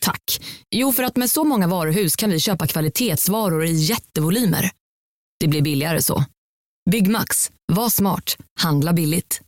Tack. 0.00 0.40
Jo, 0.70 0.92
för 0.92 1.02
att 1.02 1.16
med 1.16 1.30
så 1.30 1.44
många 1.44 1.66
varuhus 1.66 2.16
kan 2.16 2.30
vi 2.30 2.40
köpa 2.40 2.66
kvalitetsvaror 2.66 3.64
i 3.64 3.72
jättevolymer. 3.72 4.70
Det 5.40 5.48
blir 5.48 5.62
billigare 5.62 6.02
så. 6.02 6.24
Byggmax. 6.90 7.50
Var 7.72 7.88
smart. 7.88 8.36
Handla 8.60 8.92
billigt. 8.92 9.40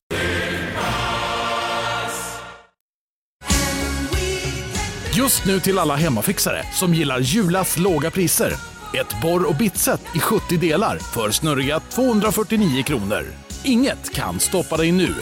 Just 5.17 5.45
nu 5.45 5.61
till 5.61 5.79
alla 5.79 5.97
hemmafixare 5.97 6.65
som 6.73 6.95
gillar 6.95 7.21
Julas 7.21 7.79
låga 7.79 8.11
priser. 8.11 8.53
Ett 8.95 9.23
borr 9.23 9.49
och 9.49 9.57
bitset 9.57 10.01
i 10.15 10.19
70 10.19 10.57
delar 10.57 10.99
för 10.99 11.31
snurriga 11.31 11.81
249 11.81 12.83
kronor. 12.83 13.27
Inget 13.65 14.15
kan 14.15 14.41
stoppa 14.41 14.77
dig 14.77 14.93
nu. 14.93 15.15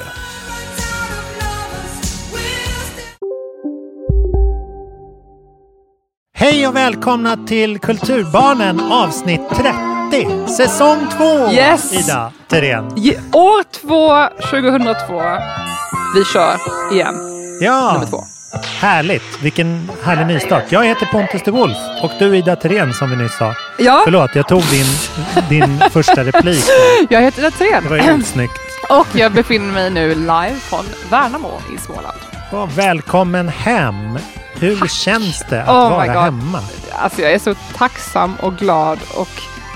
Hej 6.41 6.67
och 6.69 6.77
välkomna 6.77 7.37
till 7.47 7.79
Kulturbarnen 7.79 8.81
avsnitt 8.93 9.41
30, 10.11 10.47
säsong 10.57 11.07
2. 11.17 11.51
Yes. 11.53 11.93
Ida 11.93 12.33
Thyrén. 12.49 12.93
Ge- 12.97 13.19
År 13.33 13.63
två, 13.73 14.29
2002. 14.51 15.23
Vi 16.15 16.25
kör 16.25 16.57
igen. 16.95 17.15
Ja, 17.61 17.93
Nummer 17.93 18.07
två. 18.07 18.25
härligt. 18.81 19.43
Vilken 19.43 19.91
härlig 20.03 20.27
nystart. 20.27 20.65
Jag 20.69 20.85
heter 20.85 21.07
Pontus 21.07 21.43
de 21.45 21.51
Wolf 21.51 21.77
och 22.03 22.11
du 22.19 22.37
Ida 22.37 22.57
Thyrén 22.57 22.95
som 22.95 23.11
vi 23.11 23.17
nyss 23.17 23.37
sa. 23.39 23.55
Ja, 23.79 24.01
Förlåt, 24.05 24.35
jag 24.35 24.49
tog 24.49 24.63
din, 24.63 24.87
din 25.49 25.83
första 25.91 26.25
replik. 26.25 26.65
jag 27.11 27.21
heter 27.23 27.43
Latrén. 27.43 27.83
Det 27.83 27.89
var 27.89 27.97
ju 27.97 28.23
snyggt. 28.25 28.53
Och 28.89 29.07
jag 29.13 29.33
befinner 29.33 29.73
mig 29.75 29.91
nu 29.91 30.15
live 30.15 30.57
från 30.61 30.85
Värnamo 31.11 31.61
i 31.75 31.79
Småland. 31.79 32.19
Och 32.53 32.79
välkommen 32.79 33.49
hem. 33.49 34.19
Hur 34.55 34.89
känns 34.89 35.45
det 35.51 35.63
att 35.63 35.69
Oh 35.69 35.91
vara 35.91 36.21
hemma? 36.21 36.61
Alltså 36.93 37.23
jag 37.23 37.33
är 37.33 37.39
så 37.39 37.55
tacksam 37.77 38.35
och 38.43 38.57
glad 38.57 38.99
och 39.17 39.29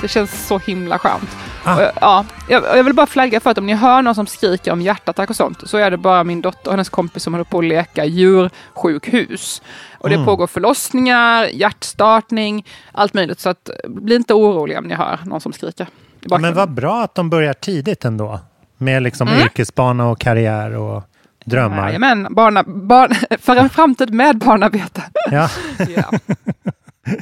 det 0.02 0.08
känns 0.08 0.46
så 0.46 0.58
himla 0.58 0.98
skönt. 0.98 1.28
Ah. 1.64 1.74
Och, 1.76 1.90
ja, 2.00 2.24
jag, 2.48 2.62
jag 2.76 2.84
vill 2.84 2.94
bara 2.94 3.06
flagga 3.06 3.40
för 3.40 3.50
att 3.50 3.58
om 3.58 3.66
ni 3.66 3.74
hör 3.74 4.02
någon 4.02 4.14
som 4.14 4.26
skriker 4.26 4.72
om 4.72 4.80
hjärtattack 4.80 5.30
och 5.30 5.36
sånt 5.36 5.58
så 5.68 5.76
är 5.76 5.90
det 5.90 5.96
bara 5.96 6.24
min 6.24 6.40
dotter 6.40 6.66
och 6.66 6.72
hennes 6.72 6.88
kompis 6.88 7.22
som 7.22 7.32
håller 7.34 7.44
på 7.44 7.58
att 7.58 7.64
leka 7.64 8.04
djursjukhus. 8.04 9.62
Och 9.98 10.08
det 10.08 10.14
Mm. 10.14 10.26
pågår 10.26 10.46
förlossningar, 10.46 11.44
hjärtstartning, 11.44 12.66
allt 12.92 13.14
möjligt. 13.14 13.40
Så 13.40 13.48
att, 13.48 13.70
bli 13.88 14.16
inte 14.16 14.34
oroliga 14.34 14.78
om 14.78 14.84
ni 14.84 14.94
hör 14.94 15.18
någon 15.24 15.40
som 15.40 15.52
skriker. 15.52 15.86
Men 16.20 16.54
vad 16.54 16.70
bra 16.70 17.02
att 17.02 17.14
de 17.14 17.30
börjar 17.30 17.52
tidigt 17.54 18.04
ändå. 18.04 18.40
Med 18.78 19.02
liksom 19.02 19.28
Mm. 19.28 19.40
yrkesbana 19.40 20.06
och 20.06 20.18
karriär 20.20 20.76
och 20.76 21.02
drömmar. 21.44 21.86
Jajamän, 21.86 22.26
barna, 22.30 22.62
barn, 22.66 23.10
för 23.40 23.56
en 23.56 23.70
framtid 23.70 24.14
med 24.14 24.38
barnarbete. 24.38 25.02
Ja. 25.30 25.48
Ja. 25.96 26.10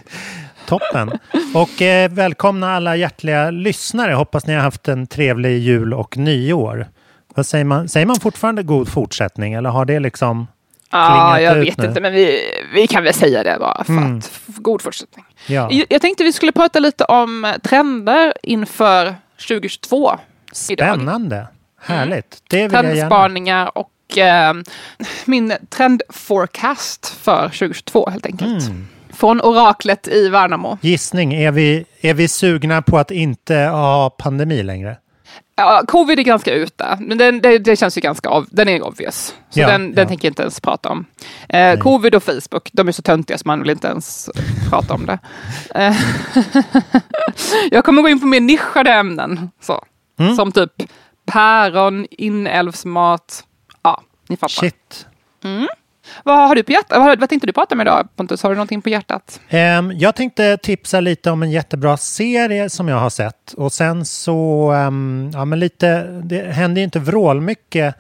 Toppen! 0.67 1.13
Och 1.55 1.83
eh, 1.83 2.11
välkomna 2.11 2.77
alla 2.77 2.97
hjärtliga 2.97 3.51
lyssnare. 3.51 4.13
Hoppas 4.13 4.47
ni 4.47 4.55
har 4.55 4.61
haft 4.63 4.89
en 4.89 5.07
trevlig 5.07 5.59
jul 5.59 5.95
och 5.95 6.17
nyår. 6.17 6.87
Vad 7.35 7.47
säger 7.47 7.65
man? 7.65 7.89
Säger 7.89 8.07
man 8.07 8.17
fortfarande 8.21 8.63
god 8.63 8.89
fortsättning 8.89 9.53
eller 9.53 9.71
har 9.71 9.85
det 9.85 10.01
liksom... 10.01 10.47
Ja, 10.91 11.41
jag 11.41 11.55
vet 11.55 11.77
nu. 11.79 11.87
inte, 11.87 12.01
men 12.01 12.13
vi, 12.13 12.41
vi 12.75 12.87
kan 12.87 13.05
väl 13.05 13.15
säga 13.15 13.43
det 13.43 13.57
bara 13.61 13.85
för 13.85 13.93
Mm. 13.93 14.19
att 14.19 14.31
god 14.47 14.83
fortsättning. 14.83 15.25
Ja, 15.47 15.69
Jag- 15.89 16.01
tänkte 16.01 16.25
vi 16.25 16.33
skulle 16.33 16.53
prata 16.53 16.79
lite 16.79 17.05
om 17.05 17.55
trender 17.63 18.33
inför 18.43 19.15
2022. 19.49 20.13
spännande! 20.53 21.47
Härligt! 21.81 22.43
Det 22.51 22.63
vill. 22.63 22.71
Trendspaningar 22.71 23.79
och 23.79 23.91
eh, 24.19 24.53
min 25.25 25.53
trendforecast 25.69 27.07
för 27.07 27.49
2022 27.49 28.11
helt 28.11 28.27
enkelt. 28.27 28.67
Mm. 28.67 28.89
Från 29.13 29.41
oraklet 29.41 30.09
i 30.09 30.29
Värnamo. 30.29 30.79
Gissning, 30.81 31.35
är 31.35 31.53
vi, 31.53 31.85
är 32.01 32.15
vi 32.15 32.29
sugna 32.29 32.83
på 32.83 32.99
att 32.99 33.11
inte 33.11 33.57
ha 33.57 34.11
pandemi 34.11 34.63
längre? 34.63 34.97
Ja, 35.57 35.83
covid 35.89 36.19
är 36.19 36.23
ganska 36.23 36.55
ute, 36.55 36.99
men 37.01 37.19
den, 37.19 37.41
det, 37.41 37.59
det 37.59 37.77
känns 37.77 37.97
ju 37.97 38.01
ganska 38.01 38.29
av, 38.29 38.47
den 38.51 38.69
är 38.69 38.83
obvious. 38.83 39.35
Så 39.51 39.61
Ja, 39.61 39.67
den, 39.67 39.95
den 39.95 40.03
ja. 40.03 40.09
tänker 40.09 40.29
jag 40.29 40.31
inte 40.31 40.43
ens 40.43 40.61
prata 40.61 40.89
om. 40.89 41.07
Eh, 41.49 41.79
covid 41.79 42.15
och 42.15 42.23
Facebook, 42.23 42.71
de 42.73 42.89
är 42.89 42.93
så 42.93 43.03
töntiga 43.03 43.39
så 43.39 43.43
man 43.47 43.61
vill 43.61 43.71
inte 43.71 43.89
ens 43.89 44.31
prata 44.71 44.95
om 44.95 45.07
det. 45.07 45.19
Eh, 45.75 45.97
jag 47.71 47.85
kommer 47.85 48.03
gå 48.03 48.09
in 48.09 48.21
på 48.21 48.27
mer 48.27 48.41
nischade 48.41 48.93
ämnen. 48.93 49.51
Så. 49.61 49.85
Mm. 50.19 50.37
Som 50.37 50.53
typ 50.53 50.73
päron, 51.27 52.07
inälvsmat. 52.11 53.45
Ni 54.33 54.37
fattar. 54.37 54.61
Shit! 54.61 55.07
Vad 56.25 56.49
har 56.49 56.55
du 56.55 56.63
på 56.63 56.73
hjärtat? 56.73 56.99
Vad, 56.99 57.21
vad 57.21 57.29
tänkte 57.29 57.47
du 57.47 57.53
prata 57.53 57.75
om 57.75 57.81
idag 57.81 58.09
Pontus? 58.17 58.43
Har 58.43 58.51
du 58.51 58.57
någonting 58.57 58.83
på 58.83 58.89
hjärtat? 58.89 59.41
Ehm, 59.49 59.93
jag 59.93 60.15
tänkte 60.15 60.57
tipsa 60.57 61.01
lite 61.01 61.31
om 61.31 61.43
en 61.43 61.51
jättebra 61.51 61.97
serie 61.97 62.71
som 62.71 62.89
jag 62.89 62.97
har 62.97 63.11
sett. 63.11 63.53
Och 63.53 63.73
sen 63.73 64.05
så, 64.05 64.71
ehm, 64.71 65.31
ja 65.33 65.45
men 65.45 65.59
lite, 65.61 66.03
det 66.25 66.53
händer 66.53 66.81
ju 66.81 66.85
inte 66.85 66.99
vrålmycket 66.99 67.95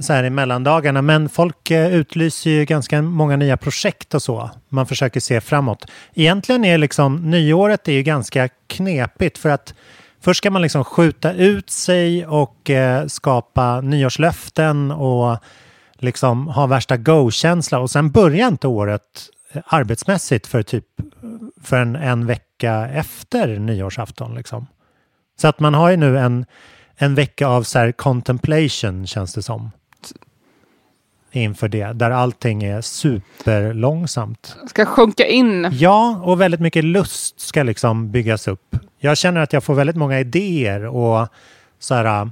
så 0.00 0.12
här 0.12 0.24
i 0.24 0.30
mellandagarna. 0.30 1.02
Men 1.02 1.28
folk 1.28 1.70
eh, 1.70 1.94
utlyser 1.94 2.50
ju 2.50 2.64
ganska 2.64 3.02
många 3.02 3.36
nya 3.36 3.56
projekt 3.56 4.14
och 4.14 4.22
så. 4.22 4.50
Man 4.68 4.86
försöker 4.86 5.20
se 5.20 5.40
framåt. 5.40 5.90
Egentligen 6.14 6.64
är 6.64 6.78
liksom 6.78 7.30
nyåret 7.30 7.88
är 7.88 7.92
ju 7.92 8.02
ganska 8.02 8.48
knepigt 8.66 9.38
för 9.38 9.48
att 9.48 9.74
först 10.22 10.38
ska 10.38 10.50
man 10.50 10.62
liksom 10.62 10.84
skjuta 10.84 11.32
ut 11.32 11.70
sig 11.70 12.26
och 12.26 12.70
eh, 12.70 13.06
skapa 13.06 13.80
nyårslöften 13.80 14.90
och 14.90 15.38
liksom 15.94 16.46
ha 16.46 16.66
värsta 16.66 16.96
go-känsla 16.96 17.78
och 17.78 17.90
sen 17.90 18.10
börjar 18.10 18.48
inte 18.48 18.68
året 18.68 19.02
eh, 19.52 19.62
arbetsmässigt 19.66 20.46
för 20.46 20.62
typ 20.62 20.84
för 21.62 21.76
en, 21.76 21.96
en 21.96 22.26
vecka 22.26 22.88
efter 22.88 23.58
nyårsafton. 23.58 24.34
Liksom. 24.34 24.66
Så 25.40 25.48
att 25.48 25.60
man 25.60 25.74
har 25.74 25.90
ju 25.90 25.96
nu 25.96 26.18
en, 26.18 26.46
en 26.96 27.14
vecka 27.14 27.46
av 27.46 27.62
så 27.62 27.78
här 27.78 27.92
contemplation 27.92 29.06
känns 29.06 29.34
det 29.34 29.42
som. 29.42 29.70
Inför 31.34 31.68
det, 31.68 31.92
där 31.92 32.10
allting 32.10 32.62
är 32.62 32.80
superlångsamt. 32.80 34.56
Ska 34.66 34.86
sjunka 34.86 35.26
in. 35.26 35.68
Ja, 35.72 36.20
och 36.22 36.40
väldigt 36.40 36.60
mycket 36.60 36.84
lust 36.84 37.40
ska 37.40 37.62
liksom 37.62 38.10
byggas 38.10 38.48
upp. 38.48 38.76
Jag 39.04 39.18
känner 39.18 39.40
att 39.40 39.52
jag 39.52 39.64
får 39.64 39.74
väldigt 39.74 39.96
många 39.96 40.20
idéer 40.20 40.86
och 40.86 41.28
så 41.78 41.94
här, 41.94 42.30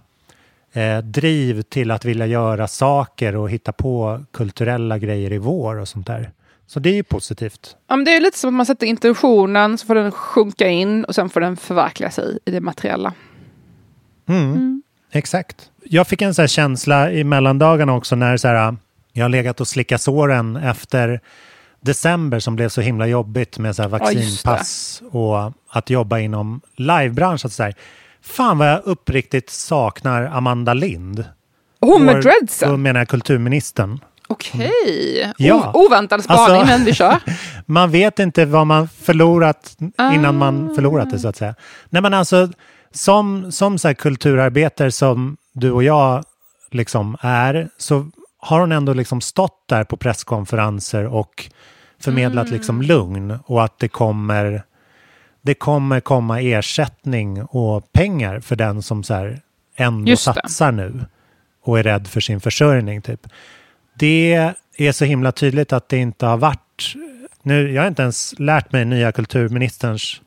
eh, 0.72 0.98
driv 0.98 1.62
till 1.62 1.90
att 1.90 2.04
vilja 2.04 2.26
göra 2.26 2.68
saker 2.68 3.36
och 3.36 3.50
hitta 3.50 3.72
på 3.72 4.24
kulturella 4.32 4.98
grejer 4.98 5.32
i 5.32 5.38
vår 5.38 5.76
och 5.76 5.88
sånt 5.88 6.06
där. 6.06 6.30
Så 6.66 6.80
det 6.80 6.90
är 6.90 6.94
ju 6.94 7.02
positivt. 7.02 7.76
Ja, 7.88 7.96
men 7.96 8.04
det 8.04 8.16
är 8.16 8.20
lite 8.20 8.38
som 8.38 8.48
att 8.48 8.54
man 8.54 8.66
sätter 8.66 8.86
intentionen, 8.86 9.78
så 9.78 9.86
får 9.86 9.94
den 9.94 10.12
sjunka 10.12 10.68
in 10.68 11.04
och 11.04 11.14
sen 11.14 11.30
får 11.30 11.40
den 11.40 11.56
förverkliga 11.56 12.10
sig 12.10 12.38
i 12.44 12.50
det 12.50 12.60
materiella. 12.60 13.12
Mm. 14.28 14.82
Exakt. 15.12 15.70
Jag 15.84 16.06
fick 16.06 16.22
en 16.22 16.34
så 16.34 16.42
här 16.42 16.46
känsla 16.46 17.12
i 17.12 17.24
mellandagarna 17.24 17.94
också 17.94 18.16
när 18.16 18.36
så 18.36 18.48
här, 18.48 18.76
jag 19.12 19.24
har 19.24 19.28
legat 19.28 19.60
och 19.60 19.68
slickat 19.68 20.00
såren 20.00 20.56
efter 20.56 21.20
december 21.80 22.38
som 22.38 22.56
blev 22.56 22.68
så 22.68 22.80
himla 22.80 23.06
jobbigt 23.06 23.58
med 23.58 23.76
så 23.76 23.82
här 23.82 23.90
Ja, 23.90 23.98
vaccinpass 23.98 25.02
och 25.10 25.52
att 25.70 25.90
jobba 25.90 26.18
inom 26.18 26.60
livebranschen. 26.76 27.50
Så 27.50 27.62
här. 27.62 27.74
Fan 28.22 28.58
vad 28.58 28.68
jag 28.70 28.80
uppriktigt 28.84 29.50
saknar 29.50 30.22
Amanda 30.24 30.74
Lind. 30.74 31.24
Hon 31.80 32.04
med 32.04 32.22
dreadsen? 32.22 32.70
Då 32.70 32.76
menar 32.76 33.00
jag 33.00 33.08
kulturministern. 33.08 33.98
Okej. 34.28 35.32
Ja. 35.36 35.72
O- 35.74 35.86
oväntad 35.86 36.24
spaning, 36.24 36.40
Alltså- 36.60 36.66
men 36.66 36.84
vi 36.84 36.94
kör. 36.94 37.16
Man 37.66 37.90
vet 37.90 38.18
inte 38.18 38.44
vad 38.44 38.66
man 38.66 38.88
förlorat 38.88 39.76
innan 40.12 40.24
Ah. 40.24 40.32
man 40.32 40.74
förlorat 40.74 41.10
det 41.10 41.18
så 41.18 41.28
att 41.28 41.36
säga. 41.36 41.54
Nej 41.90 42.02
men 42.02 42.14
alltså 42.14 42.48
som, 42.92 43.52
som 43.52 43.78
så 43.78 43.88
här 43.88 43.94
kulturarbetare 43.94 44.92
som 44.92 45.36
du 45.52 45.70
och 45.70 45.82
jag 45.82 46.24
liksom 46.70 47.16
är 47.20 47.68
så 47.78 48.10
har 48.40 48.60
hon 48.60 48.72
ändå 48.72 48.92
liksom 48.92 49.20
stått 49.20 49.68
där 49.68 49.84
på 49.84 49.96
presskonferenser 49.96 51.06
och 51.06 51.50
förmedlat 52.00 52.46
Mm. 52.46 52.56
liksom 52.56 52.82
lugn 52.82 53.38
och 53.46 53.64
att 53.64 53.78
det 53.78 53.88
kommer 53.88 54.62
det 55.42 55.54
kommer 55.54 56.00
komma 56.00 56.40
ersättning 56.40 57.42
och 57.42 57.92
pengar 57.92 58.40
för 58.40 58.56
den 58.56 58.82
som 58.82 59.02
så 59.02 59.14
här 59.14 59.40
ändå 59.76 60.10
Just 60.10 60.24
det. 60.26 60.34
satsar 60.34 60.72
nu 60.72 61.04
och 61.62 61.78
är 61.78 61.82
rädd 61.82 62.06
för 62.06 62.20
sin 62.20 62.40
försörjning. 62.40 63.02
Typ. 63.02 63.26
Det 63.94 64.52
är 64.76 64.92
så 64.92 65.04
himla 65.04 65.32
tydligt 65.32 65.72
att 65.72 65.88
det 65.88 65.96
inte 65.96 66.26
har 66.26 66.36
varit 66.36 66.94
Nu, 67.42 67.72
jag 67.72 67.82
har 67.82 67.88
inte 67.88 68.02
ens 68.02 68.34
lärt 68.38 68.72
mig 68.72 68.84
nya 68.84 69.12
kulturministerns 69.12 70.20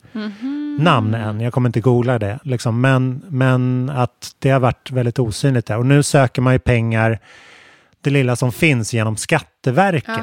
namn 0.78 1.14
än. 1.14 1.40
Jag 1.40 1.52
kommer 1.52 1.68
inte 1.68 1.80
googla 1.80 2.18
det. 2.18 2.38
Liksom. 2.42 2.80
Men, 2.80 3.22
men 3.28 3.90
att 3.90 4.36
det 4.38 4.50
har 4.50 4.60
varit 4.60 4.90
väldigt 4.90 5.18
osynligt 5.18 5.66
där. 5.66 5.78
Och 5.78 5.86
nu 5.86 6.02
söker 6.02 6.42
man 6.42 6.52
ju 6.52 6.58
pengar, 6.58 7.18
det 8.04 8.10
lilla 8.10 8.36
som 8.36 8.52
finns, 8.52 8.94
genom 8.94 9.16
Skatteverket. 9.16 10.20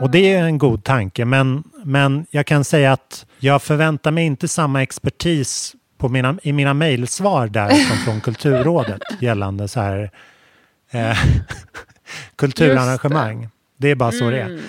Och 0.00 0.10
det 0.10 0.32
är 0.32 0.44
en 0.44 0.58
god 0.58 0.84
tanke. 0.84 1.24
Men, 1.24 1.64
men 1.84 2.26
jag 2.30 2.46
kan 2.46 2.64
säga 2.64 2.92
att 2.92 3.26
jag 3.38 3.62
förväntar 3.62 4.10
mig 4.10 4.24
inte 4.24 4.48
samma 4.48 4.82
expertis 4.82 5.74
på 5.98 6.08
mina, 6.08 6.38
i 6.42 6.52
mina 6.52 6.74
mejlsvar 6.74 7.46
där 7.46 7.70
som 7.70 7.96
från 7.96 8.20
Kulturrådet 8.24 9.02
gällande 9.20 9.68
så 9.68 9.80
här 9.80 10.10
eh, 10.90 11.16
kulturarrangemang. 12.36 13.48
Det. 13.76 13.90
är 13.90 13.94
bara 13.94 14.12
så 14.12 14.30
det 14.30 14.40
är. 14.40 14.60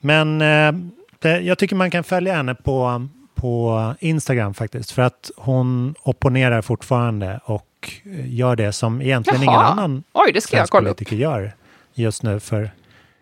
Men 0.00 0.40
eh, 0.42 0.72
det, 1.18 1.40
jag 1.40 1.58
tycker 1.58 1.76
man 1.76 1.90
kan 1.90 2.04
följa 2.04 2.34
henne 2.34 2.54
på, 2.54 3.08
på 3.34 3.94
Instagram 4.00 4.54
faktiskt. 4.54 4.90
För 4.90 5.02
att 5.02 5.30
hon 5.36 5.94
opponerar 6.02 6.62
fortfarande 6.62 7.40
och 7.44 7.92
gör 8.24 8.56
det 8.56 8.72
som 8.72 9.02
egentligen 9.02 9.42
ingen 9.42 9.54
Jaha. 9.54 9.64
annan 9.64 10.02
Oj, 10.12 10.32
det 10.32 10.40
ska 10.40 10.56
jag 10.56 10.68
kolla 10.68 10.90
upp. 10.90 11.12
gör 11.12 11.54
just 11.94 12.22
nu 12.22 12.40
för 12.40 12.70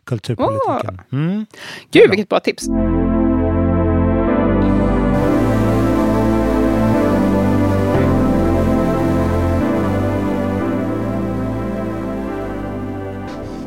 kulturpolitiken. 0.05 1.01
Mm. 1.13 1.47
Gud, 1.91 2.11
vilket 2.11 2.29
bra 2.29 2.41
tips. 2.41 2.69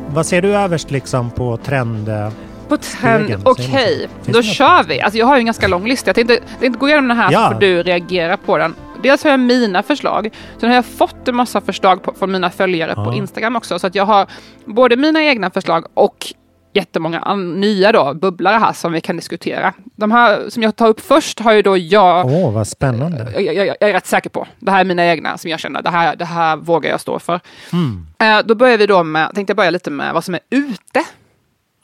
Vad 0.08 0.26
ser 0.26 0.42
du 0.42 0.56
överst 0.56 0.90
liksom 0.90 1.30
på 1.30 1.56
trend? 1.56 2.08
eh, 2.08 2.28
På 2.68 2.76
trend, 2.76 3.34
okej. 3.44 4.08
Finns 4.22 4.36
Då 4.36 4.42
kör 4.42 4.82
vi. 4.88 5.00
Alltså 5.00 5.18
jag 5.18 5.26
har 5.26 5.36
ju 5.36 5.38
en 5.40 5.44
ganska 5.46 5.68
lång 5.68 5.88
lista. 5.88 6.08
Jag 6.08 6.14
tänkte, 6.14 6.40
tänkte 6.60 6.78
gå 6.78 6.88
igenom 6.88 7.08
den 7.08 7.16
här 7.16 7.32
Ja. 7.32 7.46
så 7.48 7.52
får 7.54 7.60
du 7.60 7.82
reagera 7.82 8.36
på 8.36 8.58
den. 8.58 8.74
Dels 9.02 9.24
har 9.24 9.30
jag 9.30 9.40
mina 9.40 9.82
förslag. 9.82 10.30
Sen 10.60 10.68
har 10.68 10.76
jag 10.76 10.84
fått 10.86 11.28
en 11.28 11.36
massa 11.36 11.60
förslag 11.60 12.02
på, 12.02 12.14
från 12.14 12.32
mina 12.32 12.50
följare 12.50 12.94
på 12.94 13.00
Ja. 13.06 13.14
Instagram 13.14 13.56
också. 13.56 13.78
Så 13.78 13.86
att 13.86 13.94
jag 13.94 14.06
har 14.06 14.26
både 14.64 14.96
mina 14.96 15.22
egna 15.22 15.50
förslag 15.50 15.86
och 15.94 16.26
jättemånga 16.72 17.34
nya 17.34 17.92
då, 17.92 18.14
bubblare 18.14 18.56
här 18.58 18.72
som 18.72 18.92
vi 18.92 19.00
kan 19.00 19.16
diskutera. 19.16 19.72
De 19.96 20.10
här 20.12 20.50
som 20.50 20.62
jag 20.62 20.76
tar 20.76 20.88
upp 20.88 21.00
först 21.00 21.40
har 21.40 21.52
ju 21.52 21.62
då 21.62 21.76
jag 21.76 22.26
Åh, 22.26 22.52
vad 22.52 22.68
spännande. 22.68 23.32
jag, 23.34 23.54
jag, 23.54 23.66
jag 23.66 23.82
är 23.88 23.92
rätt 23.92 24.06
säker 24.06 24.30
på. 24.30 24.46
Det 24.58 24.70
här 24.70 24.80
är 24.80 24.84
mina 24.84 25.04
egna 25.06 25.38
som 25.38 25.50
jag 25.50 25.60
känner, 25.60 25.82
det 25.82 25.90
här, 25.90 26.16
det 26.16 26.24
här 26.24 26.56
vågar 26.56 26.90
jag 26.90 27.00
stå 27.00 27.18
för. 27.18 27.40
Mm. 27.72 28.06
Eh, 28.18 28.46
då 28.46 28.54
börjar 28.54 28.78
vi 28.78 28.86
då 28.86 29.02
med, 29.04 29.34
tänkte 29.34 29.50
jag 29.50 29.56
börja 29.56 29.70
lite 29.70 29.90
med 29.90 30.14
vad 30.14 30.24
som 30.24 30.34
är 30.34 30.40
ute 30.50 31.04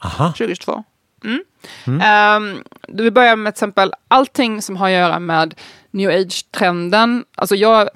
Aha. 0.03 0.27
2022. 0.27 0.83
Mm. 1.23 2.01
Ehm, 2.01 2.63
då 2.87 3.03
vi 3.03 3.11
börjar 3.11 3.35
med 3.35 3.53
till 3.53 3.57
exempel 3.57 3.93
allting 4.07 4.61
som 4.61 4.77
har 4.77 4.87
att 4.87 4.93
göra 4.93 5.19
med 5.19 5.53
new 5.93 6.09
age-trenden. 6.09 7.25
Alltså 7.35 7.55
jag 7.55 7.89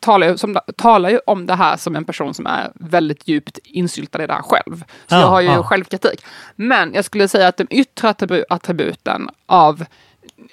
talar 0.00 0.28
ju, 0.28 0.36
som, 0.36 0.58
talar 0.76 1.10
ju 1.10 1.18
om 1.26 1.46
det 1.46 1.54
här 1.54 1.76
som 1.76 1.96
en 1.96 2.04
person 2.04 2.34
som 2.34 2.46
är 2.46 2.70
väldigt 2.74 3.28
djupt 3.28 3.58
insyltad 3.64 4.24
i 4.24 4.26
det 4.26 4.32
här 4.32 4.42
själv. 4.42 4.78
Så 4.80 5.14
Ja, 5.14 5.20
jag 5.20 5.26
har 5.26 5.40
ju 5.40 5.46
ja. 5.48 5.62
självkritik. 5.62 6.24
Men 6.56 6.94
jag 6.94 7.04
skulle 7.04 7.28
säga 7.28 7.48
att 7.48 7.56
de 7.56 7.66
yttre 7.70 8.08
attribu- 8.08 8.44
attributen 8.48 9.30
av 9.46 9.84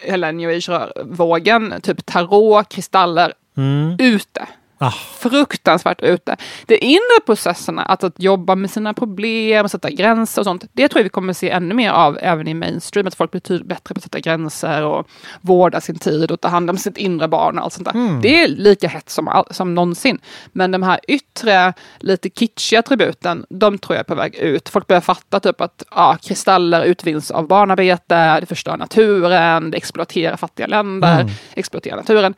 hela 0.01 0.31
new 0.31 0.50
age-vågen, 0.50 1.74
typ 1.81 2.06
tarot, 2.06 2.69
kristaller, 2.69 3.33
Mm. 3.57 3.95
ute 4.00 4.48
Ah, 4.83 4.91
fruktansvärt 5.19 6.01
ute. 6.01 6.37
De 6.65 6.77
inre 6.77 7.21
processerna, 7.25 7.81
att, 7.81 8.03
att 8.03 8.19
jobba 8.19 8.55
med 8.55 8.71
sina 8.71 8.93
problem, 8.93 9.69
sätta 9.69 9.89
gränser 9.89 10.41
och 10.41 10.45
sånt, 10.45 10.65
det 10.73 10.87
tror 10.87 10.99
jag 10.99 11.03
vi 11.03 11.09
kommer 11.09 11.33
se 11.33 11.49
ännu 11.49 11.75
mer 11.75 11.91
av 11.91 12.17
även 12.21 12.47
i 12.47 12.53
mainstream, 12.53 13.07
att 13.07 13.15
folk 13.15 13.31
blir 13.31 13.63
bättre 13.63 13.93
på 13.93 13.97
att 13.97 14.03
sätta 14.03 14.19
gränser 14.19 14.83
och 14.83 15.07
vårda 15.41 15.81
sin 15.81 15.99
tid 15.99 16.31
och 16.31 16.41
ta 16.41 16.47
hand 16.47 16.69
om 16.69 16.77
sitt 16.77 16.97
inre 16.97 17.27
barn 17.27 17.57
och 17.57 17.63
allt 17.63 17.73
sånt 17.73 17.93
där. 17.93 18.21
Det 18.21 18.43
är 18.43 18.47
lika 18.47 18.87
hett 18.87 19.09
som, 19.09 19.43
som 19.51 19.75
någonsin. 19.75 20.19
Men 20.51 20.71
de 20.71 20.83
här 20.83 20.99
yttre, 21.07 21.73
lite 21.99 22.29
kitschiga 22.29 22.79
attributen, 22.79 23.45
de 23.49 23.77
tror 23.77 23.95
jag 23.95 23.99
är 23.99 24.03
på 24.03 24.15
väg 24.15 24.35
ut. 24.35 24.69
Folk 24.69 24.87
börjar 24.87 25.01
fatta 25.01 25.39
typ 25.39 25.61
att 25.61 25.83
ja, 25.91 26.17
kristaller 26.21 26.83
utvinns 26.83 27.31
av 27.31 27.47
barnarbete, 27.47 28.39
det 28.39 28.45
förstör 28.45 28.77
naturen, 28.77 29.71
det 29.71 29.77
exploaterar 29.77 30.37
fattiga 30.37 30.67
länder, 30.67 31.31
exploaterar 31.53 31.95
naturen. 31.95 32.33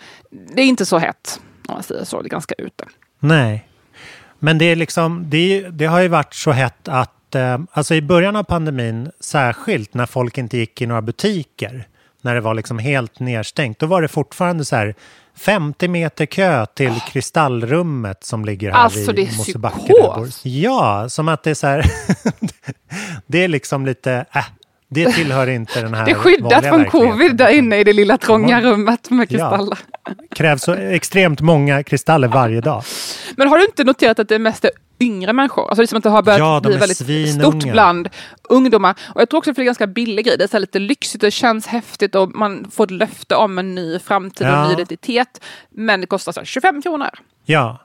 Det 0.56 0.62
är 0.62 0.66
inte 0.66 0.86
så 0.86 0.98
hett 0.98 1.40
om 1.68 1.74
man 1.74 1.84
säger 1.84 2.04
så. 2.04 2.22
Det 2.22 2.28
är 2.28 2.30
ganska 2.30 2.56
ute. 2.58 2.86
nej. 3.20 3.68
Men 4.40 4.58
det, 4.58 4.66
är 4.66 4.76
liksom, 4.76 5.26
det, 5.30 5.70
det 5.70 5.86
har 5.86 6.00
ju 6.00 6.08
varit 6.08 6.34
så 6.34 6.52
hett 6.52 6.88
att, 6.88 7.36
eh, 7.36 7.60
alltså 7.72 7.96
i 7.96 8.02
början 8.02 8.36
av 8.36 8.44
pandemin, 8.44 9.12
särskilt 9.20 9.94
när 9.94 10.06
folk 10.06 10.38
inte 10.38 10.58
gick 10.58 10.82
i 10.82 10.86
några 10.86 11.02
butiker, 11.02 11.88
när 12.22 12.36
det 12.36 12.42
var 12.42 12.54
liksom 12.54 12.80
helt 12.80 13.20
nedstängt, 13.20 13.80
då 13.80 13.86
var 13.86 14.02
det 14.02 14.08
fortfarande 14.08 14.66
så 14.66 14.76
här 14.76 14.96
50 15.36 15.88
meter 15.88 16.26
kö 16.26 16.66
till 16.66 17.00
kristallrummet 17.12 18.24
som 18.24 18.46
ligger 18.46 18.72
här 18.72 18.78
Alltså, 18.78 19.12
vid 19.12 19.38
Mosebacke. 19.38 19.94
Ja, 20.44 21.10
som 21.10 21.28
att 21.28 21.44
det 21.44 21.50
är 21.50 21.56
så 21.56 21.68
här, 21.68 21.86
det 23.28 23.44
är 23.44 23.48
liksom 23.48 23.86
lite, 23.86 24.26
äh, 24.36 24.46
det 24.94 25.12
tillhör 25.12 25.48
inte 25.48 25.82
den 25.82 25.94
här 25.94 26.06
Det 26.06 26.12
är 26.12 26.16
skyddat 26.16 26.66
från 26.66 26.86
covid 26.86 27.36
där 27.36 27.50
inne 27.50 27.78
i 27.80 27.84
det 27.84 27.94
lilla 27.94 28.18
trånga 28.18 28.62
rummet 28.62 29.10
med 29.10 29.32
Ja. 29.32 29.50
kristaller. 29.50 29.78
krävs 30.36 30.62
så 30.62 30.74
extremt 30.74 31.42
många 31.42 31.84
kristaller 31.84 32.28
varje 32.28 32.62
dag. 32.62 32.84
Men 33.38 33.48
har 33.48 33.58
du 33.58 33.66
inte 33.66 33.84
noterat 33.84 34.20
att 34.20 34.30
det 34.30 34.40
mest 34.40 34.66
är 34.66 34.72
yngre 35.00 35.34
människor? 35.34 35.68
Alltså 35.70 35.82
det 35.82 35.88
som 35.88 36.02
det 36.02 36.10
har 36.10 36.22
börjat 36.22 36.40
Ja, 36.40 36.62
bli 36.64 36.78
väldigt 36.78 36.98
svinunga. 36.98 37.42
stort 37.42 37.72
bland 37.72 38.10
ungdomar. 38.50 38.96
Och 39.16 39.22
jag 39.22 39.30
tror 39.30 39.38
också 39.38 39.50
att 39.50 39.56
det 39.56 39.62
är 39.62 39.66
ganska 39.66 39.88
billig 39.88 40.26
grej. 40.26 40.38
Det 40.38 40.44
är 40.44 40.48
så 40.48 40.60
lite 40.60 40.80
lyxigt, 40.80 41.22
det 41.22 41.32
känns 41.32 41.68
häftigt 41.68 42.16
och 42.16 42.32
man 42.36 42.72
får 42.72 42.84
ett 42.84 42.92
löfte 42.92 43.36
om 43.36 43.58
en 43.60 43.76
ny 43.76 44.00
framtid 44.00 44.48
och 44.48 44.54
en 44.54 44.60
Ja. 44.60 44.68
ny 44.68 44.74
identitet. 44.74 45.44
Men 45.72 46.02
det 46.02 46.08
kostar 46.08 46.32
så 46.32 46.40
här 46.40 46.46
25 46.46 46.82
kronor. 46.82 47.10
Ja, 47.46 47.80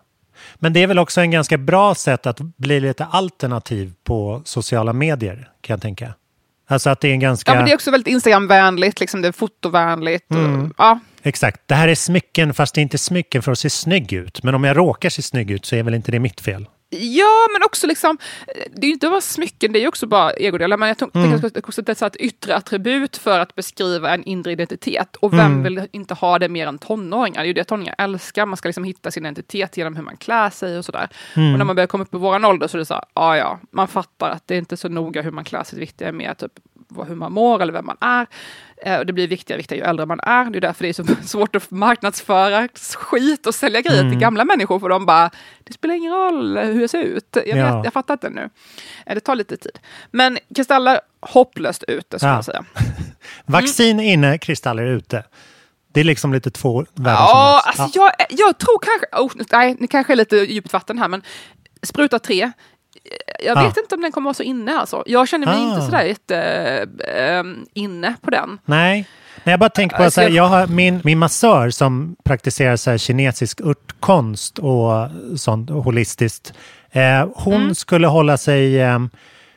men 0.55 0.72
det 0.72 0.82
är 0.82 0.87
väl 0.87 0.99
också 0.99 1.20
en 1.20 1.31
ganska 1.31 1.58
bra 1.58 1.94
sätt 1.94 2.26
att 2.26 2.40
bli 2.40 2.81
lite 2.81 3.05
alternativ 3.05 3.93
på 4.05 4.43
sociala 4.44 4.93
medier, 4.93 5.50
kan 5.60 5.75
jag 5.75 5.82
tänka. 5.82 6.14
Alltså 6.70 6.91
att 6.91 7.00
det 7.00 7.09
är 7.09 7.12
en 7.12 7.20
ganska... 7.20 7.50
Ja, 7.50 7.56
men 7.56 7.65
det 7.65 7.70
är 7.70 7.75
också 7.75 7.91
väldigt 7.91 8.12
Instagramvänligt, 8.12 9.00
liksom 9.00 9.23
det 9.23 9.29
är 9.29 9.32
fotovänligt. 9.32 10.31
Mm. 10.31 10.75
Ja. 10.79 11.00
Exakt, 11.23 11.61
det 11.67 11.75
här 11.75 11.88
är 11.88 11.94
smycken 11.94 12.55
fast 12.55 12.75
det 12.75 12.81
är 12.81 12.82
inte 12.82 12.99
smycken 12.99 13.43
för 13.43 13.53
att 13.53 13.59
se 13.59 13.70
snygg 13.70 14.12
ut. 14.12 14.43
Men 14.43 14.55
om 14.55 14.65
jag 14.65 14.76
råkar 14.76 15.11
se 15.11 15.23
snygg 15.23 15.50
ut 15.50 15.67
så 15.67 15.76
är 15.76 15.82
väl 15.82 15.94
inte 15.94 16.12
det 16.12 16.19
mitt 16.19 16.41
fel. 16.41 16.67
Ja, 16.90 17.46
men 17.52 17.62
också 17.64 17.87
liksom, 17.87 18.19
det 18.70 18.82
är 18.82 18.87
ju 18.87 18.93
inte 18.93 19.08
bara 19.08 19.20
smycken, 19.20 19.73
det 19.73 19.79
är 19.79 19.81
ju 19.81 19.88
också 19.88 20.06
bara 20.06 20.31
egodelar. 20.31 20.76
Men 20.76 20.88
jag 20.88 20.99
tänker 20.99 21.19
Mm. 21.19 21.35
också 21.64 21.81
att 21.81 21.87
det 21.87 22.02
är 22.02 22.06
ett 22.06 22.17
yttre 22.17 22.56
attribut 22.56 23.17
för 23.17 23.40
att 23.40 23.55
beskriva 23.55 24.14
en 24.14 24.25
inre 24.25 24.52
identitet. 24.52 25.17
Och 25.17 25.32
vem 25.32 25.40
Mm. 25.40 25.62
vill 25.62 25.88
inte 25.93 26.14
ha 26.14 26.38
det 26.38 26.49
mer 26.49 26.67
än 26.67 26.79
tonåringar? 26.79 27.40
Det 27.40 27.44
är 27.44 27.46
ju 27.46 27.52
det 27.52 27.64
tonåringar 27.64 27.94
älskar. 27.98 28.46
Man 28.46 28.56
ska 28.56 28.69
liksom 28.69 28.84
hitta 28.84 29.10
sin 29.10 29.27
identitet 29.27 29.77
genom 29.77 29.96
hur 29.96 30.03
man 30.03 30.17
klär 30.17 30.51
sig 30.51 30.79
och 30.79 30.84
sådär. 30.84 31.08
Mm. 31.36 31.53
Och 31.53 31.58
när 31.58 31.65
man 31.65 31.77
börjar 31.77 31.86
komma 31.86 32.03
upp 32.05 32.15
i 32.15 32.17
våran 32.17 32.44
ålder 32.44 32.69
så 32.69 32.77
är 32.77 32.79
det 32.79 32.86
så 32.86 32.94
här, 32.94 33.05
ja 33.15 33.36
ja, 33.36 33.58
man 33.70 33.89
fattar 33.89 34.31
att 34.31 34.46
det 34.46 34.55
är 34.55 34.58
inte 34.58 34.77
så 34.77 34.89
noga 34.89 35.22
hur 35.22 35.31
man 35.31 35.44
klär 35.44 35.65
sig. 35.65 35.77
Det 35.77 35.81
viktiga 35.81 36.08
är 36.08 36.13
mer 36.13 36.34
typ 36.34 36.53
hur 37.08 37.15
man 37.15 37.32
mår 37.32 37.63
eller 37.63 37.72
vem 37.72 37.86
man 37.86 37.96
är. 38.01 38.27
Eh, 38.82 38.99
och 38.99 39.06
det 39.06 39.13
blir 39.13 39.29
viktigare 39.29 39.58
viktigare 39.58 39.81
ju 39.85 39.91
äldre 39.91 40.06
man 40.06 40.20
är. 40.20 40.44
Det 40.51 40.58
är 40.58 40.61
därför 40.61 40.82
det 40.85 40.89
är 40.89 40.93
så 40.93 41.05
svårt 41.25 41.56
att 41.56 41.70
marknadsföra 41.70 42.69
skit 42.97 43.47
och 43.47 43.55
sälja 43.55 43.81
grejer 43.81 44.01
Mm. 44.01 44.13
till 44.13 44.20
gamla 44.20 44.44
människor. 44.44 44.81
För 44.81 44.89
de 44.89 45.06
bara, 45.06 45.31
det 45.65 45.73
spelar 45.73 45.94
ingen 45.94 46.13
roll 46.13 46.58
hur 46.58 46.81
jag 46.81 46.91
ser 46.91 47.03
ut. 47.03 47.37
Jag, 47.47 47.58
Ja. 47.58 47.77
vet, 47.77 47.85
jag 47.85 47.93
fattar 47.93 48.15
inte 48.15 48.31
nu. 48.31 48.51
Eh, 49.06 49.15
det 49.15 49.20
tar 49.20 49.35
lite 49.37 49.56
tid. 49.56 49.79
Men 50.11 50.39
kristaller, 50.55 51.01
hopplöst 51.20 51.85
ute 51.89 52.19
skulle 52.19 52.31
Ja. 52.32 52.37
jag 52.37 52.44
säga. 52.44 52.65
Vaccin 53.47 54.01
inne, 54.01 54.39
kristaller 54.39 54.87
ute. 54.87 55.25
Det 55.93 56.01
är 56.01 56.05
liksom 56.05 56.32
lite 56.32 56.51
två 56.51 56.85
världar 56.94 57.13
Ja, 57.13 57.61
som 57.63 57.69
alltså 57.85 58.01
möts. 58.01 58.17
jag, 58.19 58.27
jag 58.39 58.58
tror 58.58 58.79
kanske, 58.82 59.06
oh, 59.41 59.47
nej, 59.58 59.77
det 59.81 59.87
kanske 59.87 60.13
är 60.13 60.17
lite 60.17 60.37
djupt 60.37 60.73
vatten 60.73 60.99
här, 60.99 61.08
men 61.08 61.23
spruta 61.82 62.19
tre. 62.19 62.53
Jag 63.44 63.56
Ja. 63.56 63.62
vet 63.69 63.76
inte 63.76 63.94
om 63.94 64.00
den 64.00 64.12
kommer 64.12 64.24
vara 64.24 64.34
så 64.34 64.43
inne 64.43 64.78
alltså. 64.78 65.02
Jag 65.06 65.28
känner 65.28 65.46
mig 65.46 65.56
Ah. 65.56 65.69
inte 65.74 65.82
sådär 65.86 66.02
jätte 66.02 66.36
eh, 67.17 67.43
inne 67.74 68.14
på 68.22 68.31
den. 68.31 68.58
Nej. 68.64 69.08
Nej, 69.44 69.52
jag 69.52 69.60
bara 69.60 69.70
tänker 69.70 69.96
på 69.96 70.02
här, 70.02 70.22
jag- 70.22 70.31
jag 70.31 70.44
har 70.48 70.67
min, 70.67 71.00
min 71.05 71.19
massör 71.19 71.70
som 71.70 72.17
praktiserar 72.24 72.76
så 72.76 72.90
här 72.90 72.98
kinesisk 72.98 73.60
örtkonst 73.60 74.58
och 74.58 75.08
sånt 75.36 75.70
holistiskt. 75.70 76.52
Eh, 76.90 77.28
hon 77.34 77.55
Mm. 77.62 77.74
skulle 77.74 78.06
hålla 78.06 78.36
sig, 78.36 78.81
eh, 78.81 78.98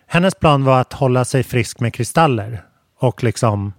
hennes 0.08 0.36
plan 0.36 0.64
var 0.64 0.82
att 0.82 0.94
hålla 0.94 1.26
sig 1.26 1.44
frisk 1.44 1.80
med 1.80 1.94
kristaller 1.94 2.62
och 3.00 3.24
liksom 3.24 3.74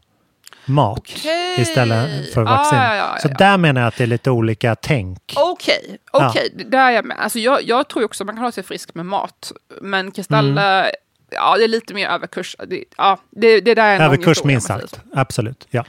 mat 0.65 0.99
Okej. 0.99 1.61
istället 1.61 2.35
för 2.35 2.41
Ja, 2.41 2.45
vaccin. 2.51 2.79
ja, 2.79 2.95
ja, 2.97 3.13
ja, 3.15 3.19
Så 3.23 3.29
där 3.29 3.57
menar 3.59 3.81
jag 3.81 3.89
att 3.89 3.97
det 3.97 4.03
är 4.03 4.07
lite 4.07 4.31
olika 4.31 4.75
tänk. 4.75 5.33
Okej, 5.37 5.99
okej, 6.11 6.53
det 6.57 6.65
där 6.65 6.87
är 6.87 6.91
jag 6.91 7.05
med. 7.05 7.17
Alltså 7.21 7.39
jag, 7.39 7.63
jag 7.63 7.89
tror 7.89 8.05
också 8.05 8.23
att 8.25 8.27
man 8.27 8.35
kan 8.35 8.43
hålla 8.43 8.53
sig 8.53 8.65
frisk 8.65 8.95
med 8.95 9.07
mat. 9.07 9.53
Men 9.81 10.11
kristaller, 10.11 10.81
Mm. 10.81 10.93
ja 11.31 11.57
det 11.57 11.65
är 11.65 11.69
lite 11.69 11.95
mer 11.95 12.09
överkurs. 12.09 12.57
Det, 12.67 12.85
ja, 12.97 13.19
det, 13.31 13.61
det 13.61 13.75
där 13.75 13.89
är 13.89 13.95
en 13.97 14.01
Överkurs 14.03 14.45
minst 14.45 14.67
sagt. 14.67 15.01
Absolut. 15.15 15.67
Ja. 15.71 15.85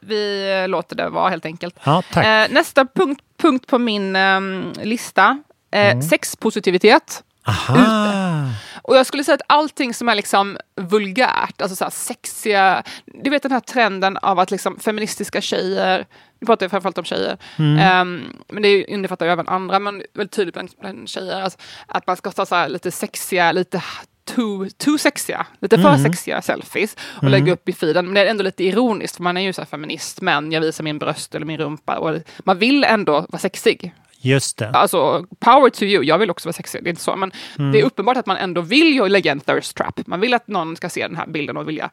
Vi 0.00 0.52
eh, 0.62 0.68
låter 0.68 0.96
det 0.96 1.08
vara 1.08 1.28
helt 1.30 1.46
enkelt. 1.46 1.74
ja, 1.84 2.02
tack. 2.12 2.26
Eh, 2.26 2.54
nästa 2.54 2.86
punkt, 2.94 3.22
punkt 3.42 3.66
på 3.66 3.78
min 3.78 4.16
ehm, 4.16 4.72
lista. 4.82 5.42
Eh, 5.72 5.90
Mm. 5.90 6.02
Sexpositivitet. 6.02 7.22
Aha. 7.44 8.48
Och 8.82 8.96
jag 8.96 9.06
skulle 9.06 9.24
säga 9.24 9.34
att 9.34 9.42
allting 9.46 9.94
som 9.94 10.08
är 10.08 10.14
liksom 10.14 10.58
vulgärt, 10.76 11.62
alltså 11.62 11.76
så 11.76 11.90
sexiga, 11.90 12.82
du 13.06 13.30
vet 13.30 13.42
den 13.42 13.52
här 13.52 13.60
trenden 13.60 14.16
av 14.16 14.38
att 14.38 14.50
liksom 14.50 14.78
feministiska 14.78 15.40
tjejer, 15.40 16.06
nu 16.40 16.46
pratar 16.46 16.64
jag 16.64 16.70
framförallt 16.70 16.98
om 16.98 17.04
tjejer, 17.04 17.36
ehm, 17.58 18.24
men 18.48 18.62
det 18.62 18.84
innefattar 18.84 19.26
ju 19.26 19.32
även 19.32 19.48
andra, 19.48 19.78
men 19.78 20.02
väldigt 20.14 20.36
tydligt 20.36 20.54
bland, 20.54 20.70
bland 20.80 21.08
tjejer, 21.08 21.42
alltså, 21.42 21.58
att 21.86 22.06
man 22.06 22.16
ska 22.16 22.30
ta 22.30 22.46
så 22.46 22.66
lite 22.68 22.90
sexiga, 22.90 23.52
lite 23.52 23.82
too, 24.24 24.68
too 24.76 24.98
sexiga, 24.98 25.46
lite 25.60 25.78
för 25.78 25.96
sexiga 25.98 26.42
selfies 26.42 26.96
och 27.22 27.30
lägga 27.30 27.52
upp 27.52 27.68
i 27.68 27.72
feeden. 27.72 28.04
Men 28.04 28.14
det 28.14 28.20
är 28.20 28.26
ändå 28.26 28.44
lite 28.44 28.64
ironiskt, 28.64 29.16
för 29.16 29.22
man 29.22 29.36
är 29.36 29.40
ju 29.40 29.52
så 29.52 29.60
här 29.60 29.66
feminist, 29.66 30.20
men 30.20 30.52
jag 30.52 30.60
visar 30.60 30.84
min 30.84 30.98
bröst 30.98 31.34
eller 31.34 31.46
min 31.46 31.58
rumpa 31.58 31.98
och 31.98 32.18
man 32.44 32.58
vill 32.58 32.84
ändå 32.84 33.12
vara 33.12 33.38
sexig. 33.38 33.94
Just 34.24 34.58
det. 34.58 34.68
Alltså, 34.70 35.26
power 35.40 35.70
to 35.70 35.82
you. 35.82 36.04
Jag 36.04 36.18
vill 36.18 36.30
också 36.30 36.48
vara 36.48 36.52
sexig, 36.52 36.84
det 36.84 36.88
är 36.88 36.90
inte 36.90 37.02
så. 37.02 37.16
Men 37.16 37.32
det 37.72 37.80
är 37.80 37.84
uppenbart 37.84 38.16
att 38.16 38.26
man 38.26 38.36
ändå 38.36 38.60
vill 38.60 38.94
ju 38.94 39.08
lägga 39.08 39.32
en 39.32 39.40
thirst 39.40 39.76
trap. 39.76 40.00
Man 40.06 40.20
vill 40.20 40.34
att 40.34 40.48
någon 40.48 40.76
ska 40.76 40.88
se 40.88 41.08
den 41.08 41.16
här 41.16 41.26
bilden 41.26 41.56
och 41.56 41.68
vilja 41.68 41.90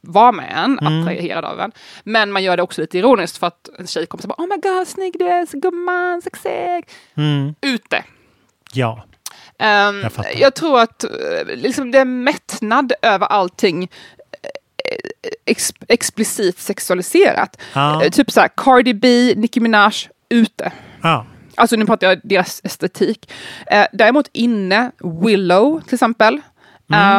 vara 0.00 0.32
med 0.32 0.52
en, 0.64 0.78
attraherad 0.78 1.44
av 1.44 1.60
en. 1.60 1.72
Men 2.04 2.32
man 2.32 2.42
gör 2.42 2.56
det 2.56 2.62
också 2.62 2.80
lite 2.80 2.98
ironiskt 2.98 3.36
för 3.38 3.46
att 3.46 3.68
en 3.78 3.86
tjej 3.86 4.06
kommer 4.06 4.22
säga 4.22 4.34
oh 4.38 4.46
my 4.48 4.56
god, 4.56 4.88
snygg 4.88 5.14
du 5.18 5.24
är, 5.28 5.46
så 5.46 5.58
gumman, 5.58 6.22
sexig. 6.22 6.84
Ute. 7.60 8.04
Ja. 8.72 9.04
Ehm, 9.58 10.00
Jag 10.00 10.12
fattar. 10.12 10.30
jag 10.40 10.54
tror 10.54 10.80
att 10.80 11.04
eh, 11.04 11.10
liksom, 11.46 11.90
det 11.90 11.98
är 11.98 12.04
mättnad 12.04 12.92
över 13.02 13.26
allting 13.26 13.82
eh, 13.82 13.88
ex 15.44 15.72
explicit 15.88 16.58
sexualiserat. 16.58 17.60
Ja. 17.74 18.04
Eh, 18.04 18.10
typ 18.10 18.30
så 18.30 18.40
här, 18.40 18.50
Cardi 18.56 18.94
B, 18.94 19.34
Nicki 19.36 19.60
Minaj, 19.60 19.92
ute. 20.28 20.72
ja. 21.02 21.26
Alltså 21.54 21.76
nu 21.76 21.86
pratar 21.86 22.06
jag 22.06 22.20
deras 22.24 22.60
estetik. 22.64 23.32
Eh, 23.66 23.86
däremot 23.92 24.28
inne, 24.32 24.90
Willow 25.22 25.80
till 25.80 25.94
exempel. 25.94 26.40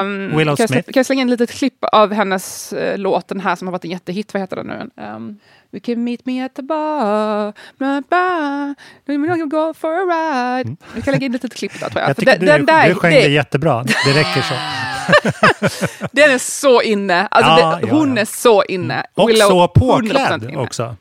Um, 0.01 0.37
Willow 0.37 0.55
kan, 0.55 0.63
jag, 0.63 0.69
Smith. 0.69 0.85
kan 0.91 0.99
jag 0.99 1.05
slänga 1.05 1.21
in 1.21 1.27
ett 1.33 1.39
litet 1.39 1.55
klipp 1.55 1.83
av 1.91 2.13
hennes 2.13 2.73
eh, 2.73 2.97
låt, 2.97 3.27
den 3.27 3.39
här 3.39 3.55
som 3.55 3.67
har 3.67 3.71
varit 3.71 3.85
en 3.85 3.91
jättehit, 3.91 4.33
vad 4.33 4.41
heter 4.41 4.55
den 4.55 4.67
nu? 4.67 5.03
Um, 5.03 5.39
We 5.71 5.79
can 5.79 6.03
meet 6.03 6.25
me 6.25 6.45
at 6.45 6.53
the 6.55 6.61
bar, 6.61 7.53
bla 7.77 8.03
bla, 8.09 8.75
we're 9.05 9.27
gonna 9.27 9.45
go 9.45 9.73
for 9.73 9.89
a 9.93 10.05
ride. 10.05 10.75
Vi 10.95 11.01
kan 11.01 11.11
lägga 11.13 11.25
in 11.25 11.35
ett 11.35 11.43
litet 11.43 11.57
klipp 11.57 11.79
där 11.79 11.89
tror 11.89 12.01
jag. 12.01 12.09
Jag 12.09 12.25
den, 12.25 12.39
du, 12.39 12.45
den 12.45 12.65
där, 12.65 12.89
du 12.89 12.95
sjöng 12.95 13.13
det- 13.13 13.21
det 13.21 13.27
jättebra. 13.29 13.83
Det 13.83 14.13
räcker 14.13 14.41
så. 14.41 14.53
den 16.11 16.31
är 16.31 16.37
så 16.37 16.81
inne. 16.81 17.27
Alltså 17.27 17.51
Ja, 17.51 17.75
det, 17.81 17.87
ja, 17.87 17.93
hon 17.93 18.15
ja. 18.15 18.21
är 18.21 18.25
så 18.25 18.63
inne. 18.63 19.05
Och 19.13 19.29
Willow, 19.29 19.47
så 19.49 19.65
100% 19.65 19.67
påklädd 19.67 20.55
också. 20.57 20.95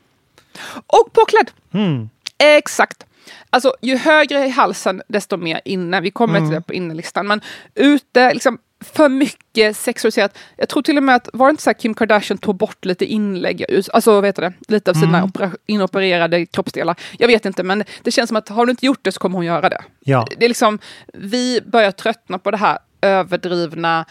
Och 0.87 1.13
påklädd. 1.13 1.51
Mm. 1.73 2.09
Exakt. 2.37 3.05
Alltså 3.49 3.73
ju 3.81 3.97
högre 3.97 4.45
i 4.45 4.49
halsen 4.49 5.01
desto 5.07 5.37
mer 5.37 5.61
inne. 5.65 6.01
Vi 6.01 6.11
kommer 6.11 6.37
Mm. 6.37 6.49
till 6.49 6.55
det 6.55 6.61
på 6.61 6.73
innelistan. 6.73 7.27
Men 7.27 7.41
ute, 7.75 8.33
liksom 8.33 8.57
för 8.93 9.09
mycket 9.09 9.77
sexualiserat. 9.77 10.37
Jag 10.57 10.69
tror 10.69 10.83
till 10.83 10.97
och 10.97 11.03
med 11.03 11.15
att, 11.15 11.29
var 11.33 11.47
det 11.47 11.49
inte 11.51 11.63
så 11.63 11.69
här 11.69 11.75
Kim 11.79 11.93
Kardashian 11.93 12.37
tog 12.37 12.55
bort 12.55 12.85
lite 12.85 13.05
inlägg, 13.05 13.65
alltså 13.93 14.11
vad 14.13 14.25
heter 14.25 14.41
det, 14.41 14.53
lite 14.67 14.91
av 14.91 14.95
sina 14.95 15.17
Mm. 15.17 15.51
inopererade 15.65 16.45
kroppsdelar. 16.45 16.95
Jag 17.17 17.27
vet 17.27 17.45
inte, 17.45 17.63
men 17.63 17.83
det 18.03 18.11
känns 18.11 18.27
som 18.27 18.37
att 18.37 18.49
har 18.49 18.65
du 18.65 18.69
inte 18.71 18.85
gjort 18.85 18.99
det 19.01 19.11
så 19.11 19.19
kommer 19.19 19.35
hon 19.35 19.45
göra 19.45 19.69
det. 19.69 19.81
Ja. 19.99 20.27
Det 20.37 20.45
är 20.45 20.49
liksom, 20.49 20.79
vi 21.13 21.61
börjar 21.65 21.91
tröttna 21.91 22.39
på 22.39 22.51
det 22.51 22.57
här 22.57 22.77
överdrivna, 23.01 24.05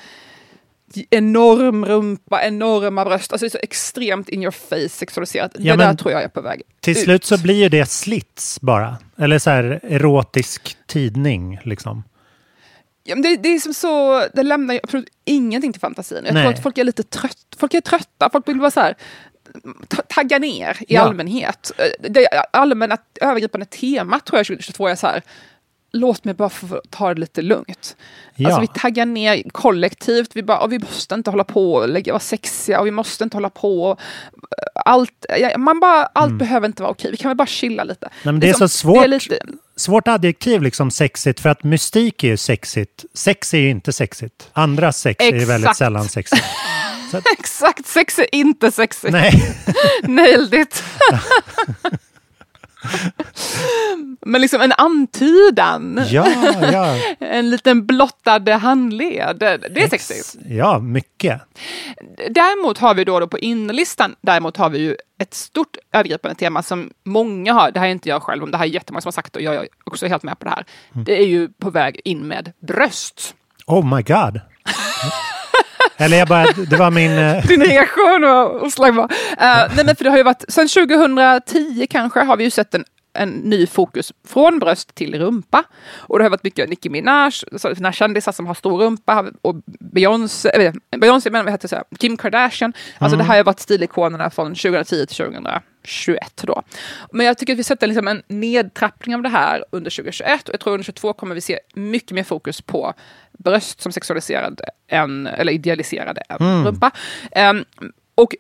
enorm 1.11 1.85
rumpa, 1.85 2.43
enorma 2.43 3.05
bröst. 3.05 3.33
Alltså 3.33 3.45
det 3.45 3.49
är 3.49 3.51
så 3.51 3.59
extremt 3.63 4.29
in 4.29 4.43
your 4.43 4.51
face 4.53 4.89
sexualiserat. 4.89 5.53
Ja, 5.59 5.77
det 5.77 5.85
där 5.85 5.95
tror 5.95 6.13
jag 6.13 6.23
är 6.23 6.29
på 6.29 6.41
väg 6.41 6.63
Till 6.81 6.93
ut. 6.93 6.99
slut 7.05 7.25
så 7.25 7.39
blir 7.43 7.55
ju 7.63 7.69
det 7.69 7.87
slits 7.87 8.61
bara. 8.61 8.97
Eller 9.19 9.39
så 9.39 9.51
här 9.51 9.81
erotisk 9.83 10.77
tidning 10.87 11.59
liksom. 11.65 12.05
Ja, 13.05 13.15
det, 13.17 13.37
det 13.37 13.49
är 13.49 13.59
som 13.59 13.75
så, 13.75 14.25
det 14.35 14.43
lämnar 14.43 14.75
ju 14.75 14.81
absolut 14.83 15.09
ingenting 15.25 15.73
till 15.73 15.81
fantasin. 15.81 16.23
Jag 16.25 16.35
Nej. 16.35 16.43
tror 16.43 16.53
att 16.55 16.63
folk 16.63 16.79
är 16.79 16.85
lite 16.85 17.03
trött, 17.03 17.47
folk 17.57 17.75
är 17.75 17.81
trötta, 17.81 18.29
folk 18.33 18.49
vill 18.49 18.59
bara 18.59 18.71
så 18.71 18.81
här 18.81 18.95
ta- 19.89 20.03
tagga 20.09 20.39
ner 20.39 20.77
i 20.81 20.95
Ja. 20.95 21.01
allmänhet. 21.01 21.73
Eh, 21.79 22.11
Det 22.11 22.27
allmänna 22.53 22.97
övergripande 23.21 23.67
temat 23.67 24.25
tror 24.27 24.39
jag 24.39 24.47
2022 24.47 24.89
är 24.89 24.95
så 24.95 25.07
här, 25.07 25.23
låt 25.93 26.25
mig 26.25 26.35
bara 26.35 26.49
få 26.49 26.83
ta 26.91 27.15
det 27.15 27.21
lite 27.21 27.43
lugnt. 27.43 27.97
Ja. 28.37 28.49
Alltså 28.49 28.61
vi 28.61 28.81
taggar 28.81 29.07
ner 29.07 29.43
kollektivt, 29.53 30.31
vi 30.35 30.43
bara, 30.43 30.67
vi 30.67 30.79
måste 30.79 31.15
inte 31.15 31.31
hålla 31.31 31.45
på 31.45 31.75
och 31.75 31.89
lägga, 31.89 32.13
vara 32.13 32.21
sexiga 32.21 32.81
och 32.81 32.87
vi 32.87 32.91
måste 32.91 33.25
inte 33.25 33.37
hålla 33.37 33.51
på. 33.51 33.83
och, 33.85 34.01
eh, 34.01 34.83
Allt, 34.85 35.27
man 35.59 35.81
bara, 35.81 36.05
allt 36.07 36.33
behöver 36.39 36.67
inte 36.67 36.83
vara 36.83 36.93
okej, 36.93 37.11
vi 37.11 37.17
kan 37.17 37.29
väl 37.29 37.37
bara 37.37 37.47
chilla 37.47 37.85
lite. 37.85 38.07
Mm. 38.23 38.35
Nej, 38.35 38.41
det 38.41 38.47
är 38.47 38.49
Liksom, 38.49 38.69
så 38.69 38.79
svårt. 38.79 38.99
Det 38.99 39.05
är 39.05 39.09
lite, 39.09 39.39
Svårt 39.77 40.09
adjektiv 40.09 40.63
liksom 40.63 40.91
sexigt 40.91 41.41
för 41.41 41.49
att 41.49 41.65
mystik 41.65 42.25
är 42.25 42.29
ju 42.29 42.37
sexigt. 42.37 43.05
Sex 43.15 43.55
är 43.55 43.59
ju 43.59 43.71
inte 43.71 43.93
sexigt. 43.93 44.49
Andra 44.53 44.93
sex 44.93 45.25
är 45.25 45.33
ju 45.33 45.45
väldigt 45.45 45.69
Exakt. 45.71 45.79
sällan 45.79 46.09
sexigt. 46.09 46.45
Att, 47.13 47.25
exakt, 47.39 47.87
sex 47.87 48.19
är 48.19 48.35
inte 48.35 48.73
sexigt. 48.73 49.13
nej, 49.13 49.57
Nailed 50.03 50.55
it! 50.55 50.83
Men 54.21 54.41
liksom 54.41 54.61
en 54.61 54.73
antydan, 54.73 56.01
ja, 56.11 56.27
ja. 56.73 56.97
en 57.27 57.51
liten 57.51 57.87
blottad 57.87 58.49
handled, 58.49 59.39
det 59.71 59.83
är 59.83 59.89
sexigt. 59.89 60.37
Ja, 60.49 60.79
mycket. 60.79 61.43
Däremot 62.31 62.79
har 62.79 62.95
vi 62.95 63.05
då, 63.05 63.21
då 63.21 63.27
på 63.27 63.39
inlistan, 63.39 64.15
däremot 64.21 64.57
har 64.57 64.71
vi 64.71 64.79
ju 64.79 64.97
ett 65.19 65.35
stort 65.35 65.77
övergripande 65.93 66.35
tema 66.35 66.63
som 66.63 66.91
många 67.05 67.53
har, 67.53 67.71
det 67.71 67.81
här 67.81 67.87
är 67.87 67.91
inte 67.91 68.09
jag 68.09 68.23
själv, 68.23 68.51
det 68.51 68.57
här 68.57 68.65
är 68.65 68.69
jättemånga 68.69 69.01
som 69.01 69.07
har 69.07 69.13
sagt 69.13 69.37
och 69.37 69.43
jag 69.43 69.55
är 69.55 69.69
också 69.85 70.07
helt 70.07 70.23
med 70.23 70.39
på 70.39 70.45
det 70.45 70.51
här. 70.51 70.65
Det 70.93 71.23
är 71.23 71.27
ju 71.27 71.49
på 71.49 71.71
väg 71.71 72.01
in 72.05 72.27
med 72.27 72.53
bröst. 72.61 73.35
Oh 73.67 73.97
my 73.97 74.03
god. 74.03 74.41
Eller 75.97 76.19
jag 76.19 76.29
bara, 76.29 76.47
det 76.71 76.77
var 76.77 76.91
min... 76.91 77.19
eh, 77.19 77.47
Din 77.49 77.63
reaktion 77.63 78.23
var 78.23 78.65
oslagbar. 78.65 79.05
Uh, 79.05 79.75
nej 79.77 79.85
men 79.85 79.97
för 79.97 80.05
det 80.05 80.11
har 80.11 80.17
ju 80.17 80.23
varit, 80.23 80.45
sen 80.49 80.69
2010 80.69 81.87
kanske 81.91 82.21
har 82.21 82.37
vi 82.37 82.45
ju 82.45 82.51
sett 82.51 82.75
en, 82.75 82.85
en 83.19 83.29
ny 83.29 83.67
fokus 83.67 84.13
från 84.29 84.59
bröst 84.59 84.95
till 84.95 85.19
rumpa. 85.19 85.65
Och 85.97 86.19
det 86.19 86.25
har 86.25 86.31
varit 86.31 86.45
mycket 86.45 86.69
Nicki 86.69 86.89
Minaj, 86.89 87.33
så 87.33 87.59
såna 87.59 87.89
här 87.89 87.93
kändisar 87.93 88.33
som 88.33 88.47
har 88.47 88.55
stor 88.55 88.79
rumpa 88.79 89.25
och 89.43 89.55
Beyoncé, 89.67 90.49
äh, 90.49 90.73
Beyoncé 91.01 91.31
men 91.31 91.45
vad 91.45 91.53
heter 91.53 91.63
det, 91.63 91.69
så 91.69 91.77
här, 91.77 91.85
Kim 91.99 92.17
Kardashian. 92.17 92.73
Alltså 92.99 93.17
det 93.17 93.25
här 93.25 93.29
har 93.31 93.37
ju 93.37 93.43
varit 93.43 93.61
stilikonerna 93.61 94.31
från 94.31 94.55
2010 94.55 95.07
till 95.07 95.17
2021 95.83 96.43
då. 96.43 96.63
Men 97.13 97.27
jag 97.27 97.39
tycker 97.39 97.53
att 97.53 97.59
vi 97.59 97.65
sätter 97.65 97.87
liksom 97.87 98.09
en 98.09 98.23
nedtrappning 98.27 99.15
av 99.15 99.23
det 99.23 99.29
här 99.29 99.65
under 99.71 99.91
2021 99.91 100.49
och 100.49 100.55
jag 100.55 100.61
tror 100.61 100.73
under 100.73 100.85
2022 100.85 101.13
kommer 101.13 101.35
vi 101.35 101.41
se 101.41 101.59
mycket 101.75 102.11
mer 102.11 102.25
fokus 102.25 102.61
på 102.61 102.95
bröst 103.33 103.81
som 103.81 103.93
sexualiserade 103.93 104.65
än, 104.89 105.27
eller 105.27 105.53
idealiserade 105.53 106.23
än 106.29 106.65
rumpa. 106.65 106.91
Ehm, 107.33 107.65
och 108.15 108.35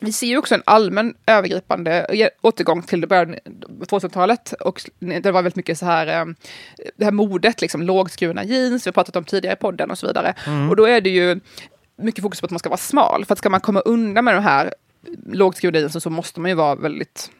vi 0.00 0.12
ser 0.12 0.26
ju 0.26 0.38
också 0.38 0.54
en 0.54 0.62
allmän 0.66 1.14
övergripande 1.26 2.30
återgång 2.40 2.82
till 2.82 3.00
det 3.00 3.06
började 3.06 3.40
2000-talet 3.80 4.52
och 4.52 4.80
det 4.98 5.24
var 5.26 5.32
väldigt 5.32 5.56
mycket 5.56 5.78
så 5.78 5.86
här, 5.86 6.06
eh, 6.06 6.34
det 6.96 7.04
här 7.04 7.12
modet, 7.12 7.60
liksom 7.60 7.82
lågskurna 7.82 8.44
jeans, 8.44 8.86
vi 8.86 8.88
har 8.88 8.92
pratat 8.92 9.16
om 9.16 9.24
tidigare 9.24 9.56
i 9.56 9.60
podden 9.60 9.90
och 9.90 9.98
så 9.98 10.06
vidare. 10.06 10.34
Och 10.70 10.76
då 10.76 10.84
är 10.84 11.00
det 11.00 11.10
ju 11.10 11.40
mycket 11.96 12.22
fokus 12.22 12.40
på 12.40 12.44
att 12.44 12.50
man 12.50 12.58
ska 12.58 12.68
vara 12.68 12.76
smal, 12.76 13.24
för 13.24 13.32
att 13.32 13.38
ska 13.38 13.50
man 13.50 13.60
komma 13.60 13.80
undan 13.80 14.24
med 14.24 14.34
de 14.34 14.40
här 14.40 14.74
lågskurna 15.26 15.78
jeansen 15.78 16.00
så 16.00 16.10
måste 16.10 16.40
man 16.40 16.50
ju 16.50 16.54
vara 16.54 16.74
väldigt, 16.74 17.30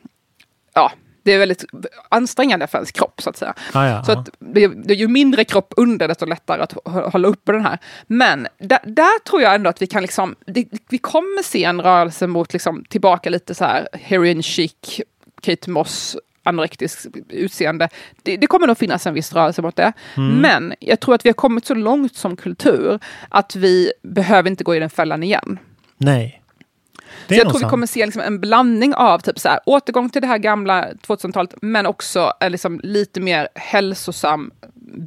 ja, 0.74 0.92
det 1.22 1.32
är 1.32 1.38
väldigt 1.38 1.64
ansträngande 2.08 2.66
för 2.66 2.78
ens 2.78 2.92
kropp 2.92 3.22
så 3.22 3.30
att 3.30 3.36
säga. 3.36 3.54
Ah, 3.72 3.86
ja, 3.86 4.04
så 4.04 4.12
att 4.12 4.28
det, 4.38 4.66
det 4.68 4.94
är 4.94 4.98
ju 4.98 5.08
mindre 5.08 5.44
kropp 5.44 5.74
under 5.76 6.08
desto 6.08 6.26
lättare 6.26 6.62
att 6.62 6.72
hå- 6.74 7.10
hålla 7.10 7.28
uppe 7.28 7.52
den 7.52 7.64
här. 7.64 7.78
Men 8.06 8.46
där, 8.58 8.78
där 8.84 9.24
tror 9.24 9.42
jag 9.42 9.54
ändå 9.54 9.70
att 9.70 9.82
vi 9.82 9.86
kan 9.86 10.02
liksom, 10.02 10.34
det, 10.46 10.68
vi 10.88 10.98
kommer 10.98 11.42
se 11.42 11.64
en 11.64 11.80
rörelse 11.80 12.26
mot 12.26 12.52
liksom 12.52 12.84
tillbaka 12.88 13.30
lite 13.30 13.54
så 13.54 13.64
här 13.64 13.88
heroin 13.92 14.42
chic, 14.42 15.00
Kate 15.42 15.70
Moss 15.70 16.16
anorektisk 16.42 17.06
utseende. 17.28 17.88
Det, 18.22 18.36
det 18.36 18.46
kommer 18.46 18.66
nog 18.66 18.78
finnas 18.78 19.06
en 19.06 19.14
viss 19.14 19.32
rörelse 19.32 19.62
mot 19.62 19.76
det. 19.76 19.92
Mm. 20.16 20.36
Men 20.36 20.74
jag 20.80 21.00
tror 21.00 21.14
att 21.14 21.24
vi 21.24 21.28
har 21.28 21.34
kommit 21.34 21.66
så 21.66 21.74
långt 21.74 22.16
som 22.16 22.36
kultur 22.36 22.98
att 23.28 23.56
vi 23.56 23.92
behöver 24.02 24.50
inte 24.50 24.64
gå 24.64 24.74
i 24.74 24.78
den 24.78 24.90
fällan 24.90 25.22
igen. 25.22 25.58
Nej. 25.96 26.39
Så 27.28 27.34
jag 27.34 27.40
tror 27.40 27.52
vi 27.52 27.58
sant. 27.58 27.70
kommer 27.70 27.86
se 27.86 28.06
liksom 28.06 28.22
en 28.22 28.40
blandning 28.40 28.94
av 28.94 29.18
typ 29.18 29.38
så 29.38 29.48
här, 29.48 29.60
återgång 29.66 30.10
till 30.10 30.22
det 30.22 30.28
här 30.28 30.38
gamla 30.38 30.88
2000-talet, 31.06 31.54
men 31.62 31.86
också 31.86 32.32
en 32.40 32.52
liksom 32.52 32.80
lite 32.82 33.20
mer 33.20 33.48
hälsosam 33.54 34.50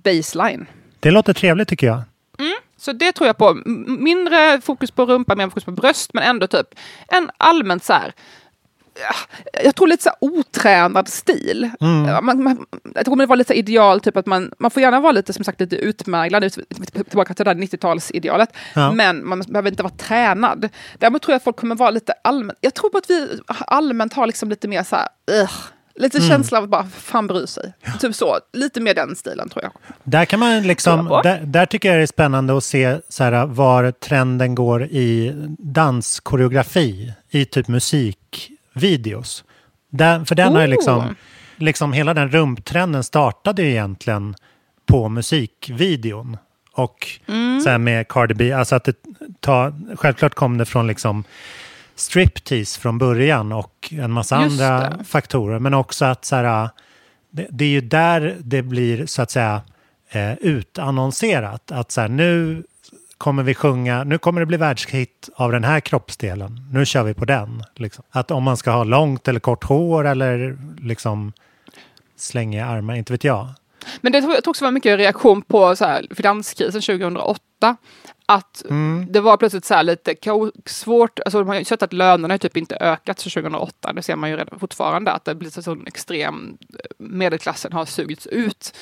baseline. 0.03 0.65
Det 0.99 1.11
låter 1.11 1.33
trevligt 1.33 1.67
tycker 1.67 1.87
jag. 1.87 2.01
Så 2.77 2.93
det 2.93 3.11
tror 3.11 3.27
jag 3.27 3.37
på. 3.37 3.61
Mindre 3.85 4.61
fokus 4.61 4.91
på 4.91 5.05
rumpa, 5.05 5.35
mer 5.35 5.49
fokus 5.49 5.63
på 5.63 5.71
bröst, 5.71 6.13
men 6.13 6.23
ändå 6.23 6.47
typ 6.47 6.67
en 7.07 7.29
allmänt 7.37 7.83
så 7.83 7.93
här 7.93 8.13
jag 9.63 9.75
tror 9.75 9.87
lite 9.87 10.03
så 10.03 10.09
otränad 10.19 11.07
stil. 11.07 11.69
Ja, 11.79 12.21
Man, 12.21 12.43
man, 12.43 12.65
jag 12.83 12.93
tror 12.93 13.03
det 13.03 13.09
kommer 13.09 13.25
vara 13.25 13.35
lite 13.35 13.53
ideal, 13.53 13.99
typ 14.01 14.17
att 14.17 14.25
man, 14.25 14.51
man 14.59 14.71
får 14.71 14.81
gärna 14.81 14.99
vara 14.99 15.11
lite 15.11 15.33
som 15.33 15.43
sagt 15.45 15.59
lite 15.59 15.75
utmärglad, 15.75 16.43
ut- 16.43 16.57
tillbaka 17.09 17.33
till 17.33 17.45
det 17.45 17.53
där 17.53 17.61
90-talsidealet. 17.61 18.47
Ja. 18.73 18.91
Men 18.91 19.27
man 19.27 19.41
behöver 19.47 19.69
inte 19.69 19.83
vara 19.83 19.93
tränad. 19.93 20.69
Däremot 20.99 21.21
tror 21.21 21.33
jag 21.33 21.37
att 21.37 21.43
folk 21.43 21.55
kommer 21.57 21.75
vara 21.75 21.91
lite 21.91 22.13
allmänt, 22.23 22.57
jag 22.61 22.73
tror 22.73 22.97
att 22.97 23.09
vi 23.09 23.27
allmänt 23.47 24.13
har 24.13 24.27
liksom 24.27 24.49
lite 24.49 24.67
mer 24.67 24.83
så 24.83 24.95
här, 24.95 25.07
ugh, 25.41 25.51
Lite 25.95 26.21
känsla 26.21 26.57
av 26.57 26.63
att 26.63 26.69
bara, 26.69 26.83
fan 26.83 27.27
bryr 27.27 27.45
sig. 27.45 27.73
Typ 27.99 28.15
så, 28.15 28.39
lite 28.53 28.81
mer 28.81 28.93
den 28.93 29.15
stilen 29.15 29.49
tror 29.49 29.63
jag. 29.63 29.71
Där 30.03 30.25
kan 30.25 30.39
man 30.39 30.63
liksom, 30.63 31.19
där, 31.23 31.39
där 31.45 31.65
tycker 31.65 31.89
jag 31.89 31.97
det 31.97 32.01
är 32.03 32.07
spännande 32.07 32.57
att 32.57 32.63
se 32.63 32.97
så 33.09 33.23
här, 33.23 33.45
var 33.45 33.91
trenden 33.91 34.55
går 34.55 34.83
i 34.83 35.33
danskoreografi 35.59 37.13
i 37.29 37.45
typ 37.45 37.67
musikvideos. 38.73 39.43
Där, 39.89 40.25
för 40.25 40.35
den 40.35 40.55
har 40.55 40.63
Oh. 40.65 40.67
liksom, 40.67 41.15
liksom, 41.57 41.93
hela 41.93 42.13
den 42.13 42.29
rumptrenden 42.29 43.03
startade 43.03 43.61
ju 43.63 43.69
egentligen 43.69 44.35
på 44.85 45.09
musikvideon. 45.09 46.37
Och 46.75 47.07
Mm. 47.27 47.61
så 47.61 47.69
här 47.69 47.77
med 47.77 48.07
Cardi 48.07 48.33
B, 48.33 48.51
alltså 48.53 48.75
att 48.75 48.83
det 48.83 48.95
ta, 49.39 49.71
självklart 49.95 50.33
kom 50.35 50.57
det 50.57 50.65
från 50.65 50.87
liksom 50.87 51.23
striptease 51.95 52.79
från 52.79 52.97
början 52.97 53.51
och 53.51 53.89
en 53.91 54.11
massa 54.11 54.43
Just 54.43 54.61
andra 54.61 54.89
det. 54.89 55.03
faktorer. 55.03 55.59
Men 55.59 55.73
också 55.73 56.05
att 56.05 56.25
så 56.25 56.35
här, 56.35 56.69
det, 57.31 57.47
det 57.49 57.65
är 57.65 57.69
ju 57.69 57.81
där 57.81 58.35
det 58.39 58.61
blir 58.61 59.05
så 59.05 59.21
att 59.21 59.31
säga 59.31 59.61
eh, 60.09 60.33
utannonserat. 60.33 61.71
Att 61.71 61.91
så 61.91 62.01
här, 62.01 62.07
nu 62.07 62.63
kommer 63.23 63.43
vi 63.43 63.53
sjunga, 63.53 64.03
nu 64.03 64.17
kommer 64.17 64.39
det 64.39 64.45
bli 64.45 64.57
världshit 64.57 65.29
av 65.35 65.51
den 65.51 65.63
här 65.63 65.79
kroppsdelen. 65.79 66.59
Nu 66.71 66.85
kör 66.85 67.03
vi 67.03 67.13
på 67.13 67.25
den. 67.25 67.63
Liksom. 67.75 68.03
Att 68.09 68.31
om 68.31 68.43
man 68.43 68.57
ska 68.57 68.71
ha 68.71 68.83
långt 68.83 69.27
eller 69.27 69.39
kort 69.39 69.63
hår 69.63 70.07
eller 70.07 70.57
liksom 70.81 71.33
slänga 72.15 72.65
armar, 72.65 72.95
inte 72.95 73.13
vet 73.13 73.23
jag. 73.23 73.47
Men 74.01 74.11
det 74.11 74.21
tror 74.21 74.33
jag 74.33 74.47
också 74.47 74.65
var 74.65 74.71
mycket 74.71 74.97
reaktion 74.97 75.41
på 75.41 75.75
så 75.75 75.85
här, 75.85 76.07
finanskrisen 76.15 76.81
2008. 76.81 77.39
Att 78.25 78.65
det 79.09 79.21
var 79.21 79.37
plötsligt 79.37 79.65
så 79.65 79.73
här 79.73 79.83
lite 79.83 80.15
svårt, 80.65 81.19
alltså 81.19 81.37
man 81.37 81.47
har 81.47 81.55
ju 81.55 81.65
sett 81.65 81.83
att 81.83 81.93
lönerna 81.93 82.37
typ 82.37 82.57
inte 82.57 82.75
ökat 82.75 83.19
sedan 83.19 83.43
2008. 83.43 83.93
Det 83.93 84.01
ser 84.01 84.15
man 84.15 84.29
ju 84.29 84.37
redan 84.37 84.59
fortfarande 84.59 85.11
att 85.11 85.25
det 85.25 85.35
blir 85.35 85.49
så 85.49 85.61
sån 85.61 85.87
extrem, 85.87 86.57
medelklassen 86.97 87.73
har 87.73 87.85
sugits 87.85 88.27
ut 88.27 88.73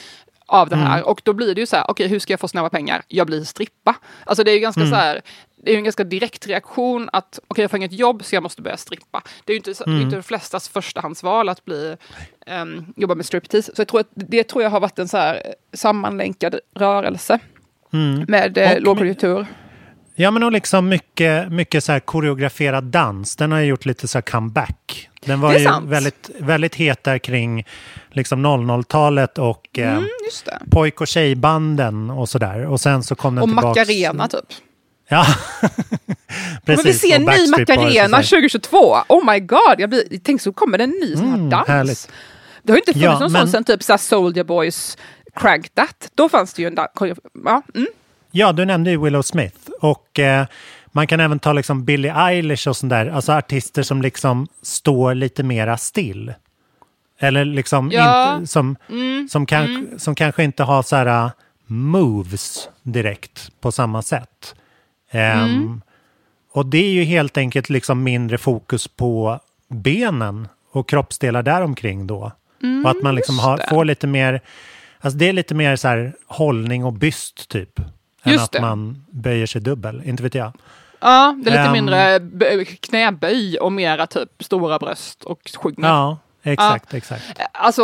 av 0.51 0.69
det 0.69 0.75
här. 0.75 1.03
Och 1.07 1.21
då 1.23 1.33
blir 1.33 1.55
det 1.55 1.61
ju 1.61 1.67
så 1.67 1.75
här, 1.75 1.85
okej 1.87 2.07
hur 2.07 2.19
ska 2.19 2.33
jag 2.33 2.39
få 2.39 2.47
snabba 2.47 2.69
pengar? 2.69 3.01
Jag 3.07 3.27
blir 3.27 3.43
strippa. 3.43 3.95
Alltså 4.25 4.43
det 4.43 4.51
är 4.51 4.53
ju 4.53 4.59
ganska 4.59 4.81
så 4.85 4.95
här, 4.95 5.21
det 5.63 5.71
är 5.71 5.73
ju 5.73 5.77
en 5.77 5.83
ganska 5.83 6.03
direkt 6.03 6.47
reaktion 6.47 7.09
att 7.13 7.39
okej 7.47 7.63
jag 7.63 7.71
får 7.71 7.77
inget 7.77 7.91
jobb 7.91 8.23
så 8.25 8.35
jag 8.35 8.43
måste 8.43 8.61
börja 8.61 8.77
strippa. 8.77 9.23
Det 9.45 9.51
är 9.51 9.53
ju 9.53 9.57
inte, 9.57 9.83
är 9.83 10.01
inte 10.01 10.15
de 10.15 10.23
flestas 10.23 10.69
förstahandsval 10.69 11.49
att 11.49 11.65
bli, 11.65 11.97
ehm, 12.47 12.85
jobba 12.95 13.15
med 13.15 13.25
striptease. 13.25 13.75
Så 13.75 13.81
jag 13.81 13.87
tror 13.87 13.99
att 13.99 14.09
det 14.13 14.43
tror 14.43 14.63
jag 14.63 14.69
har 14.69 14.79
varit 14.79 14.99
en 14.99 15.07
så 15.07 15.17
här 15.17 15.41
sammanlänkad 15.73 16.55
rörelse 16.75 17.39
med 18.27 18.57
eh, 18.57 18.79
lågkonjunktur. 18.79 19.45
Ja, 20.21 20.31
men 20.31 20.43
och 20.43 20.51
liksom 20.51 20.89
mycket, 20.89 21.51
mycket 21.51 21.83
så 21.83 21.91
här 21.91 21.99
koreograferad 21.99 22.83
dans. 22.83 23.35
Den 23.35 23.51
har 23.51 23.59
ju 23.59 23.65
gjort 23.65 23.85
lite 23.85 24.07
så 24.07 24.17
här 24.17 24.21
comeback. 24.21 25.09
Den 25.25 25.41
var 25.41 25.53
ju 25.53 25.65
sant. 25.65 25.89
väldigt, 25.89 26.29
väldigt 26.39 26.75
het 26.75 27.03
där 27.03 27.17
kring 27.17 27.65
liksom 28.11 28.45
00-talet 28.45 29.37
och 29.37 29.79
eh, 29.79 29.91
Mm, 29.91 30.07
det. 30.45 30.59
pojk 30.71 31.01
och 31.01 31.07
tjejbanden 31.07 32.09
och 32.09 32.29
sådär. 32.29 32.65
Och 32.65 32.81
sen 32.81 33.03
så 33.03 33.15
kom 33.15 33.35
den 33.35 33.43
Och 33.43 33.49
tillbaks. 33.49 33.65
Macarena 33.79 34.27
typ. 34.27 34.45
Ja, 35.09 35.25
Kommer 35.61 35.87
vi 36.65 36.75
precis. 36.83 37.01
se 37.01 37.13
en 37.13 37.21
ny 37.21 37.47
Macarena 37.49 38.23
sådär. 38.23 38.41
2022? 38.41 38.97
Oh 39.09 39.25
my 39.33 39.39
god, 39.39 39.75
jag 39.77 39.89
blir, 39.89 40.03
tänk 40.23 40.41
så 40.41 40.53
kommer 40.53 40.77
det 40.77 40.83
en 40.83 40.89
ny 40.89 41.15
sån 41.15 41.27
här 41.27 41.35
Mm, 41.35 41.49
dans. 41.49 41.67
härligt. 41.67 42.09
Det 42.63 42.71
har 42.71 42.77
ju 42.77 42.81
inte 42.81 42.93
funnits 42.93 43.05
Ja, 43.05 43.19
någon 43.19 43.31
men- 43.31 43.41
sån 43.41 43.51
sen 43.51 43.63
typ 43.63 43.83
så 43.83 43.97
Soldier 43.97 44.43
Boys 44.43 44.97
Crank 45.35 45.69
That. 45.75 46.09
Då 46.15 46.29
fanns 46.29 46.53
det 46.53 46.61
ju 46.61 46.67
en 46.67 46.75
dans. 46.75 46.89
Ja, 47.45 47.61
mm. 47.75 47.87
Ja, 48.31 48.51
du 48.51 48.65
nämnde 48.65 48.91
ju 48.91 48.97
Willow 49.03 49.21
Smith. 49.21 49.57
Och 49.81 50.19
eh, 50.19 50.45
man 50.91 51.07
kan 51.07 51.19
även 51.19 51.39
ta 51.39 51.53
liksom 51.53 51.85
Billie 51.85 52.09
Eilish 52.15 52.67
och 52.67 52.77
sånt 52.77 52.89
där. 52.89 53.07
Alltså 53.07 53.31
artister 53.31 53.83
som 53.83 54.01
liksom 54.01 54.47
står 54.61 55.13
lite 55.15 55.43
mera 55.43 55.77
still. 55.77 56.33
Eller 57.19 57.45
liksom 57.45 57.91
Ja. 57.93 58.27
Mm, 58.29 58.35
inte, 58.39 58.51
som, 58.51 58.75
som, 59.29 59.45
kan, 59.45 59.89
som 59.97 60.15
kanske 60.15 60.43
inte 60.43 60.63
har 60.63 60.83
så 60.83 60.95
här 60.95 61.25
uh, 61.25 61.31
moves 61.65 62.69
direkt 62.83 63.51
på 63.61 63.71
samma 63.71 64.01
sätt. 64.01 64.55
Ehm, 65.11 65.39
Mm. 65.49 65.81
Och 66.53 66.65
det 66.65 66.77
är 66.77 66.91
ju 66.91 67.03
helt 67.03 67.37
enkelt 67.37 67.69
liksom 67.69 68.03
mindre 68.03 68.37
fokus 68.37 68.87
på 68.87 69.39
benen 69.67 70.47
och 70.71 70.89
kroppsdelar 70.89 71.43
däromkring 71.43 72.07
då. 72.07 72.31
och 72.85 72.91
att 72.91 73.03
man 73.03 73.15
liksom 73.15 73.39
Mm, 73.39 73.51
just 73.51 73.63
har, 73.69 73.75
får 73.75 73.85
lite 73.85 74.07
mer, 74.07 74.41
alltså 74.99 75.17
det 75.17 75.29
är 75.29 75.33
lite 75.33 75.55
mer 75.55 75.75
så 75.75 75.87
här 75.87 76.13
hållning 76.27 76.85
och 76.85 76.93
byst 76.93 77.49
typ. 77.49 77.79
Än 78.23 78.31
Just 78.31 78.43
att 78.45 78.51
det. 78.51 78.61
man 78.61 79.05
böjer 79.11 79.45
sig 79.45 79.61
dubbel, 79.61 80.01
inte 80.05 80.23
vet 80.23 80.35
jag. 80.35 80.51
ja 80.99 81.35
det 81.43 81.49
är 81.49 81.51
lite 81.51 81.63
Ehm. 81.63 81.71
mindre 81.71 82.19
knäböj 82.65 83.57
och 83.57 83.71
mera 83.71 84.07
typ 84.07 84.29
stora 84.43 84.79
bröst 84.79 85.23
och 85.23 85.39
sjunger. 85.63 85.87
Ja, 85.89 86.17
exakt, 86.43 86.93
exakt. 86.93 87.23
Alltså, 87.51 87.83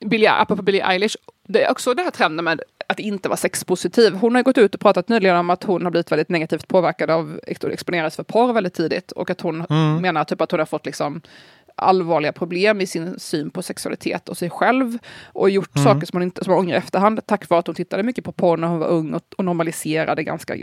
Billie, 0.00 0.26
apropå 0.28 0.62
Billie 0.62 0.80
Eilish, 0.82 1.16
det 1.48 1.64
är 1.64 1.70
också 1.70 1.94
det 1.94 2.02
här 2.02 2.10
trenden 2.10 2.44
med 2.44 2.60
att 2.86 2.98
inte 2.98 3.28
vara 3.28 3.36
sexpositiv. 3.36 4.14
Hon 4.14 4.34
har 4.34 4.42
gått 4.42 4.58
ut 4.58 4.74
och 4.74 4.80
pratat 4.80 5.08
nyligen 5.08 5.36
om 5.36 5.50
att 5.50 5.64
hon 5.64 5.82
har 5.84 5.90
blivit 5.90 6.12
väldigt 6.12 6.28
negativt 6.28 6.68
påverkad 6.68 7.10
av 7.10 7.40
att 7.50 7.64
exponeras 7.64 8.16
för 8.16 8.22
porr 8.22 8.52
väldigt 8.52 8.74
tidigt 8.74 9.12
och 9.12 9.30
att 9.30 9.40
hon 9.40 9.58
menar 10.00 10.24
typ 10.24 10.40
att 10.40 10.50
hon 10.50 10.60
har 10.60 10.66
fått 10.66 10.86
liksom 10.86 11.20
allvarliga 11.78 12.32
problem 12.32 12.80
i 12.80 12.86
sin 12.86 13.18
syn 13.18 13.50
på 13.50 13.62
sexualitet 13.62 14.28
och 14.28 14.38
sig 14.38 14.50
själv 14.50 14.98
och 15.26 15.50
gjort 15.50 15.70
saker 15.84 16.06
som 16.06 16.16
hon, 16.16 16.22
inte, 16.22 16.44
som 16.44 16.52
hon 16.52 16.60
ångrar 16.64 16.74
i 16.74 16.78
efterhand 16.78 17.20
tack 17.26 17.48
vare 17.48 17.60
att 17.60 17.66
hon 17.66 17.76
tittade 17.76 18.02
mycket 18.02 18.24
på 18.24 18.32
porr 18.32 18.56
när 18.56 18.68
hon 18.68 18.78
var 18.78 18.88
ung 18.88 19.14
och, 19.14 19.22
och 19.36 19.44
normaliserade 19.44 20.22
ganska 20.22 20.54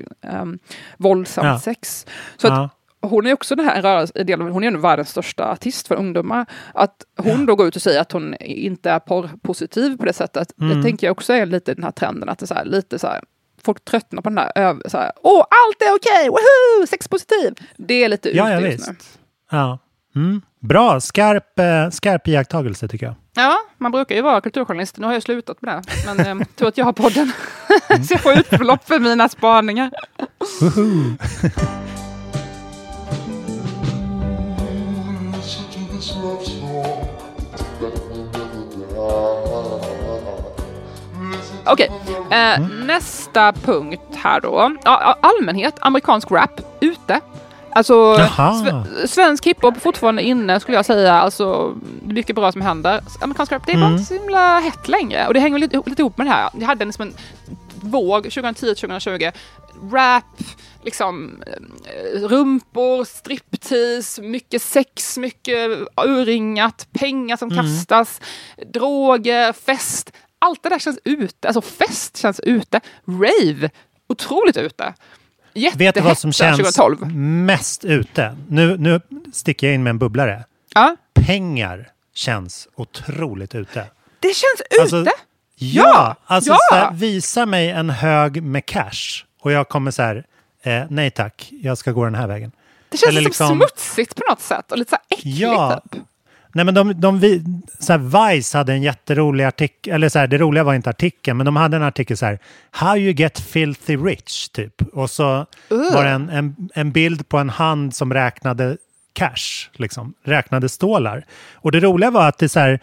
um, 0.41 0.59
våldsamt 0.97 1.45
Ja. 1.47 1.59
sex. 1.59 2.05
Så 2.37 2.47
att 2.47 2.53
Ja. 3.01 3.09
hon 3.09 3.27
är 3.27 3.33
också 3.33 3.55
den 3.55 3.65
här 3.65 3.81
rörelsen, 3.81 4.41
hon 4.41 4.63
är 4.63 4.71
ju 4.71 4.77
världens 4.77 5.09
största 5.09 5.51
artist 5.51 5.87
för 5.87 5.95
ungdomar. 5.95 6.45
Att 6.73 6.95
hon 7.17 7.45
då 7.45 7.55
går 7.55 7.67
ut 7.67 7.75
och 7.75 7.81
säger 7.81 8.01
att 8.01 8.11
hon 8.11 8.35
inte 8.39 8.89
är 8.91 8.99
porrpositiv 8.99 9.97
på 9.97 10.05
det 10.05 10.13
sättet, 10.13 10.59
Mm. 10.61 10.77
det 10.77 10.83
tänker 10.83 11.07
jag 11.07 11.11
också 11.11 11.33
är 11.33 11.45
lite 11.45 11.73
den 11.73 11.83
här 11.83 11.91
trenden, 11.91 12.29
att 12.29 12.39
det 12.39 12.51
är 12.51 12.55
här, 12.55 12.65
lite 12.65 12.99
så 12.99 13.07
här, 13.07 13.21
folk 13.61 13.85
tröttnar 13.85 14.21
på 14.21 14.29
den 14.29 14.37
här, 14.37 14.51
öv- 14.55 14.81
så 14.89 14.97
här 14.97 15.11
åh 15.23 15.39
allt 15.41 15.81
är 15.81 15.95
okej, 15.95 16.29
woho, 16.29 16.87
sexpositiv! 16.87 17.53
Det 17.77 18.03
är 18.03 18.09
lite 18.09 18.37
Ja, 18.37 18.53
ute 18.57 18.65
ja, 18.65 18.71
just 18.71 18.87
nu. 18.89 18.95
Ja. 19.51 19.79
Mm. 20.15 20.41
Bra, 20.59 20.99
skarp, 20.99 21.59
eh, 21.59 21.89
skarp 21.89 22.27
iakttagelse 22.27 22.87
tycker 22.87 23.05
jag. 23.05 23.15
Ja, 23.35 23.57
man 23.77 23.91
brukar 23.91 24.15
ju 24.15 24.21
vara 24.21 24.41
kulturjournalist, 24.41 24.97
nu 24.97 25.05
har 25.07 25.13
jag 25.13 25.23
slutat 25.23 25.61
med 25.61 25.75
det. 25.75 25.83
Men 26.15 26.41
eh, 26.41 26.47
tur 26.55 26.67
att 26.67 26.77
jag 26.77 26.85
har 26.85 26.93
podden. 26.93 27.31
så 28.07 28.13
jag 28.13 28.21
får 28.21 28.33
utlopp 28.33 28.87
för 28.87 28.99
mina 28.99 29.29
spaningar. 29.29 29.91
Okej, 41.67 41.91
eh, 42.31 42.67
nästa 42.85 43.53
punkt 43.53 44.01
här 44.15 44.41
då. 44.41 44.75
Ja, 44.83 45.17
allmänhet, 45.21 45.75
amerikansk 45.79 46.31
rap, 46.31 46.61
ute. 46.79 47.21
Alltså, 47.75 48.13
sve- 48.15 49.07
svensk 49.07 49.45
hiphop 49.45 49.75
är 49.75 49.79
fortfarande 49.79 50.21
inne 50.23 50.59
skulle 50.59 50.77
jag 50.77 50.85
säga. 50.85 51.13
Alltså, 51.13 51.75
mycket 52.01 52.35
bra 52.35 52.51
som 52.51 52.61
händer. 52.61 53.01
Amerikansk 53.21 53.51
rap, 53.51 53.65
det 53.65 53.71
är 53.71 53.75
bara 53.77 53.85
Mm. 53.85 53.93
inte 53.99 54.05
så 54.05 54.13
himla 54.13 54.59
hett 54.59 54.87
längre. 54.87 55.27
Och 55.27 55.33
det 55.33 55.39
hänger 55.39 55.59
lite, 55.59 55.81
lite 55.85 56.01
ihop 56.01 56.17
med 56.17 56.27
det 56.27 56.31
här. 56.31 56.49
Jag 56.59 56.67
hade 56.67 56.85
liksom 56.85 57.01
en 57.01 57.13
våg 57.91 58.25
2010-2020. 58.31 59.31
Rap, 59.91 60.23
liksom 60.83 61.41
eh, 61.47 62.19
rumpor, 62.21 63.03
striptease, 63.03 64.21
mycket 64.21 64.61
sex, 64.61 65.17
mycket 65.17 65.69
urringat, 66.05 66.87
pengar 66.99 67.37
som 67.37 67.51
Mm. 67.51 67.63
kastas, 67.65 68.21
droger, 68.73 69.53
fest. 69.53 70.11
Allt 70.39 70.63
det 70.63 70.69
där 70.69 70.79
känns 70.79 70.99
ute. 71.03 71.47
Alltså 71.47 71.61
fest 71.61 72.17
känns 72.17 72.39
ute. 72.39 72.81
Rave, 73.07 73.69
otroligt 74.09 74.57
ute. 74.57 74.93
Vet 75.75 75.95
du 75.95 76.01
vad 76.01 76.17
som 76.17 76.31
känns 76.31 76.57
2012. 76.57 77.15
mest 77.15 77.85
ute? 77.85 78.37
Nu, 78.47 78.77
nu 78.77 79.01
sticker 79.33 79.67
jag 79.67 79.73
in 79.73 79.83
med 79.83 79.89
en 79.89 79.97
bubblare. 79.99 80.43
Ja, 80.73 80.95
Pengar 81.13 81.89
känns 82.13 82.67
otroligt 82.75 83.55
ute. 83.55 83.85
det 84.19 84.27
känns 84.27 84.61
ute. 84.71 84.81
Alltså, 84.81 85.05
Ja, 85.05 85.13
Ja, 85.57 86.15
alltså 86.25 86.51
ja. 86.51 86.57
Så 86.69 86.75
här, 86.75 86.91
visa 86.93 87.45
mig 87.45 87.69
en 87.69 87.89
hög 87.89 88.43
med 88.43 88.65
cash 88.65 89.23
och 89.41 89.51
jag 89.51 89.69
kommer 89.69 89.91
så 89.91 90.01
här, 90.01 90.25
eh, 90.63 90.83
nej 90.89 91.11
tack, 91.11 91.49
jag 91.51 91.77
ska 91.77 91.91
gå 91.91 92.03
den 92.05 92.15
här 92.15 92.27
vägen. 92.27 92.51
det 92.89 92.97
känns 92.97 93.09
eller 93.09 93.21
som 93.21 93.25
liksom- 93.25 93.57
smutsigt 93.57 94.15
på 94.15 94.21
något 94.29 94.41
sätt 94.41 94.71
och 94.71 94.77
lite 94.77 94.89
så 94.89 94.95
här 94.95 95.17
äckligt. 95.17 95.37
Ja. 95.39 95.81
Typ. 95.91 96.01
Nej 96.55 96.65
men 96.65 96.73
de, 96.73 96.93
de 96.93 97.21
så 97.79 97.93
här, 97.93 98.29
Vice 98.33 98.57
hade 98.57 98.73
en 98.73 98.81
jätterolig 98.81 99.43
artikel, 99.43 99.93
eller 99.93 100.09
så 100.09 100.19
här, 100.19 100.27
det 100.27 100.37
roliga 100.37 100.63
var 100.63 100.73
inte 100.73 100.89
artikeln, 100.89 101.37
men 101.37 101.45
de 101.45 101.55
hade 101.55 101.77
en 101.77 101.83
artikel 101.83 102.17
så 102.17 102.25
här, 102.25 102.39
How 102.71 102.97
you 102.97 103.13
get 103.13 103.39
filthy 103.39 103.97
rich, 103.97 104.49
typ. 104.49 104.81
Och 104.93 105.09
så 105.09 105.45
var 105.69 106.03
det 106.03 106.09
en, 106.09 106.29
en, 106.29 106.69
en 106.73 106.91
bild 106.91 107.29
på 107.29 107.37
en 107.37 107.49
hand 107.49 107.95
som 107.95 108.13
räknade 108.13 108.77
cash, 109.13 109.69
liksom, 109.73 110.13
räknade 110.23 110.69
stålar. 110.69 111.25
Och 111.53 111.71
det 111.71 111.79
roliga 111.79 112.11
var 112.11 112.27
att 112.27 112.37
det 112.37 112.49
så 112.49 112.59
här, 112.59 112.79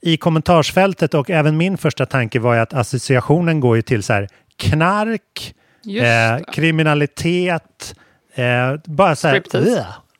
i 0.00 0.16
kommentarsfältet 0.16 1.14
och 1.14 1.30
även 1.30 1.56
min 1.56 1.78
första 1.78 2.06
tanke 2.06 2.40
var 2.40 2.54
ju 2.54 2.60
att 2.60 2.74
associationen 2.74 3.60
går 3.60 3.76
ju 3.76 3.82
till 3.82 4.02
så 4.02 4.12
här, 4.12 4.28
knark, 4.56 5.54
eh, 6.02 6.44
kriminalitet, 6.52 7.94
eh, 8.34 8.74
bara 8.84 9.16
så 9.16 9.28
här, 9.28 9.42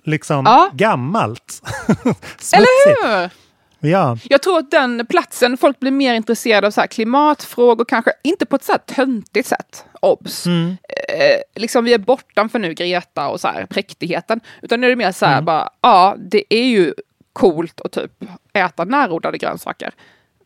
liksom 0.05 0.45
Ja. 0.47 0.71
gammalt. 0.75 1.63
Eller 2.55 3.21
hur? 3.21 3.31
Ja, 3.91 4.17
Jag 4.25 4.43
tror 4.43 4.59
att 4.59 4.71
den 4.71 5.07
platsen, 5.07 5.57
folk 5.57 5.81
blir 5.81 5.91
mer 5.91 6.15
intresserade 6.15 6.67
av 6.67 6.71
så 6.71 6.83
klimatfrågor, 6.91 7.85
kanske 7.85 8.13
inte 8.25 8.47
på 8.47 8.57
ett 8.57 8.65
så 8.65 8.73
här 8.73 8.79
töntigt 8.79 9.49
sätt. 9.49 9.85
Obs! 10.01 10.47
Mm. 10.47 10.69
Eh, 11.09 11.61
liksom 11.63 11.85
vi 11.85 11.95
är 11.95 11.99
bortanför 11.99 12.59
nu 12.59 12.75
Greta 12.75 13.29
och 13.29 13.41
så 13.41 13.49
här 13.49 13.67
präktigheten. 13.67 14.41
Utan 14.63 14.81
nu 14.81 14.87
är 14.87 14.91
det 14.91 14.97
mer 14.97 15.13
så 15.13 15.27
här 15.27 15.33
Mm. 15.33 15.45
bara, 15.45 15.71
ja 15.81 16.17
det 16.19 16.55
är 16.55 16.65
ju 16.65 16.95
coolt 17.33 17.81
att 17.81 17.93
typ 17.93 18.13
äta 18.53 18.85
närodlade 18.85 19.39
grönsaker. 19.39 19.93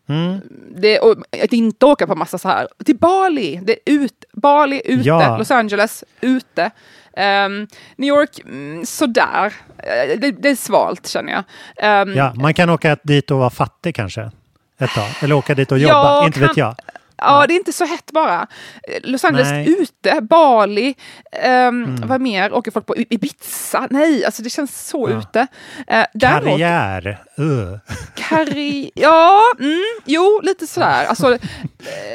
Mm. 0.09 0.41
Det, 0.77 0.99
och 0.99 1.17
att 1.45 1.53
inte 1.53 1.87
åka 1.87 2.07
på 2.07 2.15
massa 2.15 2.39
så 2.39 2.49
här, 2.49 2.69
till 2.85 2.97
Bali, 2.99 3.61
det 3.63 3.73
är 3.73 3.79
ut, 3.93 4.25
Bali 4.33 4.83
ute, 4.85 5.09
Ja. 5.09 5.37
Los 5.39 5.51
Angeles 5.51 6.05
ute. 6.21 6.71
Ehm, 7.17 7.67
New 7.97 8.09
York, 8.09 8.41
mm, 8.45 8.87
sådär. 8.87 9.53
Eh, 9.79 10.19
det, 10.21 10.31
det 10.31 10.49
är 10.51 10.57
svalt 10.57 11.07
känner 11.07 11.33
jag. 11.33 11.45
Ehm, 11.77 12.15
ja, 12.17 12.33
man 12.35 12.55
kan 12.55 12.71
åka 12.71 12.97
dit 13.03 13.31
och 13.31 13.39
vara 13.39 13.51
fattig 13.51 13.95
kanske. 13.95 14.31
Ett 14.81 14.91
tag. 14.91 15.09
Eller 15.23 15.35
åka 15.35 15.55
dit 15.55 15.73
och 15.73 15.79
Ja, 15.79 15.83
jobba, 15.89 16.27
inte 16.27 16.39
kan- 16.39 16.49
vet 16.49 16.57
jag. 16.57 16.75
Ja, 17.19 17.47
det 17.49 17.55
är 17.55 17.57
inte 17.57 17.73
så 17.73 17.85
hett 17.85 18.13
bara. 18.13 18.47
Eh, 18.89 19.01
Los 19.03 19.25
Angeles 19.25 19.51
Nej. 19.51 19.67
Mm. 19.67 19.81
ute, 19.83 20.21
Bali, 20.21 20.95
um, 21.69 21.97
vad 22.07 22.21
mer? 22.21 22.53
Åker 22.53 22.71
folk 22.71 22.87
på 22.87 22.97
Ibiza? 22.97 23.87
Nej, 23.91 24.25
alltså 24.25 24.43
det 24.43 24.51
känns 24.51 24.89
så 24.89 25.11
Ja. 25.11 25.19
ute. 25.19 25.41
Uh, 25.41 26.05
däremot, 26.15 26.45
Karriär. 26.45 27.23
Uh. 27.41 27.79
karri... 28.17 28.91
Ja, 28.95 29.41
mm, 29.61 29.83
jo, 30.05 30.41
lite 30.45 30.67
sådär. 30.67 31.05
Alltså, 31.07 31.33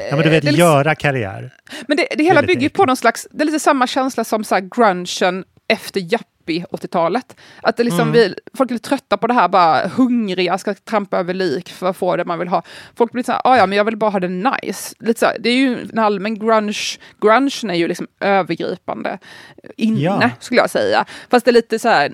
Ja, 0.10 0.16
men 0.16 0.20
du 0.24 0.30
vet, 0.30 0.44
det 0.44 0.52
liksom- 0.52 0.56
göra 0.60 0.96
karriär. 0.96 1.54
men 1.88 1.98
det, 1.98 2.08
det 2.18 2.24
hela 2.24 2.42
lite 2.42 2.54
bygger 2.54 2.70
på 2.70 2.86
någon 2.86 2.98
slags, 2.98 3.28
det 3.32 3.44
är 3.44 3.46
lite 3.46 3.60
samma 3.60 3.88
känsla 3.88 4.24
som 4.24 4.44
så 4.44 4.56
här 4.56 4.70
grungen 4.76 5.44
efter 5.68 6.00
yuppie 6.44 6.66
80-talet. 6.72 7.36
Att 7.62 7.78
det 7.78 7.84
liksom 7.84 8.02
Mm. 8.02 8.12
vi, 8.14 8.36
folk 8.58 8.72
är 8.72 8.78
trötta 8.78 9.18
på 9.18 9.28
det 9.28 9.34
här, 9.34 9.48
bara 9.48 9.88
hungriga, 9.88 10.58
ska 10.58 10.74
trampa 10.74 11.18
över 11.20 11.34
lik 11.34 11.70
för 11.70 11.90
att 11.90 11.98
få 11.98 12.16
det 12.16 12.26
man 12.26 12.40
vill 12.40 12.48
ha. 12.48 12.64
Folk 12.96 13.12
blir 13.12 13.24
så 13.24 13.32
här, 13.32 13.42
"Ah, 13.44 13.58
ja 13.58 13.66
men 13.66 13.78
jag 13.78 13.86
vill 13.86 13.98
bara 13.98 14.10
ha 14.10 14.20
det 14.20 14.28
nice. 14.30 14.96
Lite 15.00 15.20
så 15.20 15.26
här, 15.26 15.38
det 15.40 15.50
är 15.50 15.56
ju 15.56 15.82
en 15.94 16.00
allmän 16.00 16.40
grunge, 16.40 16.98
grungen 17.22 17.50
är 17.70 17.74
ju 17.76 17.88
liksom 17.88 18.08
övergripande 18.20 19.18
inne, 19.78 20.00
Ja. 20.02 20.30
skulle 20.40 20.62
jag 20.62 20.70
säga. 20.70 21.06
Fast 21.30 21.46
det 21.46 21.52
är 21.52 21.54
lite 21.54 21.80
så 21.80 21.90
här, 21.90 22.14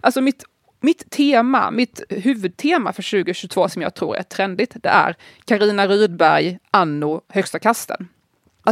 alltså 0.00 0.20
mitt 0.20 0.44
mitt 0.82 1.10
tema, 1.10 1.70
mitt 1.70 2.02
huvudtema 2.08 2.92
för 2.92 3.02
2022 3.02 3.68
som 3.68 3.82
jag 3.82 3.94
tror 3.94 4.16
är 4.16 4.22
trendigt, 4.22 4.76
det 4.82 4.88
är 4.88 5.16
Karina 5.44 5.86
Rydberg, 5.86 6.58
Anno, 6.70 7.20
Högsta 7.28 7.58
kasten. 7.58 8.08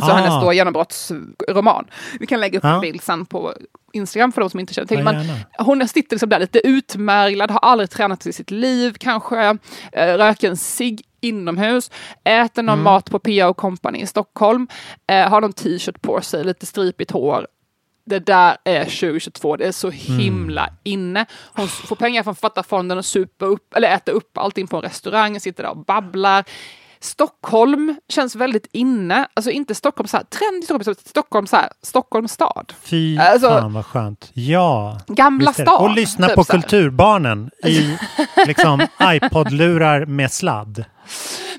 Alltså 0.02 0.12
Ah. 0.12 0.16
hennes 0.16 0.44
då 0.44 0.52
genombrottsroman. 0.52 1.86
Vi 2.20 2.26
kan 2.26 2.40
lägga 2.40 2.58
upp 2.58 2.64
Ja. 2.64 2.74
en 2.74 2.80
bild 2.80 3.02
sen 3.02 3.26
på 3.26 3.54
Instagram 3.92 4.32
för 4.32 4.40
de 4.40 4.50
som 4.50 4.60
inte 4.60 4.74
känner 4.74 4.86
till. 4.88 4.98
Ja, 4.98 5.04
Men 5.04 5.26
hon 5.58 5.88
sitter 5.88 6.16
liksom 6.16 6.28
där 6.28 6.38
lite 6.40 6.66
utmärglad, 6.68 7.50
har 7.50 7.58
aldrig 7.58 7.90
tränat 7.90 8.26
i 8.26 8.32
sitt 8.32 8.50
liv 8.50 8.96
kanske, 9.00 9.58
eh, 9.92 10.14
röker 10.14 10.48
en 10.50 10.56
cigg 10.56 11.02
inomhus, 11.20 11.90
äter 12.24 12.62
Mm. 12.62 12.66
någon 12.66 12.82
mat 12.82 13.10
på 13.10 13.20
och 13.50 13.56
Company 13.56 13.98
i 13.98 14.06
Stockholm, 14.06 14.68
eh, 15.06 15.28
har 15.28 15.40
någon 15.40 15.52
t-shirt 15.52 16.02
på 16.02 16.20
sig, 16.20 16.44
lite 16.44 16.66
stripigt 16.66 17.10
hår. 17.10 17.46
Det 18.06 18.18
där 18.18 18.56
är 18.64 18.84
2022, 18.84 19.56
det 19.56 19.64
är 19.66 19.72
så 19.72 19.90
himla 19.90 20.70
inne. 20.84 21.26
Hon 21.54 21.68
får 21.68 21.96
pengar 21.96 22.22
från 22.22 22.34
Författarfonden 22.34 22.98
och 22.98 23.04
super 23.04 23.46
upp, 23.46 23.74
eller 23.74 23.94
äter 23.94 24.12
upp 24.12 24.38
allting 24.38 24.66
på 24.66 24.76
en 24.76 24.82
restaurang, 24.82 25.40
sitter 25.40 25.62
där 25.62 25.70
och 25.70 25.84
babblar. 25.84 26.44
Stockholm 27.00 27.96
känns 28.08 28.36
väldigt 28.36 28.66
inne, 28.72 29.28
alltså 29.34 29.50
inte 29.50 29.74
Stockholm 29.74 30.08
så 30.08 30.16
här, 30.16 30.24
trendig 30.24 30.64
Stockholm, 30.64 30.94
Stockholm 31.04 31.46
så 31.46 31.56
här, 31.56 31.68
Stockholms 31.82 32.32
stad. 32.32 32.72
Fy 32.82 33.18
Alltså- 33.18 33.48
fan 33.48 33.72
vad 33.72 33.86
skönt. 33.86 34.30
Ja. 34.34 34.98
Gamla 35.06 35.52
stan. 35.52 35.82
Och 35.82 35.90
lyssna 35.90 36.26
typ 36.26 36.36
på. 36.36 36.44
Kulturbarnen 36.44 37.50
i 37.64 37.96
liksom 38.46 38.86
iPod-lurar 39.02 40.06
med 40.06 40.32
sladd. 40.32 40.84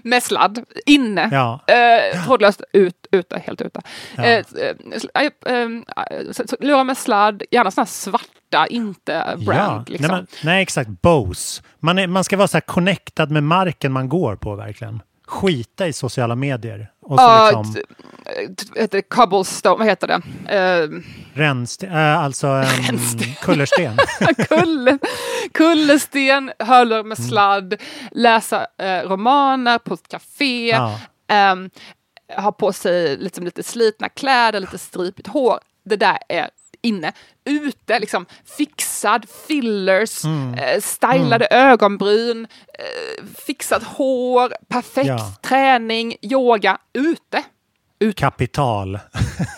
Med 0.04 0.24
sladd, 0.24 0.64
inne. 0.86 1.30
Ja. 1.32 1.60
Eh, 1.68 2.26
trådlöst 2.26 2.62
ut, 2.74 3.08
ute, 3.12 3.40
helt 3.46 3.62
ute. 3.62 3.82
Ja. 4.16 4.24
Eh, 4.24 4.44
eh, 4.56 5.26
eh, 5.46 5.54
eh, 5.56 5.68
Lurar 6.60 6.84
med 6.84 6.98
sladd, 6.98 7.44
gärna 7.52 7.72
här 7.78 7.86
svarta, 7.86 8.68
inte 8.70 9.36
brand. 9.46 9.80
ja. 9.80 9.84
liksom. 9.88 10.08
nej, 10.08 10.18
men, 10.18 10.28
nej, 10.44 10.62
exakt. 10.64 10.90
Bose. 10.90 11.62
Man, 11.80 12.00
är, 12.00 12.08
man 12.08 12.24
ska 12.24 12.38
vara 12.38 12.48
så 12.48 12.58
här 12.58 12.62
connectad 12.62 13.32
med 13.32 13.44
marken 13.44 13.92
man 13.92 14.10
går 14.10 14.36
på 14.36 14.56
verkligen. 14.56 15.02
Skita 15.30 15.88
i 15.88 15.94
sociala 15.94 16.36
medier. 16.36 16.92
Och 17.02 17.20
så 17.20 17.24
Ja, 17.26 17.64
liksom 17.66 17.84
heter 18.76 18.98
det 18.98 19.02
cobblestone, 19.02 19.76
vad 19.78 19.88
heter 19.88 20.08
det? 20.08 20.22
Eh, 20.56 20.90
rensten, 21.34 21.92
äh, 21.92 22.20
alltså 22.24 22.48
en 22.48 23.00
kullersten. 23.42 23.98
kulle, 24.50 24.98
kullersten, 25.54 26.52
hörlurar 26.60 27.00
Mm. 27.00 27.10
med 27.10 27.18
sladd, 27.18 27.74
läsa 28.12 28.68
eh, 28.78 29.02
romaner 29.10 29.78
på 29.78 29.94
ett 29.94 30.08
café, 30.08 30.70
Ja. 30.70 31.00
ehm, 31.28 31.70
ha 32.38 32.52
på 32.52 32.74
sig 32.74 33.18
liksom 33.18 33.46
lite 33.46 33.64
slitna 33.64 34.10
kläder, 34.10 34.60
lite 34.60 34.78
stripigt 34.78 35.28
hår. 35.28 35.60
Det 35.86 35.96
där 35.96 36.18
är 36.30 36.50
inne. 36.82 37.12
Ute, 37.46 38.00
liksom 38.00 38.26
fixad, 38.58 39.26
fillers, 39.48 40.26
Mm. 40.26 40.54
eh, 40.54 40.82
stylade 40.82 41.48
ögonbryn, 41.52 42.48
eh, 42.80 43.26
fixat 43.46 43.84
hår, 43.84 44.54
perfekt 44.70 45.08
Ja. 45.08 45.34
träning, 45.42 46.16
yoga, 46.22 46.78
ute. 46.94 47.44
Kapital. 48.16 48.96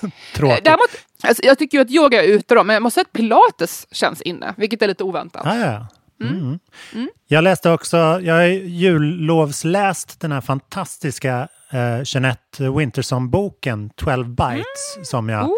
Eh, 0.03 0.09
Tråkigt. 0.35 0.63
Däremot, 0.65 0.89
alltså, 1.23 1.43
jag 1.45 1.57
tycker 1.59 1.77
ju 1.77 1.81
att 1.81 1.91
yoga 1.91 2.23
är 2.23 2.27
ute 2.27 2.55
då, 2.55 2.63
men 2.63 2.73
jag 2.73 2.83
måste 2.83 2.93
säga 2.93 3.01
att 3.01 3.13
pilates 3.13 3.87
känns 3.91 4.21
inne, 4.21 4.53
vilket 4.57 4.81
är 4.81 4.87
lite 4.87 5.03
oväntat. 5.03 5.41
Ja, 5.45 5.55
ja. 5.57 5.87
Mm. 6.27 6.59
Jag 7.27 7.43
läste 7.43 7.69
också, 7.71 7.97
jag 7.97 8.33
har 8.35 8.43
jullovsläst 8.45 10.19
den 10.19 10.31
här 10.31 10.41
fantastiska 10.41 11.47
eh, 11.71 12.01
Jeanette 12.05 12.69
Winterson-boken 12.69 13.89
12 13.95 14.27
Bites 14.29 15.09
som, 15.09 15.29
jag, 15.29 15.45
Oh, 15.45 15.55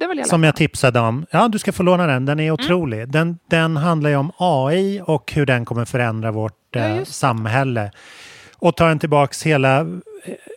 det 0.00 0.06
vill 0.08 0.18
jag 0.18 0.26
som 0.26 0.44
jag 0.44 0.56
tipsade 0.56 1.00
om. 1.00 1.26
Ja, 1.30 1.48
du 1.48 1.58
ska 1.58 1.72
få 1.72 1.82
låna 1.82 2.06
den, 2.06 2.26
den 2.26 2.40
är 2.40 2.50
otrolig. 2.50 3.08
Den, 3.08 3.38
den 3.50 3.76
handlar 3.76 4.10
ju 4.10 4.16
om 4.16 4.32
AI 4.36 5.00
och 5.04 5.32
hur 5.32 5.46
den 5.46 5.64
kommer 5.64 5.84
förändra 5.84 6.32
vårt 6.32 6.54
Ja, 6.70 6.80
eh, 6.80 6.96
det. 6.96 7.04
samhälle. 7.04 7.90
Och 8.56 8.76
tar 8.76 8.88
den 8.88 8.98
tillbaks 8.98 9.42
hela, 9.42 9.86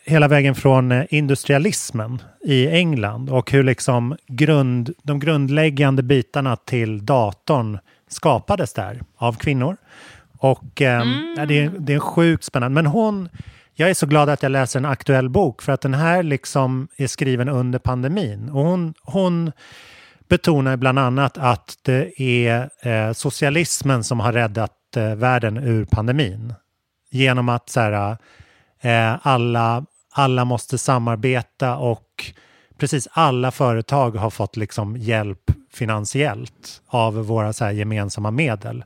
hela 0.06 0.28
vägen 0.28 0.56
från 0.56 0.92
eh, 0.92 1.04
industrialismen 1.10 2.22
i 2.44 2.68
England 2.68 3.30
och 3.30 3.52
hur 3.52 3.64
liksom 3.64 4.16
grund, 4.28 4.94
de 5.04 5.20
grundläggande 5.20 6.04
bitarna 6.04 6.56
till 6.56 7.06
datorn 7.06 7.80
skapades 8.08 8.74
där 8.74 9.02
av 9.18 9.34
kvinnor. 9.34 9.78
Och 10.38 10.82
ehm, 10.82 11.36
ja, 11.38 11.46
det, 11.46 11.60
är, 11.60 11.72
det 11.80 11.94
är 11.94 12.00
sjukt 12.00 12.44
spännande. 12.44 12.74
Men 12.74 12.86
hon, 12.86 13.30
jag 13.82 13.90
är 13.90 13.94
så 13.94 14.06
glad 14.06 14.30
att 14.30 14.44
jag 14.44 14.52
läser 14.52 14.80
en 14.80 14.86
aktuell 14.86 15.30
bok 15.30 15.62
för 15.62 15.72
att 15.72 15.82
den 15.82 15.94
här 15.94 16.24
liksom 16.24 16.88
är 16.98 17.08
skriven 17.08 17.50
under 17.50 17.80
pandemin. 17.80 18.50
Och 18.50 18.66
hon, 18.66 18.94
hon 19.04 19.52
betonar 20.30 20.78
bland 20.78 21.00
annat 21.00 21.38
att 21.38 21.78
det 21.82 22.22
är 22.22 22.70
eh, 22.82 23.14
socialismen 23.14 24.04
som 24.04 24.20
har 24.20 24.34
räddat 24.34 24.72
eh, 24.96 25.16
världen 25.16 25.58
ur 25.58 25.86
pandemin. 25.86 26.54
Genom 27.10 27.50
att 27.50 27.70
så 27.70 27.80
här, 27.80 28.18
eh, 28.82 29.28
alla, 29.28 29.86
alla 30.14 30.46
måste 30.46 30.78
samarbeta 30.78 31.78
och 31.78 32.32
precis 32.78 33.08
alla 33.12 33.52
företag 33.52 34.16
har 34.16 34.30
fått 34.30 34.58
liksom 34.58 34.98
hjälp 34.98 35.52
finansiellt 35.74 36.82
av 36.88 37.16
våra 37.16 37.54
så 37.54 37.66
här, 37.66 37.72
gemensamma 37.72 38.32
medel. 38.32 38.84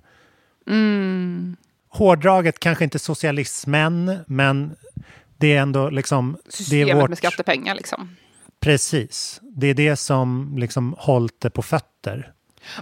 Mm. 0.67 1.57
Hårdraget 1.97 2.59
kanske 2.59 2.83
inte 2.83 2.99
socialismen, 2.99 4.17
men 4.27 4.75
det 5.37 5.55
är 5.55 5.61
ändå 5.61 5.89
liksom... 5.89 6.37
Det 6.43 6.49
är 6.49 6.51
Systemet 6.51 6.95
vårt, 6.95 7.09
med 7.09 7.17
skattepengar 7.17 7.75
liksom. 7.75 8.15
Precis. 8.59 9.41
Det 9.41 9.67
är 9.67 9.73
det 9.73 9.95
som 9.95 10.55
liksom 10.57 10.95
hållit 10.97 11.41
det 11.41 11.49
på 11.49 11.61
fötter. 11.61 12.31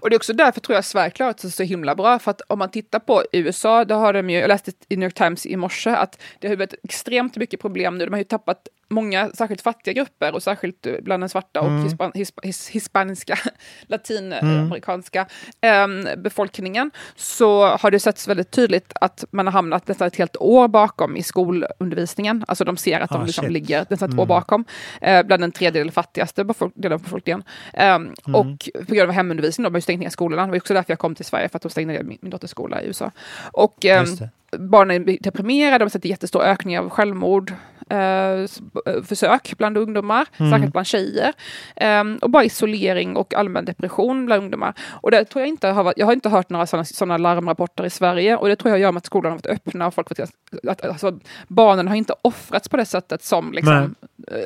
Och 0.01 0.09
det 0.09 0.13
är 0.13 0.17
också 0.17 0.33
därför 0.33 0.61
tror 0.61 0.75
jag 0.75 0.85
Sverige 0.85 1.09
klarat 1.09 1.39
sig 1.39 1.51
så 1.51 1.63
himla 1.63 1.95
bra. 1.95 2.19
För 2.19 2.31
att 2.31 2.41
om 2.41 2.59
man 2.59 2.71
tittar 2.71 2.99
på 2.99 3.23
USA, 3.31 3.85
då 3.85 3.95
har 3.95 4.13
de 4.13 4.29
ju, 4.29 4.37
jag 4.39 4.47
läste 4.47 4.71
i 4.89 4.97
New 4.97 5.07
York 5.07 5.13
Times 5.13 5.45
i 5.45 5.55
morse, 5.55 5.89
att 5.89 6.21
det 6.39 6.47
har 6.47 6.55
varit 6.55 6.75
extremt 6.83 7.37
mycket 7.37 7.61
problem 7.61 7.97
nu. 7.97 8.05
De 8.05 8.11
har 8.11 8.17
ju 8.17 8.23
tappat 8.23 8.67
många, 8.89 9.29
särskilt 9.33 9.61
fattiga 9.61 9.93
grupper 9.93 10.33
och 10.35 10.43
särskilt 10.43 10.85
eh, 10.85 10.93
bland 11.01 11.23
den 11.23 11.29
svarta 11.29 11.61
och 11.61 11.71
hispan, 11.83 12.11
hisp, 12.15 12.39
his, 12.43 12.67
hispaniska, 12.69 13.37
latinamerikanska 13.87 15.25
em, 15.61 16.07
befolkningen. 16.17 16.91
Så 17.15 17.65
har 17.67 17.91
det 17.91 17.99
setts 17.99 18.27
väldigt 18.27 18.51
tydligt 18.51 18.93
att 19.01 19.25
man 19.31 19.47
har 19.47 19.51
hamnat 19.53 19.87
nästan 19.87 20.07
ett 20.07 20.15
helt 20.15 20.37
år 20.37 20.67
bakom 20.67 21.15
i 21.17 21.23
skolundervisningen. 21.23 22.45
Alltså 22.47 22.63
de 22.65 22.77
ser 22.77 22.99
att 22.99 23.09
de 23.09 23.21
Ah, 23.21 23.25
liksom 23.25 23.43
shit. 23.43 23.51
ligger 23.53 23.85
nästan 23.89 24.13
ett 24.13 24.19
år 24.19 24.25
bakom, 24.25 24.65
eh, 25.01 25.23
bland 25.23 25.43
den 25.43 25.51
tredjedel 25.51 25.91
fattigaste 25.91 26.43
befolk- 26.43 26.73
delen 26.75 26.95
av 26.95 27.03
befolkningen. 27.03 27.43
Em, 27.73 28.13
Och 28.23 28.69
på 28.87 28.95
grund 28.95 29.09
av 29.09 29.15
hemundervisning, 29.15 29.63
de 29.63 29.73
har 29.73 29.77
ju 29.77 29.81
stängt 29.81 29.99
ner 30.01 30.09
skolorna. 30.09 30.45
Det 30.45 30.49
var 30.51 30.57
också 30.57 30.73
därför 30.73 30.91
jag 30.91 30.99
kom 30.99 31.15
till 31.15 31.25
Sverige, 31.25 31.49
för 31.49 31.55
att 31.57 31.61
de 31.61 31.69
stängde 31.69 31.93
ner 31.93 32.03
min, 32.03 32.17
min 32.21 32.29
dotters 32.31 32.49
skola 32.49 32.81
i 32.81 32.85
USA. 32.87 33.11
Och 33.51 33.75
det. 33.81 34.29
barnen 34.57 35.03
blir 35.03 35.17
deprimerade, 35.21 35.77
de 35.77 35.83
har 35.83 35.89
sett 35.89 36.05
jättestor 36.05 36.41
ökning 36.43 36.79
av 36.79 36.89
självmord. 36.89 37.53
Eh, 37.89 39.01
försök 39.03 39.57
bland 39.57 39.77
ungdomar, 39.77 40.27
särskilt 40.37 40.71
bland 40.71 40.87
tjejer. 40.87 41.33
Eh, 41.75 42.03
och 42.21 42.29
bara 42.29 42.43
isolering 42.43 43.15
och 43.15 43.33
allmän 43.33 43.65
depression 43.65 44.25
bland 44.25 44.43
ungdomar. 44.43 44.73
Och 45.01 45.11
det 45.11 45.25
tror 45.25 45.41
jag 45.41 45.49
inte 45.49 45.67
har 45.67 45.83
varit, 45.83 45.97
jag 45.97 46.05
har 46.05 46.13
inte 46.13 46.29
hört 46.29 46.49
några 46.49 46.65
sådana, 46.65 47.17
larmrapporter 47.17 47.85
i 47.85 47.89
Sverige 47.89 48.35
och 48.35 48.47
det 48.47 48.55
tror 48.55 48.71
jag 48.71 48.79
gör 48.79 48.91
med 48.91 48.97
att 48.97 49.05
skolan 49.05 49.31
har 49.31 49.37
varit 49.37 49.45
öppna 49.45 49.87
och 49.87 49.93
folk 49.93 50.09
har 50.09 50.15
varit, 50.15 50.69
att, 50.69 50.85
alltså, 50.85 51.19
barnen 51.47 51.87
har 51.87 51.95
inte 51.95 52.13
offrats 52.21 52.69
på 52.69 52.77
det 52.77 52.85
sättet 52.85 53.23
som 53.23 53.51
liksom, 53.51 53.95
eh, 54.27 54.37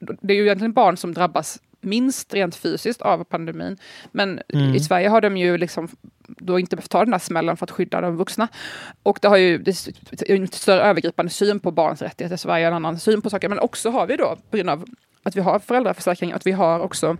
det 0.00 0.32
är 0.32 0.36
ju 0.36 0.42
egentligen 0.42 0.72
barn 0.72 0.96
som 0.96 1.14
drabbas 1.14 1.60
minst 1.80 2.34
rent 2.34 2.56
fysiskt 2.56 3.02
av 3.02 3.24
pandemin. 3.24 3.76
Men 4.12 4.40
i 4.74 4.80
Sverige 4.80 5.08
har 5.08 5.20
de 5.20 5.36
ju 5.36 5.58
liksom 5.58 5.88
då 6.26 6.58
inte 6.58 6.76
behövt 6.76 6.90
ta 6.90 7.04
den 7.04 7.12
här 7.12 7.20
smällen 7.20 7.56
för 7.56 7.66
att 7.66 7.70
skydda 7.70 8.00
de 8.00 8.16
vuxna. 8.16 8.48
Och 9.02 9.18
det 9.22 9.28
har 9.28 9.36
ju 9.36 9.58
det 9.58 9.86
är 10.30 10.36
en 10.36 10.48
större 10.48 10.82
övergripande 10.82 11.30
syn 11.30 11.60
på 11.60 11.70
barns 11.70 12.02
rättigheter. 12.02 12.36
Sverige 12.36 12.64
har 12.64 12.70
en 12.70 12.76
annan 12.76 12.98
syn 12.98 13.22
på 13.22 13.30
saker. 13.30 13.48
Men 13.48 13.58
också 13.58 13.90
har 13.90 14.06
vi 14.06 14.16
då, 14.16 14.36
på 14.50 14.56
grund 14.56 14.70
av 14.70 14.84
att 15.22 15.36
vi 15.36 15.40
har 15.40 15.58
föräldraförsäkring, 15.58 16.32
att 16.32 16.46
vi 16.46 16.52
har 16.52 16.80
också 16.80 17.16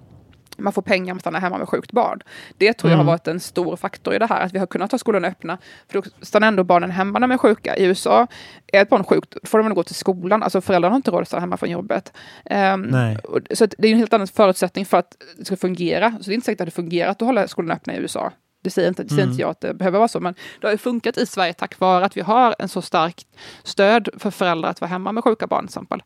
man 0.57 0.73
får 0.73 0.83
pengar 0.83 1.13
om 1.13 1.17
man 1.17 1.21
stannar 1.21 1.41
hemma 1.41 1.59
med 1.59 1.69
sjukt 1.69 1.93
barn. 1.93 2.21
Det 2.59 2.73
tror 2.73 2.91
jag 2.91 2.99
har 2.99 3.05
varit 3.05 3.29
en 3.29 3.41
stor 3.41 3.77
faktor 3.77 4.15
i 4.15 4.19
det 4.19 4.27
här, 4.27 4.41
att 4.41 4.53
vi 4.53 4.59
har 4.59 4.67
kunnat 4.67 4.93
ha 4.93 4.99
skolan 4.99 5.25
öppna. 5.25 5.59
För 5.89 6.03
då 6.03 6.09
stannar 6.23 6.49
ändå 6.49 6.65
barnen 6.65 6.91
hemma 6.91 7.19
när 7.19 7.29
de 7.29 7.35
är 7.35 7.39
sjuka. 7.39 7.77
I 7.77 7.85
USA 7.85 8.27
är 8.67 8.83
ett 8.83 8.89
barn 8.89 9.05
sjukt, 9.05 9.37
får 9.45 9.59
de 9.59 9.75
gå 9.75 9.83
till 9.83 9.95
skolan. 9.95 10.43
Alltså 10.43 10.61
föräldrarna 10.61 10.93
har 10.93 10.97
inte 10.97 11.11
råd 11.11 11.23
att 11.23 11.29
stanna 11.29 11.41
hemma 11.41 11.57
från 11.57 11.71
jobbet. 11.71 12.13
Um, 12.51 12.83
Nej. 12.83 13.19
Så 13.55 13.67
det 13.79 13.89
är 13.89 13.93
en 13.93 13.99
helt 13.99 14.13
annan 14.13 14.27
förutsättning 14.27 14.87
för 14.87 14.97
att 14.97 15.17
det 15.39 15.45
ska 15.45 15.57
fungera. 15.57 16.11
Så 16.11 16.25
det 16.25 16.33
är 16.33 16.35
inte 16.35 16.45
säkert 16.45 16.61
att 16.61 16.67
det 16.67 16.71
fungerar 16.71 17.11
att 17.11 17.21
hålla 17.21 17.49
skolan 17.49 17.71
öppna 17.71 17.95
i 17.95 17.99
USA. 17.99 18.33
Det 18.63 18.71
säger, 18.71 18.89
inte, 18.89 19.03
det 19.03 19.09
säger 19.09 19.29
inte 19.29 19.43
jag 19.43 19.51
att 19.51 19.61
det 19.61 19.75
behöver 19.75 19.99
vara 19.99 20.09
så, 20.09 20.21
men 20.21 20.35
det 20.61 20.67
har 20.67 20.73
ju 20.73 20.79
funkat 20.79 21.19
i 21.19 21.27
Sverige 21.27 21.53
tack 21.53 21.81
vare 21.81 22.05
att 22.05 22.17
vi 22.17 22.21
har 22.21 22.55
en 22.59 22.69
så 22.69 22.83
starkt 22.83 23.27
stöd 23.63 24.09
för 24.17 24.31
föräldrar 24.31 24.71
att 24.71 24.81
vara 24.81 24.89
hemma 24.89 25.13
med 25.13 25.25
sjuka 25.25 25.47
barn 25.47 25.61
till 25.61 25.69
exempel. 25.69 26.03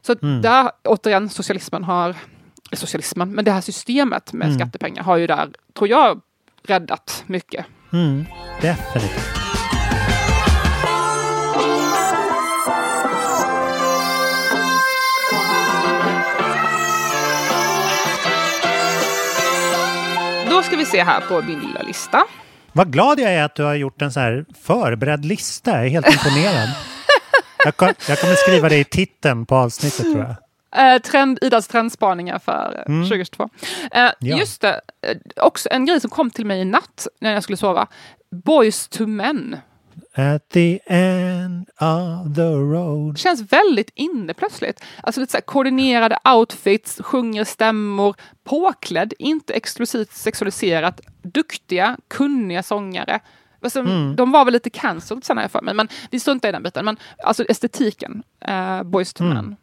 Så 0.00 0.12
att 0.12 0.20
där, 0.20 0.70
återigen, 0.84 1.28
socialismen 1.28 1.84
har, 1.84 2.16
socialismen, 2.76 3.34
men 3.34 3.44
det 3.44 3.50
här 3.50 3.60
systemet 3.60 4.32
med 4.32 4.54
skattepengar 4.54 5.02
har 5.02 5.16
ju 5.16 5.26
där, 5.26 5.48
tror 5.74 5.88
jag, 5.88 6.20
räddat 6.62 7.24
mycket. 7.26 7.66
Mm, 7.92 8.24
definitivt. 8.60 9.38
Då 20.50 20.62
ska 20.62 20.76
vi 20.76 20.84
se 20.84 21.02
här 21.02 21.20
på 21.20 21.42
min 21.42 21.60
lilla 21.60 21.82
lista. 21.82 22.24
Vad 22.72 22.92
glad 22.92 23.20
jag 23.20 23.32
är 23.32 23.42
att 23.42 23.54
du 23.54 23.62
har 23.62 23.74
gjort 23.74 24.02
en 24.02 24.12
så 24.12 24.20
här 24.20 24.44
förberedd 24.62 25.24
lista. 25.24 25.70
Jag 25.70 25.84
är 25.86 25.88
helt 25.88 26.06
imponerad. 26.12 26.68
jag, 27.64 27.76
kom, 27.76 27.92
jag 28.08 28.20
kommer 28.20 28.34
skriva 28.34 28.68
det 28.68 28.76
i 28.76 28.84
titeln 28.84 29.46
på 29.46 29.56
avsnittet 29.56 30.00
tror 30.00 30.18
jag. 30.18 30.36
Eh, 30.76 30.98
trend, 31.02 31.38
Idas 31.42 31.68
trendspaningar 31.68 32.38
för 32.38 32.84
eh, 32.86 33.02
2022. 33.02 33.48
Eh, 33.92 34.00
Ja. 34.20 34.38
Just 34.38 34.60
det, 34.60 34.80
eh, 35.02 35.16
också 35.36 35.68
en 35.72 35.86
grej 35.86 36.00
som 36.00 36.10
kom 36.10 36.30
till 36.30 36.46
mig 36.46 36.60
i 36.60 36.64
natt 36.64 37.06
när 37.20 37.32
jag 37.34 37.42
skulle 37.42 37.56
sova. 37.56 37.86
Boys 38.30 38.88
to 38.88 39.06
men. 39.06 39.56
At 40.14 40.48
the 40.48 40.80
end 40.86 41.68
of 41.80 42.34
the 42.36 42.42
road. 42.52 43.18
Känns 43.18 43.52
väldigt 43.52 43.90
inne 43.94 44.34
plötsligt. 44.34 44.84
Alltså 45.02 45.20
lite 45.20 45.32
så 45.32 45.40
koordinerade 45.40 46.18
outfits, 46.24 47.00
sjunger 47.04 47.44
stämmor, 47.44 48.14
påklädd, 48.44 49.12
inte 49.18 49.52
exklusivt 49.54 50.12
sexualiserat, 50.12 51.00
duktiga, 51.22 51.96
kunniga 52.08 52.62
sångare. 52.62 53.20
Alltså, 53.62 53.82
De 54.16 54.32
var 54.32 54.44
väl 54.44 54.52
lite 54.52 54.70
cancelled 54.70 55.24
sen 55.24 55.36
har 55.36 55.44
jag 55.44 55.50
för 55.50 55.62
mig, 55.62 55.74
men 55.74 55.88
vi 56.10 56.20
struntar 56.20 56.48
i 56.48 56.52
den 56.52 56.62
biten. 56.62 56.84
Men 56.84 56.96
alltså 57.24 57.44
estetiken, 57.44 58.22
eh, 58.40 58.82
Boys 58.82 59.12
to 59.14 59.24
men. 59.24 59.56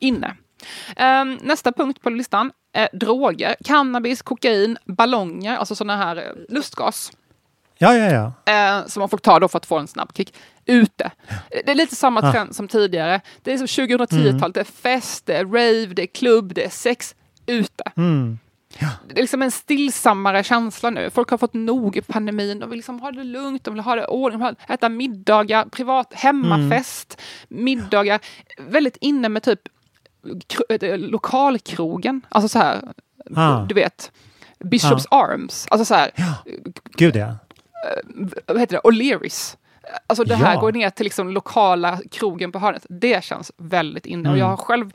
Inne. 0.00 0.36
Ehm, 0.96 1.38
nästa 1.42 1.72
punkt 1.72 2.02
på 2.02 2.10
listan, 2.10 2.52
eh, 2.74 2.88
droger, 2.92 3.56
cannabis, 3.64 4.22
kokain, 4.22 4.78
ballonger, 4.86 5.56
alltså 5.56 5.74
sådana 5.74 5.96
här 6.04 6.16
eh, 6.16 6.22
lustgas. 6.48 7.12
Ja, 7.78 7.94
ja, 7.94 8.32
ja. 8.46 8.52
eh, 8.52 8.86
som 8.86 9.00
man 9.00 9.08
får 9.08 9.18
ta 9.18 9.38
då 9.38 9.48
för 9.48 9.56
att 9.58 9.66
få 9.66 9.78
en 9.78 9.88
snabb 9.88 10.16
kick. 10.16 10.34
Ute. 10.66 11.10
Det 11.50 11.70
är 11.70 11.74
lite 11.74 11.96
samma 11.96 12.32
trend 12.32 12.56
som 12.56 12.68
tidigare. 12.68 13.20
Det 13.42 13.52
är 13.52 13.58
som 13.58 13.66
2010-talet, 13.66 14.54
det 14.54 14.60
är 14.60 14.64
fest, 14.64 15.26
det 15.26 15.36
är 15.36 15.44
rave, 15.44 15.86
det 15.86 16.02
är 16.02 16.06
klubb, 16.06 16.54
det 16.54 16.64
är 16.64 16.70
sex. 16.70 17.14
Ute. 17.46 17.84
Det 19.08 19.18
är 19.18 19.20
liksom 19.20 19.42
en 19.42 19.50
stillsammare 19.50 20.44
känsla 20.44 20.90
nu. 20.90 21.10
Folk 21.10 21.30
har 21.30 21.38
fått 21.38 21.54
nog 21.54 21.96
i 21.96 22.00
pandemin. 22.02 22.58
De 22.58 22.70
vill 22.70 22.76
liksom 22.76 23.00
ha 23.00 23.10
det 23.10 23.24
lugnt, 23.24 23.64
de 23.64 23.74
vill 23.74 23.82
ha 23.82 23.94
det 23.94 24.06
ordning, 24.06 24.40
de 24.40 24.74
äta 24.74 24.88
middagar, 24.88 25.64
privat 25.64 26.12
hemmafest, 26.14 27.20
middagar. 27.48 28.20
Väldigt 28.58 28.96
inne 29.00 29.28
med 29.28 29.42
typ 29.42 29.60
eh, 29.68 29.70
lokalkrogen. 30.96 32.20
Alltså 32.28 32.48
så 32.48 32.58
här, 32.58 32.80
Ah. 33.36 33.64
du 33.64 33.74
vet, 33.74 34.12
Bishops 34.58 35.06
Arms. 35.10 35.66
Alltså 35.70 35.84
så 35.84 35.94
här, 35.94 36.10
Gud 36.96 37.16
ja. 37.16 37.36
vad 38.46 38.60
heter 38.60 38.80
det, 38.82 38.88
O'Learys. 38.88 39.56
Alltså 40.06 40.24
det 40.24 40.34
här 40.34 40.54
Ja. 40.54 40.60
går 40.60 40.72
ner 40.72 40.90
till 40.90 41.04
liksom 41.04 41.28
lokala 41.28 41.98
krogen 42.10 42.52
på 42.52 42.58
hörnet. 42.58 42.86
Det 42.88 43.24
känns 43.24 43.52
väldigt 43.56 44.06
inne. 44.06 44.30
Och 44.30 44.38
jag 44.38 44.46
har 44.46 44.56
själv 44.56 44.90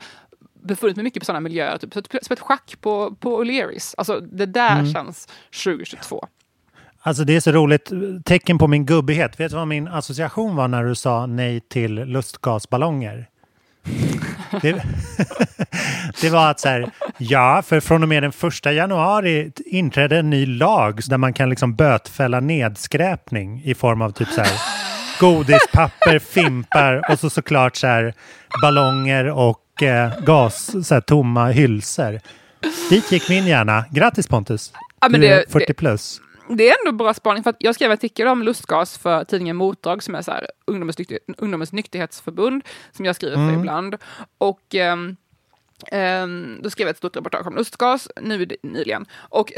befunnit 0.62 0.96
mig 0.96 1.02
mycket 1.04 1.20
på 1.20 1.24
sådana 1.24 1.40
miljöer. 1.40 1.78
Typ, 1.78 1.94
spelat 2.22 2.40
schack 2.40 2.76
på, 2.80 3.14
på 3.20 3.44
O'Learys. 3.44 3.94
Alltså 3.98 4.20
det 4.20 4.46
där 4.46 4.92
känns 4.92 5.28
2022. 5.64 6.26
Alltså 7.00 7.24
det 7.24 7.36
är 7.36 7.40
så 7.40 7.52
roligt. 7.52 7.90
Tecken 8.24 8.58
på 8.58 8.66
min 8.66 8.86
gubbighet. 8.86 9.40
Vet 9.40 9.50
du 9.50 9.56
vad 9.56 9.68
min 9.68 9.88
association 9.88 10.56
var 10.56 10.68
när 10.68 10.84
du 10.84 10.94
sa 10.94 11.26
nej 11.26 11.60
till 11.60 11.94
lustgasballonger? 11.94 13.28
Det, 14.62 14.72
det 16.20 16.30
var 16.30 16.50
att 16.50 16.60
så 16.60 16.68
här, 16.68 16.90
ja, 17.18 17.62
för 17.66 17.80
från 17.80 18.02
och 18.02 18.08
med 18.08 18.22
den 18.22 18.32
första 18.32 18.72
januari 18.72 19.52
inträdde 19.66 20.18
en 20.18 20.30
ny 20.30 20.46
lag 20.46 21.00
där 21.08 21.18
man 21.18 21.32
kan 21.32 21.50
liksom 21.50 21.74
bötfälla 21.74 22.40
nedskräpning 22.40 23.62
i 23.64 23.74
form 23.74 24.02
av 24.02 24.10
typ 24.10 24.28
så 24.28 24.40
här 24.40 24.52
godispapper, 25.20 26.18
fimpar 26.18 27.10
och 27.12 27.18
så 27.18 27.30
såklart 27.30 27.76
så 27.76 27.86
här 27.86 28.14
ballonger 28.62 29.30
och 29.30 29.82
eh, 29.82 30.10
gas, 30.24 30.86
så 30.88 30.94
här 30.94 31.00
tomma 31.00 31.46
hylsor. 31.48 32.20
Dit 32.90 33.12
gick 33.12 33.28
min 33.28 33.46
hjärna. 33.46 33.84
Grattis 33.90 34.26
Pontus! 34.26 34.72
Ja, 35.00 35.08
du 35.08 35.26
är 35.26 35.36
det- 35.36 35.52
40 35.52 35.64
det- 35.68 35.74
plus. 35.74 36.20
Det 36.48 36.68
är 36.68 36.74
ändå 36.86 36.96
bra 36.96 37.14
spaning, 37.14 37.42
för 37.42 37.50
att 37.50 37.56
jag 37.58 37.74
skrev 37.74 37.90
artikel 37.90 38.26
om 38.26 38.42
lustgas 38.42 38.98
för 38.98 39.24
tidningen 39.24 39.56
Motdrag, 39.56 40.02
som 40.02 40.14
är 40.14 40.22
så 40.22 40.30
här, 40.30 40.46
ungdomens, 40.66 40.98
nykter, 40.98 41.18
ungdomens 41.38 41.72
nykterhetsförbund, 41.72 42.62
som 42.92 43.04
jag 43.04 43.16
skriver 43.16 43.36
för 43.36 43.58
ibland. 43.58 43.96
Och 44.38 44.74
ehm, 44.74 45.16
ehm, 45.92 46.60
då 46.62 46.70
skrev 46.70 46.86
jag 46.86 46.90
ett 46.90 46.98
stort 46.98 47.16
reportage 47.16 47.46
om 47.46 47.56
lustgas 47.56 48.08
nu 48.22 48.46
nyligen. 48.62 49.06
Och 49.14 49.52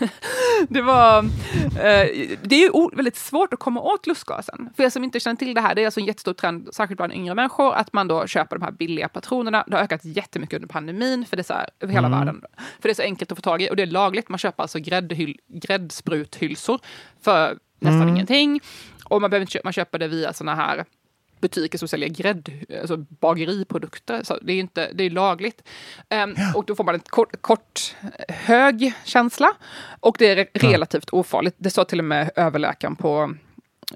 det 0.68 0.82
var... 0.82 1.18
Eh, 1.64 2.28
det 2.42 2.54
är 2.54 2.62
ju 2.62 2.96
väldigt 2.96 3.16
svårt 3.16 3.52
att 3.54 3.60
komma 3.60 3.80
åt 3.80 4.06
lustgasen. 4.06 4.70
För 4.76 4.82
er 4.82 4.90
som 4.90 5.04
inte 5.04 5.20
känner 5.20 5.36
till 5.36 5.54
det 5.54 5.60
här, 5.60 5.74
det 5.74 5.82
är 5.82 5.86
alltså 5.86 6.00
en 6.00 6.06
jättestor 6.06 6.32
trend, 6.32 6.68
särskilt 6.72 6.96
bland 6.96 7.12
yngre 7.12 7.34
människor, 7.34 7.74
att 7.74 7.92
man 7.92 8.08
då 8.08 8.26
köper 8.26 8.58
de 8.58 8.64
här 8.64 8.72
billiga 8.72 9.08
patronerna. 9.08 9.64
Det 9.66 9.76
har 9.76 9.82
ökat 9.82 10.04
jättemycket 10.04 10.56
under 10.56 10.68
pandemin, 10.68 11.26
för 11.26 11.36
det 11.36 11.40
är 11.40 11.44
så 11.44 11.54
här, 11.54 11.68
över 11.80 11.92
hela 11.92 12.08
världen. 12.08 12.42
För 12.56 12.88
det 12.88 12.90
är 12.90 12.94
så 12.94 13.02
enkelt 13.02 13.32
att 13.32 13.38
få 13.38 13.42
tag 13.42 13.62
i 13.62 13.70
och 13.70 13.76
det 13.76 13.82
är 13.82 13.86
lagligt. 13.86 14.28
Man 14.28 14.38
köper 14.38 14.62
alltså 14.62 14.78
gräddhyll, 14.78 15.38
gräddspruthylsor 15.48 16.80
för 17.20 17.58
nästan 17.80 18.08
ingenting. 18.08 18.60
Och 19.04 19.20
man, 19.20 19.30
behöver 19.30 19.46
inte 19.46 19.60
man 19.64 19.72
köper 19.72 19.98
det 19.98 20.08
via 20.08 20.32
såna 20.32 20.54
här 20.54 20.84
butiker 21.40 21.78
som 21.78 21.88
säljer 21.88 22.08
grädd, 22.08 22.50
alltså 22.80 22.96
bageriprodukter. 22.96 24.22
Så 24.24 24.38
det 24.42 24.52
är 24.52 24.58
inte 24.60 24.90
det 24.92 25.04
är 25.04 25.10
lagligt. 25.10 25.62
Ehm, 26.08 26.34
Och 26.54 26.64
då 26.64 26.74
får 26.74 26.84
man 26.84 26.94
en 26.94 27.00
kort, 27.00 27.42
kort, 27.42 27.96
hög 28.28 28.92
känsla. 29.04 29.52
Och 30.00 30.16
det 30.18 30.26
är 30.26 30.36
re- 30.36 30.48
relativt 30.52 31.10
ofarligt. 31.10 31.54
Det 31.58 31.70
sa 31.70 31.84
till 31.84 31.98
och 31.98 32.04
med 32.04 32.30
överläkaren 32.36 32.96
på 32.96 33.34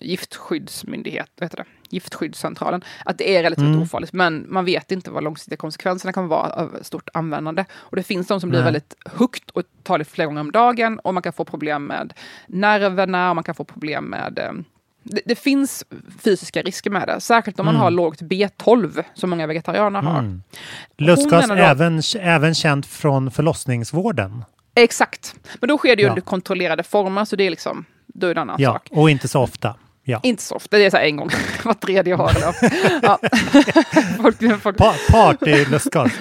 giftskyddsmyndighet, 0.01 1.31
vad 1.39 1.45
heter 1.45 1.57
det? 1.57 1.65
giftskyddscentralen, 1.91 2.85
att 3.05 3.19
det 3.19 3.37
är 3.37 3.43
relativt 3.43 3.83
ofarligt. 3.83 4.13
Men 4.13 4.47
man 4.49 4.65
vet 4.65 4.93
inte 4.93 5.11
vad 5.11 5.25
långsiktiga 5.25 5.57
konsekvenserna 5.57 6.13
kan 6.13 6.29
vara 6.29 6.51
av 6.53 6.79
stort 6.83 7.09
användande. 7.15 7.65
Och 7.75 7.97
det 7.97 8.03
finns 8.03 8.27
de 8.27 8.41
som 8.41 8.51
blir 8.51 8.59
Nej. 8.61 8.65
väldigt 8.65 8.95
hooked 9.15 9.51
och 9.55 9.63
tar 9.83 9.99
det 9.99 10.05
flera 10.05 10.27
gånger 10.27 10.41
om 10.41 10.53
dagen. 10.53 10.99
Och 10.99 11.15
man 11.15 11.23
kan 11.23 11.33
få 11.33 11.45
problem 11.45 11.87
med 11.87 12.13
nerverna 12.47 13.29
och 13.31 13.35
man 13.37 13.45
kan 13.45 13.55
få 13.55 13.65
problem 13.65 14.05
med 14.05 14.39
ehm, 14.39 14.65
det, 15.03 15.21
det 15.27 15.35
finns 15.35 15.85
fysiska 16.25 16.63
risker 16.63 16.91
med 16.91 17.09
det, 17.09 17.21
särskilt 17.21 17.61
om 17.61 17.67
man 17.67 17.77
har 17.77 17.91
lågt 17.91 18.21
B12, 18.23 19.05
som 19.15 19.31
många 19.31 19.47
vegetarianer 19.47 20.03
har. 20.03 20.41
Lustgas 20.99 21.49
då- 21.49 21.55
även, 21.55 22.03
även 22.21 22.55
känt 22.55 22.87
från 22.87 23.31
förlossningsvården. 23.31 24.45
Exakt, 24.75 25.35
men 25.61 25.69
då 25.69 25.79
sker 25.79 25.97
det 25.97 26.03
ju 26.03 26.07
Ja. 26.07 26.11
under 26.13 26.23
kontrollerade 26.23 26.83
former, 26.83 27.25
så 27.25 27.37
det 27.37 27.45
är 27.45 27.51
liksom, 27.51 27.85
då 28.07 28.27
är 28.27 28.35
det 28.35 28.41
en 28.41 28.49
annan 28.49 28.63
Ja, 28.63 28.73
sak. 28.73 28.89
och 28.91 29.11
inte 29.11 29.29
så 29.29 29.41
ofta. 29.41 29.75
Ja. 30.05 30.21
Inte 30.23 30.43
så 30.43 30.55
ofta, 30.55 30.79
det 30.79 30.85
är 30.85 30.91
så 30.91 30.97
en 30.97 31.17
gång 31.17 31.31
var 31.65 31.75
tredje 31.75 32.15
år. 32.15 32.31
Ja. 33.03 33.19
folk, 34.23 34.61
folk, 34.63 34.77
Pa 34.77 34.95
party 35.11 35.65
lustgas. 35.65 36.13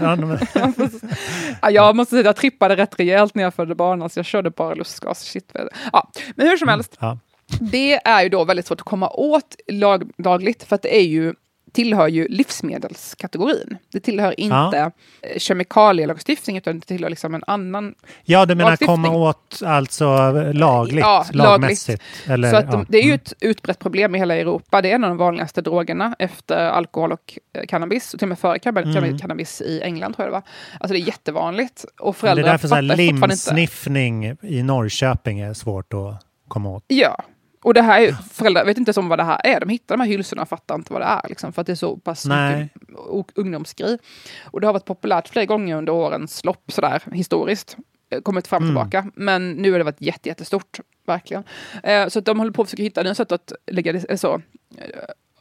Ja, 1.61 1.69
jag 1.71 1.95
måste 1.95 2.09
säga 2.09 2.19
att 2.19 2.25
jag 2.25 2.35
trippade 2.35 2.75
rätt 2.75 2.99
rejält 2.99 3.35
när 3.35 3.43
jag 3.43 3.53
födde 3.53 3.75
barn, 3.75 4.01
alltså 4.01 4.19
jag 4.19 4.25
körde 4.25 4.49
bara 4.49 4.73
lustgas. 4.73 5.23
Shit, 5.23 5.55
ja. 5.93 6.11
Men 6.35 6.47
hur 6.47 6.57
som 6.57 6.67
helst, 6.67 6.97
ja. 6.99 7.17
Det 7.59 7.93
är 8.07 8.23
ju 8.23 8.29
då 8.29 8.43
väldigt 8.43 8.65
svårt 8.67 8.79
att 8.81 8.85
komma 8.85 9.09
åt 9.09 9.55
lag, 9.67 10.11
lagligt 10.17 10.63
för 10.63 10.75
att 10.75 10.81
det 10.81 10.95
är 10.97 11.03
ju 11.03 11.33
tillhör 11.73 12.07
ju 12.07 12.27
livsmedelskategorin. 12.27 13.77
Det 13.91 13.99
tillhör 13.99 14.39
inte 14.39 14.55
Ja. 14.77 14.91
eh, 15.21 15.37
kemikalielagstiftning 15.39 16.57
utan 16.57 16.79
det 16.79 16.85
tillhör 16.85 17.09
liksom 17.09 17.35
en 17.35 17.43
annan. 17.47 17.95
Ja, 18.23 18.45
du 18.45 18.55
menar 18.55 18.75
komma 18.75 19.09
åt 19.09 19.61
alltså 19.65 20.31
lagligt, 20.53 21.01
Ja, 21.05 21.25
lagmässigt? 21.33 22.03
Eller, 22.27 22.49
så 22.51 22.55
att 22.55 22.65
ja. 22.73 22.85
det 22.89 22.97
är 22.97 23.01
ju 23.03 23.07
Mm. 23.09 23.15
ett 23.23 23.33
utbrett 23.39 23.79
problem 23.79 24.15
i 24.15 24.17
hela 24.19 24.35
Europa. 24.35 24.81
Det 24.81 24.91
är 24.91 24.95
en 24.95 25.03
av 25.03 25.09
de 25.09 25.17
vanligaste 25.17 25.61
drogerna 25.61 26.15
efter 26.19 26.57
alkohol 26.57 27.11
och 27.11 27.39
eh, 27.53 27.65
cannabis. 27.65 28.13
Och 28.13 28.19
till 28.19 28.25
och 28.25 28.29
med 28.29 28.39
före 28.39 28.59
cannabis, 28.59 29.21
cannabis 29.21 29.61
i 29.61 29.81
England 29.81 30.13
tror 30.15 30.23
jag 30.25 30.27
det 30.27 30.33
var. 30.33 30.43
Alltså 30.79 30.93
det 30.93 30.99
är 30.99 31.07
jättevanligt. 31.07 31.85
Och 31.99 32.01
Mm. 32.01 32.11
Det 32.13 32.19
föräldrar 32.19 32.43
är 32.43 32.51
därför 32.51 32.95
limsniffning 32.97 34.37
i 34.41 34.63
Norrköping 34.63 35.39
är 35.39 35.53
svårt 35.53 35.93
att 35.93 36.25
komma 36.47 36.69
åt. 36.69 36.83
Ja. 36.87 37.23
Och 37.63 37.73
det 37.73 37.81
här 37.81 38.01
är 38.01 38.11
föräldrar 38.11 38.65
vet 38.65 38.77
inte 38.77 38.89
ens 38.89 38.97
om 38.97 39.09
vad 39.09 39.19
det 39.19 39.23
här 39.23 39.41
är. 39.43 39.59
De 39.59 39.69
hittar 39.69 39.97
de 39.97 40.01
här 40.03 40.09
hylsorna 40.09 40.41
och 40.41 40.49
fattar 40.49 40.75
inte 40.75 40.93
vad 40.93 41.01
det 41.01 41.05
är. 41.05 41.21
Liksom, 41.29 41.53
för 41.53 41.61
att 41.61 41.67
det 41.67 41.73
är 41.73 41.75
så 41.75 41.97
pass 41.97 42.25
Nej. 42.25 42.69
mycket 42.87 43.37
ungdomsgrej. 43.37 43.97
Och 44.43 44.61
det 44.61 44.67
har 44.67 44.73
varit 44.73 44.85
populärt 44.85 45.29
flera 45.29 45.45
gånger 45.45 45.75
under 45.75 45.93
årens 45.93 46.45
lopp, 46.45 46.63
sådär 46.71 47.01
historiskt. 47.11 47.77
eh, 48.09 48.21
Kommit 48.21 48.47
fram 48.47 48.63
och 48.63 48.69
Mm. 48.69 48.89
tillbaka. 48.89 49.11
Men 49.15 49.51
nu 49.51 49.71
har 49.71 49.77
det 49.77 49.83
varit 49.83 50.01
jätte, 50.01 50.29
jättestort, 50.29 50.79
verkligen. 51.05 51.43
Eh, 51.83 52.07
så 52.07 52.19
att 52.19 52.25
de 52.25 52.39
håller 52.39 52.51
på 52.51 52.61
att 52.61 52.67
försöka 52.67 52.83
hitta 52.83 53.03
nya 53.03 53.15
sätt 53.15 53.31
att 53.31 53.51
lägga 53.67 53.93
det, 53.93 54.17
så, 54.19 54.33
eh, 54.77 54.85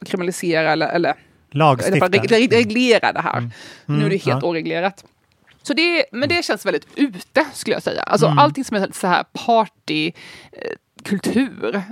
kriminalisera 0.07 0.73
eller, 0.73 0.89
eller 0.89 1.15
Lagstifta. 1.51 2.09
reglera 2.09 3.13
det 3.13 3.21
här. 3.21 3.41
Nu 3.41 3.47
är 3.95 3.99
det 3.99 4.05
Mm, 4.07 4.11
helt 4.11 4.27
ja. 4.27 4.41
oreglerat. 4.43 5.05
Så 5.63 5.75
det, 5.75 6.05
men 6.13 6.29
det 6.29 6.45
känns 6.45 6.67
väldigt 6.67 6.87
ute, 6.97 7.47
skulle 7.53 7.77
jag 7.77 7.83
säga. 7.83 8.03
Alltså 8.03 8.27
Mm. 8.27 8.39
allting 8.39 8.65
som 8.65 8.77
är 8.77 8.89
så 8.93 9.07
här 9.07 9.25
partykultur, 9.33 10.15
eh, 11.75 11.83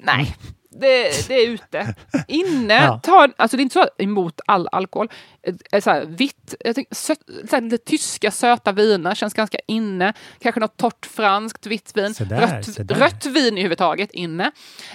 nej. 0.00 0.36
Det, 0.80 1.28
det 1.28 1.34
är 1.34 1.48
ute. 1.48 1.94
Inne, 2.28 2.74
Ja. 2.74 3.00
ta, 3.02 3.28
alltså 3.36 3.56
det 3.56 3.60
är 3.60 3.62
inte 3.62 3.72
så 3.72 3.88
emot 3.98 4.40
all 4.46 4.68
alkohol. 4.72 5.08
Eh, 5.46 5.54
eh, 5.72 5.80
Så 5.80 5.90
här, 5.90 6.04
vitt, 6.04 6.54
jag 6.64 6.74
tänker, 6.74 6.94
sött, 6.94 7.18
så 7.50 7.56
här, 7.56 7.76
tyska 7.76 8.30
söta 8.30 8.72
viner 8.72 9.14
känns 9.14 9.34
ganska 9.34 9.58
inne. 9.68 10.12
Kanske 10.40 10.60
något 10.60 10.76
torrt 10.76 11.06
franskt 11.06 11.66
vitt 11.66 11.92
vin. 11.94 12.14
Se 12.14 12.24
där, 12.24 12.40
rött, 12.40 12.64
se 12.74 12.82
där. 12.82 12.94
Mm. 12.96 13.08
rött 13.08 13.26
vin 13.26 13.58
i 13.58 13.62
huvudtaget 13.62 14.10
inne. 14.10 14.50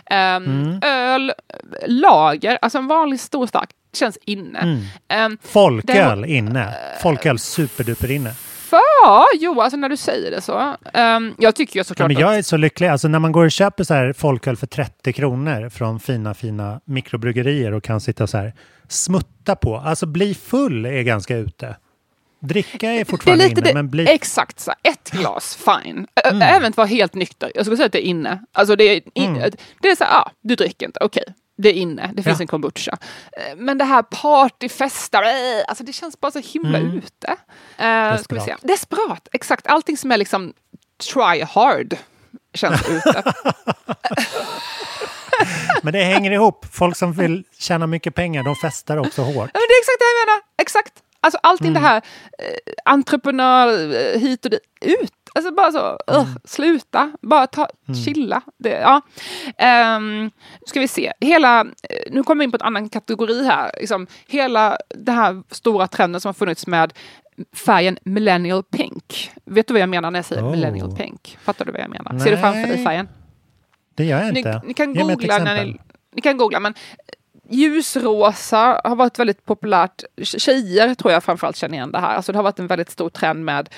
Ehm, 0.05 0.79
Öl, 0.81 1.33
lager, 1.87 2.57
alltså 2.61 2.77
en 2.77 2.87
vanlig 2.87 3.19
stor 3.19 3.47
stark 3.47 3.69
känns 3.93 4.17
inne. 4.25 4.59
Mm. 4.59 4.81
Ehm, 5.07 5.37
Folköl 5.41 6.25
inne. 6.25 6.73
Folköl 7.01 7.39
superduper 7.39 8.11
inne. 8.11 8.33
Ja, 9.03 9.25
jo, 9.33 9.61
alltså 9.61 9.77
när 9.77 9.89
du 9.89 9.97
säger 9.97 10.31
det 10.31 10.41
så. 10.41 10.75
Ehm, 10.93 11.33
jag 11.37 11.55
tycker 11.55 11.75
ju 11.75 11.79
Ja, 11.79 11.83
såklart 11.83 12.11
men 12.11 12.21
jag 12.21 12.37
är 12.37 12.41
så 12.41 12.57
lycklig. 12.57 12.87
Alltså 12.87 13.07
när 13.07 13.19
man 13.19 13.31
går 13.31 13.45
och 13.45 13.51
köper 13.51 13.83
så 13.83 13.93
här 13.93 14.13
folköl 14.13 14.57
för 14.57 14.67
30 14.67 15.13
kronor 15.13 15.69
från 15.69 15.99
fina, 15.99 16.33
fina 16.33 16.81
mikrobryggerier 16.85 17.71
och 17.71 17.83
kan 17.83 18.01
sitta 18.01 18.27
så 18.27 18.37
här 18.37 18.53
smutta 18.87 19.55
på. 19.55 19.75
Alltså 19.77 20.05
bli 20.05 20.33
full 20.33 20.85
är 20.85 21.01
ganska 21.01 21.35
ute. 21.37 21.75
Dricka 22.41 22.89
är 22.91 22.99
är 23.01 23.05
fortfarande 23.05 23.43
lite 23.47 23.59
inne, 23.61 23.69
det, 23.69 23.73
men 23.73 23.89
bli... 23.89 24.03
Mm. 24.03 24.15
exakt 24.15 24.59
så. 24.59 24.71
Ett 24.83 25.11
glas, 25.11 25.55
fine. 25.65 26.07
Ä- 26.15 26.41
Även 26.43 26.69
att 26.69 26.77
vara 26.77 26.87
helt 26.87 27.13
nykter. 27.15 27.51
Jag 27.55 27.65
skulle 27.65 27.77
säga 27.77 27.85
att 27.85 27.91
det 27.91 28.05
är 28.07 28.09
inne. 28.09 28.41
Alltså 28.51 28.75
det 28.75 28.83
är, 28.83 29.01
in, 29.13 29.35
Mm. 29.35 29.51
det 29.81 29.87
är 29.87 29.95
så 29.95 30.03
här, 30.03 30.19
ah, 30.19 30.31
du 30.41 30.55
dricker 30.55 30.85
inte, 30.85 30.99
okej. 31.03 31.23
Det 31.61 31.69
är 31.69 31.73
inne, 31.73 32.11
det 32.13 32.23
finns 32.23 32.39
Ja. 32.39 32.43
en 32.43 32.47
kombucha. 32.47 32.97
Eh, 33.37 33.55
Men 33.57 33.77
det 33.77 33.83
här 33.85 34.01
partyfestar, 34.03 35.23
eh, 35.23 35.29
alltså 35.67 35.83
det 35.83 35.93
känns 35.93 36.19
bara 36.19 36.31
så 36.31 36.39
himla 36.39 36.77
Mm. 36.77 36.97
ute. 36.97 37.27
Uh, 37.31 38.17
ska 38.23 38.35
vi 38.35 38.41
se. 38.41 38.51
Desperat. 38.51 38.61
Desperat, 38.61 39.27
exakt. 39.33 39.67
Allting 39.67 39.97
som 39.97 40.11
är 40.11 40.17
liksom 40.17 40.53
try 41.13 41.43
hard 41.43 41.97
känns 42.53 42.89
ute. 42.89 43.23
Men 45.83 45.93
det 45.93 46.03
hänger 46.03 46.31
ihop. 46.31 46.65
Folk 46.71 46.97
som 46.97 47.13
vill 47.13 47.43
tjäna 47.59 47.87
mycket 47.87 48.15
pengar, 48.15 48.43
de 48.43 48.55
festar 48.55 48.97
också 48.97 49.21
hårt. 49.21 49.35
Men 49.35 49.61
det 49.67 49.73
är 49.73 49.79
exakt 49.81 49.99
det 49.99 50.05
jag 50.05 50.27
menar. 50.27 50.41
Exakt. 50.57 50.93
Alltså 51.21 51.39
allting 51.43 51.67
Mm. 51.67 51.81
det 51.81 51.87
här 51.89 51.97
eh, 52.39 52.73
entreprenör 52.85 54.17
hit 54.17 54.45
och 54.45 54.51
dit, 54.51 54.59
ut. 54.81 55.11
Alltså 55.35 55.51
bara 55.53 55.71
så, 55.71 55.97
Mm. 56.07 56.21
uh, 56.21 56.27
sluta, 56.43 57.11
bara 57.21 57.47
ta, 57.47 57.67
chilla. 58.05 58.41
Det, 58.57 58.69
ja. 58.69 59.01
Nu 59.99 60.31
ska 60.67 60.79
vi 60.79 60.87
se, 60.87 61.13
hela, 61.21 61.61
eh, 61.61 61.65
nu 62.11 62.23
kommer 62.23 62.39
vi 62.39 62.43
in 62.43 62.51
på 62.51 62.57
en 62.61 62.67
annan 62.67 62.89
kategori 62.89 63.45
här. 63.45 63.71
Liksom, 63.79 64.07
hela 64.27 64.77
den 64.95 65.15
här 65.15 65.43
stora 65.51 65.87
trenden 65.87 66.21
som 66.21 66.29
har 66.29 66.33
funnits 66.33 66.67
med 66.67 66.93
färgen 67.53 67.97
millennial 68.03 68.63
pink. 68.63 69.31
Vet 69.45 69.67
du 69.67 69.73
vad 69.73 69.81
jag 69.81 69.89
menar 69.89 70.11
när 70.11 70.19
jag 70.19 70.25
säger 70.25 70.43
Oh. 70.43 70.51
millennial 70.51 70.95
pink? 70.95 71.37
Fattar 71.43 71.65
du 71.65 71.71
vad 71.71 71.81
jag 71.81 71.89
menar? 71.89 72.19
Ser 72.19 72.31
du 72.31 72.37
framför 72.37 72.61
dig 72.67 72.75
Nej. 72.75 72.85
färgen? 72.85 73.07
Det 73.95 74.03
gör 74.05 74.23
jag 74.23 74.33
Ni, 74.33 74.39
inte. 74.39 74.61
ni 74.65 74.73
kan 74.73 74.91
mig 74.91 75.01
ett 75.01 75.07
googla 75.07 75.37
när 75.37 75.65
ni, 75.65 75.79
ni 76.15 76.21
kan 76.21 76.37
googla, 76.37 76.59
men 76.59 76.73
ljusrosa 77.49 78.81
har 78.83 78.95
varit 78.95 79.19
väldigt 79.19 79.45
populärt. 79.45 80.03
Tjejer 80.23 80.95
tror 80.95 81.11
jag 81.13 81.23
framförallt 81.23 81.55
känner 81.55 81.75
igen 81.77 81.91
det 81.91 81.99
här. 81.99 82.15
Alltså 82.15 82.31
det 82.31 82.37
har 82.37 82.43
varit 82.43 82.59
en 82.59 82.67
väldigt 82.67 82.89
stor 82.89 83.09
trend 83.09 83.45
med 83.45 83.69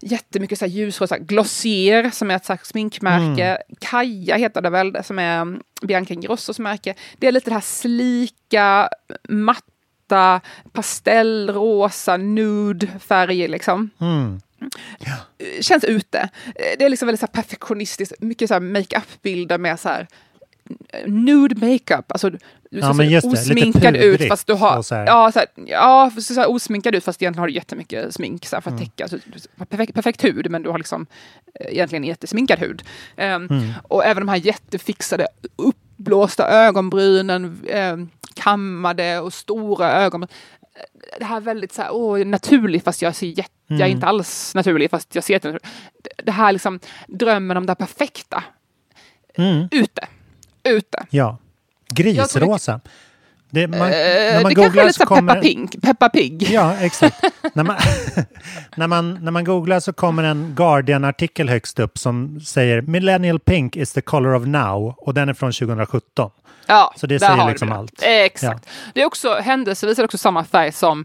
jättemycket 0.00 0.58
så 0.58 0.64
här 0.64 0.72
ljusrosa. 0.72 1.18
Glossier 1.18 2.10
som 2.10 2.30
är 2.30 2.36
ett 2.36 2.44
slags 2.44 2.68
sminkmärke. 2.68 3.44
Mm. 3.44 3.62
Kaja 3.80 4.36
heter 4.36 4.62
det 4.62 4.70
väl, 4.70 5.04
som 5.04 5.18
är 5.18 5.58
Bianca 5.86 6.14
Ingrossos 6.14 6.58
märke. 6.58 6.94
Det 7.18 7.26
är 7.26 7.32
lite 7.32 7.50
det 7.50 7.54
här 7.54 7.60
slika, 7.60 8.88
matta, 9.28 10.40
pastellrosa, 10.72 12.16
nude 12.16 12.86
färger 12.86 13.48
liksom 13.48 13.90
Mm. 14.00 14.40
känns 15.60 15.84
ute. 15.84 16.28
Det 16.54 16.84
är 16.84 16.88
liksom 16.88 17.06
väldigt 17.06 17.20
så 17.20 17.26
perfektionistiskt, 17.26 18.14
mycket 18.20 18.48
så 18.48 18.60
makeup-bilder 18.60 19.58
med 19.58 19.80
så 19.80 19.88
här 19.88 20.06
nude 21.06 21.54
makeup. 21.66 22.12
Alltså, 22.12 22.30
du 22.30 22.38
Ja, 22.70 22.80
ser 22.80 22.86
men 22.94 22.96
så 22.96 23.02
just 23.12 23.30
det, 23.30 23.32
osminkad 23.32 23.96
ut 23.96 24.02
pudrigt 24.02 24.28
fast 24.28 24.46
du 24.46 24.52
har... 24.54 24.82
så. 24.82 24.94
Ja, 24.94 25.32
så 25.32 25.38
här, 25.38 25.48
ja 25.66 26.10
så 26.14 26.20
så 26.22 26.40
här 26.40 26.50
osminkad 26.50 26.94
ut 26.94 27.04
fast 27.04 27.22
egentligen 27.22 27.40
har 27.40 27.46
du 27.48 27.52
jättemycket 27.54 28.14
smink 28.14 28.46
så 28.46 28.56
här, 28.56 28.60
för 28.60 28.70
att 28.70 28.76
Mm. 28.80 28.88
täcka. 28.88 29.08
Har 29.58 29.64
perfekt, 29.64 29.94
perfekt 29.94 30.24
hud 30.24 30.50
men 30.50 30.62
du 30.62 30.70
har 30.70 30.78
liksom 30.78 31.06
eh, 31.60 31.66
egentligen 31.72 32.04
jättesminkad 32.04 32.58
hud. 32.58 32.82
Ehm, 33.16 33.46
Mm. 33.50 33.72
Och 33.82 34.04
även 34.04 34.20
de 34.26 34.28
här 34.28 34.36
jättefixade 34.36 35.26
uppblåsta 35.56 36.48
ögonbrynen, 36.48 37.44
um, 37.92 38.10
kammade 38.34 39.20
och 39.20 39.32
stora 39.32 39.92
ögonbryn. 39.92 40.28
Det 41.18 41.24
här 41.24 41.36
är 41.36 41.40
väldigt 41.40 41.72
så 41.72 41.82
här, 41.82 41.90
åh, 41.92 42.18
naturligt 42.24 42.84
fast 42.84 43.02
jag 43.02 43.14
ser 43.14 43.26
jätte, 43.26 43.50
jag 43.66 43.80
är 43.80 43.84
Mm. 43.84 43.94
inte 43.96 44.06
alls 44.06 44.54
naturlig 44.54 44.90
fast 44.90 45.14
jag 45.14 45.24
ser 45.24 45.34
jättenaturlig. 45.34 45.68
Det- 46.02 46.22
Det 46.24 46.32
här 46.32 46.52
liksom 46.52 46.80
drömmen 47.08 47.56
om 47.56 47.66
det 47.66 47.74
perfekta. 47.74 48.44
Mm. 49.38 49.68
Ute. 49.70 50.06
Ute. 50.64 51.06
Ja. 51.10 51.38
Grisrosa. 51.90 52.80
Det, 53.50 53.66
man, 53.68 53.78
när 53.78 54.36
Eh, 54.36 54.42
man 54.42 54.48
det 54.48 54.54
kanske 54.54 54.62
är 54.62 54.66
googlar 54.68 54.84
lite 54.84 54.92
så 54.94 54.98
så 54.98 55.06
Peppa 55.06 55.14
kommer... 55.14 55.42
Pig. 55.42 55.82
Peppa 55.82 56.08
Pig. 56.08 56.42
Ja, 56.50 56.74
exakt. 56.80 57.22
när, 57.54 57.64
man, 57.64 57.76
när, 58.76 58.86
man, 58.86 59.24
när 59.24 59.30
man 59.30 59.44
googlar 59.44 59.80
så 59.80 59.92
kommer 59.92 60.22
en 60.22 60.54
Guardian-artikel 60.56 61.48
högst 61.48 61.78
upp 61.78 61.98
som 61.98 62.40
säger 62.40 62.82
Millennial 62.82 63.38
Pink 63.40 63.76
is 63.76 63.92
the 63.92 64.00
color 64.00 64.34
of 64.34 64.46
now 64.46 64.94
och 64.98 65.14
den 65.14 65.28
är 65.28 65.34
från 65.34 65.52
2017. 65.52 66.30
Ja, 66.66 66.94
Så 66.96 67.06
det 67.06 67.18
säger 67.18 67.48
liksom 67.48 67.68
det. 67.68 67.74
allt. 67.74 68.02
Exakt. 68.02 68.68
Det 68.94 69.02
är 69.02 69.06
också 69.06 69.34
händelsevis 69.34 69.98
är 69.98 70.04
också 70.04 70.18
samma 70.18 70.44
färg 70.44 70.72
som 70.72 71.04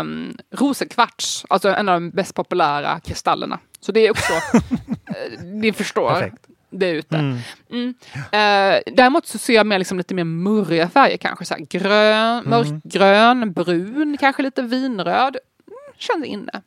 um, 0.00 0.36
rosenkvarts, 0.56 1.46
alltså 1.48 1.68
en 1.74 1.88
av 1.88 2.00
de 2.00 2.06
mest 2.08 2.34
populära 2.34 3.00
kristallerna. 3.00 3.58
Så 3.80 3.92
det 3.92 4.06
är 4.06 4.10
också, 4.10 4.32
eh, 5.06 5.44
ni 5.44 5.72
förstår, 5.72 6.08
Perfekt. 6.14 6.36
Det 6.70 6.86
är 6.86 6.94
ute. 6.94 7.16
Mm. 7.16 7.38
Mm. 7.70 7.94
Eh, 8.16 8.80
däremot 8.94 9.26
så 9.26 9.38
ser 9.38 9.54
jag 9.54 9.66
mer 9.66 9.78
liksom 9.78 9.98
lite 9.98 10.14
mer 10.14 10.24
murriga 10.24 10.88
färger 10.88 11.16
kanske, 11.16 11.44
så 11.44 11.54
här 11.54 11.66
grön, 11.70 12.38
Mm. 12.38 12.50
mörkgrön, 12.50 13.52
brun, 13.52 14.16
kanske 14.20 14.42
lite 14.42 14.62
vinröd. 14.62 15.36
Mm, 15.66 15.94
känns 15.96 16.24
inne. 16.26 16.62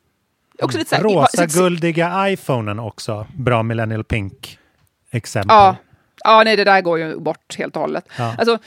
Också 0.62 0.78
lite 0.78 0.90
så 0.90 0.96
här, 0.96 1.04
Rosa 1.04 1.46
guldiga 1.46 2.30
iPhonen 2.30 2.80
också. 2.80 3.28
Bra 3.38 3.64
Millennial 3.64 4.04
Pink 4.04 4.60
exempel. 5.12 5.56
Ja. 5.56 5.76
Ja, 6.24 6.42
nej, 6.46 6.56
det 6.56 6.64
där 6.64 6.82
går 6.82 7.00
ju 7.00 7.20
bort 7.20 7.56
helt 7.58 7.76
och 7.76 7.82
hållet. 7.82 8.06
Ja. 8.18 8.36
Alltså, 8.38 8.58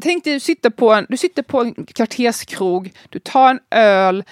tänk 0.00 0.24
dig, 0.24 0.32
du 0.32 0.40
sitter, 0.40 0.70
på 0.70 0.92
en, 0.92 1.06
du 1.08 1.16
sitter 1.16 1.42
på 1.42 1.60
en 1.60 1.74
kvarterskrog, 1.86 2.92
du 3.08 3.18
tar 3.18 3.50
en 3.50 3.60
öl, 3.70 4.24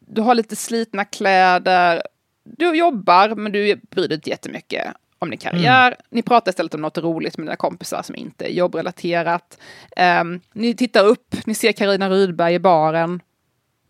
du 0.00 0.20
har 0.20 0.34
lite 0.34 0.56
slitna 0.56 1.04
kläder, 1.04 2.02
du 2.44 2.74
jobbar, 2.76 3.34
men 3.34 3.52
du 3.52 3.80
bryr 3.90 4.08
dig 4.08 4.14
inte 4.14 4.30
jättemycket 4.30 4.86
om 5.22 5.30
din 5.30 5.38
karriär. 5.38 5.86
Mm. 5.86 5.98
Ni 6.10 6.22
pratar 6.22 6.50
istället 6.52 6.74
om 6.74 6.80
något 6.80 6.98
roligt 6.98 7.38
med 7.38 7.46
dina 7.46 7.56
kompisar 7.56 8.02
som 8.02 8.14
inte 8.16 8.44
är 8.44 8.50
jobbrelaterat. 8.52 9.58
Ehm, 9.96 10.40
ni 10.52 10.74
tittar 10.76 11.04
upp, 11.04 11.34
ni 11.46 11.54
ser 11.54 11.72
Karina 11.72 12.10
Rydberg 12.10 12.54
i 12.54 12.58
baren. 12.58 13.20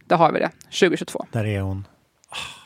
Där 0.05 0.17
har 0.17 0.33
vi 0.33 0.39
det, 0.39 0.51
2022. 0.65 1.27
Där 1.33 1.45
är 1.47 1.61
hon. 1.61 1.87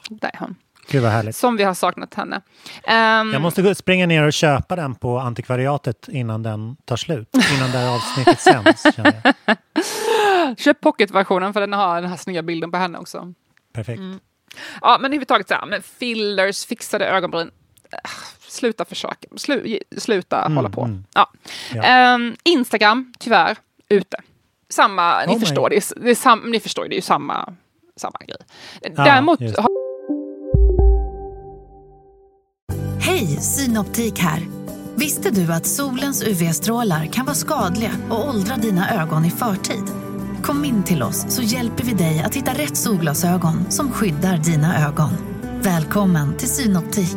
Där 0.09 0.31
är 0.35 0.39
hon. 0.39 0.55
Gud 0.89 1.03
vad 1.03 1.11
härligt. 1.13 1.37
Som 1.37 1.57
vi 1.57 1.65
har 1.65 1.75
saknat 1.75 2.15
henne. 2.15 2.41
Ehm, 2.85 3.33
Jag 3.33 3.43
måste 3.43 3.75
springa 3.75 4.07
ner 4.07 4.23
och 4.23 4.33
köpa 4.33 4.77
den 4.77 4.95
på 4.95 5.19
antikvariatet 5.19 6.09
innan 6.09 6.43
den 6.43 6.77
tar 6.85 6.97
slut. 6.97 7.29
Innan 7.57 7.71
det 7.71 7.79
här 7.79 7.95
avsnittet 7.95 8.41
sänds. 8.41 8.83
Köp 10.59 10.81
pocketversionen 10.81 11.53
för 11.53 11.61
den 11.61 11.73
har 11.73 12.01
den 12.01 12.11
här 12.11 12.17
snygga 12.17 12.43
bilden 12.43 12.71
på 12.71 12.77
henne 12.79 12.99
också. 12.99 13.33
Perfekt. 13.73 13.99
Mm. 13.99 14.21
Ja, 14.81 14.97
men 15.01 15.05
överhuvudtaget 15.05 15.49
så 15.49 15.55
här, 15.55 15.67
med 15.67 15.85
fillers, 15.85 16.67
fixade 16.67 17.07
ögonbryn. 17.07 17.51
Sluta 18.55 18.85
försöka, 18.85 19.29
Slu, 19.37 19.79
sluta 19.97 20.49
hålla 20.49 20.71
på. 20.71 20.83
mm. 20.85 21.05
Ja. 21.15 21.31
Ja. 21.75 21.83
Ehm, 21.83 22.37
Instagram, 22.45 23.13
tyvärr, 23.19 23.57
ute. 23.89 24.17
Samma, 24.69 25.21
ni 25.27 25.33
Oh 25.33 25.35
my- 25.35 25.41
förstår, 25.41 25.71
det 25.71 25.77
är, 25.77 26.01
det 26.05 26.11
är 26.11 26.15
sam, 26.15 26.39
ni 26.51 26.61
förstår, 26.61 26.85
det 26.89 26.95
är 26.95 26.97
ju 26.97 27.03
samma, 27.03 27.55
samma 27.97 28.19
grej. 28.27 28.37
Däremot 28.97 29.41
har 29.41 29.69
Hej, 33.01 33.27
Synoptik 33.27 34.19
här. 34.19 34.41
Visste 34.97 35.31
du 35.31 35.53
att 35.53 35.67
solens 35.67 36.23
UV-strålar 36.23 37.07
kan 37.07 37.25
vara 37.27 37.35
skadliga 37.35 37.91
och 38.11 38.29
åldra 38.29 38.57
dina 38.57 39.03
ögon 39.03 39.25
i 39.25 39.31
förtid? 39.31 39.85
Kom 40.43 40.65
in 40.65 40.83
till 40.83 41.03
oss 41.03 41.25
så 41.29 41.43
hjälper 41.43 41.85
vi 41.85 41.93
dig 41.93 42.23
att 42.27 42.35
hitta 42.35 42.53
rätt 42.53 42.77
solglasögon 42.77 43.71
som 43.71 43.93
skyddar 43.93 44.37
dina 44.37 44.87
ögon. 44.89 45.11
Välkommen 45.63 46.37
till 46.37 46.49
Synoptik. 46.49 47.17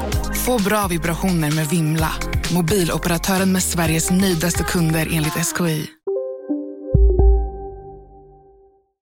Få 0.45 0.63
bra 0.63 0.87
vibrationer 0.89 1.55
med 1.55 1.65
Vimla. 1.65 2.11
Mobiloperatören 2.55 3.51
med 3.51 3.63
Sveriges 3.63 4.11
nöjdaste 4.11 4.63
kunder 4.63 5.07
enligt 5.11 5.57
SKI. 5.57 5.89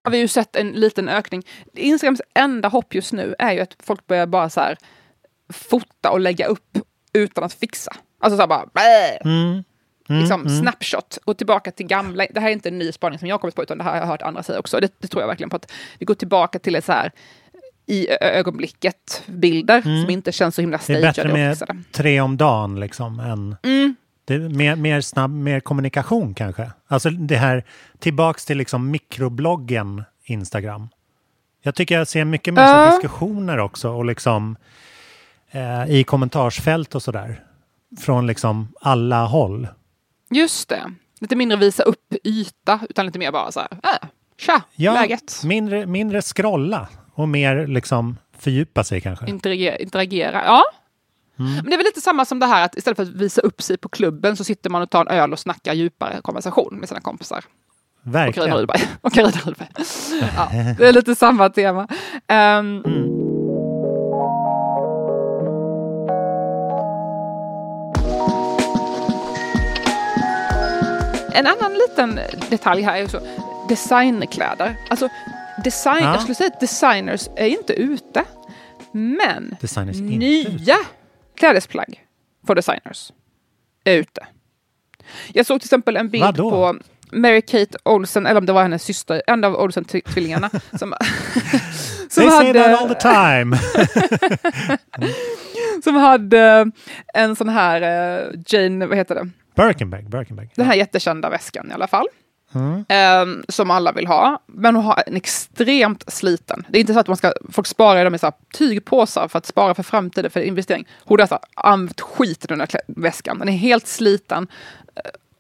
har 0.04 0.12
vi 0.12 0.18
ju 0.18 0.28
sett 0.28 0.56
en 0.56 0.72
liten 0.72 1.10
ökning. 1.10 1.44
Instagrams 1.74 2.22
enda 2.36 2.70
hopp 2.70 2.96
just 2.96 3.14
nu 3.14 3.36
är 3.40 3.54
ju 3.54 3.60
att 3.60 3.76
folk 3.84 4.08
börjar 4.08 4.28
bara 4.28 4.50
så 4.50 4.62
här 4.62 4.78
fota 5.54 6.12
och 6.12 6.20
lägga 6.20 6.46
upp 6.46 6.78
utan 7.14 7.44
att 7.44 7.54
fixa. 7.54 7.92
Alltså 8.20 8.38
så 8.38 8.42
här 8.42 8.48
bara 8.48 8.66
bäh. 8.74 9.32
Mm. 9.32 9.64
liksom 10.08 10.50
snapshot 10.50 11.18
och 11.26 11.38
tillbaka 11.38 11.72
till 11.72 11.88
gamla. 11.88 12.26
Det 12.32 12.40
här 12.40 12.48
är 12.48 12.54
inte 12.54 12.70
en 12.70 12.80
ny 12.80 12.92
spaning 12.92 13.20
som 13.20 13.28
jag 13.28 13.42
kommit 13.42 13.56
på 13.56 13.64
utan 13.64 13.78
det 13.78 13.84
här 13.84 13.92
har 13.92 13.98
jag 13.98 14.06
hört 14.06 14.22
andra 14.22 14.44
säga 14.44 14.60
också. 14.60 14.80
Det, 14.80 14.94
det 15.00 15.08
tror 15.08 15.24
jag 15.24 15.28
verkligen 15.28 15.50
på 15.50 15.56
att 15.56 15.72
vi 16.00 16.06
går 16.06 16.16
tillbaka 16.16 16.60
till 16.60 16.76
ett 16.76 16.86
så 16.86 16.92
här 16.92 17.12
i 17.90 18.08
ögonblicket 18.22 19.24
bilder 19.28 19.82
som 19.82 20.10
inte 20.10 20.32
känns 20.32 20.56
så 20.56 20.62
himla 20.62 20.80
Mm. 20.88 21.02
Det 21.02 21.08
är 21.08 21.10
bättre 21.10 21.14
stageade 21.22 21.40
med 21.40 21.58
fixade. 21.58 21.80
tre 21.92 22.22
om 22.22 22.38
dagen 22.38 22.80
liksom 22.80 23.20
än 23.20 23.56
Mm. 23.64 23.96
det 24.26 24.40
mer, 24.40 24.76
mer 24.76 25.02
snabb, 25.02 25.32
mer 25.32 25.60
kommunikation 25.60 26.34
kanske. 26.34 26.72
Alltså 26.88 27.10
det 27.10 27.36
här 27.36 27.64
tillbaks 28.00 28.46
till 28.46 28.58
liksom 28.58 28.92
mikrobloggen 28.92 30.04
Instagram. 30.24 30.90
Jag 31.62 31.76
tycker 31.76 31.96
jag 31.98 32.08
ser 32.08 32.26
mycket 32.26 32.54
mer 32.54 32.62
Ja. 32.62 32.92
diskussioner 32.92 33.58
också 33.58 33.90
och 33.92 34.06
liksom 34.06 34.56
eh, 35.52 35.86
i 35.92 36.04
kommentarsfält 36.04 36.96
och 36.96 37.04
sådär. 37.04 37.44
Från 38.00 38.28
liksom 38.28 38.68
alla 38.82 39.26
håll. 39.26 39.68
Just 40.32 40.70
det. 40.70 40.92
Lite 41.20 41.36
mindre 41.36 41.58
visa 41.58 41.84
upp 41.84 42.14
yta 42.24 42.80
utan 42.90 43.06
lite 43.06 43.20
mer 43.20 43.32
bara 43.32 43.52
så 43.52 43.60
här. 43.60 43.70
Äh, 43.72 44.08
tja, 44.38 44.62
Ja, 44.76 44.94
läget. 44.94 45.42
mindre, 45.44 45.86
mindre 45.86 46.22
scrolla 46.22 46.88
och 47.20 47.30
mer 47.30 47.68
liksom 47.68 48.18
fördjupa 48.38 48.84
sig 48.84 49.02
kanske. 49.02 49.30
Interagera. 49.30 49.78
interagera. 49.78 50.42
Ja. 50.46 50.64
Mm. 51.40 51.54
Men 51.56 51.66
det 51.66 51.74
är 51.74 51.78
väl 51.78 51.86
lite 51.86 52.02
samma 52.02 52.26
som 52.26 52.40
det 52.40 52.46
här 52.46 52.66
att 52.66 52.78
istället 52.78 52.96
för 52.96 53.04
att 53.04 53.10
visa 53.10 53.42
upp 53.42 53.62
sig 53.62 53.78
på 53.78 53.90
klubben 53.90 54.38
så 54.38 54.44
sitter 54.44 54.70
man 54.70 54.82
och 54.82 54.90
tar 54.90 55.02
en 55.02 55.08
öl 55.08 55.34
och 55.34 55.40
snackar 55.40 55.74
djupare 55.74 56.22
konversation 56.22 56.76
med 56.80 56.90
sina 56.90 57.02
kompisar. 57.02 57.44
Och 58.06 58.14
Carina 58.14 58.58
Verkligen. 58.58 58.88
Och 59.02 59.14
Carina 59.14 59.40
Rydberg. 59.46 59.70
Ja, 60.36 60.50
det 60.78 60.88
är 60.88 60.94
lite 60.94 61.16
samma 61.16 61.50
tema. 61.50 61.88
Ehm, 62.28 62.84
En 71.34 71.48
annan 71.48 71.74
liten 71.74 72.20
detalj 72.50 72.82
här 72.82 72.98
är 72.98 73.04
också 73.04 73.22
designkläder. 73.70 74.76
Alltså, 74.90 75.10
design, 75.64 76.04
Ja. 76.04 76.12
jag 76.12 76.22
skulle 76.22 76.36
säga 76.36 76.48
att 76.54 76.60
designers 76.60 77.30
är 77.36 77.48
inte 77.48 77.74
ute. 77.74 78.24
Men 78.92 79.56
Designers 79.62 79.98
nya 80.00 80.76
klädesplagg 81.38 82.04
för 82.48 82.56
designers 82.56 83.12
är 83.84 83.96
ute. 83.96 84.28
Jag 85.34 85.46
såg 85.46 85.62
till 85.62 85.68
exempel 85.68 85.98
en 85.98 86.10
bild 86.10 86.24
Vadå? 86.24 86.50
på 86.50 86.76
Mary-Kate 87.12 87.78
Olsen, 87.86 88.26
eller 88.26 88.40
om 88.40 88.46
det 88.46 88.54
var 88.54 88.62
hennes 88.62 88.84
syster, 88.84 89.22
en 89.28 89.44
av 89.44 89.56
Olsen-tvillingarna. 89.56 90.50
som, 90.50 90.60
som, 92.10 92.24
They 92.24 92.30
say 92.32 92.54
that 92.54 92.82
all 92.82 92.88
hade, 92.88 92.94
the 92.94 93.02
time. 93.02 93.58
som 95.84 95.96
hade 95.96 96.72
en 97.14 97.36
sån 97.36 97.50
här 97.50 97.82
eh, 97.82 98.28
Jane, 98.48 98.86
vad 98.86 98.98
heter 98.98 99.16
det? 99.16 99.30
Birkenbag, 99.56 100.10
Birkenbag. 100.10 100.50
Den 100.56 100.66
här 100.66 100.76
jättekända 100.76 101.30
väskan 101.30 101.72
i 101.72 101.74
alla 101.74 101.88
fall. 101.88 102.08
Mm. 102.56 102.86
Ehm, 102.90 103.44
som 103.50 103.72
alla 103.72 103.92
vill 103.92 104.08
ha. 104.08 104.42
Men 104.46 104.76
hon 104.76 104.86
har 104.86 105.04
en 105.08 105.16
extremt 105.16 106.04
sliten. 106.14 106.66
Det 106.70 106.78
är 106.78 106.80
inte 106.82 106.94
så 106.94 107.00
att 107.00 107.08
man 107.08 107.18
ska, 107.18 107.34
folk 107.52 107.68
sparar 107.68 108.04
dem 108.04 108.16
i 108.16 108.20
så 108.20 108.26
här 108.26 108.34
tygpåsar 108.54 109.28
för 109.28 109.38
att 109.38 109.46
spara 109.46 109.74
för 109.76 109.84
framtiden, 109.84 110.32
för 110.32 110.40
investering. 110.42 110.88
Hon 111.06 111.20
har 111.20 111.22
alltså 111.22 111.40
använt 111.56 112.02
skit 112.02 112.44
i 112.46 112.48
den 112.48 112.60
här 112.60 112.70
väskan. 112.88 113.40
Den 113.40 113.50
är 113.50 113.54
helt 113.58 113.88
sliten. 113.88 114.48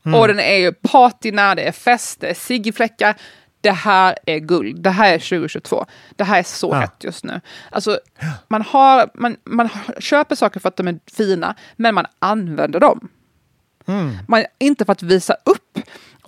Eh, 0.06 0.16
Och 0.16 0.28
den 0.28 0.40
är 0.40 0.56
ju 0.58 0.74
patina, 0.74 1.56
det 1.56 1.62
är 1.68 1.72
fest, 1.72 2.20
det 2.22 2.28
är 2.30 2.34
ciggfläckar. 2.34 3.16
Det 3.62 3.72
här 3.72 4.16
är 4.26 4.40
guld. 4.40 4.82
Det 4.84 4.90
här 4.90 5.14
är 5.14 5.20
2022. 5.20 5.86
Det 6.16 6.24
här 6.24 6.40
är 6.40 6.44
så 6.44 6.70
Ja. 6.74 6.82
rätt 6.82 7.04
just 7.04 7.24
nu. 7.24 7.42
Alltså, 7.72 8.00
man, 8.48 8.62
har, 8.62 9.10
man, 9.14 9.36
man 9.44 9.70
köper 10.00 10.36
saker 10.36 10.60
för 10.60 10.70
att 10.70 10.76
de 10.78 10.88
är 10.88 11.00
fina, 11.16 11.56
men 11.76 11.96
man 11.96 12.06
använder 12.20 12.80
dem. 12.80 13.10
Man, 14.28 14.44
inte 14.60 14.86
för 14.86 14.92
att 14.92 15.04
visa 15.04 15.34
upp. 15.46 15.69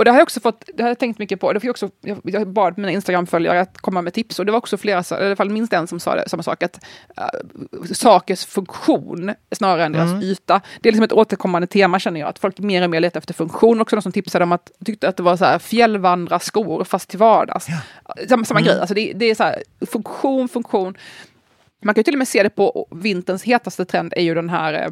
Och 0.02 0.06
det 0.06 0.12
har 0.12 0.18
jag 0.18 0.24
också 0.24 0.40
fått, 0.40 0.70
det 0.74 0.84
har 0.84 0.90
jag 0.90 1.00
tänkt 1.00 1.20
mycket 1.20 1.40
på. 1.40 1.54
Det 1.54 1.60
fick 1.60 1.68
jag, 1.68 1.72
också, 1.72 1.90
jag, 2.02 2.20
jag 2.24 2.48
bad 2.48 2.78
mina 2.78 2.92
Instagram-följare 2.92 3.62
att 3.62 3.78
komma 3.78 4.02
med 4.02 4.14
tips 4.14 4.40
och 4.40 4.46
det 4.46 4.52
var 4.52 4.58
också 4.58 4.78
flera, 4.78 5.00
i 5.00 5.26
alla 5.26 5.36
fall 5.36 5.50
minst 5.50 5.74
en 5.74 5.88
som 5.88 6.00
sa 6.00 6.16
det, 6.16 6.30
samma 6.30 6.44
sak, 6.44 6.64
att 6.64 6.86
uh, 7.20 7.84
sakers 7.94 8.46
funktion 8.46 9.34
snarare 9.52 9.86
än 9.86 9.92
deras 9.92 10.24
yta. 10.24 10.62
Det 10.82 10.90
är 10.90 10.92
liksom 10.92 11.04
ett 11.04 11.12
återkommande 11.12 11.68
tema 11.68 12.00
känner 12.00 12.20
jag, 12.20 12.30
att 12.30 12.40
folk 12.40 12.60
mer 12.60 12.84
och 12.84 12.90
mer 12.90 13.00
letar 13.00 13.18
efter 13.20 13.34
funktion. 13.34 13.82
Också 13.82 13.96
någon 13.96 14.04
som 14.04 14.12
tipsade 14.12 14.44
om 14.44 14.52
att, 14.52 14.72
tyckte 14.86 15.10
att 15.10 15.18
det 15.18 15.24
var 15.24 15.38
så 15.38 15.46
här 15.46 15.60
fjällvandrarskor 15.60 16.84
fast 16.84 17.10
till 17.10 17.20
vardags. 17.20 17.68
Samma, 18.30 18.46
samma 18.46 18.62
grej, 18.62 18.80
alltså 18.80 18.94
det, 18.94 19.14
det 19.16 19.26
är 19.26 19.36
så 19.36 19.44
här, 19.44 19.64
funktion, 19.92 20.48
funktion. 20.50 20.98
Man 21.84 21.96
kan 21.96 22.00
ju 22.00 22.04
till 22.04 22.14
och 22.14 22.18
med 22.18 22.28
se 22.28 22.44
det 22.44 22.50
på 22.50 22.88
vinterns 22.92 23.44
hetaste 23.44 23.86
trend 23.86 24.14
är 24.16 24.22
ju 24.22 24.34
den 24.34 24.50
här 24.50 24.74
eh, 24.74 24.90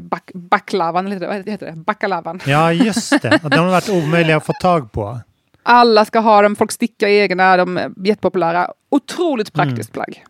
eller 1.05 1.27
vad 1.27 1.49
heter 1.49 1.65
det? 1.65 1.75
Bacalavan. 1.75 2.39
Ja, 2.45 2.73
just 2.73 3.21
det. 3.21 3.39
De 3.43 3.57
har 3.57 3.71
varit 3.71 3.89
omöjliga 3.89 4.37
att 4.37 4.45
få 4.45 4.53
tag 4.53 4.91
på. 4.91 5.19
Alla 5.63 6.05
ska 6.05 6.19
ha 6.19 6.41
dem, 6.41 6.55
folk 6.55 6.71
stickar 6.71 7.07
egna, 7.07 7.57
de 7.57 7.77
är 7.77 7.91
jättepopulära. 8.05 8.71
Otroligt 8.89 9.53
praktiskt 9.53 9.93
plagg. 9.93 10.25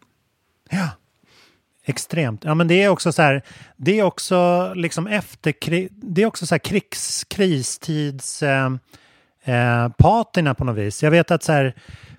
Extremt. 1.86 2.44
Ja, 2.44 2.56
men 2.56 2.68
det 2.68 2.84
är 2.84 2.90
också 2.90 3.12
så 3.12 3.22
här. 3.22 3.44
Det 3.78 4.00
är 4.00 4.04
också 4.04 4.72
liksom 4.76 5.08
efter 5.08 5.54
Det 5.92 6.22
är 6.22 6.26
också 6.26 6.46
så 6.46 6.56
här 6.56 6.60
krigs, 6.60 7.24
kristids 7.24 8.44
eh, 8.44 8.70
eh, 9.44 9.90
patina 9.98 10.54
på 10.54 10.64
något 10.64 10.78
vis. 10.78 11.04
Jag 11.04 11.12
vet 11.12 11.32
att 11.32 11.44
så 11.44 11.52
här 11.52 11.74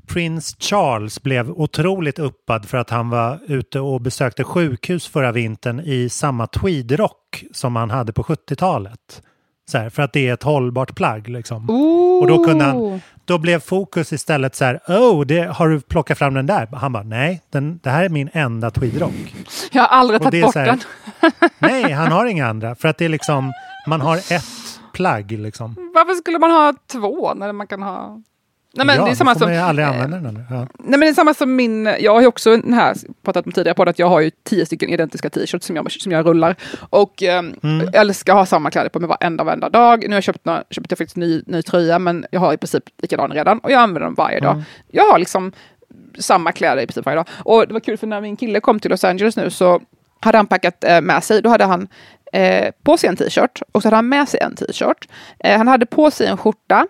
Prince 0.07 0.57
Charles 0.61 1.23
blev 1.23 1.51
otroligt 1.51 2.19
uppad 2.19 2.69
för 2.69 2.79
att 2.79 2.91
han 2.91 3.11
var 3.11 3.39
ute 3.47 3.81
och 3.81 4.01
besökte 4.01 4.45
sjukhus 4.45 5.07
förra 5.09 5.33
vintern 5.33 5.81
i 5.81 6.09
samma 6.09 6.47
tweedrock 6.47 7.45
som 7.53 7.77
han 7.77 7.91
hade 7.91 8.13
på 8.13 8.23
70-talet. 8.23 9.23
Så 9.71 9.79
här, 9.79 9.91
för 9.91 10.03
att 10.03 10.13
det 10.13 10.29
är 10.29 10.35
ett 10.35 10.43
hållbart 10.43 10.95
plagg 10.95 11.29
liksom. 11.29 11.71
Och 12.21 12.27
då 12.29 12.45
kunde 12.45 12.65
han, 12.65 13.01
då 13.25 13.39
blev 13.39 13.61
fokus 13.61 14.13
istället 14.13 14.55
så 14.55 14.65
här, 14.65 14.81
oh, 14.89 15.27
det, 15.27 15.41
har 15.43 15.69
du 15.69 15.81
plockat 15.81 16.19
fram 16.19 16.35
den 16.35 16.47
där? 16.47 16.67
Han 16.73 16.93
bara, 16.93 17.03
nej, 17.03 17.43
den, 17.51 17.81
det 17.83 17.91
här 17.91 18.05
är 18.05 18.09
min 18.09 18.31
enda 18.33 18.71
tweedrock. 18.71 19.35
Jag 19.73 19.83
har 19.83 19.89
aldrig 19.89 20.21
Och 20.21 20.25
tagit 20.25 20.45
bort 20.45 20.55
här- 20.55 20.67
den. 20.67 20.81
Nej, 21.59 21.93
han 21.93 22.13
har 22.13 22.27
inga 22.27 22.47
andra. 22.49 22.75
För 22.75 22.89
att 22.89 22.99
det 22.99 23.05
är 23.05 23.09
liksom, 23.09 23.53
man 23.87 24.01
har 24.01 24.17
ett 24.17 24.45
plagg 24.93 25.33
liksom. 25.33 25.91
Varför 25.95 26.15
skulle 26.15 26.39
man 26.39 26.51
ha 26.51 26.75
två 26.87 27.35
när 27.35 27.53
man 27.53 27.67
kan 27.67 27.83
ha... 27.83 28.23
Nej, 28.75 28.87
men 28.87 28.97
ja, 28.97 29.05
det 29.05 29.11
är 29.11 29.15
samma 29.15 29.35
som, 29.35 29.53
ju 29.53 29.59
aldrig 29.59 29.89
använda 29.89 30.17
den. 30.19 30.45
Ja. 30.51 30.57
Nej 30.57 30.69
men 30.79 31.01
det 31.01 31.09
är 31.09 31.15
samma 31.15 31.35
som 31.35 31.57
min, 31.57 31.95
jag 32.01 32.15
har 32.15 32.21
ju 32.21 32.27
också 32.27 32.57
den 32.57 32.73
här, 32.73 32.97
pratat 33.25 33.47
om 33.47 33.53
tidigare 33.53 33.75
på 33.75 33.83
att 33.83 33.99
jag 33.99 34.07
har 34.07 34.21
ju 34.21 34.31
tio 34.45 34.67
stycken 34.67 34.91
identiska 34.91 35.31
t-shirts 35.31 35.67
som 35.67 35.77
jag, 35.77 35.93
som 35.93 36.13
jag 36.13 36.27
rullar. 36.27 36.57
Och 36.91 37.23
ehm, 37.23 37.55
Mm. 37.63 37.81
jag 37.85 37.95
älskar 37.95 38.33
att 38.33 38.39
ha 38.39 38.47
samma 38.47 38.71
kläder 38.71 38.89
på 38.89 39.01
mig 39.01 39.09
varenda, 39.09 39.45
varenda 39.45 39.69
dag. 39.69 40.01
Nu 40.01 40.09
har 40.09 40.15
jag 40.15 40.23
köpt, 40.23 40.45
några, 40.45 40.65
köpt 40.71 40.91
jag 40.91 40.99
faktiskt 40.99 41.17
en 41.17 41.21
ny, 41.21 41.43
ny 41.47 41.63
tröja 41.63 41.99
men 41.99 42.27
jag 42.31 42.41
har 42.41 42.53
i 42.53 42.57
princip 42.57 42.85
likadan 42.99 43.31
redan 43.31 43.59
och 43.59 43.71
jag 43.71 43.81
använder 43.81 44.01
dem 44.01 44.15
varje 44.15 44.41
dag. 44.41 44.53
Mm. 44.53 44.65
Jag 44.91 45.05
har 45.05 45.19
liksom 45.19 45.53
samma 46.19 46.53
kläder 46.53 46.83
i 46.83 46.87
princip 46.87 47.05
varje 47.07 47.17
dag. 47.17 47.29
Och 47.45 47.67
det 47.69 47.73
var 47.73 47.81
kul 47.81 47.97
för 47.97 48.07
när 48.07 48.21
min 48.21 48.37
kille 48.37 48.61
kom 48.61 48.81
till 48.81 48.91
Los 48.91 49.05
Angeles 49.05 49.37
nu 49.37 49.51
så 49.51 49.81
hade 50.21 50.39
han 50.39 50.47
packat 50.47 50.85
eh, 50.85 51.01
med 51.01 51.25
sig, 51.25 51.43
då 51.43 51.49
hade 51.51 51.65
han 51.65 51.89
eh, 52.33 52.71
på 52.83 52.97
sig 52.97 53.09
en 53.09 53.17
t-shirt 53.17 53.63
och 53.73 53.83
så 53.83 53.87
hade 53.87 53.97
han 53.97 54.09
med 54.09 54.29
sig 54.29 54.41
en 54.41 54.55
t-shirt. 54.55 55.09
Eh, 55.39 55.59
han 55.59 55.69
hade 55.69 55.87
på 55.87 56.11
sig 56.11 56.27
en 56.27 56.37
skjorta 56.37 56.87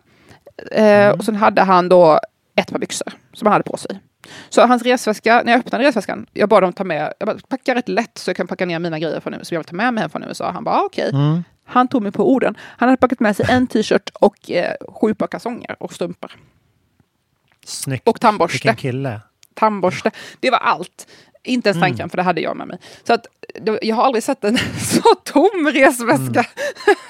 eh, 0.70 1.10
och 1.10 1.24
sen 1.24 1.36
hade 1.36 1.62
han 1.62 1.88
då 1.88 2.20
ett 2.56 2.70
par 2.70 2.78
byxor 2.78 3.12
som 3.32 3.46
han 3.46 3.52
hade 3.52 3.64
på 3.64 3.76
sig. 3.76 4.00
Så 4.48 4.66
hans 4.66 4.82
resväska, 4.82 5.42
när 5.44 5.52
jag 5.52 5.58
öppnade 5.58 5.84
resväskan, 5.84 6.26
jag 6.32 6.48
bad 6.48 6.62
dem 6.62 6.72
ta 6.72 6.84
med, 6.84 7.12
jag 7.18 7.26
bara, 7.26 7.38
packa 7.48 7.74
rätt 7.74 7.88
lätt 7.88 8.18
så 8.18 8.30
jag 8.30 8.36
kan 8.36 8.46
packa 8.46 8.66
ner 8.66 8.78
mina 8.78 8.98
grejer 8.98 9.20
från, 9.20 9.32
som 9.32 9.54
jag 9.54 9.60
vill 9.60 9.68
ta 9.68 9.76
med 9.76 9.94
mig 9.94 10.02
hem 10.02 10.10
från 10.10 10.24
USA. 10.24 10.50
Han 10.50 10.64
bara, 10.64 10.76
ah, 10.76 10.82
okej. 10.84 11.10
Mm. 11.10 11.44
Han 11.64 11.88
tog 11.88 12.02
mig 12.02 12.12
på 12.12 12.32
orden. 12.32 12.56
Han 12.60 12.88
hade 12.88 12.96
packat 12.96 13.20
med 13.20 13.36
sig 13.36 13.46
en 13.48 13.66
t-shirt 13.66 14.10
och 14.14 14.50
eh, 14.50 14.74
sju 14.88 15.14
par 15.14 15.26
kalsonger 15.26 15.76
och 15.78 15.92
strumpor. 15.92 16.32
Snyggt. 17.64 18.08
Och 18.08 18.20
tandborste. 18.20 18.54
Vilken 18.54 18.76
kille. 18.76 19.20
Tandborste. 19.54 20.10
Det 20.40 20.50
var 20.50 20.58
allt. 20.58 21.06
Inte 21.44 21.68
ens 21.68 21.76
Mm. 21.76 21.88
tandkräm, 21.88 22.10
för 22.10 22.16
det 22.16 22.22
hade 22.22 22.40
jag 22.40 22.56
med 22.56 22.68
mig. 22.68 22.78
Så 23.06 23.12
att, 23.12 23.26
jag 23.82 23.96
har 23.96 24.02
aldrig 24.04 24.22
sett 24.22 24.44
en 24.44 24.58
så 24.80 25.14
tom 25.24 25.70
resväska. 25.74 26.46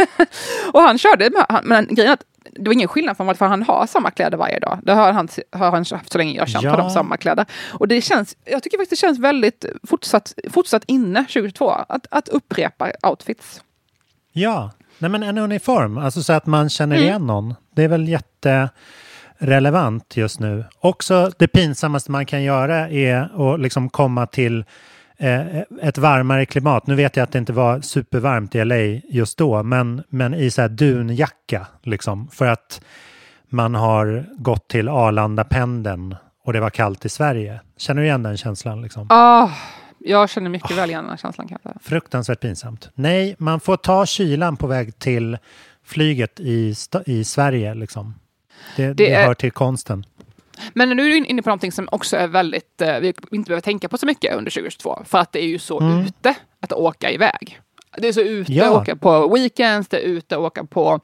och 0.73 0.81
han 0.83 0.99
körde, 0.99 1.31
med, 1.31 1.61
men 1.65 1.87
grejen 1.91 2.13
att 2.13 2.23
det 2.53 2.69
var 2.69 2.73
ingen 2.73 2.89
skillnad 2.89 3.17
för, 3.17 3.35
för 3.35 3.47
han 3.47 3.63
har 3.63 3.87
samma 3.87 4.11
kläder 4.11 4.37
varje 4.39 4.59
dag. 4.59 4.79
Det 4.83 4.93
har 4.93 5.13
han, 5.13 5.29
har 5.53 5.71
han 5.71 5.85
haft 5.91 6.13
så 6.13 6.19
länge 6.19 6.33
jag 6.35 6.43
har 6.43 6.47
känt 6.47 6.65
Ja. 6.65 6.71
honom, 6.71 6.91
samma 6.91 7.17
kläder. 7.17 7.47
Och 7.73 7.89
det 7.89 8.01
känns, 8.01 8.37
jag 8.45 8.63
tycker 8.63 8.79
faktiskt 8.79 9.03
det 9.03 9.07
känns 9.07 9.19
väldigt 9.19 9.65
fortsatt, 9.89 10.35
fortsatt 10.51 10.83
inne 10.87 11.21
2022, 11.21 11.71
att, 11.89 12.07
att 12.11 12.29
upprepa 12.29 12.91
outfits. 13.03 13.63
Ja, 14.33 14.71
Nej, 14.99 15.11
men 15.11 15.23
en 15.23 15.39
uniform, 15.39 15.99
alltså 15.99 16.23
så 16.23 16.33
att 16.33 16.47
man 16.47 16.71
känner 16.71 16.97
Mm. 16.97 17.09
igen 17.09 17.27
någon. 17.27 17.55
Det 17.75 17.85
är 17.85 17.89
väl 17.89 18.09
jätterelevant 19.41 20.17
just 20.17 20.41
nu. 20.41 20.65
Också 20.81 21.31
det 21.39 21.49
pinsammaste 21.49 22.11
man 22.11 22.27
kan 22.27 22.43
göra 22.43 22.89
är 22.89 23.53
att 23.53 23.61
liksom 23.61 23.89
komma 23.91 24.27
till 24.27 24.65
eh, 25.19 25.59
ett 25.83 25.99
varmare 25.99 26.47
klimat. 26.47 26.87
Nu 26.87 26.95
vet 26.95 27.17
jag 27.17 27.25
att 27.25 27.33
det 27.33 27.39
inte 27.39 27.53
var 27.53 27.81
supervarmt 27.81 28.55
i 28.55 28.65
LA 28.65 28.77
just 29.09 29.39
då, 29.39 29.63
men, 29.63 30.03
men 30.09 30.35
i 30.35 30.51
så 30.51 30.63
här 30.63 30.69
dunjacka 30.69 31.67
liksom. 31.83 32.29
För 32.29 32.47
att 32.47 32.81
man 33.49 33.75
har 33.75 34.25
gått 34.37 34.69
till 34.69 34.89
Arlanda-pendeln 34.89 36.17
och 36.45 36.53
det 36.53 36.61
var 36.61 36.71
kallt 36.71 37.05
i 37.05 37.09
Sverige. 37.09 37.61
Känner 37.77 38.03
du 38.03 38.07
igen 38.07 38.23
den 38.23 38.37
känslan? 38.37 38.83
Liksom? 38.83 39.07
Ah, 39.11 39.51
jag 39.99 40.31
känner 40.31 40.51
mycket 40.51 40.77
väl 40.77 40.91
igen 40.91 41.03
den 41.03 41.11
här 41.11 41.17
känslan. 41.17 41.49
Kan 41.49 41.59
jag. 41.63 41.75
Fruktansvärt 41.83 42.41
pinsamt. 42.41 42.91
Nej, 42.95 43.35
man 43.39 43.61
får 43.61 43.77
ta 43.77 44.07
kylan 44.07 44.57
på 44.57 44.67
väg 44.67 44.99
till 44.99 45.39
flyget 45.85 46.41
i, 46.41 46.75
i 47.07 47.25
Sverige. 47.25 47.75
Liksom. 47.75 48.15
Det, 48.77 48.93
det, 48.93 49.13
är- 49.13 49.27
hör 49.27 49.35
till 49.35 49.53
konsten. 49.53 50.05
Men 50.75 50.89
nu 50.89 51.03
är 51.07 51.11
du 51.11 51.17
inne 51.17 51.43
på 51.43 51.49
någonting 51.49 51.73
som 51.73 51.89
också 51.93 52.17
är 52.17 52.27
väldigt, 52.29 52.81
eh, 52.83 52.99
vi 52.99 53.15
inte 53.31 53.49
behöver 53.49 53.61
tänka 53.61 53.89
på 53.89 53.99
så 53.99 54.07
mycket 54.07 54.37
under 54.37 54.51
2022. 54.51 55.03
För 55.05 55.19
att 55.19 55.33
det 55.33 55.39
är 55.45 55.47
ju 55.49 55.59
så 55.59 55.81
Mm. 55.81 55.99
ute 56.01 56.35
att 56.61 56.73
åka 56.73 57.11
iväg. 57.11 57.61
Det 57.99 58.09
är 58.09 58.13
så 58.13 58.21
ute 58.21 58.53
Ja. 58.53 58.65
att 58.65 58.83
åka 58.83 58.97
på 58.97 59.29
weekends, 59.35 59.89
det 59.89 59.97
är 59.97 60.03
ute 60.03 60.37
att 60.37 60.41
åka 60.43 60.65
på 60.65 61.01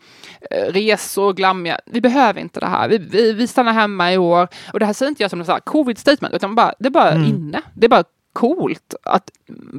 eh, 0.50 0.72
resor, 0.72 1.32
glammiga. 1.32 1.80
Vi 1.86 2.00
behöver 2.00 2.40
inte 2.40 2.60
det 2.60 2.66
här. 2.66 2.88
Vi, 2.88 2.98
vi, 2.98 3.32
vi 3.32 3.46
stannar 3.46 3.72
hemma 3.72 4.12
i 4.12 4.18
år. 4.18 4.48
Och 4.72 4.78
det 4.80 4.86
här 4.86 4.92
säger 4.92 5.08
inte 5.10 5.22
jag 5.22 5.30
som 5.30 5.38
något 5.38 5.64
covid-statement, 5.64 6.34
utan 6.34 6.54
bara, 6.54 6.74
det 6.78 6.86
är 6.86 6.90
bara 6.90 7.10
Mm. 7.10 7.24
inne. 7.28 7.62
Det 7.74 7.84
är 7.86 7.88
bara 7.88 8.04
coolt 8.32 8.94
att 9.02 9.30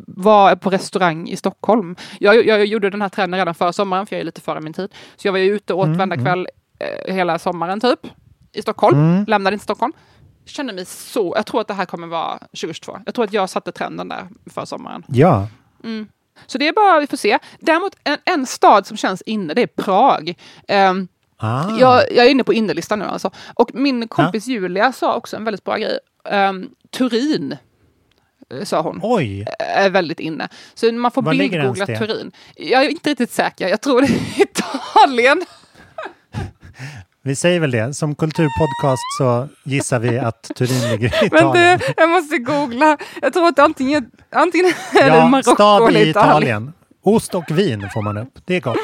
vara 0.07 0.55
på 0.55 0.69
restaurang 0.69 1.29
i 1.29 1.35
Stockholm. 1.35 1.95
Jag, 2.19 2.45
jag 2.45 2.65
gjorde 2.65 2.89
den 2.89 3.01
här 3.01 3.09
trenden 3.09 3.37
redan 3.39 3.55
förra 3.55 3.73
sommaren, 3.73 4.05
för 4.05 4.15
jag 4.15 4.21
är 4.21 4.25
lite 4.25 4.41
före 4.41 4.61
min 4.61 4.73
tid. 4.73 4.89
Så 5.15 5.27
jag 5.27 5.31
var 5.31 5.39
ju 5.39 5.55
ute 5.55 5.73
och 5.73 5.79
åt 5.79 5.85
Mm, 5.85 5.97
varenda 5.97 6.15
mm. 6.15 6.25
kväll 6.25 6.47
eh, 6.79 7.13
hela 7.13 7.39
sommaren 7.39 7.79
typ. 7.79 7.99
I 8.53 8.61
Stockholm. 8.61 8.97
Mm. 8.97 9.25
Lämnade 9.27 9.53
inte 9.53 9.63
Stockholm. 9.63 9.93
Kände 10.45 10.73
mig 10.73 10.85
så, 10.85 11.33
jag 11.35 11.45
tror 11.45 11.61
att 11.61 11.67
det 11.67 11.73
här 11.73 11.85
kommer 11.85 12.07
vara 12.07 12.37
2022. 12.37 12.99
Jag 13.05 13.15
tror 13.15 13.25
att 13.25 13.33
jag 13.33 13.49
satte 13.49 13.71
trenden 13.71 14.07
där 14.07 14.27
för 14.53 14.65
sommaren. 14.65 15.03
Ja, 15.07 15.47
Mm. 15.83 16.07
Så 16.47 16.57
det 16.57 16.67
är 16.67 16.73
bara, 16.73 16.99
vi 16.99 17.07
får 17.07 17.17
se. 17.17 17.39
Däremot 17.59 17.95
en, 18.03 18.17
en 18.25 18.45
stad 18.45 18.87
som 18.87 18.97
känns 18.97 19.21
inne, 19.21 19.53
det 19.53 19.61
är 19.61 19.67
Prag. 19.67 20.37
Ehm, 20.67 21.07
ah. 21.37 21.77
jag, 21.79 22.03
jag 22.11 22.25
är 22.25 22.29
inne 22.29 22.43
på 22.43 22.53
innelistan 22.53 22.99
nu 22.99 23.05
alltså. 23.05 23.31
Och 23.53 23.71
min 23.73 24.07
kompis 24.07 24.47
Julia 24.47 24.91
sa 24.91 25.15
också 25.15 25.35
en 25.35 25.43
väldigt 25.43 25.63
bra 25.63 25.77
grej. 25.77 25.99
Ehm, 26.29 26.69
Turin, 26.89 27.55
eh, 28.53 28.63
sa 28.63 28.81
hon, 28.81 28.99
oj. 29.03 29.45
är 29.59 29.89
väldigt 29.89 30.19
inne. 30.19 30.49
Så 30.73 30.91
man 30.91 31.11
får 31.11 31.21
bildgoogla? 31.21 31.85
Turin. 31.85 32.31
Jag 32.55 32.85
är 32.85 32.89
inte 32.89 33.09
riktigt 33.09 33.31
säker, 33.31 33.67
jag 33.67 33.81
tror 33.81 34.01
det 34.01 34.07
är 34.07 34.41
Italien. 34.41 35.45
Vi 37.27 37.35
säger 37.35 37.59
väl 37.59 37.71
det. 37.71 37.93
Som 37.93 38.15
kulturpodcast 38.15 39.01
så 39.17 39.47
gissar 39.63 39.99
vi 39.99 40.19
att 40.19 40.41
Turin 40.55 40.89
ligger 40.91 41.07
i 41.07 41.11
Men 41.31 41.39
Italien. 41.39 41.79
det, 41.79 41.93
jag 41.97 42.09
måste 42.09 42.37
googla. 42.37 42.97
Jag 43.21 43.33
tror 43.33 43.47
att 43.47 43.59
antingen, 43.59 44.11
antingen 44.31 44.65
är 44.93 45.09
det 45.09 45.17
ja, 45.17 45.27
Marocko 45.27 45.51
stad 45.53 45.89
eller 45.89 45.99
i 45.99 46.09
Italien. 46.09 46.31
Italien. 46.37 46.73
Ost 47.03 47.35
och 47.35 47.43
vin 47.51 47.89
får 47.93 48.01
man 48.01 48.17
upp. 48.17 48.33
Det 48.45 48.55
är 48.55 48.61
gott. 48.61 48.77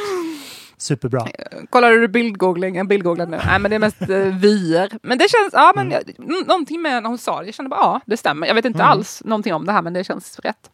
Superbra. 0.78 1.28
Kollar 1.70 1.92
du 1.92 2.08
bildgoogling? 2.08 2.76
Jag 2.76 2.88
bildgooglar 2.88 3.26
nu. 3.26 3.40
Nej, 3.46 3.60
men 3.60 3.72
det 3.72 3.76
är 3.76 3.80
mest 3.80 4.02
uh, 4.10 4.18
vyer. 4.40 4.90
Men 5.04 5.18
det 5.18 5.30
känns, 5.30 5.50
ja 5.54 5.74
men 5.76 5.92
Mm. 5.94 6.04
någonting 6.48 6.82
med 6.82 7.04
när 7.04 7.10
hon 7.10 7.18
sa 7.18 7.40
det, 7.40 7.46
jag 7.46 7.56
kände 7.56 7.70
bara 7.70 7.80
ja, 7.82 8.02
det 8.06 8.18
stämmer. 8.18 8.48
Jag 8.48 8.56
vet 8.56 8.66
inte 8.66 8.80
Mm. 8.80 8.92
alls 8.92 9.22
någonting 9.26 9.54
om 9.54 9.66
det 9.66 9.72
här, 9.72 9.82
men 9.82 9.94
det 9.94 10.04
känns 10.04 10.40
rätt. 10.40 10.70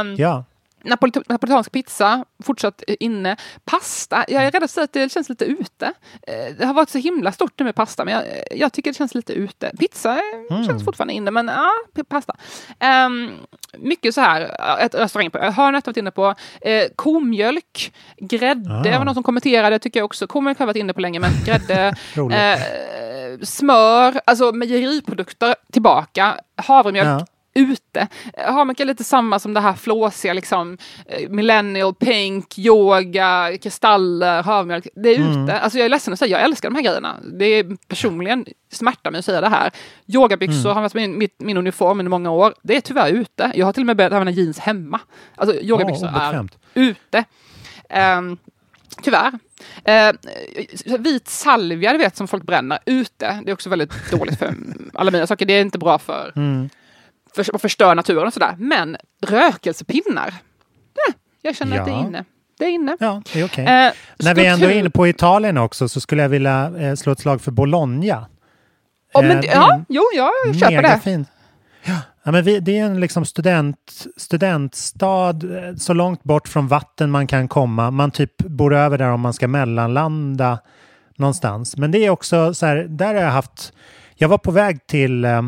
Um, 0.00 0.14
Ja. 0.18 0.44
Napolit- 0.84 1.24
napolitansk 1.28 1.72
pizza, 1.72 2.24
fortsatt 2.42 2.82
inne. 2.86 3.36
Pasta, 3.64 4.24
jag 4.28 4.44
är 4.44 4.50
rädd 4.50 4.62
att 4.62 4.70
säga 4.70 4.84
att 4.84 4.92
det 4.92 5.12
känns 5.12 5.28
lite 5.28 5.44
ute. 5.44 5.86
Eh, 6.26 6.54
Det 6.58 6.64
har 6.66 6.74
varit 6.74 6.90
så 6.90 6.98
himla 6.98 7.32
stort 7.32 7.58
nu 7.58 7.64
med 7.64 7.74
pasta, 7.74 8.04
men 8.04 8.14
jag, 8.14 8.24
jag 8.50 8.72
tycker 8.72 8.90
det 8.90 8.96
känns 8.96 9.14
lite 9.14 9.32
ute. 9.32 9.70
Pizza 9.78 10.12
eh, 10.16 10.22
Mm. 10.56 10.64
känns 10.66 10.84
fortfarande 10.84 11.14
inne, 11.14 11.30
men 11.30 11.48
ja, 11.48 11.70
pasta. 12.08 12.36
Ehm, 12.78 13.30
mycket 13.78 14.14
så 14.14 14.20
här, 14.20 14.40
eh, 14.58 14.84
ett 14.84 14.94
restaurang 14.94 15.30
på 15.30 15.38
hörnet 15.38 15.86
har 15.86 15.90
varit 15.92 15.96
inne 15.96 16.10
på. 16.10 16.34
Eh, 16.60 16.84
komjölk, 16.96 17.92
grädde, 18.18 18.70
Ah. 18.74 18.82
det 18.82 18.98
var 18.98 19.04
någon 19.04 19.14
som 19.14 19.22
kommenterade, 19.22 19.78
tycker 19.78 20.00
jag 20.00 20.04
också. 20.04 20.26
Komjölk 20.26 20.58
har 20.58 20.62
jag 20.62 20.66
varit 20.66 20.76
inne 20.80 20.92
på 20.92 21.00
länge, 21.00 21.20
men 21.20 21.30
grädde, 21.46 21.94
eh, 22.16 22.60
smör, 23.42 24.20
alltså 24.24 24.52
mejeriprodukter 24.52 25.54
tillbaka, 25.72 26.34
havremjölk 26.56 27.08
Ja. 27.20 27.26
Ute. 27.54 28.08
Harmök 28.36 28.80
är 28.80 28.84
lite 28.84 29.04
samma 29.04 29.38
som 29.38 29.54
det 29.54 29.60
här 29.60 29.72
flåsiga, 29.74 30.32
liksom 30.32 30.78
eh, 31.06 31.28
millennial, 31.28 31.94
pink, 31.94 32.58
yoga, 32.58 33.58
kristaller, 33.62 34.42
havremjölk. 34.42 34.86
Det 34.94 35.08
är 35.08 35.16
Mm. 35.18 35.44
ute. 35.44 35.58
Alltså 35.60 35.78
jag 35.78 35.84
är 35.84 35.88
ledsen 35.88 36.12
att 36.12 36.18
säga, 36.18 36.38
jag 36.38 36.44
älskar 36.44 36.70
de 36.70 36.74
här 36.76 36.82
grejerna. 36.82 37.16
Det 37.38 37.44
är 37.44 37.76
personligen 37.88 38.46
smärta 38.72 39.10
mig 39.10 39.18
att 39.18 39.24
säga 39.24 39.40
det 39.40 39.48
här. 39.48 39.70
Yogabyxor 40.06 40.54
Mm. 40.60 40.74
har 40.74 40.82
varit 40.82 40.94
min, 40.94 41.18
mitt, 41.18 41.40
min 41.40 41.56
uniform 41.56 42.00
under 42.00 42.10
många 42.10 42.30
år. 42.30 42.54
Det 42.62 42.76
är 42.76 42.80
tyvärr 42.80 43.10
ute. 43.12 43.52
Jag 43.54 43.66
har 43.66 43.72
till 43.72 43.82
och 43.82 43.86
med 43.86 43.96
börjat 43.96 44.12
använda 44.12 44.32
jeans 44.32 44.58
hemma. 44.58 45.00
Alltså 45.34 45.60
yogabyxor 45.60 46.10
Åh, 46.14 46.22
är 46.34 46.48
ute. 46.74 47.24
Um, 48.18 48.38
tyvärr. 49.02 49.32
Eh, 49.84 50.12
vit 50.98 51.28
salvia, 51.28 51.92
du 51.92 51.98
vet, 51.98 52.16
som 52.16 52.28
folk 52.28 52.42
bränner 52.42 52.78
ute. 52.86 53.40
Det 53.44 53.50
är 53.50 53.54
också 53.54 53.70
väldigt 53.70 54.10
dåligt 54.10 54.38
för 54.38 54.54
alla 54.94 55.10
mina 55.10 55.26
saker. 55.26 55.46
Det 55.46 55.52
är 55.52 55.60
inte 55.60 55.78
bra 55.78 55.98
för 55.98 56.32
Mm. 56.36 56.68
För, 57.34 57.58
förstör 57.58 57.94
naturen 57.94 58.26
och 58.26 58.32
sådär. 58.32 58.54
Men 58.58 58.96
rökelsepinnar, 59.26 60.30
nej, 61.06 61.14
jag 61.42 61.56
känner 61.56 61.78
att 61.78 61.84
det 61.86 61.90
är 61.90 61.94
Ja. 61.94 62.06
inne. 62.06 62.24
Det 62.58 62.64
är 62.64 62.70
inne. 62.70 62.96
Ja, 63.00 63.22
det 63.32 63.40
är 63.40 63.44
okej. 63.44 63.64
Eh, 63.64 63.92
När 64.18 64.34
vi 64.34 64.46
ändå 64.46 64.66
är 64.66 64.70
inne 64.78 64.90
på 64.90 65.06
Italien 65.08 65.58
också 65.58 65.88
så 65.88 66.00
skulle 66.00 66.22
jag 66.22 66.28
vilja 66.28 66.72
eh, 66.78 66.94
slå 66.94 67.12
ett 67.12 67.18
slag 67.20 67.40
för 67.40 67.50
Bologna. 67.50 68.26
Ja, 69.14 69.22
men, 69.22 69.38
Eh, 69.38 69.44
ja, 69.44 69.80
jo, 69.88 70.02
ja, 70.14 70.30
jag 70.46 70.56
köper 70.56 70.82
det. 70.82 71.00
fin. 71.04 71.26
Ja, 71.84 71.98
ja, 72.22 72.32
men 72.32 72.44
vi, 72.44 72.60
det 72.60 72.78
är 72.78 72.84
en 72.84 73.00
liksom 73.00 73.24
student, 73.24 74.06
studentstad 74.16 75.30
eh, 75.30 75.76
så 75.76 75.92
långt 75.92 76.22
bort 76.22 76.48
från 76.48 76.68
vatten 76.68 77.10
man 77.10 77.26
kan 77.26 77.48
komma. 77.48 77.90
Man 77.90 78.10
typ 78.10 78.38
bor 78.38 78.74
över 78.74 78.98
där 78.98 79.08
om 79.10 79.20
man 79.20 79.32
ska 79.32 79.48
mellanlanda 79.48 80.58
någonstans. 81.16 81.76
Men 81.76 81.90
det 81.90 81.98
är 81.98 82.10
också 82.10 82.54
så 82.54 82.66
här, 82.66 82.76
där 82.88 83.14
har 83.14 83.22
jag 83.22 83.30
haft, 83.30 83.72
jag 84.14 84.28
var 84.28 84.38
på 84.38 84.50
väg 84.50 84.86
till 84.86 85.24
eh, 85.24 85.42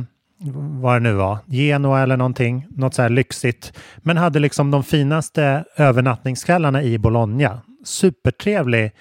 vad 0.81 0.97
det 0.97 1.01
nu 1.01 1.13
var, 1.13 1.39
Genua 1.47 2.03
eller 2.03 2.17
någonting, 2.17 2.67
något 2.71 2.95
så 2.95 3.03
här 3.03 3.09
lyxigt. 3.09 3.73
Men 3.97 4.17
hade 4.17 4.39
liksom 4.39 4.71
de 4.71 4.85
finaste 4.85 5.65
övernattningskvällarna 5.77 6.83
i 6.83 6.99
Bologna. 6.99 7.61
Supertrevlig 7.85 8.93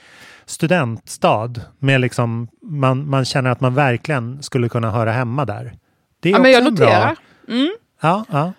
studentstad 0.45 1.53
med 1.79 2.01
liksom, 2.01 2.47
man, 2.61 3.09
man 3.09 3.25
känner 3.25 3.49
att 3.49 3.61
man 3.61 3.75
verkligen 3.75 4.43
skulle 4.43 4.69
kunna 4.69 4.91
höra 4.91 5.11
hemma 5.11 5.45
där. 5.45 5.73
Det 6.19 6.29
är 6.29 6.31
Ja, 6.31 6.37
också 6.37 6.41
men 6.41 6.51
jag 6.51 6.63
noterar. 6.63 7.15
Mm. 7.47 7.73
Ja, 8.01 8.25
ja. 8.31 8.53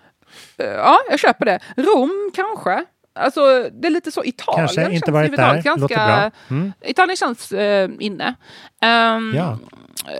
Ja, 0.57 0.97
jag 1.09 1.19
köper 1.19 1.45
det. 1.45 1.59
Rom 1.77 2.31
kanske. 2.35 2.85
Alltså, 3.19 3.39
det 3.71 3.87
är 3.87 3.91
lite 3.91 4.11
så. 4.11 4.23
Italien 4.23 4.67
Kanske 4.67 4.91
inte 4.95 5.11
varit 5.11 5.35
där. 5.35 5.77
Låter 5.77 5.95
bra. 5.95 6.31
Mm. 6.49 6.73
Italien 6.81 7.17
känns 7.17 7.51
eh, 7.51 7.89
inne. 7.99 8.35
Ehm, 8.81 9.33
Ja. 9.35 9.57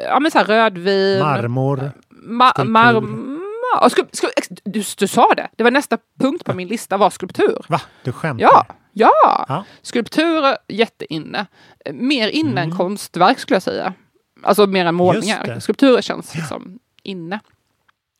ja, 0.03 0.19
men 0.19 0.31
så 0.31 0.37
här 0.37 0.45
rödvin. 0.45 1.19
Marmor. 1.19 1.91
Ma- 2.25 2.49
skulptur. 2.51 2.71
marm- 2.71 3.39
ja, 3.81 3.87
skulp- 3.89 4.11
skulp- 4.11 4.59
du, 4.65 4.83
du 4.97 5.07
sa 5.07 5.33
det. 5.35 5.49
Det 5.55 5.63
var 5.63 5.71
nästa 5.71 5.97
punkt 6.19 6.43
på 6.45 6.53
min 6.53 6.67
lista 6.67 6.97
var 6.97 7.09
skulptur. 7.09 7.65
Va? 7.69 7.81
Du 8.03 8.11
skämtar? 8.11 8.43
Ja, 8.45 8.65
ja. 8.93 9.45
Ja. 9.47 9.63
Skulpturer, 9.81 10.57
jätteinne. 10.67 11.45
Mer 11.93 12.27
inne 12.27 12.61
Mm. 12.61 12.71
än 12.71 12.77
konstverk 12.77 13.39
skulle 13.39 13.55
jag 13.55 13.63
säga. 13.63 13.93
Alltså 14.43 14.67
mer 14.67 14.85
än 14.85 14.95
målningar. 14.95 15.59
Skulpturer 15.59 16.01
känns 16.01 16.35
liksom 16.35 16.79
inne. 17.03 17.39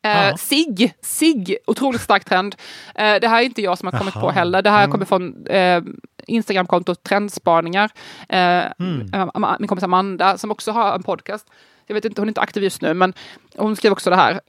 Eh, 0.06 0.36
SIG, 0.36 0.94
SIG, 1.02 1.58
otroligt 1.68 2.02
stark 2.02 2.26
trend. 2.26 2.56
Eh, 2.96 3.16
det 3.22 3.28
här 3.28 3.42
är 3.42 3.46
inte 3.46 3.62
jag 3.62 3.78
som 3.78 3.88
har 3.92 4.00
kommit 4.00 4.16
Aha. 4.16 4.26
på 4.26 4.32
heller. 4.32 4.62
Det 4.62 4.70
här 4.70 4.84
Mm. 4.84 4.92
kommer 4.92 5.06
från 5.06 5.48
eh, 5.48 5.82
Instagramkontot 6.28 7.04
Trendspaningar. 7.04 7.92
Eh, 8.30 8.66
Mm. 8.80 9.10
min 9.60 9.68
kompis 9.68 9.84
Amanda 9.84 10.38
som 10.38 10.52
också 10.52 10.72
har 10.72 10.96
en 10.96 11.04
podcast. 11.04 11.48
Jag 11.88 11.94
vet 11.94 12.06
inte, 12.06 12.22
hon 12.22 12.28
är 12.28 12.32
inte 12.32 12.42
aktiv 12.42 12.64
just 12.64 12.82
nu, 12.82 12.94
men 12.94 13.14
hon 13.56 13.76
skrev 13.76 13.92
också 13.92 14.10
det 14.10 14.16
här. 14.16 14.40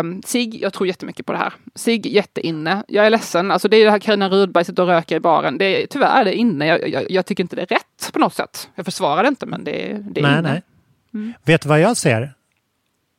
Um, 0.00 0.22
Sig, 0.22 0.62
jag 0.62 0.72
tror 0.72 0.86
jättemycket 0.86 1.26
på 1.26 1.32
det 1.32 1.38
här. 1.38 1.52
Sig, 1.74 2.14
jätteinne. 2.14 2.84
Jag 2.88 3.06
är 3.06 3.10
ledsen, 3.10 3.50
alltså 3.50 3.68
det 3.68 3.76
är 3.76 3.84
det 3.84 3.90
här 3.90 3.98
Carina 3.98 4.28
Rudberg 4.28 4.64
sitter 4.64 4.82
och 4.82 4.88
röker 4.88 5.16
i 5.16 5.20
baren. 5.20 5.58
Det 5.58 5.82
är, 5.82 5.86
tyvärr 5.86 6.20
är 6.20 6.24
det 6.24 6.34
inne. 6.34 6.66
Jag, 6.66 6.88
jag, 6.88 7.10
jag 7.10 7.26
tycker 7.26 7.44
inte 7.44 7.56
det 7.56 7.62
är 7.62 7.66
rätt 7.66 8.12
på 8.12 8.18
något 8.18 8.34
sätt. 8.34 8.68
Jag 8.74 8.84
försvarar 8.84 9.22
det 9.22 9.28
inte, 9.28 9.46
men 9.46 9.64
det, 9.64 9.72
det 10.10 10.20
är 10.20 10.22
nej, 10.22 10.32
inne. 10.38 10.42
nej. 10.42 10.62
Mm. 11.14 11.32
Vet 11.44 11.62
du 11.62 11.68
vad 11.68 11.80
jag 11.80 11.96
ser? 11.96 12.34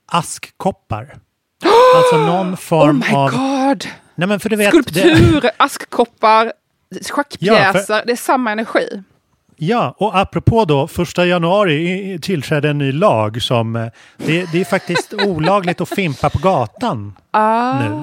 Askkoppar. 0.05 1.15
alltså 1.95 2.17
någon 2.17 2.53
Oh 2.53 2.55
form 2.57 3.03
my 3.09 3.15
av... 3.15 3.31
god! 3.31 3.85
Nej, 4.15 4.27
men 4.27 4.39
för 4.39 4.49
du 4.49 4.55
vet, 4.55 4.67
Skulptur, 4.69 5.49
askkoppar, 5.57 6.53
schackpjäser. 7.11 7.53
Ja, 7.55 7.73
för- 7.73 8.05
Det 8.05 8.11
är 8.11 8.15
samma 8.15 8.51
energi. 8.51 9.03
Ja, 9.63 9.95
och 9.97 10.17
apropå 10.17 10.65
då, 10.65 10.87
första 10.87 11.25
januari 11.25 12.19
tillträdde 12.21 12.69
en 12.69 12.77
ny 12.77 12.91
lag 12.91 13.41
som... 13.41 13.75
eh, 13.75 13.87
Det, 14.17 14.51
det 14.51 14.61
är 14.61 14.65
faktiskt 14.65 15.13
olagligt 15.27 15.81
att 15.81 15.89
fimpa 15.89 16.29
på 16.29 16.37
gatan 16.39 17.13
Ah. 17.31 17.79
nu. 17.79 18.01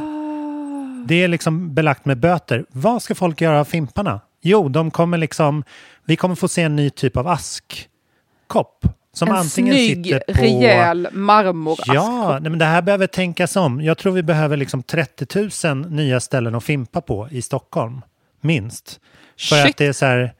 Det 1.07 1.15
är 1.25 1.29
liksom 1.29 1.75
belagt 1.75 2.05
med 2.05 2.19
böter. 2.19 2.65
Vad 2.71 3.03
ska 3.03 3.15
folk 3.15 3.41
göra 3.41 3.61
av 3.61 3.65
fimparna? 3.65 4.21
Jo, 4.43 4.69
de 4.69 4.91
kommer 4.91 5.19
liksom... 5.19 5.65
Vi 6.05 6.17
kommer 6.17 6.35
få 6.35 6.49
se 6.49 6.63
en 6.63 6.77
ny 6.77 6.91
typ 6.91 7.17
av 7.17 7.29
askkopp. 7.29 8.85
Som 9.13 9.29
en 9.29 9.35
antingen 9.35 9.75
snygg, 9.75 10.05
sitter 10.07 10.21
på... 10.35 10.41
rejäl 10.43 11.09
marmoraskkopp. 11.13 11.95
Ja, 11.95 12.39
nej, 12.43 12.51
men 12.51 12.59
det 12.59 12.65
här 12.65 12.83
behöver 12.83 13.07
tänkas 13.07 13.57
om. 13.57 13.81
Jag 13.81 13.99
tror 13.99 14.13
vi 14.13 14.23
behöver 14.23 14.57
liksom 14.57 14.83
30 14.83 15.49
000 15.75 15.91
nya 15.91 16.21
ställen 16.21 16.55
att 16.55 16.65
fimpa 16.65 17.01
på 17.01 17.29
i 17.31 17.43
Stockholm. 17.43 18.01
Minst. 18.41 19.01
För 19.39 19.57
Shit. 19.57 19.71
att 19.71 19.77
det 19.77 19.87
är 19.87 19.93
så 19.93 20.07
här, 20.07 20.33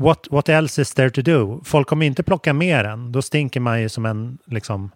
what, 0.00 0.26
what 0.30 0.48
else 0.48 0.82
is 0.82 0.94
there 0.94 1.10
to 1.10 1.22
do? 1.22 1.60
Folk 1.64 1.88
kommer 1.88 2.06
inte 2.06 2.22
plocka 2.22 2.52
mer 2.52 2.84
än. 2.84 3.12
Då 3.12 3.22
stinker 3.22 3.60
man 3.60 3.82
ju 3.82 3.88
som 3.88 4.06
en 4.06 4.38
liksom 4.44 4.90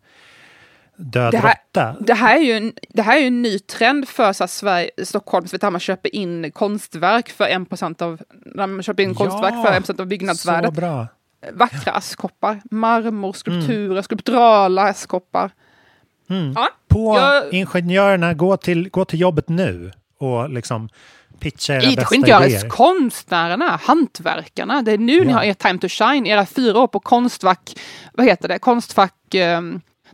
död 0.97 1.33
Det 1.33 1.39
här, 1.39 1.49
råtta. 1.75 1.97
det, 2.01 2.15
här 2.15 2.37
är 2.37 2.41
ju 2.43 2.53
en, 2.53 2.73
det 2.89 3.03
här 3.03 3.17
är 3.17 3.21
ju 3.21 3.27
en 3.27 3.43
ny 3.43 3.59
trend 3.59 4.09
för 4.09 4.33
så 4.33 4.43
här, 4.45 4.49
Sverige, 4.49 4.91
Stockholm, 5.05 5.47
så 5.47 5.59
du, 5.59 5.71
man 5.71 5.81
köper 5.81 6.15
in 6.17 6.51
konstverk 6.51 7.29
för 7.29 7.45
1% 7.45 8.03
av, 8.03 8.21
när 8.45 8.67
man 8.67 8.83
köper 8.83 9.03
in 9.03 9.09
Ja, 9.09 9.15
konstverk 9.15 9.55
för 9.67 9.73
1% 9.73 9.91
av 9.91 9.97
Så 9.97 10.05
byggnadsvärdet. 10.05 10.75
bra. 10.75 11.07
Vackra 11.53 11.93
askkoppar, 11.93 12.61
marmor, 12.71 13.33
skulpturer, 13.33 14.03
skulpturala 14.03 14.83
askkoppar. 14.83 15.51
Mm. 16.31 16.53
Ja, 16.57 16.69
På 16.89 17.17
jag- 17.19 17.53
ingenjörerna, 17.53 18.35
gå 18.35 18.57
till, 18.57 18.89
gå 18.91 19.05
till 19.05 19.21
jobbet 19.21 19.49
nu 19.49 19.93
och 20.19 20.51
liksom 20.51 20.89
pitcha 21.45 21.75
era 21.75 21.83
idéer. 22.15 22.69
konstnärerna, 22.69 23.81
hantverkarna. 23.83 24.83
Det 24.83 24.93
är 24.93 24.99
nu 24.99 25.25
ni 25.25 25.31
Ja. 25.31 25.37
har 25.37 25.45
er 25.45 25.55
time 25.55 25.79
to 25.79 25.89
shine. 25.89 26.27
Era 26.27 26.47
fyra 26.47 26.79
år 26.79 26.87
på 26.87 27.01
Konstfack, 27.01 27.77
vad 28.15 28.27
heter 28.27 28.49
det, 28.49 28.59
Konstfack, 28.59 29.35
eh, 29.35 29.61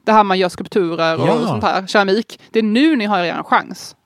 det 0.05 0.13
här 0.13 0.25
man 0.25 0.39
gör 0.39 0.49
skulpturer 0.49 1.21
och 1.21 1.29
Ja. 1.29 1.47
sånt 1.47 1.65
här, 1.65 1.87
keramik. 1.87 2.41
Det 2.53 2.59
är 2.59 2.63
nu 2.63 2.97
ni 2.97 3.05
har 3.05 3.19
er 3.19 3.43
chans. 3.43 3.97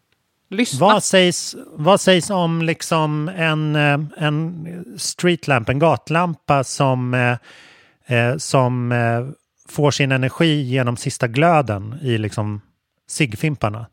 Lyssna. 0.50 0.78
Vad 0.86 1.02
sägs, 1.04 1.56
vad 1.72 2.00
sägs 2.00 2.30
om 2.30 2.62
liksom 2.62 3.28
en, 3.28 3.76
eh, 3.76 3.98
en 4.16 4.66
streetlamp, 4.98 5.68
en 5.68 5.78
gatlampa 5.78 6.64
som, 6.64 7.14
eh, 7.14 8.16
eh, 8.18 8.36
som 8.36 8.92
eh, 8.92 9.26
får 9.68 9.90
sin 9.90 10.12
energi 10.12 10.62
genom 10.62 10.96
sista 10.96 11.28
glöden 11.28 11.98
i 12.02 12.18
liksom 12.18 12.60
ciggfimparna? 13.08 13.86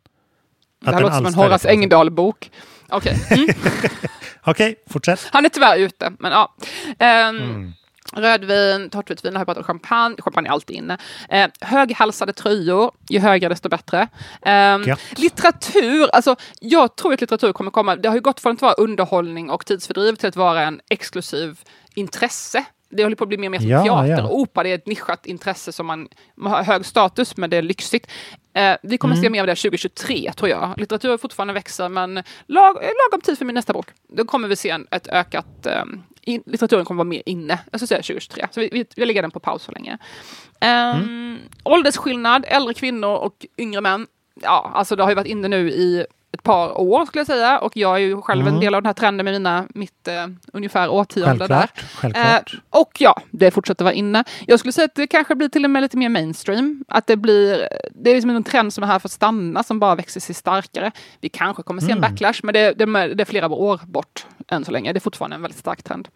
det 0.86 0.92
här 0.94 1.02
låter 1.02 1.16
som 1.16 1.26
en 1.26 1.34
Horace. 1.34 1.70
Engdahl-bok. 1.70 2.52
Okej. 2.92 3.18
Mm. 3.32 3.48
Okej, 4.44 4.76
fortsätt. 4.90 5.28
Han 5.32 5.46
är 5.46 5.50
tyvärr 5.50 5.78
ute, 5.78 6.12
men 6.20 6.32
ja. 6.32 6.56
Ehm, 7.00 7.38
Mm. 7.38 7.74
Rödvin, 8.16 8.90
torrtvitvin, 8.90 9.34
har 9.36 9.40
jag 9.40 9.48
pratat 9.48 9.62
om 9.62 9.64
champagne. 9.68 10.16
Champagne 10.22 10.48
är 10.50 10.52
alltid 10.52 10.76
inne. 10.76 10.98
Eh, 11.30 11.48
höghalsade 11.62 12.34
tröjor, 12.34 12.92
ju 13.10 13.20
högre 13.20 13.50
desto 13.50 13.70
bättre. 13.70 14.08
Gött. 14.86 15.00
litteratur, 15.20 16.10
alltså 16.14 16.36
jag 16.60 16.96
tror 16.96 17.14
att 17.14 17.22
litteratur 17.22 17.54
kommer 17.54 17.72
komma. 17.72 17.96
Det 17.96 18.08
har 18.10 18.16
ju 18.16 18.22
gått 18.22 18.40
från 18.40 18.54
att 18.56 18.62
vara 18.62 18.74
underhållning 18.74 19.50
och 19.50 19.66
tidsfördriv 19.66 20.16
till 20.16 20.30
att 20.30 20.36
vara 20.36 20.62
en 20.62 20.82
exklusiv 20.90 21.60
intresse. 21.96 22.64
Det 22.90 23.04
håller 23.04 23.16
på 23.16 23.24
att 23.24 23.28
bli 23.28 23.38
mer 23.38 23.48
och 23.48 23.52
mer 23.52 23.60
som 23.60 23.70
Ja, 23.70 23.84
teater. 23.84 24.08
ja. 24.24 24.24
Och 24.24 24.40
opera 24.40 24.64
det 24.64 24.70
är 24.70 24.76
ett 24.76 24.88
nischat 24.88 25.26
intresse 25.26 25.72
som 25.72 25.86
man, 25.86 26.08
man 26.38 26.52
har 26.52 26.64
hög 26.64 26.86
status, 26.86 27.38
men 27.38 27.50
det 27.50 27.58
är 27.58 27.62
lyxigt. 27.62 28.08
Eh, 28.54 28.78
vi 28.84 28.98
kommer 28.98 29.16
Mm. 29.16 29.24
se 29.24 29.30
mer 29.30 29.42
av 29.42 29.48
det 29.48 29.56
2023, 29.56 30.34
tror 30.34 30.50
jag. 30.50 30.74
Litteratur 30.78 31.18
fortfarande 31.18 31.54
växer, 31.54 31.90
men 31.90 32.14
lag, 32.48 32.74
lagom 32.76 33.22
tid 33.24 33.38
för 33.38 33.46
min 33.46 33.56
nästa 33.56 33.74
bok. 33.74 33.88
Då 34.08 34.26
kommer 34.26 34.48
vi 34.48 34.56
se 34.56 34.70
en, 34.70 34.88
ett 34.92 35.08
ökat... 35.08 35.66
Eh, 35.66 35.84
in, 36.24 36.44
litteraturen 36.46 36.86
kommer 36.86 36.98
vara 36.98 37.10
mer 37.10 37.24
inne. 37.26 37.60
Jag 37.72 37.80
ska 37.80 37.88
säga 37.88 37.98
2023. 38.02 38.48
Så 38.52 38.60
vi, 38.60 38.70
vi, 38.72 38.86
vi 38.96 39.06
lägger 39.06 39.22
den 39.22 39.32
på 39.32 39.40
paus 39.40 39.64
så 39.64 39.72
länge. 39.72 39.98
Um, 40.96 41.40
Åldersskillnad, 41.64 42.46
äldre 42.48 42.74
kvinnor 42.74 43.16
och 43.16 43.46
yngre 43.58 43.82
män. 43.82 44.08
Ja, 44.42 44.72
alltså 44.74 44.96
det 44.96 45.04
har 45.04 45.10
ju 45.12 45.16
varit 45.16 45.28
inne 45.28 45.48
nu 45.48 45.72
i 45.72 46.06
ett 46.34 46.44
par 46.44 46.80
år 46.82 47.06
skulle 47.06 47.20
jag 47.20 47.28
säga. 47.28 47.60
Och 47.60 47.78
jag 47.78 47.96
är 47.96 48.00
ju 48.00 48.22
själv 48.22 48.42
Mm. 48.42 48.54
en 48.54 48.60
del 48.60 48.76
av 48.76 48.82
den 48.82 48.86
här 48.88 48.94
trenden 48.94 49.24
med 49.24 49.34
mina, 49.34 49.66
mitt 49.76 50.08
eh, 50.08 50.28
ungefär 50.54 50.90
årtionde 50.90 51.48
där. 51.48 51.68
Självklart. 51.96 52.54
Eh, 52.54 52.60
och 52.70 52.92
ja, 53.00 53.22
det 53.32 53.52
fortsätter 53.52 53.86
vara 53.86 53.94
inne. 53.94 54.24
Jag 54.48 54.60
skulle 54.60 54.72
säga 54.72 54.86
att 54.86 54.96
det 54.96 55.08
kanske 55.08 55.36
blir 55.36 55.50
till 55.50 55.64
och 55.66 55.72
med 55.72 55.82
lite 55.82 55.98
mer 55.98 56.10
mainstream. 56.10 56.86
Att 56.88 57.08
det 57.08 57.16
blir, 57.18 57.68
det 57.92 58.10
är 58.10 58.14
liksom 58.14 58.30
en 58.30 58.44
trend 58.44 58.74
som 58.74 58.84
är 58.84 58.88
här 58.88 59.00
för 59.00 59.08
att 59.08 59.12
stanna, 59.12 59.64
som 59.64 59.80
bara 59.80 59.96
växer 59.96 60.20
sig 60.20 60.36
starkare. 60.36 60.92
Vi 61.22 61.30
kanske 61.30 61.64
kommer 61.64 61.82
se 61.82 61.92
Mm. 61.92 62.04
en 62.04 62.12
backlash, 62.12 62.40
men 62.44 62.54
det, 62.54 62.74
det, 62.74 62.86
det 63.14 63.24
är 63.24 63.26
flera 63.26 63.50
år 63.50 63.80
bort 63.86 64.26
än 64.48 64.66
så 64.66 64.72
länge. 64.72 64.94
Det 64.94 64.98
är 64.98 65.02
fortfarande 65.02 65.36
en 65.36 65.42
väldigt 65.42 65.60
stark 65.60 65.84
trend. 65.84 66.08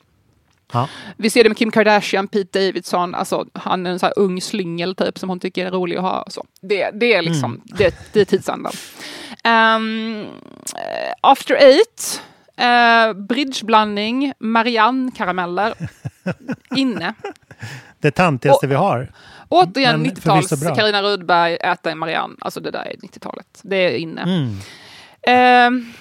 Ja. 0.74 0.90
Vi 1.18 1.30
ser 1.30 1.44
det 1.44 1.50
med 1.50 1.58
Kim 1.58 1.72
Kardashian, 1.72 2.28
Pete 2.28 2.60
Davidson, 2.60 3.16
alltså 3.16 3.46
han 3.54 3.86
är 3.86 3.92
en 3.92 4.00
så 4.00 4.08
ung 4.08 4.42
slyngel 4.42 4.96
typ 4.96 5.20
som 5.20 5.30
hon 5.30 5.40
tycker 5.40 5.66
är 5.66 5.72
rolig 5.72 5.96
att 5.96 6.02
ha. 6.02 6.26
Så. 6.28 6.46
Det, 6.62 6.90
det 6.94 7.14
är 7.14 7.22
liksom, 7.22 7.52
Mm. 7.52 7.62
det, 7.78 7.96
det 8.14 8.22
är 8.22 8.26
tidsandan. 8.26 8.72
Um, 9.46 10.28
after 11.22 11.56
eight, 11.56 12.22
uh, 12.62 13.14
bridgeblandning, 13.14 14.34
Marianne-karameller, 14.40 15.74
inne. 16.76 17.14
Det 18.00 18.12
tantigaste 18.12 18.66
Och- 18.66 18.72
vi 18.72 18.76
har. 18.76 19.12
Återigen 19.50 20.02
Men 20.02 20.12
90-tals 20.12 20.50
förvisso 20.50 20.66
bra. 20.66 20.76
Carina 20.76 21.02
Rudberg, 21.02 21.56
äta 21.56 21.92
en 21.92 21.98
Marianne. 21.98 22.36
Alltså 22.42 22.60
det 22.60 22.72
där 22.72 22.86
är 22.86 22.96
90-talet. 22.96 23.60
Det 23.64 23.76
är 23.76 23.98
inne. 23.98 24.22
Mm. 24.22 24.58
Ehm, 25.28 25.94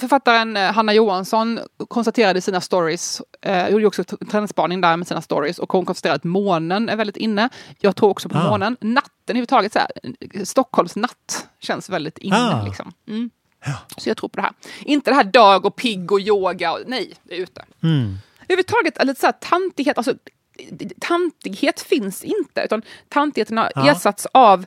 författaren 0.00 0.56
eh, 0.56 0.72
Hanna 0.72 0.94
Johansson 0.94 1.60
konstaterade 1.88 2.38
i 2.38 2.42
sina 2.42 2.60
stories, 2.60 3.22
eh, 3.42 3.68
gjorde 3.68 3.86
också 3.86 4.04
trendspaning 4.04 4.80
där 4.80 4.96
med 4.96 5.06
sina 5.08 5.22
stories 5.22 5.58
och 5.58 5.72
hon 5.72 5.84
konstaterade 5.84 6.16
att 6.16 6.24
månen 6.24 6.88
är 6.88 6.96
väldigt 6.96 7.16
inne. 7.16 7.48
Jag 7.80 7.96
tror 7.96 8.08
också 8.10 8.28
på 8.28 8.38
Ah. 8.38 8.50
månen. 8.50 8.76
Natten 8.80 9.10
överhuvudtaget, 9.28 9.72
så 9.72 9.78
här, 9.78 9.88
eh, 10.34 10.42
Stockholms 10.44 10.96
natt 10.96 11.48
känns 11.60 11.90
väldigt 11.90 12.18
inne. 12.18 12.36
Ah. 12.36 12.62
Liksom. 12.64 12.92
Mm. 13.08 13.30
Så 13.96 14.08
jag 14.10 14.16
tror 14.16 14.28
på 14.28 14.36
det 14.36 14.42
här. 14.42 14.52
Inte 14.84 15.10
det 15.10 15.14
här 15.14 15.24
dag 15.24 15.66
och 15.66 15.76
pigg 15.76 16.12
och 16.12 16.20
yoga. 16.20 16.72
Och, 16.72 16.78
nej, 16.86 17.14
det 17.22 17.34
är 17.34 17.38
ute. 17.40 17.64
Mm. 17.82 18.16
Överhuvudtaget, 18.48 19.04
lite 19.04 19.20
så 19.20 19.26
här, 19.26 19.32
tantighet, 19.40 19.96
alltså, 19.98 20.14
tantighet 21.00 21.80
finns 21.80 22.24
inte, 22.24 22.60
utan 22.64 22.82
tantigheten 23.08 23.58
har 23.58 23.72
Ja. 23.74 23.90
ersatts 23.90 24.26
av 24.32 24.66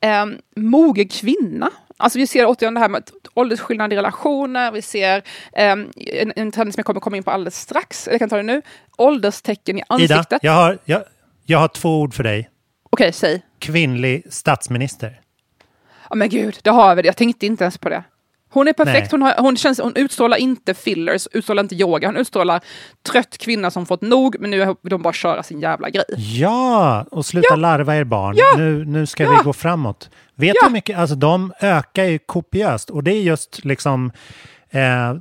eh, 0.00 0.26
mogen 0.56 1.08
kvinna. 1.08 1.70
Alltså 2.00 2.18
vi 2.18 2.26
ser 2.26 2.46
återigen 2.46 2.74
det 2.74 2.80
här 2.80 2.88
med 2.88 3.10
åldersskillnad 3.34 3.92
i 3.92 3.96
relationer, 3.96 4.72
vi 4.72 4.82
ser 4.82 5.16
eh, 5.52 5.70
en, 5.72 6.32
en 6.36 6.52
trend 6.52 6.74
som 6.74 6.80
jag 6.80 6.86
kommer 6.86 7.00
komma 7.00 7.16
in 7.16 7.22
på 7.22 7.30
alldeles 7.30 7.60
strax, 7.60 8.08
jag 8.10 8.18
kan 8.18 8.28
ta 8.28 8.36
det 8.36 8.42
nu, 8.42 8.62
ålderstecken 8.98 9.78
i 9.78 9.80
Ida, 9.80 9.86
ansiktet. 9.88 10.38
jag 10.42 10.52
har, 10.52 10.78
jag, 10.84 11.02
jag 11.46 11.58
har 11.58 11.68
två 11.68 12.00
ord 12.00 12.14
för 12.14 12.22
dig. 12.22 12.50
Okej, 12.90 13.12
säg. 13.12 13.42
Kvinnlig 13.58 14.22
statsminister. 14.30 15.20
Ja 16.10 16.16
men 16.16 16.28
gud, 16.28 16.58
det 16.62 16.70
har 16.70 16.94
vi 16.94 17.02
det. 17.02 17.06
Jag 17.06 17.16
tänkte 17.16 17.46
inte 17.46 17.64
ens 17.64 17.78
på 17.78 17.88
det. 17.88 18.04
Hon 18.50 18.68
är 18.68 18.72
perfekt, 18.72 19.12
hon, 19.12 19.22
har, 19.22 19.34
hon, 19.38 19.56
känns, 19.56 19.80
hon 19.80 19.92
utstrålar 19.96 20.36
inte 20.36 20.74
fillers, 20.74 21.28
utstrålar 21.32 21.62
inte 21.62 21.74
yoga, 21.74 22.08
hon 22.08 22.16
utstrålar 22.16 22.60
trött 23.12 23.38
kvinna 23.38 23.70
som 23.70 23.86
fått 23.86 24.00
nog, 24.02 24.36
men 24.40 24.50
nu 24.50 24.58
vill 24.66 24.76
de 24.90 25.02
bara 25.02 25.12
köra 25.12 25.42
sin 25.42 25.60
jävla 25.60 25.90
grej. 25.90 26.04
Ja, 26.16 27.06
och 27.10 27.26
sluta 27.26 27.46
Ja. 27.50 27.56
larva 27.56 27.96
er 27.96 28.04
barn. 28.04 28.34
Ja. 28.38 28.54
Nu, 28.56 28.84
nu 28.84 29.06
ska 29.06 29.22
Ja. 29.22 29.30
vi 29.38 29.44
gå 29.44 29.52
framåt. 29.52 30.10
Vet 30.34 30.54
du 30.60 30.66
hur 30.66 30.72
mycket, 30.72 30.98
alltså 30.98 31.16
de 31.16 31.52
ökar 31.60 32.04
ju 32.04 32.18
kopiöst 32.18 32.90
och 32.90 33.04
det 33.04 33.10
är 33.12 33.20
just 33.22 33.64
liksom 33.64 34.12
eh, 34.70 35.14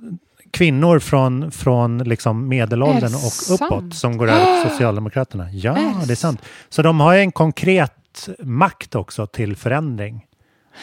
kvinnor 0.51 0.99
från, 0.99 1.51
från 1.51 1.97
liksom 1.97 2.47
medelåldern 2.47 3.13
och 3.15 3.19
sant? 3.19 3.61
uppåt 3.61 3.95
som 3.95 4.17
går 4.17 4.28
över 4.30 4.61
till 4.63 4.71
Socialdemokraterna. 4.71 5.51
Ja, 5.51 5.78
Är 5.78 6.05
det 6.07 6.13
är 6.13 6.15
sant. 6.15 6.41
Så 6.69 6.82
de 6.82 6.99
har 6.99 7.13
ju 7.13 7.19
en 7.19 7.32
konkret 7.32 8.30
makt 8.39 8.95
också 8.95 9.28
till 9.28 9.55
förändring. 9.55 10.23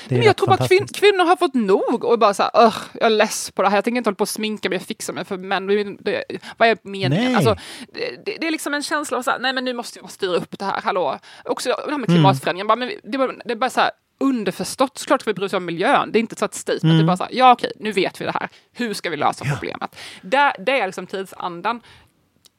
Det 0.08 0.14
Men 0.14 0.24
jag 0.24 0.36
tror 0.36 0.46
bara 0.46 0.62
att 0.62 0.68
kvin 0.68 0.86
kvinnor 0.86 1.24
har 1.24 1.36
fått 1.36 1.54
nog 1.54 2.04
och 2.04 2.18
bara 2.18 2.34
så 2.34 2.42
här, 2.42 2.66
"Ugh, 2.66 2.76
jag 2.92 3.02
är 3.06 3.10
less 3.10 3.50
på 3.50 3.62
det 3.62 3.68
här. 3.68 3.76
Jag 3.76 3.84
tänker 3.84 3.98
inte 3.98 4.08
hålla 4.08 4.16
på 4.16 4.22
och 4.22 4.28
sminka 4.28 4.68
mig 4.68 4.76
och 4.76 4.82
fixa 4.82 5.12
mig 5.12 5.24
för 5.24 5.36
män. 5.36 5.66
Det, 5.66 5.84
det, 6.00 6.24
vad 6.56 6.68
är 6.68 6.78
meningen? 6.82 7.36
Alltså, 7.36 7.56
det, 7.92 8.24
det, 8.26 8.36
det 8.40 8.46
är 8.46 8.50
liksom 8.50 8.74
en 8.74 8.82
känsla 8.82 9.18
av 9.18 9.22
så 9.22 9.30
här, 9.30 9.38
nej 9.38 9.52
men 9.52 9.64
nu 9.64 9.72
måste 9.72 9.98
vi 9.98 10.02
bara 10.02 10.08
styra 10.08 10.36
upp 10.36 10.58
det 10.58 10.64
här, 10.64 10.80
hallå. 10.84 11.18
Också 11.44 11.68
det 11.68 11.74
här 11.92 11.98
med 11.98 12.08
Mm. 12.08 12.16
klimatförändringen, 12.16 12.66
bara, 12.66 12.76
men 12.76 12.88
vi- 12.88 13.00
det, 13.04 13.18
bara- 13.18 13.32
det 13.44 13.52
är 13.52 13.56
bara 13.56 13.70
så 13.70 13.80
här 13.80 13.90
underförstått, 14.20 14.98
såklart 14.98 15.20
ska 15.20 15.30
vi 15.30 15.34
bry 15.34 15.46
oss 15.46 15.52
om 15.52 15.64
miljön. 15.64 16.12
Det 16.12 16.18
är 16.18 16.20
inte 16.20 16.36
så 16.36 16.44
ett 16.44 16.54
statement, 16.54 16.82
Mm. 16.84 16.96
det 16.96 17.02
är 17.02 17.06
bara 17.06 17.16
så 17.16 17.24
här, 17.24 17.32
ja 17.34 17.52
okej, 17.52 17.72
nu 17.80 17.92
vet 17.92 18.20
vi 18.20 18.24
det 18.24 18.30
här. 18.32 18.48
Hur 18.72 18.94
ska 18.94 19.10
vi 19.10 19.16
lösa 19.16 19.44
problemet? 19.44 19.96
Där, 20.22 20.52
det 20.58 20.80
är 20.80 20.86
liksom 20.86 21.06
tidsandan. 21.06 21.80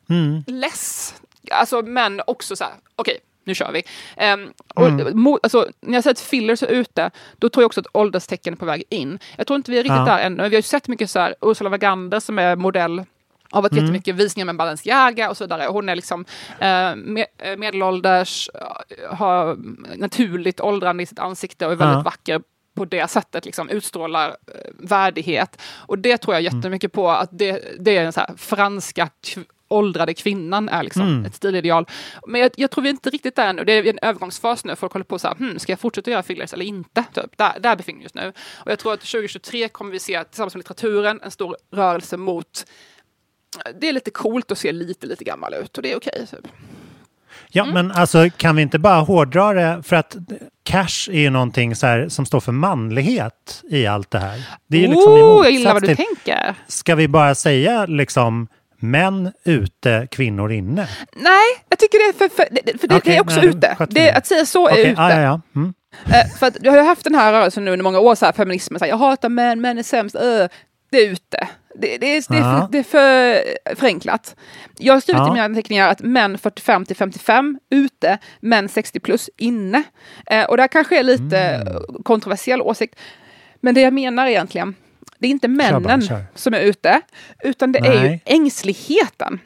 Mm. 0.09 0.43
Less, 0.47 1.15
alltså 1.51 1.81
men 1.81 2.21
också 2.27 2.55
så 2.55 2.63
här, 2.63 2.73
okej, 2.95 3.17
nu 3.45 3.55
kör 3.55 3.71
vi. 3.71 3.83
Um, 4.33 4.51
Mm. 4.77 5.27
alltså, 5.43 5.67
när 5.81 5.93
jag 5.93 6.03
säger 6.03 6.11
att 6.13 6.19
fillers 6.19 6.63
är 6.63 6.67
ute, 6.67 7.11
då 7.37 7.49
tror 7.49 7.61
jag 7.63 7.65
också 7.67 7.79
att 7.79 7.87
ålderstecken 7.93 8.53
är 8.53 8.57
på 8.57 8.65
väg 8.65 8.83
in. 8.89 9.19
Jag 9.37 9.47
tror 9.47 9.55
inte 9.57 9.71
vi 9.71 9.77
är 9.79 9.83
riktigt 9.83 9.97
Ja. 9.97 10.05
där 10.05 10.19
ännu. 10.19 10.35
Vi 10.43 10.43
har 10.43 10.49
ju 10.55 10.61
sett 10.61 10.87
mycket 10.87 11.09
så 11.09 11.19
här, 11.19 11.35
Ursula 11.41 11.69
Wagander 11.69 12.19
som 12.19 12.39
är 12.39 12.55
modell 12.55 13.03
har 13.51 13.61
varit 13.61 13.71
Mm. 13.71 13.83
jättemycket 13.83 14.15
visningar 14.15 14.45
med 14.45 14.55
Balenciaga 14.55 15.29
och 15.29 15.37
så 15.37 15.43
vidare. 15.43 15.67
Hon 15.69 15.89
är 15.89 15.95
liksom 15.95 16.25
eh, 16.59 16.95
med, 16.95 17.25
eh, 17.37 17.57
medelålders, 17.57 18.49
eh, 18.53 19.15
har 19.15 19.57
naturligt 19.97 20.59
åldrande 20.61 21.03
i 21.03 21.05
sitt 21.05 21.19
ansikte 21.19 21.65
och 21.65 21.71
är 21.71 21.75
väldigt 21.75 21.95
Ja. 21.97 22.01
vacker 22.01 22.41
på 22.75 22.85
det 22.85 23.07
sättet, 23.09 23.45
liksom 23.45 23.69
utstrålar 23.69 24.29
eh, 24.29 24.35
värdighet. 24.79 25.61
Och 25.75 25.99
det 25.99 26.17
tror 26.17 26.35
jag 26.35 26.41
Mm. 26.45 26.57
jättemycket 26.57 26.91
på, 26.93 27.09
att 27.09 27.29
det, 27.31 27.75
det 27.79 27.97
är 27.97 28.03
den 28.03 28.13
så 28.13 28.21
franska 28.37 29.09
åldrade 29.67 30.13
kvinnan 30.13 30.69
är 30.69 30.83
liksom 30.83 31.01
Mm. 31.01 31.25
ett 31.25 31.35
stilideal. 31.35 31.85
Men 32.27 32.41
jag, 32.41 32.51
jag 32.55 32.71
tror 32.71 32.81
vi 32.81 32.89
är 32.89 32.93
inte 32.93 33.09
riktigt 33.09 33.35
där 33.35 33.47
ännu. 33.47 33.63
Det 33.63 33.73
är 33.73 33.85
en 33.87 33.99
övergångsfas 34.01 34.65
nu. 34.65 34.75
Folk 34.75 34.93
håller 34.93 35.03
på 35.03 35.19
så 35.19 35.27
här, 35.27 35.35
hmm, 35.35 35.59
ska 35.59 35.71
jag 35.71 35.79
fortsätta 35.79 36.11
göra 36.11 36.23
fillers 36.23 36.53
eller 36.53 36.65
inte? 36.65 37.03
Typ. 37.13 37.37
Där, 37.37 37.59
där 37.59 37.75
befinner 37.75 37.99
vi 37.99 38.05
oss 38.07 38.13
nu. 38.13 38.33
Och 38.55 38.71
jag 38.71 38.79
tror 38.79 38.93
att 38.93 38.99
2023 38.99 39.67
kommer 39.69 39.91
vi 39.91 39.99
se, 39.99 40.23
tillsammans 40.23 40.53
med 40.55 40.59
litteraturen, 40.59 41.19
en 41.23 41.31
stor 41.31 41.57
rörelse 41.73 42.17
mot 42.17 42.65
det 43.79 43.89
är 43.89 43.93
lite 43.93 44.11
coolt 44.11 44.51
att 44.51 44.57
se 44.57 44.71
lite, 44.71 45.07
lite 45.07 45.23
gammal 45.23 45.53
ut 45.53 45.77
och 45.77 45.83
det 45.83 45.91
är 45.91 45.97
okej. 45.97 46.27
typ. 46.31 46.47
Ja, 47.49 47.63
Mm. 47.63 47.73
men 47.73 47.91
alltså 47.91 48.29
kan 48.37 48.55
vi 48.55 48.61
inte 48.61 48.79
bara 48.79 48.99
hårdra 49.01 49.53
det? 49.53 49.83
För 49.83 49.95
att 49.95 50.15
cash 50.63 51.09
är 51.09 51.19
ju 51.19 51.29
någonting 51.29 51.75
så 51.75 51.87
här 51.87 52.09
som 52.09 52.25
står 52.25 52.39
för 52.39 52.51
manlighet 52.51 53.63
i 53.69 53.85
allt 53.87 54.11
det 54.11 54.19
här. 54.19 54.47
Det 54.67 54.77
är 54.77 54.81
ju 54.81 54.87
liksom 54.87 55.13
oh, 55.13 55.43
jag 55.43 55.51
gillar 55.51 55.73
vad 55.73 55.81
du 55.83 55.87
till- 55.87 56.05
tänker. 56.05 56.55
Ska 56.67 56.95
vi 56.95 57.07
bara 57.07 57.35
säga 57.35 57.85
liksom 57.85 58.47
män 58.91 59.31
ute, 59.45 60.07
kvinnor 60.11 60.51
inne? 60.51 60.87
Nej, 61.15 61.41
jag 61.69 61.79
tycker 61.79 61.97
det 61.97 62.23
är 62.23 62.29
för, 62.29 62.35
för, 62.35 62.77
för 62.79 62.87
det, 62.87 62.95
Okej, 62.95 63.01
det 63.05 63.15
är 63.17 63.21
också 63.21 63.39
nej, 63.39 63.49
ute. 63.49 63.75
Det, 63.89 64.11
att 64.11 64.25
säga 64.27 64.45
så 64.45 64.67
är 64.67 64.71
Okej, 64.71 64.91
ute. 64.91 65.01
ja, 65.01 65.11
ja, 65.11 65.21
ja. 65.21 65.41
Mm. 65.55 65.73
Eh, 66.05 66.37
för 66.39 66.47
att 66.47 66.57
jag 66.61 66.71
har 66.71 66.83
haft 66.83 67.03
den 67.03 67.15
här 67.15 67.33
rörelsen 67.33 67.65
nu 67.65 67.71
under 67.71 67.83
många 67.83 67.99
år, 67.99 68.15
så 68.15 68.25
här, 68.25 68.33
feminismen, 68.33 68.79
så 68.79 68.85
här, 68.85 68.89
jag 68.89 68.97
hatar 68.97 69.29
män, 69.29 69.61
män 69.61 69.77
är 69.77 69.83
sämst, 69.83 70.15
öh. 70.15 70.47
det 70.91 70.97
är 70.97 71.09
ute. 71.09 71.47
Det, 71.79 71.97
det, 71.97 72.17
är, 72.17 72.23
det, 72.31 72.37
är 72.37 72.43
för, 72.59 72.71
det 72.71 72.77
är 72.79 72.83
för 72.83 73.75
förenklat. 73.75 74.35
Jag 74.77 74.93
har 74.93 75.01
skrivit 75.01 75.19
Ja. 75.19 75.27
i 75.27 75.31
mina 75.31 75.45
anteckningar 75.45 75.87
att 75.89 76.01
män 76.01 76.37
45 76.37 76.85
till 76.85 76.95
55 76.95 77.59
ute, 77.71 78.17
män 78.39 78.69
60 78.69 78.99
plus 78.99 79.29
inne. 79.37 79.83
Eh, 80.25 80.45
och 80.45 80.57
det 80.57 80.63
här 80.63 80.67
kanske 80.67 80.99
är 80.99 81.03
lite 81.03 81.37
Mm. 81.39 81.83
kontroversiell 82.03 82.61
åsikt. 82.61 82.95
Men 83.61 83.75
det 83.75 83.81
jag 83.81 83.93
menar 83.93 84.27
egentligen, 84.27 84.75
det 85.25 85.29
är 85.29 85.31
inte 85.31 85.47
männen 85.47 85.83
bara, 85.83 86.01
kör. 86.01 86.23
som 86.35 86.53
är 86.53 86.59
ute, 86.59 87.01
utan 87.43 87.71
det 87.71 87.79
är 87.79 87.93
ju 87.93 87.99
Nej. 88.09 88.21
ängsligheten. 88.25 89.39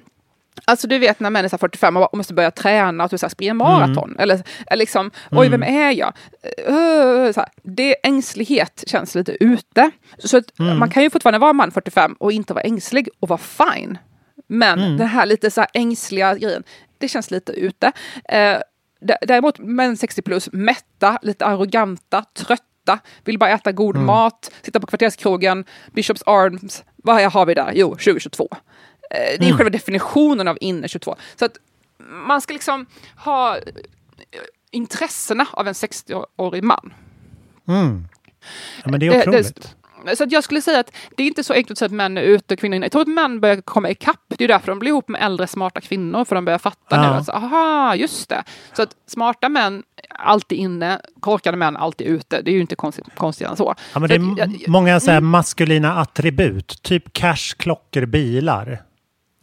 Alltså 0.65 0.87
du 0.87 0.99
vet 0.99 1.19
när 1.19 1.29
män 1.29 1.45
är 1.45 1.49
så 1.49 1.53
här 1.53 1.57
45 1.57 1.97
och 1.97 2.17
måste 2.17 2.33
börja 2.33 2.51
träna 2.51 3.03
och 3.03 3.09
typ 3.11 3.31
springa 3.31 3.53
maraton. 3.53 4.09
Mm. 4.09 4.19
Eller, 4.19 4.35
eller 4.67 4.77
liksom, 4.79 5.11
oj 5.31 5.49
vem 5.49 5.63
är 5.63 5.91
jag? 5.91 6.13
Uh, 6.69 7.31
så 7.31 7.39
här. 7.39 7.49
Det, 7.63 7.95
ängslighet 8.03 8.83
känns 8.87 9.15
lite 9.15 9.43
ute. 9.43 9.91
Så 10.17 10.37
att 10.37 10.59
Mm. 10.59 10.79
man 10.79 10.89
kan 10.89 11.03
ju 11.03 11.09
fortfarande 11.09 11.39
vara 11.39 11.53
man 11.53 11.71
45 11.71 12.13
och 12.19 12.31
inte 12.31 12.53
vara 12.53 12.63
ängslig 12.63 13.09
och 13.19 13.29
vara 13.29 13.39
fine. 13.39 13.97
Men 14.47 14.79
Mm. 14.79 14.97
den 14.97 15.07
här 15.07 15.25
lite 15.25 15.51
så 15.51 15.61
här 15.61 15.69
ängsliga 15.73 16.35
grejen, 16.35 16.63
det 16.97 17.07
känns 17.07 17.31
lite 17.31 17.51
ute. 17.51 17.87
Uh, 18.33 18.61
däremot 19.21 19.59
män 19.59 19.97
60 19.97 20.21
plus, 20.21 20.49
mätta, 20.53 21.19
lite 21.21 21.45
arroganta, 21.45 22.25
trötta, 22.33 22.63
vill 23.23 23.39
bara 23.39 23.49
äta 23.49 23.71
god 23.71 23.95
Mm. 23.95 24.05
mat, 24.05 24.51
sitta 24.61 24.79
på 24.79 24.87
kvarterskrogen, 24.87 25.65
Bishops 25.91 26.23
Arms. 26.25 26.83
Vad 26.95 27.31
har 27.31 27.45
vi 27.45 27.53
där? 27.53 27.71
Jo, 27.75 27.89
2022. 27.95 28.47
Eh, 28.51 28.57
Det 29.11 29.33
är 29.35 29.43
Mm. 29.43 29.57
själva 29.57 29.69
definitionen 29.69 30.47
av 30.47 30.57
inne 30.61 30.87
22. 30.87 31.15
Så 31.35 31.45
att 31.45 31.57
man 32.27 32.41
ska 32.41 32.53
liksom 32.53 32.85
ha 33.17 33.57
eh, 33.57 33.61
intressena 34.71 35.45
av 35.51 35.67
en 35.67 35.73
60-årig 35.73 36.63
man. 36.63 36.93
Mm. 37.67 38.07
Ja, 38.83 38.91
men 38.91 38.99
det 38.99 39.05
är 39.07 39.11
Det- 39.11 39.17
det- 39.17 39.21
otroligt. 39.29 39.75
Så 40.17 40.23
att 40.23 40.31
jag 40.31 40.43
skulle 40.43 40.61
säga 40.61 40.79
att 40.79 40.91
det 41.17 41.23
är 41.23 41.27
inte 41.27 41.43
så 41.43 41.53
enkelt 41.53 41.71
att 41.71 41.77
säga 41.77 41.85
att 41.85 41.91
män 41.91 42.17
är 42.17 42.21
ute 42.21 42.53
och 42.53 42.59
kvinnor 42.59 42.73
är 42.73 42.75
inne. 42.75 42.85
Jag 42.85 42.91
tror 42.91 43.01
att 43.01 43.07
män 43.07 43.39
börjar 43.39 43.61
komma 43.61 43.89
ikapp. 43.89 44.19
Det 44.27 44.43
är 44.43 44.47
därför 44.47 44.67
de 44.67 44.79
blir 44.79 44.89
ihop 44.91 45.07
med 45.07 45.21
äldre 45.21 45.47
smarta 45.47 45.81
kvinnor, 45.81 46.25
för 46.25 46.35
de 46.35 46.45
börjar 46.45 46.59
fatta 46.59 46.95
Ja. 46.95 47.01
nu. 47.01 47.07
Alltså, 47.07 47.31
aha, 47.31 47.95
just 47.95 48.29
det. 48.29 48.43
Så 48.73 48.81
att 48.81 48.95
smarta 49.07 49.49
män 49.49 49.83
alltid 50.09 50.57
inne, 50.57 51.01
korkade 51.19 51.57
män 51.57 51.77
alltid 51.77 52.07
ute. 52.07 52.41
Det 52.41 52.51
är 52.51 52.55
ju 52.55 52.61
inte 52.61 52.75
konstigt, 52.75 53.05
konstigare 53.15 53.51
än 53.51 53.57
så. 53.57 53.75
Ja, 53.93 53.99
men 53.99 54.09
det 54.09 54.15
är 54.15 54.33
jag- 54.37 54.69
många 54.69 54.99
så 54.99 55.11
här 55.11 55.21
maskulina 55.21 55.93
attribut, 55.95 56.83
typ 56.83 57.13
cash, 57.13 57.55
klockor, 57.57 58.05
bilar. 58.05 58.83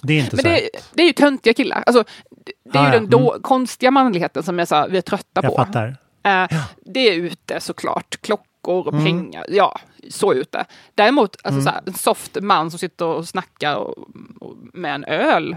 Det 0.03 0.13
är 0.13 0.19
inte 0.21 0.37
Men 0.37 0.43
så. 0.43 0.49
det, 0.49 0.69
det 0.95 1.03
är 1.03 1.07
ju 1.07 1.13
töntiga 1.13 1.55
killar. 1.55 1.83
Alltså, 1.87 2.05
det, 2.31 2.53
det 2.73 2.79
är 2.79 2.83
Ah, 2.83 2.87
ju 2.89 2.95
ja. 2.95 3.01
den 3.01 3.11
då, 3.11 3.39
konstiga 3.43 3.91
manligheten 3.91 4.43
som 4.43 4.61
är 4.61 4.65
så 4.65 4.75
här, 4.75 4.89
vi 4.89 4.99
är 4.99 5.03
trötta 5.03 5.41
Jag 5.43 5.51
på. 5.53 5.57
fattar. 5.57 5.97
Eh, 6.23 6.59
Det 6.85 7.01
är 7.01 7.15
ute 7.15 7.61
såklart. 7.61 8.17
Klockor 8.21 8.87
och 8.87 8.93
Mm. 8.93 9.05
pengar. 9.05 9.47
Ja, 9.49 9.79
så 10.11 10.35
ute. 10.35 10.65
Däremot 10.95 11.37
alltså, 11.43 11.61
Mm. 11.61 11.63
så 11.65 11.71
här, 11.71 11.81
en 11.87 11.95
soft 11.95 12.37
man 12.43 12.71
som 12.71 12.79
sitter 12.79 13.05
och 13.07 13.29
snackar 13.29 13.77
och, 13.77 13.99
och, 14.41 14.57
med 14.73 14.95
en 14.95 15.05
öl 15.05 15.57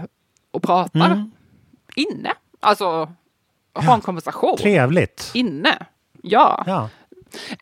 och 0.50 0.62
pratar 0.62 1.06
Mm. 1.06 1.30
inne. 1.96 2.32
Alltså, 2.60 3.12
ha 3.74 3.94
en 3.94 4.00
konversation. 4.00 4.56
Trevligt. 4.56 5.30
Inne. 5.34 5.86
Ja. 6.22 6.64
Ja. 6.66 6.88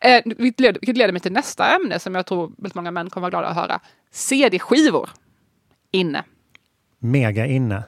Eh, 0.01 0.21
vilket, 0.25 0.59
leder, 0.59 0.79
vilket 0.81 0.97
leder 0.97 1.11
mig 1.13 1.21
till 1.21 1.31
nästa 1.31 1.75
ämne 1.75 1.99
som 1.99 2.15
jag 2.15 2.25
tror 2.25 2.47
väldigt 2.57 2.75
många 2.75 2.91
män 2.91 3.09
kommer 3.09 3.21
vara 3.21 3.29
glada 3.29 3.47
att 3.47 3.55
höra. 3.55 3.79
CD-skivor. 4.11 5.09
Inne. 5.91 6.23
Mega 6.99 7.45
inne. 7.45 7.83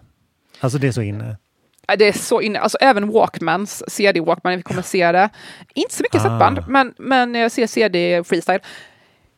Alltså 0.60 0.78
det 0.78 0.88
är 0.88 0.92
så 0.92 1.02
inne. 1.02 1.38
Det 1.98 2.08
är 2.08 2.14
så 2.14 2.42
inne, 2.42 2.60
alltså 2.60 2.78
även 2.82 3.12
Walkmans, 3.12 3.84
CD-Walkman, 3.88 4.56
vi 4.58 4.62
kommer 4.62 4.82
se 4.82 5.12
det. 5.12 5.30
Inte 5.74 5.96
så 5.96 6.04
mycket 6.04 6.16
Ah. 6.22 6.24
setband, 6.24 6.64
men, 6.68 6.94
men 6.98 7.36
jag 7.36 7.52
ser 7.52 7.68
CD 7.68 8.24
freestyle. 8.24 8.60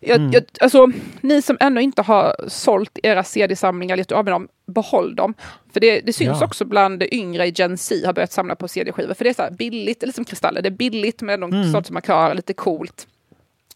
Jag, 0.06 0.16
Mm. 0.20 0.32
jag, 0.32 0.43
alltså, 0.62 0.88
ni 1.22 1.41
som 1.41 1.58
ännu 1.60 1.82
inte 1.82 2.01
har 2.01 2.36
sålt 2.47 2.99
era 3.04 3.24
CD-samlingar, 3.24 3.97
gjort 3.97 4.12
av 4.12 4.24
med 4.26 4.34
dem, 4.34 4.47
behåll 4.66 5.16
dem. 5.16 5.34
För 5.74 5.80
det, 5.80 5.99
det 6.01 6.14
syns 6.14 6.38
Ja. 6.39 6.45
också 6.45 6.66
bland 6.66 6.99
det 6.99 7.16
yngre 7.16 7.47
i 7.47 7.54
Gen 7.56 7.78
Z 7.78 8.06
har 8.06 8.14
börjat 8.14 8.32
samla 8.32 8.56
på 8.56 8.68
CD-skivor. 8.68 9.14
För 9.14 9.24
det 9.24 9.30
är 9.30 9.34
så 9.34 9.41
här 9.41 9.51
billigt, 9.51 10.04
eller 10.04 10.14
som 10.14 10.26
kristaller, 10.26 10.62
det 10.62 10.70
är 10.70 10.72
billigt 10.72 11.22
men 11.22 11.39
de 11.39 11.54
Mm. 11.54 11.72
som 11.72 11.84
markörer, 11.93 12.36
lite 12.36 12.54
coolt. 12.54 13.08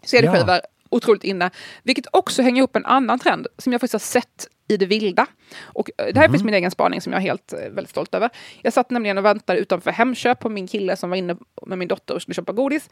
CD-skivor, 0.03 0.49
Ja. 0.55 0.61
otroligt 0.89 1.23
inne. 1.23 1.49
Vilket 1.83 2.05
också 2.11 2.41
hänger 2.41 2.57
ihop 2.57 2.73
med 2.73 2.81
en 2.81 2.85
annan 2.85 3.19
trend 3.19 3.47
som 3.57 3.71
jag 3.71 3.81
faktiskt 3.81 3.93
har 3.93 4.21
sett 4.21 4.47
i 4.67 4.77
det 4.77 4.85
vilda. 4.85 5.25
Och 5.61 5.89
eh, 5.97 6.05
det 6.05 6.15
här 6.15 6.23
är 6.23 6.27
faktiskt 6.27 6.45
min 6.45 6.53
egen 6.53 6.71
spaning 6.71 7.01
som 7.01 7.13
jag 7.13 7.19
är 7.19 7.23
helt 7.23 7.53
eh, 7.53 7.59
väldigt 7.59 7.89
stolt 7.89 8.15
över. 8.15 8.29
Jag 8.61 8.73
satt 8.73 8.89
nämligen 8.91 9.17
och 9.17 9.25
väntade 9.25 9.59
utanför 9.59 9.91
Hemköp 9.91 10.39
på 10.39 10.49
min 10.49 10.67
kille 10.67 10.95
som 10.95 11.09
var 11.09 11.17
inne 11.17 11.37
med 11.65 11.77
min 11.77 11.87
dotter 11.87 12.13
och 12.15 12.21
skulle 12.21 12.35
köpa 12.35 12.51
godis. 12.51 12.89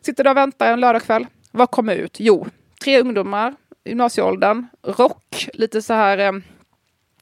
Sitter 0.00 0.24
där 0.24 0.30
och 0.30 0.36
väntar 0.36 0.72
en 0.72 0.80
lördagkväll. 0.80 1.26
Vad 1.50 1.70
kommer 1.70 1.94
ut? 1.96 2.16
Jo, 2.20 2.46
tre 2.84 3.00
ungdomar, 3.00 3.54
gymnasieåldern, 3.84 4.66
rock, 4.82 5.48
lite 5.52 5.82
så 5.82 5.92
här 5.94 6.18
eh, 6.18 6.32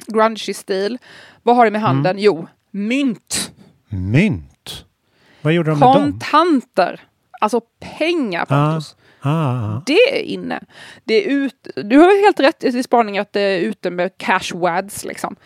grungy 0.07 0.55
stil. 0.55 0.99
Vad 1.43 1.57
har 1.57 1.65
de 1.65 1.71
med 1.71 1.81
handen? 1.81 2.17
Jo, 2.19 2.47
mynt. 2.71 3.53
Mynt. 3.89 4.85
Vad 5.43 5.53
gjorde 5.53 5.71
de 5.71 5.79
med 5.79 5.89
dem? 5.89 5.95
Kontanter. 6.03 7.01
Alltså 7.41 7.61
pengar, 7.99 8.47
Ah, 8.49 8.71
Pontus. 8.73 8.97
ah, 9.21 9.81
Det 9.87 10.19
är 10.19 10.23
inne. 10.23 10.61
Det 11.05 11.15
är 11.15 11.29
ut, 11.31 11.69
du 11.85 11.99
har 11.99 12.23
helt 12.25 12.41
rätt 12.41 12.65
i 12.65 12.83
spaning 12.83 13.19
att 13.19 13.33
det 13.33 13.41
är 13.41 13.61
ute 13.61 13.91
med 13.91 14.19
cash 14.19 14.55
wads. 14.55 15.05
Liksom. 15.05 15.37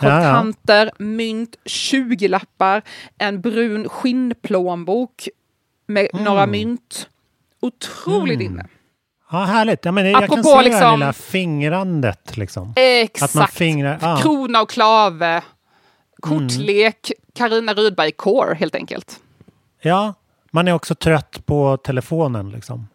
Ja, 0.00 0.08
ja. 0.08 0.20
Kontanter, 0.36 0.90
mynt, 0.98 1.56
20-lappar, 1.64 2.82
en 3.18 3.40
brun 3.40 3.88
skinnplånbok 3.88 5.28
med 5.86 6.08
Mm. 6.12 6.24
några 6.24 6.46
mynt. 6.46 7.08
Otroligt 7.60 8.40
inne. 8.40 8.66
Ja, 9.32 9.38
härligt. 9.38 9.84
Ja, 9.84 9.92
men 9.92 10.10
jag 10.10 10.14
kan 10.14 10.24
Apropå 10.24 10.42
se 10.42 10.50
det 10.50 10.56
här 10.56 10.62
liksom- 10.64 11.00
lilla 11.00 11.12
fingrandet. 11.12 12.36
Liksom. 12.36 12.72
Exakt. 12.76 13.22
Att 13.30 13.34
man 13.34 13.48
fingrar. 13.48 13.98
Ja. 14.02 14.18
Krona 14.22 14.62
och 14.62 14.70
klave. 14.70 15.42
Kortlek. 16.20 17.12
Karina 17.34 17.74
Rydberg 17.74 18.12
Core 18.12 18.54
helt 18.54 18.74
enkelt. 18.74 19.20
ja, 19.82 20.14
man 20.50 20.68
är 20.68 20.72
också 20.72 20.94
trött 20.94 21.46
på 21.46 21.76
telefonen. 21.76 22.50
Liksom. 22.50 22.88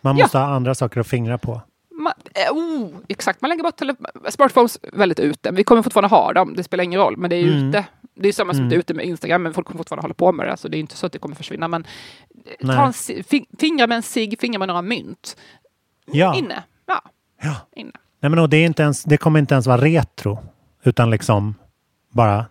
Man 0.00 0.16
Ja. 0.18 0.24
måste 0.24 0.38
ha 0.38 0.46
andra 0.46 0.74
saker 0.74 1.00
att 1.00 1.06
fingra 1.06 1.38
på. 1.38 1.60
Man, 2.00 2.12
eh, 2.34 2.52
oh, 2.52 2.88
exakt, 3.08 3.40
man 3.40 3.48
lägger 3.48 3.62
bort 3.62 3.80
smartphones 4.28 4.78
väldigt 4.92 5.20
ute. 5.20 5.50
Vi 5.50 5.64
kommer 5.64 5.82
fortfarande 5.82 6.08
ha 6.16 6.32
dem, 6.32 6.54
det 6.56 6.64
spelar 6.64 6.84
ingen 6.84 7.00
roll, 7.00 7.16
men 7.16 7.30
det 7.30 7.36
är 7.36 7.42
Mm. 7.44 7.68
ute. 7.68 7.84
Det 8.20 8.28
är 8.28 8.32
samma 8.32 8.52
som 8.52 8.58
Mm. 8.60 8.68
det 8.68 8.76
är 8.76 8.78
ute 8.78 8.94
med 8.94 9.04
Instagram, 9.04 9.42
men 9.42 9.54
folk 9.54 9.66
kommer 9.66 9.78
fortfarande 9.78 10.02
hålla 10.02 10.14
på 10.14 10.32
med 10.32 10.48
det. 10.48 10.56
Så 10.56 10.68
det 10.68 10.76
är 10.76 10.80
inte 10.80 10.96
så 10.96 11.06
att 11.06 11.12
det 11.12 11.18
kommer 11.18 11.36
försvinna. 11.36 11.68
Men 11.68 11.84
eh, 12.46 12.52
Nej. 12.60 12.76
ta 12.76 12.92
fingra 13.58 13.86
med 13.86 13.96
en 13.96 14.02
cigg, 14.02 14.40
fingra 14.40 14.58
med 14.58 14.68
några 14.68 14.82
mynt. 14.82 15.36
Ja. 16.12 16.34
Inne. 16.36 16.62
Ja. 16.86 17.02
Ja. 17.42 17.54
Inne. 17.76 17.92
Nej, 18.20 18.30
men 18.30 18.38
och 18.38 18.48
det, 18.48 18.56
är 18.56 18.66
inte 18.66 18.82
ens, 18.82 19.04
det 19.04 19.16
kommer 19.16 19.40
inte 19.40 19.54
ens 19.54 19.66
vara 19.66 19.80
retro. 19.80 20.38
Utan 20.84 21.10
liksom 21.10 21.54
bara 22.10 22.46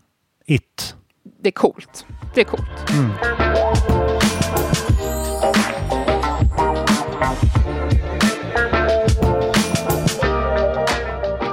it. 0.45 0.95
Det 1.41 1.49
är 1.49 1.51
coolt. 1.51 2.05
Det 2.35 2.41
är 2.41 2.45
coolt. 2.45 2.89
Mm. 2.91 3.11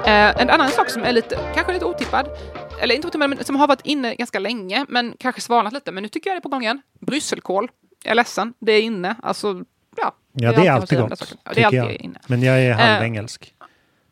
Eh, 0.06 0.40
en 0.42 0.50
annan 0.50 0.70
sak 0.70 0.90
som 0.90 1.02
är 1.04 1.12
lite, 1.12 1.38
kanske 1.54 1.72
lite 1.72 1.84
otippad. 1.84 2.28
Eller 2.84 2.94
inte 2.94 3.08
otimmade, 3.08 3.34
men 3.36 3.44
som 3.44 3.56
har 3.56 3.66
varit 3.68 3.80
inne 3.86 4.14
ganska 4.14 4.38
länge, 4.38 4.86
men 4.88 5.14
kanske 5.18 5.40
svalnat 5.40 5.72
lite. 5.72 5.92
Men 5.92 6.02
nu 6.02 6.08
tycker 6.08 6.30
jag 6.30 6.36
det 6.36 6.38
är 6.38 6.42
på 6.42 6.48
gång 6.48 6.62
igen. 6.62 6.82
Brysselkål. 7.00 7.70
Jag 8.04 8.10
är 8.10 8.14
ledsen, 8.14 8.54
det 8.58 8.72
är 8.72 8.82
inne. 8.82 9.16
Alltså, 9.22 9.64
ja. 9.96 10.14
Ja, 10.32 10.52
det 10.52 10.66
är 10.66 10.72
alltid 10.72 10.98
gott. 10.98 11.10
Ja, 11.20 11.36
det 11.44 11.48
tycker 11.54 11.60
är 11.60 11.66
alltid 11.66 11.80
jag. 11.80 11.92
inne. 11.92 12.18
Men 12.26 12.42
jag 12.42 12.60
är 12.62 12.70
Eh, 12.70 12.76
halvengelsk. 12.76 13.54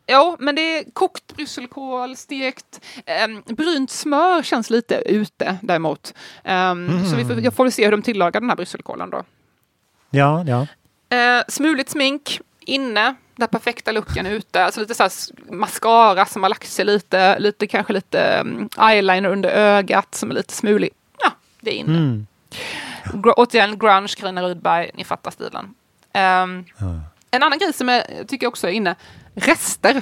Jo, 0.07 0.35
men 0.39 0.55
det 0.55 0.61
är 0.61 0.91
kokt 0.93 1.35
brysselkål, 1.35 2.15
stekt. 2.17 2.81
Um, 3.27 3.55
brynt 3.55 3.91
smör 3.91 4.43
känns 4.43 4.69
lite 4.69 4.95
ute 4.95 5.57
däremot. 5.61 6.13
Um, 6.43 7.05
Så 7.09 7.15
vi 7.15 7.25
får, 7.25 7.39
jag 7.39 7.53
får 7.53 7.69
se 7.69 7.83
hur 7.85 7.91
de 7.91 8.01
tillagar 8.01 8.39
den 8.41 8.49
här 8.49 8.55
brysselkålen 8.55 9.09
då. 9.09 9.23
Ja, 10.09 10.43
ja. 10.47 10.67
Uh, 11.13 11.43
smuligt 11.47 11.89
smink 11.89 12.41
inne, 12.59 13.15
den 13.35 13.47
perfekta 13.47 13.91
looken 13.91 14.25
ute. 14.25 14.65
Alltså 14.65 14.79
lite 14.79 15.09
så 15.09 15.33
mascara 15.49 16.25
som 16.25 16.43
har 16.43 16.49
lagt 16.49 16.67
sig 16.69 16.85
lite, 16.85 17.39
lite 17.39 17.67
kanske 17.67 17.93
lite 17.93 18.39
um, 18.41 18.69
eyeliner 18.79 19.29
under 19.29 19.49
ögat 19.49 20.15
som 20.15 20.31
är 20.31 20.35
lite 20.35 20.53
smulig. 20.53 20.89
Ja, 21.19 21.31
det 21.61 21.71
är 21.71 21.75
inne. 21.75 21.97
Mm. 21.97 22.27
Gr- 23.03 23.33
återigen, 23.37 23.79
grunge, 23.79 24.07
Carina 24.17 24.41
Rydberg, 24.43 24.91
ni 24.93 25.03
fattar 25.03 25.31
stilen. 25.31 25.73
Ehm, 26.13 26.65
En 27.31 27.43
annan 27.43 27.59
grej 27.59 27.73
som 27.73 27.87
jag 27.87 28.03
tycker 28.27 28.47
också 28.47 28.67
är 28.67 28.71
inne, 28.71 28.95
rester. 29.35 30.01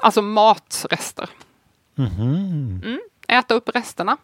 Alltså 0.00 0.22
matrester. 0.22 1.28
Mhm. 1.94 2.80
Mm. 2.84 3.00
Äta 3.28 3.54
upp 3.54 3.68
resterna. 3.74 4.16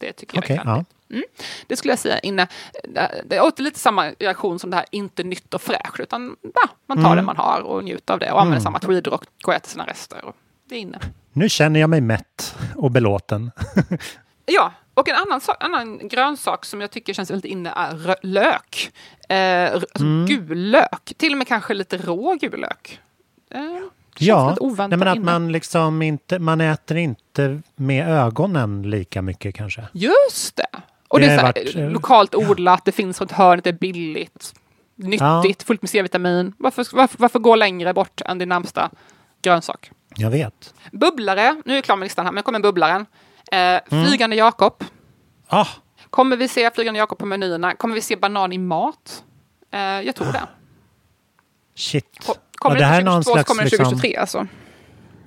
Det 0.00 0.12
tycker 0.12 0.36
jag 0.36 0.44
Okej, 0.44 0.56
är 0.56 0.62
trendigt. 0.62 0.86
ja. 0.90 1.01
Mm. 1.12 1.24
Det 1.66 1.76
skulle 1.76 1.92
jag 1.92 1.98
säga 1.98 2.18
inne. 2.18 2.46
Det- 2.84 3.22
Det 3.26 3.36
är 3.36 3.44
åter 3.44 3.62
lite 3.62 3.78
samma 3.78 4.10
reaktion 4.10 4.58
som 4.58 4.70
det 4.70 4.76
här 4.76 4.86
inte 4.90 5.24
nytt 5.24 5.54
och 5.54 5.62
fräscht, 5.62 6.00
utan 6.00 6.36
ja, 6.54 6.68
man 6.86 6.98
tar 6.98 7.04
Mm. 7.04 7.16
det 7.16 7.22
man 7.22 7.36
har 7.36 7.60
och 7.60 7.84
njuter 7.84 8.12
av 8.14 8.20
det 8.20 8.32
och 8.32 8.40
använder 8.40 8.56
Mm. 8.56 8.62
samma 8.62 8.78
tweedrock 8.78 9.24
och 9.46 9.54
äter 9.54 9.68
sina 9.68 9.86
rester. 9.86 10.24
Och 10.24 10.36
det 10.68 10.74
är 10.74 10.78
inne. 10.80 10.98
Nu 11.32 11.48
känner 11.48 11.80
jag 11.80 11.90
mig 11.90 12.00
mätt 12.00 12.54
och 12.76 12.90
belåten. 12.90 13.50
Ja, 14.46 14.72
och 14.94 15.08
en 15.08 15.16
annan, 15.16 15.40
sak, 15.40 15.56
annan 15.60 16.08
grönsak 16.08 16.64
som 16.64 16.80
jag 16.80 16.90
tycker 16.90 17.12
känns 17.14 17.30
väldigt 17.30 17.50
inne 17.52 17.70
är 17.76 18.16
lök. 18.26 18.92
Eh, 19.28 19.72
alltså 19.72 20.02
Mm. 20.04 20.26
gul 20.26 20.58
lök, 20.70 21.12
till 21.16 21.32
och 21.32 21.38
med 21.38 21.46
kanske 21.48 21.74
lite 21.74 21.98
rå 21.98 22.34
gul 22.40 22.60
lök. 22.60 23.00
Eh, 23.50 23.60
Ja, 24.18 24.56
nej, 24.60 24.88
men 24.88 25.08
att 25.08 25.16
inne. 25.16 25.24
man 25.24 25.52
liksom 25.52 26.02
inte, 26.02 26.38
man 26.38 26.60
äter 26.60 26.96
inte 26.96 27.60
med 27.76 28.08
ögonen 28.08 28.82
lika 28.90 29.22
mycket 29.22 29.54
kanske. 29.54 29.84
Just 29.92 30.56
det! 30.56 30.66
Och 31.12 31.20
det, 31.20 31.26
Det 31.26 31.32
är 31.32 31.38
så 31.38 31.46
här, 31.46 31.52
varit, 31.54 31.76
eh, 31.76 31.90
lokalt 31.90 32.34
odlat, 32.34 32.84
det 32.84 32.92
finns 32.92 33.20
runt 33.20 33.32
hörnet, 33.32 33.64
det 33.64 33.70
är 33.70 33.74
billigt, 33.74 34.54
nyttigt, 34.96 35.62
fullt 35.62 35.82
med 35.82 35.90
C-vitamin. 35.90 36.52
Varför, 36.58 36.86
varför, 36.92 37.18
varför 37.18 37.38
gå 37.38 37.56
längre 37.56 37.94
bort 37.94 38.20
än 38.26 38.38
din 38.38 38.48
närmsta 38.48 38.90
grönsak? 39.42 39.90
Jag 40.16 40.30
vet. 40.30 40.74
Bubblare, 40.92 41.62
nu 41.64 41.72
är 41.72 41.76
jag 41.76 41.84
klar 41.84 41.96
med 41.96 42.06
listan 42.06 42.24
här, 42.26 42.32
men 42.32 42.42
kommer 42.42 42.60
bubblaren. 42.60 43.06
Eh, 43.52 43.80
flygande 44.06 44.36
Jakob. 44.36 44.84
Ah, 45.48 45.66
Kommer 46.10 46.36
vi 46.36 46.48
se 46.48 46.70
Flygande 46.70 46.98
Jakob 46.98 47.18
på 47.18 47.26
menyerna? 47.26 47.74
Kommer 47.74 47.94
vi 47.94 48.00
se 48.00 48.16
banan 48.16 48.52
i 48.52 48.58
mat? 48.58 49.24
Eh, 49.72 49.80
jag 49.80 50.14
tror 50.14 50.32
det. 50.32 50.42
shit. 51.76 52.18
Ko- 52.26 52.34
Kommer 52.56 52.76
Ja, 52.76 52.80
det 52.80 52.84
det 52.84 52.88
här 52.88 52.96
är 52.96 53.00
inte 53.00 53.10
någon 53.10 53.22
2022 53.22 53.24
så 53.24 53.32
slags 53.34 53.48
kommer 53.48 53.62
det 53.64 53.70
liksom, 53.70 53.84
2023 53.84 54.16
alltså. 54.16 54.46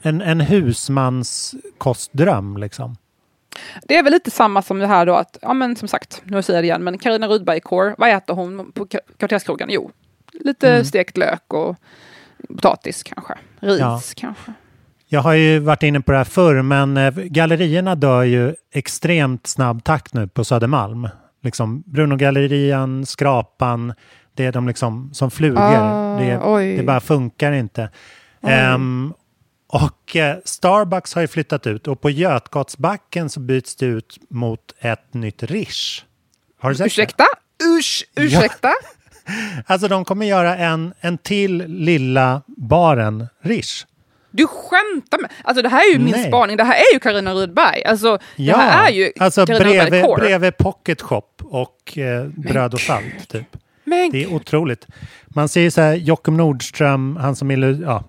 en, 0.01 0.21
en 0.21 0.41
husmanskostdröm 0.41 2.57
liksom. 2.57 2.95
Det 3.83 3.97
är 3.97 4.03
väl 4.03 4.13
lite 4.13 4.31
samma 4.31 4.61
som 4.61 4.79
det 4.79 4.87
här 4.87 5.05
då 5.05 5.15
att, 5.15 5.37
ja 5.41 5.53
men 5.53 5.75
som 5.75 5.87
sagt, 5.87 6.21
nu 6.25 6.41
säger 6.41 6.57
jag 6.57 6.63
det 6.63 6.67
igen, 6.67 6.83
men 6.83 6.97
Carina 6.97 7.27
Rydberg 7.27 7.59
Core, 7.59 7.95
vad 7.97 8.09
äter 8.09 8.33
hon 8.33 8.71
på 8.71 8.87
kvarterskrogen? 9.17 9.67
Jo, 9.71 9.91
lite 10.33 10.69
Mm. 10.71 10.85
stekt 10.85 11.17
lök 11.17 11.53
och 11.53 11.75
potatis 12.49 13.03
kanske. 13.03 13.33
Ris 13.59 13.79
Ja. 13.79 14.01
kanske. 14.15 14.53
Jag 15.07 15.21
har 15.21 15.33
ju 15.33 15.59
varit 15.59 15.83
inne 15.83 16.01
på 16.01 16.11
det 16.11 16.17
här 16.17 16.25
förr, 16.25 16.61
men 16.61 16.97
eh, 16.97 17.13
gallerierna 17.15 17.95
dör 17.95 18.23
ju 18.23 18.55
extremt 18.73 19.47
snabb 19.47 19.83
takt 19.83 20.13
nu 20.13 20.27
på 20.27 20.43
Södermalm. 20.43 21.09
Liksom 21.43 21.83
Brunogallerian, 21.85 23.05
Skrapan, 23.05 23.93
det 24.33 24.45
är 24.45 24.51
de 24.51 24.67
liksom 24.67 25.09
som 25.13 25.31
flugor. 25.31 25.61
Ah, 25.61 26.17
det, 26.19 26.77
det 26.77 26.83
bara 26.83 26.99
funkar 26.99 27.51
inte. 27.51 27.89
Ehm, 28.41 29.13
och 29.67 30.15
eh, 30.15 30.37
Starbucks 30.45 31.13
har 31.13 31.21
ju 31.21 31.27
flyttat 31.27 31.67
ut 31.67 31.87
och 31.87 32.01
på 32.01 32.09
Götgatsbacken 32.09 33.29
så 33.29 33.39
byts 33.39 33.75
det 33.75 33.85
ut 33.85 34.17
mot 34.29 34.73
ett 34.79 35.13
nytt 35.13 35.43
Rish. 35.43 36.03
Har 36.59 36.69
du 36.69 36.75
sett 36.75 36.87
Ursäkta? 36.87 37.25
Usch, 37.79 38.05
ursäkta? 38.15 38.67
det? 38.67 38.73
Alltså 39.65 39.87
de 39.87 40.05
kommer 40.05 40.25
göra 40.25 40.57
en, 40.57 40.93
en 40.99 41.17
till 41.17 41.57
lilla 41.67 42.41
baren 42.47 43.27
Rish. 43.41 43.85
Du 44.31 44.47
skämtar 44.47 45.17
med 45.17 45.31
Alltså 45.43 45.61
det 45.63 45.69
här 45.69 45.89
är 45.89 45.93
ju 45.93 45.99
min 45.99 46.11
Nej. 46.11 46.27
spaning, 46.27 46.57
det 46.57 46.63
här 46.63 46.75
är 46.75 46.93
ju 46.93 46.99
Carina 46.99 47.33
Rydberg. 47.33 47.83
Alltså 47.83 48.17
det 48.35 48.55
här 48.55 48.87
är 48.87 48.91
ju 48.91 49.11
alltså 49.19 49.45
Carina 49.45 49.63
bredvid, 49.63 50.03
Core. 50.03 50.21
bredvid 50.21 50.57
Pocket 50.57 51.01
Shop 51.01 51.29
och 51.43 51.97
eh, 51.97 52.25
Bröd 52.27 52.73
och 52.73 52.79
salt. 52.79 53.29
Typ. 53.29 53.57
Men 53.83 54.11
Det 54.11 54.23
är 54.23 54.33
otroligt. 54.33 54.87
Man 55.27 55.49
ser 55.49 55.61
ju 55.61 55.71
så 55.71 55.81
här 55.81 55.93
Jockum 55.93 56.37
Nordström, 56.37 57.15
han 57.15 57.35
som 57.35 57.51
ja, 57.83 58.03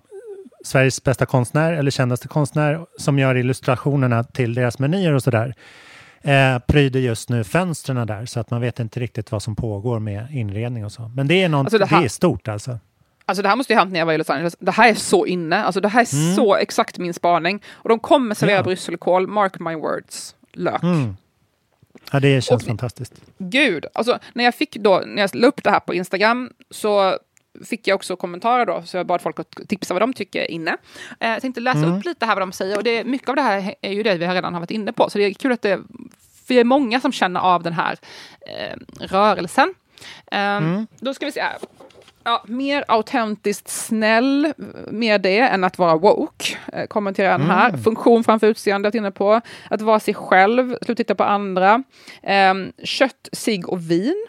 Sveriges 0.67 1.03
bästa 1.05 1.27
konstnär 1.27 1.73
eller 1.73 1.91
kändaste 1.91 2.29
konstnär 2.29 2.87
som 2.99 3.19
gör 3.19 3.35
illustrationerna 3.35 4.25
till 4.25 4.55
deras 4.55 4.79
menyer 4.79 5.13
och 5.13 5.23
sådär. 5.23 5.55
Eh, 6.23 6.59
pryder 6.59 7.01
just 7.01 7.29
nu 7.29 7.45
fönstren 7.45 8.07
där 8.07 8.27
så 8.27 8.41
att 8.41 8.51
man 8.51 8.61
vet 8.61 8.81
inte 8.81 9.01
riktigt 9.01 9.33
vad 9.33 9.43
som 9.43 9.57
pågår 9.57 9.99
med 9.99 10.27
inredning 10.31 10.85
och 10.85 10.93
så. 10.93 11.11
Men 11.17 11.29
det 11.29 11.43
är, 11.43 11.49
något, 11.49 11.65
Alltså, 11.65 11.79
det 11.79 11.85
det 11.85 11.89
här- 11.97 12.05
är 12.05 12.09
stort 12.09 12.49
alltså. 12.49 12.79
Alltså 13.27 13.43
det 13.43 13.49
här 13.49 13.57
måste 13.57 13.73
ju 13.73 13.77
ha 13.77 13.81
hänt 13.83 13.93
när 13.93 13.99
jag 13.99 14.07
var 14.07 14.13
i 14.13 14.19
Los 14.19 14.31
Angeles. 14.31 14.57
Det 14.61 14.71
här 14.73 14.91
är 14.91 14.95
så 14.95 15.27
inne. 15.27 15.65
Alltså 15.65 15.81
det 15.81 15.89
här 15.89 16.01
är 16.01 16.15
Mm. 16.15 16.35
så 16.37 16.55
exakt 16.57 16.99
min 16.99 17.15
spaning. 17.15 17.63
Och 17.69 17.89
de 17.89 17.99
kommer 17.99 18.35
servera 18.35 18.57
Ja. 18.57 18.63
brysselkål, 18.63 19.27
mark 19.27 19.59
my 19.61 19.75
words, 19.75 20.35
lök. 20.53 20.83
Mm. 20.83 21.17
Ja, 22.13 22.21
det 22.21 22.41
känns 22.45 22.63
Och- 22.63 22.69
fantastiskt. 22.69 23.13
Gud, 23.39 23.87
alltså 23.95 24.19
när 24.35 24.45
jag 24.45 24.55
fick 24.55 24.77
då, 24.77 25.03
när 25.07 25.23
jag 25.23 25.35
la 25.35 25.47
upp 25.47 25.63
det 25.65 25.71
här 25.71 25.81
på 25.81 25.95
Instagram 25.95 26.51
så 26.71 27.19
fick 27.65 27.89
jag 27.89 27.95
också 27.95 28.17
kommentarer 28.17 28.67
då, 28.67 28.83
så 28.87 28.97
jag 28.97 29.07
bad 29.07 29.21
folk 29.21 29.41
att 29.41 29.57
tipsa 29.69 29.95
vad 29.95 30.03
de 30.03 30.13
tycker 30.13 30.51
inne. 30.51 30.77
Eh, 31.21 31.31
jag 31.31 31.43
tänkte 31.43 31.61
läsa 31.61 31.79
Mm. 31.79 31.99
upp 31.99 32.05
lite 32.05 32.27
här 32.27 32.35
vad 32.35 32.43
de 32.43 32.53
säger 32.53 32.77
och 32.77 32.85
det, 32.85 33.05
mycket 33.05 33.29
av 33.29 33.37
det 33.37 33.43
här 33.43 33.75
är 33.81 33.93
ju 33.93 34.03
det 34.03 34.15
vi 34.15 34.27
redan 34.27 34.53
har 34.55 34.61
varit 34.61 34.71
inne 34.71 34.93
på, 34.93 35.11
så 35.11 35.19
det 35.19 35.25
är 35.25 35.33
kul 35.35 35.53
att 35.53 35.63
det 35.63 35.81
det 36.49 36.59
är 36.61 36.65
många 36.65 37.01
som 37.01 37.13
känner 37.13 37.41
av 37.41 37.63
den 37.63 37.73
här 37.73 37.97
eh, 38.41 38.77
rörelsen. 39.01 39.75
Eh, 40.33 40.39
Mm. 40.41 40.87
Då 41.01 41.15
ska 41.15 41.27
vi 41.27 41.33
se 41.33 41.41
här. 41.41 41.57
Ja, 42.25 42.45
mer 42.47 42.85
autentiskt 42.89 43.69
snäll 43.69 44.53
med 44.91 45.21
det 45.21 45.39
än 45.39 45.65
att 45.65 45.79
vara 45.79 45.97
woke. 45.97 46.57
Eh, 46.73 46.87
kommenterar 46.87 47.31
han 47.31 47.43
här. 47.43 47.69
Mm. 47.69 47.83
Funktion 47.83 48.25
framför 48.25 48.47
utseende, 48.47 48.91
inne 48.95 49.11
på. 49.11 49.41
Att 49.71 49.81
vara 49.81 50.01
sig 50.01 50.15
själv, 50.15 50.77
sluta 50.83 50.95
titta 50.97 51.15
på 51.15 51.25
andra. 51.25 51.83
Um, 52.51 52.73
kött, 52.85 53.29
cigg 53.33 53.69
och 53.69 53.91
vin. 53.91 54.27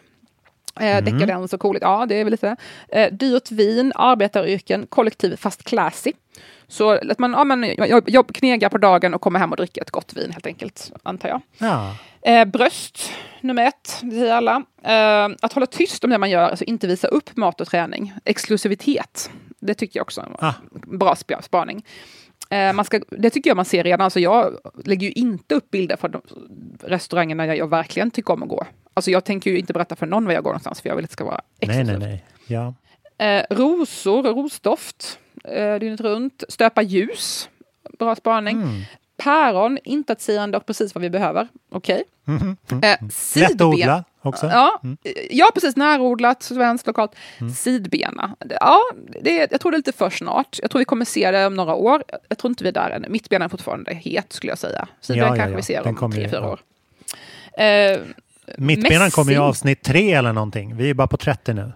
Eh, 0.82 1.04
Dekadens 1.04 1.54
och 1.54 1.60
cooligt, 1.60 1.82
ja 1.84 2.06
det 2.06 2.16
är 2.16 2.24
väl 2.24 2.32
lite. 2.32 2.56
Eh, 2.90 3.14
dyrt 3.14 3.52
vin, 3.52 3.92
arbetaryrken, 3.96 4.88
kollektiv 4.88 5.36
fast 5.36 5.64
classy. 5.64 6.12
Så 6.68 6.90
att 6.92 7.20
man, 7.20 7.32
ja, 7.32 7.44
men, 7.44 7.88
jobb, 7.90 8.10
jobb, 8.10 8.34
knegar 8.34 8.70
på 8.70 8.78
dagen 8.78 9.14
och 9.14 9.22
kommer 9.22 9.40
hem 9.40 9.52
och 9.52 9.58
dricker 9.58 9.82
ett 9.82 9.92
gott 9.92 10.14
vin 10.14 10.32
helt 10.32 10.46
enkelt, 10.48 10.92
antar 11.04 11.30
jag. 11.30 11.42
Ja. 11.58 11.96
Eh, 12.22 12.46
bröst, 12.46 13.12
nummer 13.42 13.68
ett, 13.68 14.00
det 14.02 14.12
säger 14.12 14.34
alla. 14.34 14.64
Eh, 14.84 15.36
att 15.42 15.54
hålla 15.54 15.66
tyst 15.66 16.04
om 16.04 16.10
det 16.10 16.18
man 16.18 16.30
gör, 16.30 16.50
alltså 16.50 16.66
inte 16.66 16.88
visa 16.88 17.08
upp 17.08 17.38
mat 17.38 17.62
och 17.62 17.68
träning. 17.68 18.14
Exklusivitet, 18.26 19.30
det 19.60 19.74
tycker 19.74 20.00
jag 20.00 20.04
också 20.04 20.22
är 20.22 20.26
en 20.26 20.36
Ah. 20.40 20.54
bra 20.72 21.14
sp- 21.14 21.42
spaning. 21.42 21.86
Eh, 22.50 22.74
man 22.74 22.86
ska, 22.86 23.00
det 23.10 23.30
tycker 23.30 23.50
jag 23.50 23.56
man 23.56 23.66
ser 23.66 23.84
redan. 23.84 24.02
Alltså 24.06 24.20
jag 24.20 24.58
lägger 24.86 25.08
ju 25.08 25.14
inte 25.14 25.56
upp 25.56 25.72
bilder 25.72 25.96
från 25.98 26.22
restaurangerna 26.84 27.46
jag, 27.46 27.58
jag 27.58 27.70
verkligen 27.70 28.12
tycker 28.12 28.34
om 28.34 28.44
att 28.44 28.50
gå. 28.50 28.66
Alltså 28.98 29.12
jag 29.12 29.24
tänker 29.24 29.52
ju 29.52 29.60
inte 29.60 29.74
berätta 29.74 29.96
för 29.96 30.06
någon 30.06 30.26
var 30.26 30.34
jag 30.34 30.44
går 30.44 30.50
någonstans, 30.52 30.82
för 30.82 30.90
jag 30.90 30.96
vill 30.96 31.06
att 31.06 31.10
det 31.10 31.14
ska 31.14 31.24
vara 31.26 31.42
Nej, 31.62 31.70
exklusivt. 31.70 32.00
nej, 32.00 32.24
nej. 32.48 32.74
Ja. 33.18 33.26
Eh, 33.26 33.44
rosor, 33.50 34.24
rosdoft, 34.24 35.20
eh, 35.44 35.76
dygnet 35.76 36.02
runt. 36.02 36.44
Stöpa 36.50 36.82
ljus, 36.82 37.50
bra 38.00 38.16
spaning. 38.16 38.62
Mm. 38.62 38.82
Päron, 39.18 39.78
intetsägande 39.84 40.58
och 40.58 40.66
precis 40.66 40.96
vad 40.96 41.02
vi 41.02 41.10
behöver. 41.10 41.48
Okej. 41.72 42.04
Mhm. 42.24 42.58
Mm. 42.72 42.84
Eh, 42.84 42.98
Lätt 43.02 43.14
sidben- 43.14 43.56
att 43.56 43.62
odla 43.62 44.04
också. 44.22 44.48
Ja, 44.48 44.80
Mm. 44.84 44.98
ja, 45.30 45.52
precis. 45.54 45.76
Närodlat, 45.76 46.44
svenskt, 46.44 46.88
lokalt. 46.88 47.16
Sidbena. 47.58 48.36
Ja, 48.50 48.80
det 49.22 49.40
är, 49.42 49.48
jag 49.52 49.62
tror 49.62 49.72
det 49.72 49.76
är 49.76 49.80
lite 49.80 49.92
för 49.92 50.10
snart. 50.10 50.60
Jag 50.62 50.72
tror 50.72 50.80
vi 50.80 50.86
kommer 50.86 51.06
se 51.06 51.32
det 51.32 51.46
om 51.46 51.54
några 51.56 51.74
år. 51.76 52.04
Jag 52.30 52.38
tror 52.38 52.50
inte 52.52 52.64
vi 52.64 52.68
är 52.70 52.74
där 52.74 52.90
än. 52.90 53.06
Mittbena 53.10 53.46
är 53.46 53.50
fortfarande 53.50 53.94
het, 53.94 54.34
skulle 54.34 54.52
jag 54.52 54.60
säga. 54.60 54.88
Sidbena 55.02 55.28
Ja, 55.28 55.34
ja, 55.34 55.36
kanske 55.38 55.52
ja. 55.52 55.58
vi 55.58 55.64
ser 55.64 55.84
Den 55.84 55.98
om 55.98 56.12
tre, 56.12 56.30
fyra 56.30 56.50
år. 56.50 56.60
Eh, 57.64 58.00
Mittbenan 58.58 59.12
kommer 59.12 59.32
i 59.34 59.38
avsnitt 59.38 59.84
tre 59.84 60.14
eller 60.14 60.34
någonting. 60.34 60.76
Vi 60.78 60.90
är 60.90 60.94
bara 60.94 61.08
på 61.08 61.18
30 61.18 61.54
nu. 61.54 61.72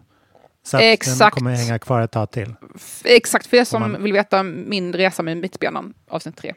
Så 0.63 0.77
att 0.77 0.81
den 0.83 0.91
Exakt. 0.91 1.35
kommer 1.35 1.55
hänga 1.55 1.79
kvar 1.79 2.01
ett 2.01 2.11
tag 2.11 2.31
till. 2.31 2.53
Exakt, 3.03 3.47
för 3.47 3.57
er 3.57 3.63
som 3.63 3.81
man- 3.81 4.03
vill 4.03 4.13
veta 4.13 4.43
min 4.43 4.93
resa 4.93 5.23
med 5.23 5.37
mittbenan, 5.37 5.93
avsnitt 6.09 6.37
tre. 6.37 6.53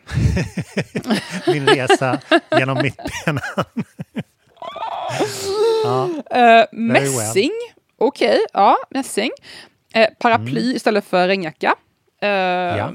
Min 1.46 1.66
resa 1.66 2.20
genom 2.58 2.82
mittbenan. 2.82 3.42
ja. 5.84 6.08
Well. 6.30 6.66
mässing, 6.72 7.50
okej, 7.98 8.38
ja, 8.52 8.76
mässing. 8.90 9.30
Eh, 9.94 10.08
paraply 10.18 10.74
istället 10.74 11.04
för 11.04 11.28
regnjacka. 11.28 11.74
Eh, 12.22 12.28
Ja. 12.28 12.92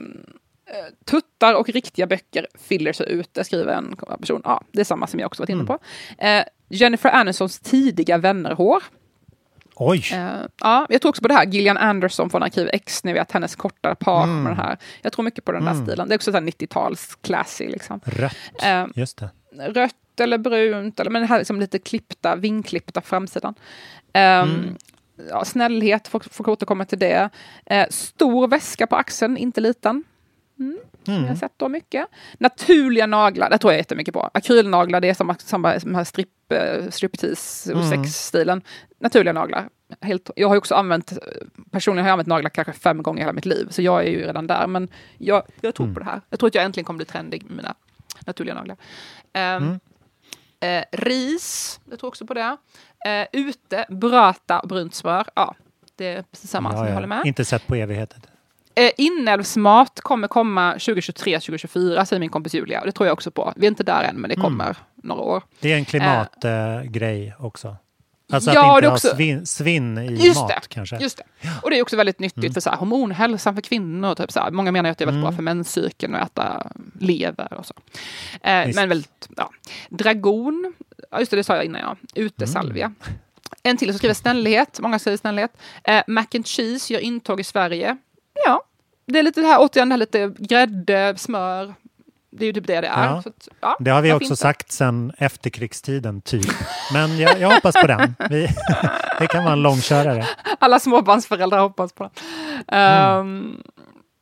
tuttar 1.05 1.53
och 1.53 1.69
riktiga 1.69 2.07
böcker 2.07 2.47
fyller 2.67 2.93
sig 2.93 3.11
ut, 3.11 3.33
det 3.33 3.43
skriver 3.43 3.73
en 3.73 3.95
person. 4.19 4.41
Ja, 4.45 4.61
det 4.71 4.79
är 4.79 4.85
samma 4.85 5.07
som 5.07 5.19
jag 5.19 5.27
också 5.27 5.41
varit 5.43 5.49
inne 5.49 5.63
på. 5.63 5.79
Eh, 6.17 6.43
Jennifer 6.69 7.09
Anisons 7.09 7.59
tidiga 7.59 8.17
vännerhår. 8.17 8.83
Oj! 9.75 10.03
Eh, 10.13 10.29
ja, 10.61 10.85
jag 10.89 11.01
tror 11.01 11.09
också 11.09 11.21
på 11.21 11.27
det 11.27 11.33
här, 11.33 11.45
Gillian 11.45 11.77
Anderson 11.77 12.29
från 12.29 12.43
Arkiv 12.43 12.69
X, 12.73 13.03
ni 13.03 13.13
vet 13.13 13.31
hennes 13.31 13.55
korta 13.55 13.95
page 13.95 14.23
Mm. 14.23 14.43
med 14.43 14.51
den 14.51 14.57
här. 14.65 14.77
Jag 15.01 15.13
tror 15.13 15.23
mycket 15.25 15.45
på 15.45 15.51
den 15.51 15.65
där 15.65 15.71
Mm. 15.71 15.85
stilen. 15.85 16.07
Det 16.07 16.13
är 16.13 16.17
också 16.17 16.31
så 16.31 16.37
här 16.37 16.41
90-tals 16.45 17.15
classy 17.21 17.67
liksom. 17.67 17.99
Rött, 18.05 18.35
Eh, 18.63 18.85
just 18.95 19.17
det. 19.17 19.29
rött 19.67 19.95
eller 20.19 20.37
brunt, 20.37 20.99
eller, 20.99 21.11
men 21.11 21.21
det 21.21 21.27
här 21.27 21.37
liksom 21.37 21.59
lite 21.59 21.79
klippta, 21.79 22.35
vingklippta 22.35 23.01
framsidan. 23.01 23.53
Ehm, 24.13 24.49
Mm. 24.49 24.75
ja, 25.29 25.45
snällhet, 25.45 26.07
får, 26.07 26.19
får 26.31 26.49
återkomma 26.49 26.85
till 26.85 26.99
det. 26.99 27.29
Eh, 27.65 27.87
stor 27.89 28.47
väska 28.47 28.87
på 28.87 28.95
axeln, 28.95 29.37
inte 29.37 29.61
liten. 29.61 30.03
Mm. 30.59 30.77
Mm. 31.07 31.21
Jag 31.21 31.27
har 31.29 31.35
sett 31.35 31.53
då 31.57 31.69
mycket. 31.69 32.07
Naturliga 32.37 33.05
naglar, 33.07 33.49
det 33.49 33.57
tror 33.57 33.73
jag 33.73 33.77
jättemycket 33.77 34.13
på. 34.13 34.29
Akrylnaglar, 34.33 35.01
det 35.01 35.09
är 35.09 35.13
samma, 35.13 35.35
samma 35.35 35.79
som 35.79 35.95
här 35.95 36.03
strip, 36.03 36.29
eh, 36.51 36.89
striptease 36.89 37.73
och 37.73 37.81
Mm. 37.83 38.03
sexstilen. 38.03 38.61
Naturliga 38.99 39.33
naglar. 39.33 39.69
Helt, 40.01 40.29
jag 40.35 40.49
har 40.49 40.57
också 40.57 40.75
använt, 40.75 41.13
personligen 41.71 42.03
har 42.05 42.09
jag 42.09 42.13
använt 42.13 42.27
naglar 42.27 42.49
kanske 42.49 42.73
fem 42.73 43.03
gånger 43.03 43.19
i 43.19 43.23
hela 43.23 43.33
mitt 43.33 43.45
liv, 43.45 43.67
så 43.69 43.81
jag 43.81 43.99
är 44.05 44.09
ju 44.11 44.21
redan 44.25 44.47
där. 44.47 44.67
Men 44.67 44.87
jag, 45.17 45.43
jag 45.61 45.75
tror 45.75 45.85
Mm. 45.85 45.93
på 45.93 45.99
det 45.99 46.05
här. 46.05 46.21
Jag 46.29 46.39
tror 46.39 46.47
att 46.47 46.55
jag 46.55 46.63
äntligen 46.63 46.85
kommer 46.85 46.97
bli 46.97 47.05
trendig 47.05 47.43
med 47.43 47.55
mina 47.55 47.75
naturliga 48.25 48.55
naglar. 48.55 48.77
Mm. 49.33 49.79
Eh, 50.59 50.83
ris, 50.91 51.79
jag 51.89 51.99
tror 51.99 52.07
också 52.07 52.25
på 52.25 52.33
det. 52.33 52.57
Eh, 53.05 53.27
ute, 53.33 53.85
burrata 53.89 54.59
och 54.59 54.67
brunt 54.67 54.95
smör. 54.95 55.27
Ja, 55.35 55.55
det 55.95 56.05
är 56.07 56.21
precis 56.31 56.49
samma 56.51 56.71
som 56.71 56.85
jag 56.87 56.93
håller 56.93 57.07
med. 57.07 57.21
Inte 57.25 57.45
sett 57.45 57.67
på 57.67 57.75
evigheter. 57.75 58.19
Eh, 58.79 58.91
inälvsmat 58.97 59.99
kommer 60.01 60.27
komma 60.27 60.73
2023-2024, 60.77 62.05
säger 62.05 62.19
min 62.19 62.29
kompis 62.29 62.53
Julia. 62.53 62.79
Och 62.79 62.85
det 62.85 62.91
tror 62.91 63.07
jag 63.07 63.13
också 63.13 63.31
på. 63.31 63.53
Vi 63.55 63.65
är 63.65 63.69
inte 63.69 63.83
där 63.83 64.03
än, 64.03 64.15
men 64.15 64.29
det 64.29 64.35
Mm. 64.35 64.43
kommer 64.43 64.75
några 65.03 65.21
år. 65.21 65.43
Det 65.59 65.73
är 65.73 65.75
en 65.77 65.85
klimatgrej 65.85 67.35
också. 67.39 67.75
Alltså 68.31 68.51
Ja, 68.53 68.71
att 68.71 68.77
inte 68.77 68.85
är 68.85 68.89
ha 68.89 68.95
också- 68.95 69.45
svinn, 69.45 69.97
i 69.97 70.25
Just 70.27 70.39
mat 70.41 70.47
det, 70.49 70.61
kanske. 70.69 70.97
just 70.97 71.17
det. 71.17 71.23
Och 71.63 71.69
det 71.69 71.77
är 71.77 71.81
också 71.81 71.95
väldigt 71.97 72.19
nyttigt 72.19 72.43
Mm. 72.43 72.53
för 72.53 72.61
så 72.61 72.69
här, 72.69 72.77
hormonhälsan 72.77 73.55
för 73.55 73.61
kvinnor. 73.61 74.15
Typ 74.15 74.31
så 74.31 74.39
här. 74.39 74.51
Många 74.51 74.71
menar 74.71 74.89
att 74.89 74.97
det 74.97 75.03
är 75.03 75.05
väldigt 75.05 75.23
bra 75.23 75.31
för 75.31 75.43
menscykeln 75.43 76.15
att 76.15 76.31
äta 76.31 76.67
lever 76.99 77.53
och 77.53 77.65
så. 77.65 77.73
Eh, 78.41 78.67
men 78.75 78.89
väldigt, 78.89 79.29
ja. 79.37 79.49
Dragon, 79.89 80.73
just 81.19 81.31
det, 81.31 81.37
det 81.37 81.43
sa 81.43 81.55
jag 81.55 81.65
innan 81.65 81.81
ja. 81.81 81.95
Utesalvia. 82.15 82.85
Mm. 82.85 82.95
En 83.63 83.77
till 83.77 83.89
som 83.89 83.97
skriver 83.97 84.13
snällhet, 84.15 84.79
många 84.81 84.99
säger 84.99 85.17
snällhet. 85.17 85.51
Eh, 85.83 86.01
mac 86.07 86.25
and 86.35 86.47
cheese 86.47 86.93
gör 86.93 86.99
intåg 86.99 87.39
i 87.39 87.43
Sverige. 87.43 87.97
Ja, 88.45 88.63
det 89.09 89.19
är 89.19 89.23
lite 89.23 89.41
det 89.41 89.47
här, 89.47 89.57
återigen 89.59 89.89
det 89.89 89.93
här 89.93 89.97
lite 89.99 90.33
grädde, 90.37 91.13
smör. 91.17 91.73
Det 92.31 92.43
är 92.43 92.47
ju 92.47 92.53
typ 92.53 92.67
det 92.67 92.81
det 92.81 92.87
är. 92.87 93.05
Ja. 93.05 93.17
Att, 93.25 93.47
ja, 93.61 93.77
Det 93.79 93.91
har 93.91 94.01
vi 94.01 94.13
också 94.13 94.35
sagt 94.35 94.71
sedan 94.71 95.11
efterkrigstiden, 95.17 96.21
typ. 96.21 96.45
Men 96.93 97.19
jag, 97.19 97.39
jag 97.39 97.49
hoppas 97.53 97.75
på 97.81 97.87
den. 97.87 98.15
Vi, 98.29 98.47
det 99.19 99.27
kan 99.27 99.43
vara 99.43 99.53
en 99.53 99.61
långkörare. 99.61 100.27
Alla 100.59 100.79
småbarnsföräldrar 100.79 101.59
hoppas 101.59 101.93
på 101.93 102.03
det. 102.03 102.09
Mm. 102.67 103.19
Ehm, 103.19 103.63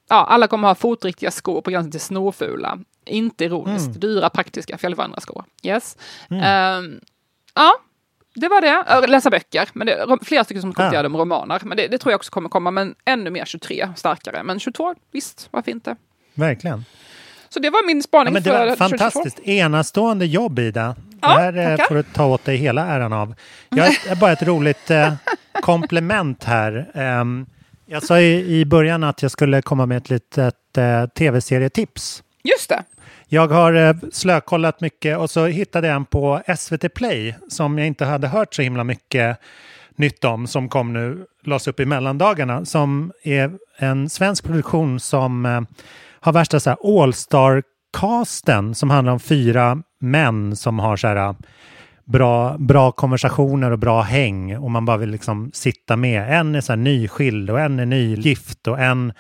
ja, 0.10 0.26
alla 0.26 0.48
kommer 0.48 0.68
ha 0.68 0.76
fotriktiga 0.76 1.32
skor 1.32 1.62
på 1.62 1.72
gränsen 1.72 1.92
till 1.92 2.00
snorfula. 2.02 2.78
Inte 3.06 3.46
ironiskt, 3.46 3.88
Mm. 3.88 4.00
dyra 4.00 4.30
praktiska 4.30 4.78
fjällvandra 4.78 5.20
skor. 5.22 5.44
Yes. 5.64 5.98
Mm. 6.30 6.44
Ehm, 6.44 7.00
ja, 7.56 7.72
det 8.40 8.48
var 8.48 8.62
det. 8.62 8.84
Äh, 9.06 9.10
Läsa 9.10 9.30
böcker. 9.30 9.70
Men 9.74 9.88
det 9.88 10.18
flera 10.26 10.44
stycken 10.44 10.62
som 10.62 10.74
kommenterade 10.74 11.06
Ja. 11.06 11.10
om 11.10 11.18
romaner. 11.18 11.62
Men 11.66 11.78
det, 11.78 11.88
det 11.88 11.98
tror 11.98 12.12
jag 12.12 12.18
också 12.20 12.32
kommer 12.32 12.50
komma. 12.50 12.72
Men 12.72 12.96
ännu 13.06 13.30
mer 13.30 13.46
23, 13.46 13.90
starkare. 13.96 14.44
Men 14.44 14.60
22, 14.60 14.96
visst, 15.12 15.48
varför 15.52 15.72
inte? 15.72 15.96
Verkligen. 16.34 16.86
Så 17.50 17.60
det 17.60 17.70
var 17.70 17.88
min 17.88 17.98
Ja, 17.98 18.02
spaning 18.04 18.34
men 18.34 18.44
det 18.44 18.50
var 18.50 18.58
2022. 18.76 18.98
fantastiskt. 18.98 19.40
Enastående 19.48 20.26
jobb, 20.26 20.60
Ida. 20.60 20.96
Ja, 21.22 21.28
det 21.52 21.62
här 21.62 21.72
eh, 21.72 21.78
tackar. 21.78 21.88
får 21.88 21.96
du 21.96 22.04
ta 22.04 22.26
åt 22.26 22.46
dig 22.46 22.58
hela 22.58 22.86
äran 22.86 23.14
av. 23.14 23.36
Jag 23.70 23.84
har 23.84 24.16
bara 24.16 24.32
ett 24.32 24.44
roligt 24.44 24.90
eh, 24.92 25.14
komplement 25.62 26.44
här. 26.44 26.92
Ehm, 26.94 27.46
jag 27.86 28.04
sa 28.04 28.20
i, 28.20 28.60
i 28.60 28.66
början 28.66 29.04
att 29.04 29.22
jag 29.22 29.32
skulle 29.32 29.62
komma 29.62 29.86
med 29.86 29.98
ett 29.98 30.10
litet 30.10 30.78
eh, 30.78 31.06
tv-serietips. 31.08 32.24
Just 32.44 32.70
det. 32.70 32.84
Jag 33.30 33.48
har 33.48 33.74
eh, 33.74 33.96
slökollat 34.12 34.82
mycket 34.82 35.18
och 35.18 35.30
så 35.30 35.46
hittade 35.46 35.88
jag 35.88 35.96
en 35.96 36.06
på 36.06 36.42
SVT 36.58 36.94
Play 36.94 37.36
som 37.50 37.78
jag 37.78 37.88
inte 37.88 38.06
hade 38.06 38.28
hört 38.28 38.56
så 38.56 38.62
himla 38.62 38.84
mycket 38.84 39.38
nytt 39.96 40.24
om 40.24 40.48
som 40.48 40.70
kom 40.70 40.94
nu, 40.94 41.26
lades 41.44 41.68
upp 41.68 41.80
i 41.80 41.86
mellandagarna, 41.86 42.66
som 42.66 43.12
är 43.24 43.52
en 43.78 44.10
svensk 44.10 44.44
produktion 44.44 45.00
som 45.00 45.46
eh, 45.46 45.62
har 46.20 46.34
värsta 46.34 46.60
så 46.60 46.70
här 46.70 47.02
All-star-casten 47.02 48.76
som 48.76 48.90
handlar 48.90 49.14
om 49.14 49.20
fyra 49.20 49.78
män 50.00 50.56
som 50.56 50.80
har 50.80 50.98
så 50.98 51.08
här 51.08 51.16
eh, 51.16 51.34
bra, 52.06 52.58
bra 52.58 52.92
konversationer 52.92 53.72
och 53.72 53.80
bra 53.80 54.02
häng 54.02 54.58
och 54.58 54.72
man 54.72 54.86
bara 54.86 54.98
vill 54.98 55.10
liksom 55.10 55.52
sitta 55.54 55.96
med. 55.96 56.40
En 56.40 56.56
är 56.56 56.62
så 56.62 56.72
här 56.72 56.78
nyskild 56.78 57.50
och 57.50 57.60
en 57.60 57.80
är 57.80 57.86
nygift 57.86 58.68
och 58.68 58.80
en 58.80 59.14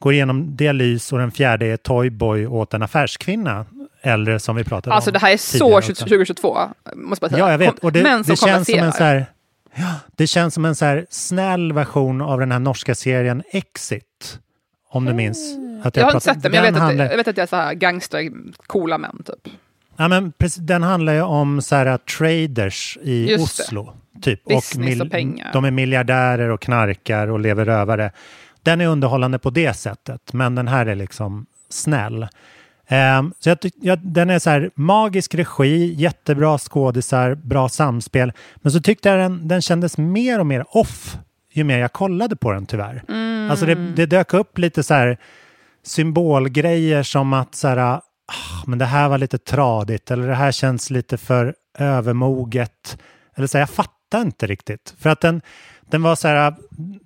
går 0.00 0.12
igenom 0.12 0.56
dialys 0.56 1.12
och 1.12 1.18
den 1.18 1.30
fjärde 1.30 1.66
är 1.66 1.76
toyboy 1.76 2.46
åt 2.46 2.74
en 2.74 2.82
affärskvinna. 2.82 3.66
Äldre 4.02 4.40
som 4.40 4.56
vi 4.56 4.64
pratade 4.64 4.94
Alltså 4.96 5.10
om 5.10 5.12
det 5.12 5.18
här 5.18 5.32
är 5.32 5.36
så 5.36 5.52
tidigare 5.52 5.76
också. 5.76 5.94
2022, 5.94 6.58
måste 6.94 7.24
jag 7.24 7.30
säga. 7.30 7.44
Ja, 7.44 7.50
jag 7.50 7.58
vet. 7.58 7.78
Och 7.78 7.92
det, 7.92 8.00
som 8.00 8.22
det 8.26 8.36
känns 8.36 8.66
som 8.70 8.78
en 8.78 8.92
så 8.92 9.04
här, 9.04 9.26
ja, 9.74 9.94
det 10.16 10.26
känns 10.26 10.54
som 10.54 10.64
en 10.64 10.74
så 10.74 10.84
här 10.84 11.06
snäll 11.10 11.72
version 11.72 12.20
av 12.20 12.40
den 12.40 12.52
här 12.52 12.58
norska 12.58 12.94
serien 12.94 13.42
Exit. 13.52 14.38
Om 14.90 15.04
du 15.04 15.12
minns. 15.12 15.56
Att 15.84 15.96
Jag 15.96 16.04
har 16.04 16.10
inte 16.10 16.24
sett 16.24 16.42
det, 16.42 16.48
men 16.48 16.56
jag 16.56 16.64
den 16.64 16.74
vet, 16.74 16.80
att, 16.80 16.86
handlar- 16.86 17.10
jag 17.10 17.16
vet 17.16 17.28
att 17.28 17.36
det 17.36 17.42
är 17.42 17.46
så 17.46 17.56
här 17.56 17.74
gangster, 17.74 18.30
coola 18.66 18.98
män 18.98 19.22
typ. 19.26 19.54
Ja, 19.96 20.08
men 20.08 20.32
precis, 20.32 20.62
den 20.62 20.82
handlar 20.82 21.12
ju 21.12 21.22
om 21.22 21.62
så 21.62 21.74
här, 21.76 21.98
traders 21.98 22.98
i 23.02 23.30
Just. 23.30 23.60
Oslo. 23.60 23.92
Typ. 24.22 24.44
Business 24.44 25.00
och 25.00 25.10
pengar. 25.10 25.50
De 25.52 25.64
är 25.64 25.70
miljardärer 25.70 26.48
och 26.48 26.60
knarkar 26.60 27.28
och 27.28 27.40
lever 27.40 27.64
rövare. 27.64 28.12
Den 28.62 28.80
är 28.80 28.86
underhållande 28.86 29.38
på 29.38 29.50
det 29.50 29.74
sättet, 29.74 30.32
men 30.32 30.54
den 30.54 30.68
här 30.68 30.86
är 30.86 30.94
liksom 30.94 31.46
snäll. 31.68 32.28
Ehm, 32.88 33.32
så 33.38 33.48
jag, 33.48 33.58
jag, 33.82 33.98
den 33.98 34.30
är 34.30 34.38
så 34.38 34.50
här 34.50 34.70
magisk 34.74 35.34
regi, 35.34 35.94
jättebra 35.94 36.58
skådisar, 36.58 37.34
bra 37.34 37.68
samspel. 37.68 38.32
Men 38.56 38.72
så 38.72 38.80
tyckte 38.80 39.08
jag 39.08 39.18
den, 39.18 39.48
den 39.48 39.62
kändes 39.62 39.98
mer 39.98 40.38
och 40.38 40.46
mer 40.46 40.64
off 40.76 41.16
ju 41.52 41.64
mer 41.64 41.78
jag 41.78 41.92
kollade 41.92 42.36
på 42.36 42.52
den 42.52 42.66
tyvärr. 42.66 43.04
Mm. 43.08 43.50
Alltså 43.50 43.66
det, 43.66 43.74
det 43.74 44.06
dök 44.06 44.34
upp 44.34 44.58
lite 44.58 44.82
så 44.82 44.94
här 44.94 45.18
symbolgrejer 45.82 47.02
som 47.02 47.32
att 47.32 47.54
så 47.54 47.68
här, 47.68 47.78
ah, 47.78 48.02
men 48.66 48.78
det 48.78 48.84
här 48.84 49.08
var 49.08 49.18
lite 49.18 49.38
tradigt 49.38 50.10
eller 50.10 50.28
det 50.28 50.34
här 50.34 50.52
känns 50.52 50.90
lite 50.90 51.18
för 51.18 51.54
övermoget. 51.78 52.98
Eller 53.36 53.46
så 53.46 53.58
här, 53.58 53.62
jag 53.62 53.70
fattar 53.70 54.20
inte 54.20 54.46
riktigt. 54.46 54.94
För 54.98 55.10
att 55.10 55.20
den, 55.20 55.42
den 55.90 56.02
var 56.02 56.16
så 56.16 56.28
här, 56.28 56.54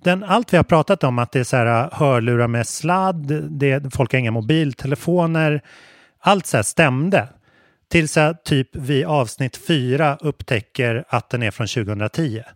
den, 0.03 0.25
allt 0.25 0.53
vi 0.53 0.57
har 0.57 0.65
pratat 0.65 1.05
om 1.05 1.19
att 1.19 1.33
det 1.33 1.41
är 1.41 1.45
så 1.45 1.57
här 1.57 1.91
hörlurar 1.93 2.49
med 2.49 2.67
sladd, 2.67 3.43
det, 3.51 3.95
folk 3.95 4.13
har 4.13 4.19
inga 4.19 4.31
mobiltelefoner, 4.31 5.61
allt 6.21 6.47
så 6.47 6.57
här 6.57 6.65
stämde. 6.65 7.29
Tills 7.89 8.17
jag 8.17 8.45
typ 8.45 8.77
vid 8.77 9.05
avsnitt 9.05 9.57
fyra 9.57 10.17
upptäcker 10.21 11.05
att 11.09 11.31
den 11.31 11.43
är 11.43 11.51
från 11.51 11.67
2010. 11.67 12.43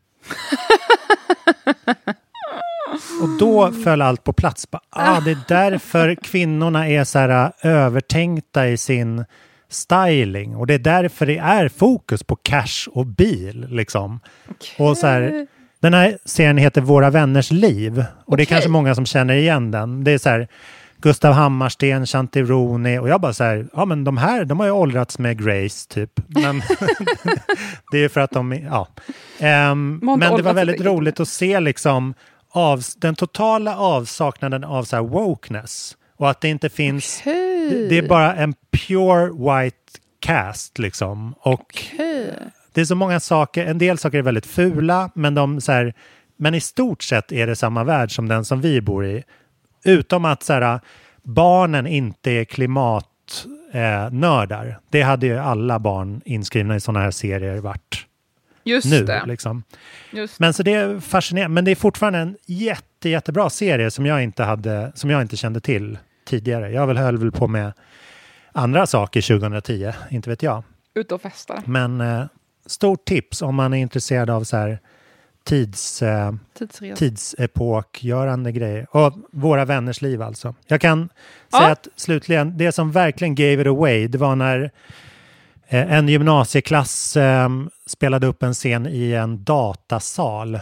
Och 3.22 3.28
då 3.38 3.72
föll 3.72 4.02
allt 4.02 4.24
på 4.24 4.32
plats. 4.32 4.66
Ah, 4.90 5.20
det 5.20 5.30
är 5.30 5.38
därför 5.48 6.14
kvinnorna 6.14 6.88
är 6.88 7.04
så 7.04 7.18
här 7.18 7.52
övertänkta 7.62 8.68
i 8.68 8.76
sin 8.76 9.24
styling. 9.68 10.56
Och 10.56 10.66
det 10.66 10.74
är 10.74 10.78
därför 10.78 11.26
det 11.26 11.38
är 11.38 11.68
fokus 11.68 12.22
på 12.22 12.36
cash 12.36 12.88
och 12.90 13.06
bil. 13.06 13.66
Liksom. 13.70 14.20
Och 14.78 14.98
så 14.98 15.06
här, 15.06 15.46
den 15.80 15.94
här 15.94 16.18
serien 16.24 16.58
heter 16.58 16.80
Våra 16.80 17.10
vänners 17.10 17.50
liv. 17.50 18.04
Och 18.24 18.36
det 18.36 18.42
är 18.42 18.44
Okej. 18.44 18.46
kanske 18.46 18.70
många 18.70 18.94
som 18.94 19.06
känner 19.06 19.34
igen 19.34 19.70
den. 19.70 20.04
Det 20.04 20.12
är 20.12 20.18
så 20.18 20.28
här 20.28 20.48
Gustav 21.00 21.32
Hammarsten, 21.32 22.06
Shanti 22.06 22.42
Rooney 22.42 22.98
och 22.98 23.08
jag 23.08 23.20
bara 23.20 23.32
så 23.32 23.44
här, 23.44 23.68
ja 23.72 23.84
men 23.84 24.04
de 24.04 24.16
här, 24.16 24.44
de 24.44 24.60
har 24.60 24.66
ju 24.66 24.72
åldrats 24.72 25.18
med 25.18 25.44
Grace 25.44 25.88
typ. 25.88 26.10
Men 26.26 26.62
det 27.92 27.98
är 28.04 28.08
för 28.08 28.20
att 28.20 28.30
de, 28.30 28.52
ja. 28.52 28.88
Inte 29.32 29.44
men 30.18 30.36
det 30.36 30.42
var 30.42 30.54
väldigt 30.54 30.80
roligt 30.80 31.20
att 31.20 31.28
se 31.28 31.60
liksom 31.60 32.14
av, 32.50 32.82
den 32.96 33.14
totala 33.14 33.76
avsaknaden 33.76 34.64
av 34.64 34.84
så 34.84 34.96
här 34.96 35.02
wokeness. 35.02 35.96
Och 36.16 36.30
att 36.30 36.40
det 36.40 36.48
inte 36.48 36.68
finns, 36.68 37.20
det, 37.24 37.88
det 37.88 37.98
är 37.98 38.08
bara 38.08 38.34
en 38.34 38.54
pure 38.70 39.30
white 39.32 39.76
cast 40.20 40.78
liksom. 40.78 41.34
Och 41.38 41.84
det 42.78 42.82
är 42.82 42.86
så 42.86 42.94
många 42.94 43.20
saker, 43.20 43.66
en 43.66 43.78
del 43.78 43.98
saker 43.98 44.18
är 44.18 44.22
väldigt 44.22 44.46
fula, 44.46 45.10
men 45.14 45.34
de 45.34 45.60
så 45.60 45.72
här, 45.72 45.94
men 46.36 46.54
i 46.54 46.60
stort 46.60 47.02
sett 47.02 47.32
är 47.32 47.46
det 47.46 47.56
samma 47.56 47.84
värld 47.84 48.14
som 48.14 48.28
den 48.28 48.44
som 48.44 48.60
vi 48.60 48.80
bor 48.80 49.06
i. 49.06 49.24
Utom 49.84 50.24
att 50.24 50.42
så 50.42 50.52
här, 50.52 50.80
barnen 51.22 51.86
inte 51.86 52.30
är 52.30 52.44
klimatnördar. 52.44 54.66
Eh, 54.66 54.74
det 54.90 55.02
hade 55.02 55.26
ju 55.26 55.38
alla 55.38 55.78
barn 55.78 56.20
inskrivna 56.24 56.76
i 56.76 56.80
sådana 56.80 57.00
här 57.00 57.10
serier 57.10 57.56
varit 57.56 58.06
Just 58.64 58.90
nu. 58.90 59.04
det. 59.04 59.22
Liksom. 59.26 59.62
Just. 60.12 60.40
Men 60.40 60.54
så 60.54 60.62
det 60.62 60.74
är 60.74 61.00
fascinerande. 61.00 61.54
Men 61.54 61.64
det 61.64 61.70
är 61.70 61.76
fortfarande 61.76 62.18
en 62.18 62.36
jätte, 62.46 63.08
jättebra 63.08 63.50
serie 63.50 63.90
som 63.90 64.06
jag 64.06 64.22
inte, 64.22 64.44
hade, 64.44 64.92
som 64.94 65.10
jag 65.10 65.22
inte 65.22 65.36
kände 65.36 65.60
till 65.60 65.98
tidigare. 66.26 66.70
Jag 66.70 66.86
väl 66.86 66.96
höll 66.96 67.16
väl 67.16 67.32
på 67.32 67.48
med 67.48 67.72
andra 68.52 68.86
saker 68.86 69.38
2010, 69.38 69.92
inte 70.10 70.30
vet 70.30 70.42
jag. 70.42 70.62
Ute 70.94 71.14
och 71.14 71.22
festa. 71.22 71.62
Men 71.66 72.00
eh, 72.00 72.24
stort 72.68 73.04
tips 73.04 73.42
om 73.42 73.54
man 73.54 73.74
är 73.74 73.78
intresserad 73.78 74.30
av 74.30 74.44
så 74.44 74.56
här 74.56 74.78
tids, 75.44 76.02
eh, 76.02 76.32
tidsepokgörande 76.96 78.52
grejer. 78.52 78.86
Och 78.96 79.12
våra 79.32 79.64
vänners 79.64 80.02
liv 80.02 80.22
alltså. 80.22 80.54
Jag 80.66 80.80
kan 80.80 81.08
Ja. 81.52 81.58
säga 81.58 81.72
att 81.72 81.88
slutligen, 81.96 82.58
det 82.58 82.72
som 82.72 82.92
verkligen 82.92 83.34
gave 83.34 83.60
it 83.60 83.66
away, 83.66 84.08
det 84.08 84.18
var 84.18 84.36
när 84.36 84.70
eh, 85.68 85.92
en 85.92 86.08
gymnasieklass 86.08 87.16
eh, 87.16 87.48
spelade 87.86 88.26
upp 88.26 88.42
en 88.42 88.54
scen 88.54 88.86
i 88.86 89.12
en 89.12 89.44
datasal. 89.44 90.60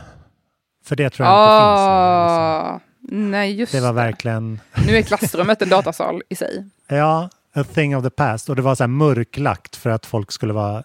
För 0.85 0.97
det 0.97 1.11
tror 1.11 1.29
jag 1.29 1.35
inte 1.35 1.47
finns. 1.53 1.81
Ah, 1.89 2.81
nej, 3.09 3.55
just 3.55 3.73
Det 3.73 3.81
var 3.81 3.93
verkligen, 3.93 4.61
Nu 4.87 4.97
är 4.97 5.03
klassrummet 5.03 5.63
en 5.63 5.69
datasal 5.69 6.23
i 6.29 6.37
sig. 6.37 6.65
ja, 6.89 7.29
a 7.55 7.65
thing 7.75 7.97
of 7.97 8.05
the 8.05 8.11
past. 8.11 8.49
Och 8.49 8.57
det 8.57 8.63
var 8.63 8.75
så 8.75 8.83
här 8.83 8.89
mörklagt 8.89 9.77
för 9.77 9.91
att 9.91 10.07
folk 10.07 10.33
skulle 10.33 10.53
vara 10.53 10.83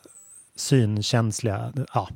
synkänsliga. 0.62 1.74
Ja, 1.94 2.10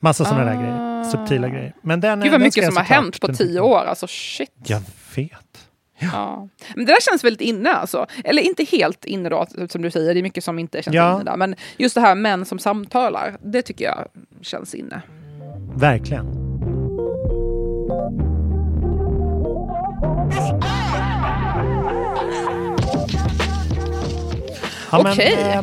massa 0.00 0.24
sådana 0.24 0.44
där 0.44 0.54
grejer. 0.62 1.04
Subtila 1.04 1.48
grejer. 1.48 1.74
Men 1.82 2.00
den, 2.00 2.18
Ah. 2.20 2.22
Gud 2.22 2.32
vad 2.32 2.40
den 2.40 2.46
mycket 2.46 2.64
som 2.66 2.76
har 2.76 2.84
hänt 2.84 3.20
på 3.20 3.28
tio 3.34 3.60
år. 3.60 3.84
Alltså 3.84 4.06
shit. 4.06 4.50
Jag 4.66 4.82
vet. 5.16 5.68
Ja. 5.98 6.48
Men 6.74 6.84
det 6.86 6.92
där 6.92 7.00
känns 7.10 7.24
väldigt 7.24 7.40
inne 7.40 7.70
alltså. 7.72 8.06
Eller 8.24 8.42
inte 8.42 8.64
helt 8.64 9.04
inne 9.04 9.28
då, 9.28 9.46
som 9.68 9.82
du 9.82 9.90
säger. 9.90 10.14
Det 10.14 10.20
är 10.20 10.22
mycket 10.22 10.44
som 10.44 10.58
inte 10.58 10.82
känns 10.82 10.94
Ja. 10.94 11.14
inne 11.14 11.24
där. 11.24 11.36
Men 11.36 11.54
just 11.76 11.94
det 11.94 12.00
här 12.00 12.14
män 12.14 12.44
som 12.44 12.58
samtalar, 12.58 13.36
det 13.42 13.62
tycker 13.62 13.84
jag 13.84 14.06
känns 14.42 14.74
inne. 14.74 15.02
Verkligen. 15.76 16.26
Ja, 24.92 25.12
Okej. 25.12 25.34
eh, 25.42 25.62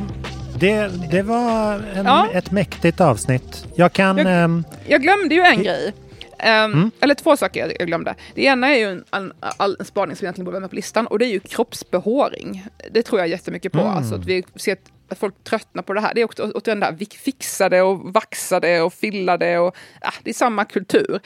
det, 0.59 0.91
det 1.11 1.21
var 1.21 1.73
en, 1.95 2.05
Ja. 2.05 2.29
ett 2.33 2.51
mäktigt 2.51 3.01
avsnitt. 3.01 3.67
Jag 3.75 3.93
kan... 3.93 4.17
Jag- 4.17 4.43
ehm, 4.43 4.63
Jag 4.87 5.01
glömde 5.01 5.35
ju 5.35 5.41
en 5.41 5.63
grej. 5.63 5.93
Ehm, 6.39 6.71
Mm. 6.73 6.91
Eller 6.99 7.15
två 7.15 7.37
saker 7.37 7.73
jag- 7.79 7.87
glömde. 7.87 8.15
Det 8.35 8.43
ena 8.43 8.67
är 8.75 8.77
ju 8.79 8.85
en, 8.91 9.03
en, 9.11 9.33
en 9.79 9.85
spaning 9.85 10.15
som 10.15 10.25
egentligen 10.25 10.45
borde 10.45 10.55
vara 10.55 10.61
med 10.61 10.69
på 10.69 10.75
listan 10.75 11.07
och 11.07 11.19
det 11.19 11.25
är 11.25 11.29
ju 11.29 11.39
kroppsbehåring. 11.39 12.65
Det 12.91 13.03
tror 13.03 13.19
jag 13.19 13.27
jättemycket 13.27 13.71
på. 13.71 13.79
Mm. 13.79 13.93
Alltså 13.93 14.15
att 14.15 14.25
vi 14.25 14.43
ser 14.55 14.77
att, 15.09 15.19
folk 15.19 15.43
tröttnar 15.43 15.83
på 15.83 15.93
det 15.93 16.01
här. 16.01 16.13
Det 16.15 16.21
är 16.21 16.25
också 16.25 16.51
återigen 16.55 16.79
det 16.79 16.85
här 16.85 16.97
fixade 17.23 17.81
och 17.81 18.13
vaxade 18.13 18.81
och 18.81 18.93
fillade 18.93 19.57
och 19.59 19.75
ah, 20.01 20.13
det 20.23 20.29
är 20.29 20.33
samma 20.33 20.65
kultur. 20.65 21.19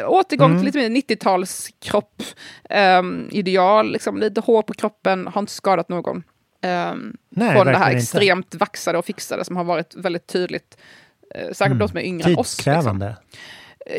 Uh, 0.00 0.08
återgång 0.10 0.46
Mm. 0.50 0.58
till 0.58 0.66
lite 0.66 0.78
mer 0.78 0.88
90-tals 1.16 1.68
kropp, 1.84 2.22
ehm, 2.70 3.28
ideal, 3.32 3.92
liksom, 3.92 4.18
lite 4.18 4.40
hår 4.40 4.62
på 4.62 4.74
kroppen, 4.74 5.26
har 5.26 5.40
inte 5.40 5.52
skadat 5.52 5.88
någon. 5.88 6.22
Um, 6.64 7.16
Nej, 7.30 7.54
från 7.56 7.66
det 7.66 7.72
här 7.72 7.78
verkligen 7.78 7.90
inte. 7.90 7.96
extremt 7.96 8.54
vaxade 8.54 8.98
och 8.98 9.04
fixade 9.04 9.44
som 9.44 9.56
har 9.56 9.64
varit 9.64 9.94
väldigt 9.94 10.26
tydligt. 10.26 10.78
Uh, 11.38 11.52
säkert 11.52 11.78
de 11.78 11.88
som 11.88 11.98
är 11.98 12.02
yngre 12.02 12.30
än 12.30 12.38
oss. 12.38 12.56
Liksom. 12.58 12.72
Mm. 12.72 12.80
Tidskrävande. 12.82 13.16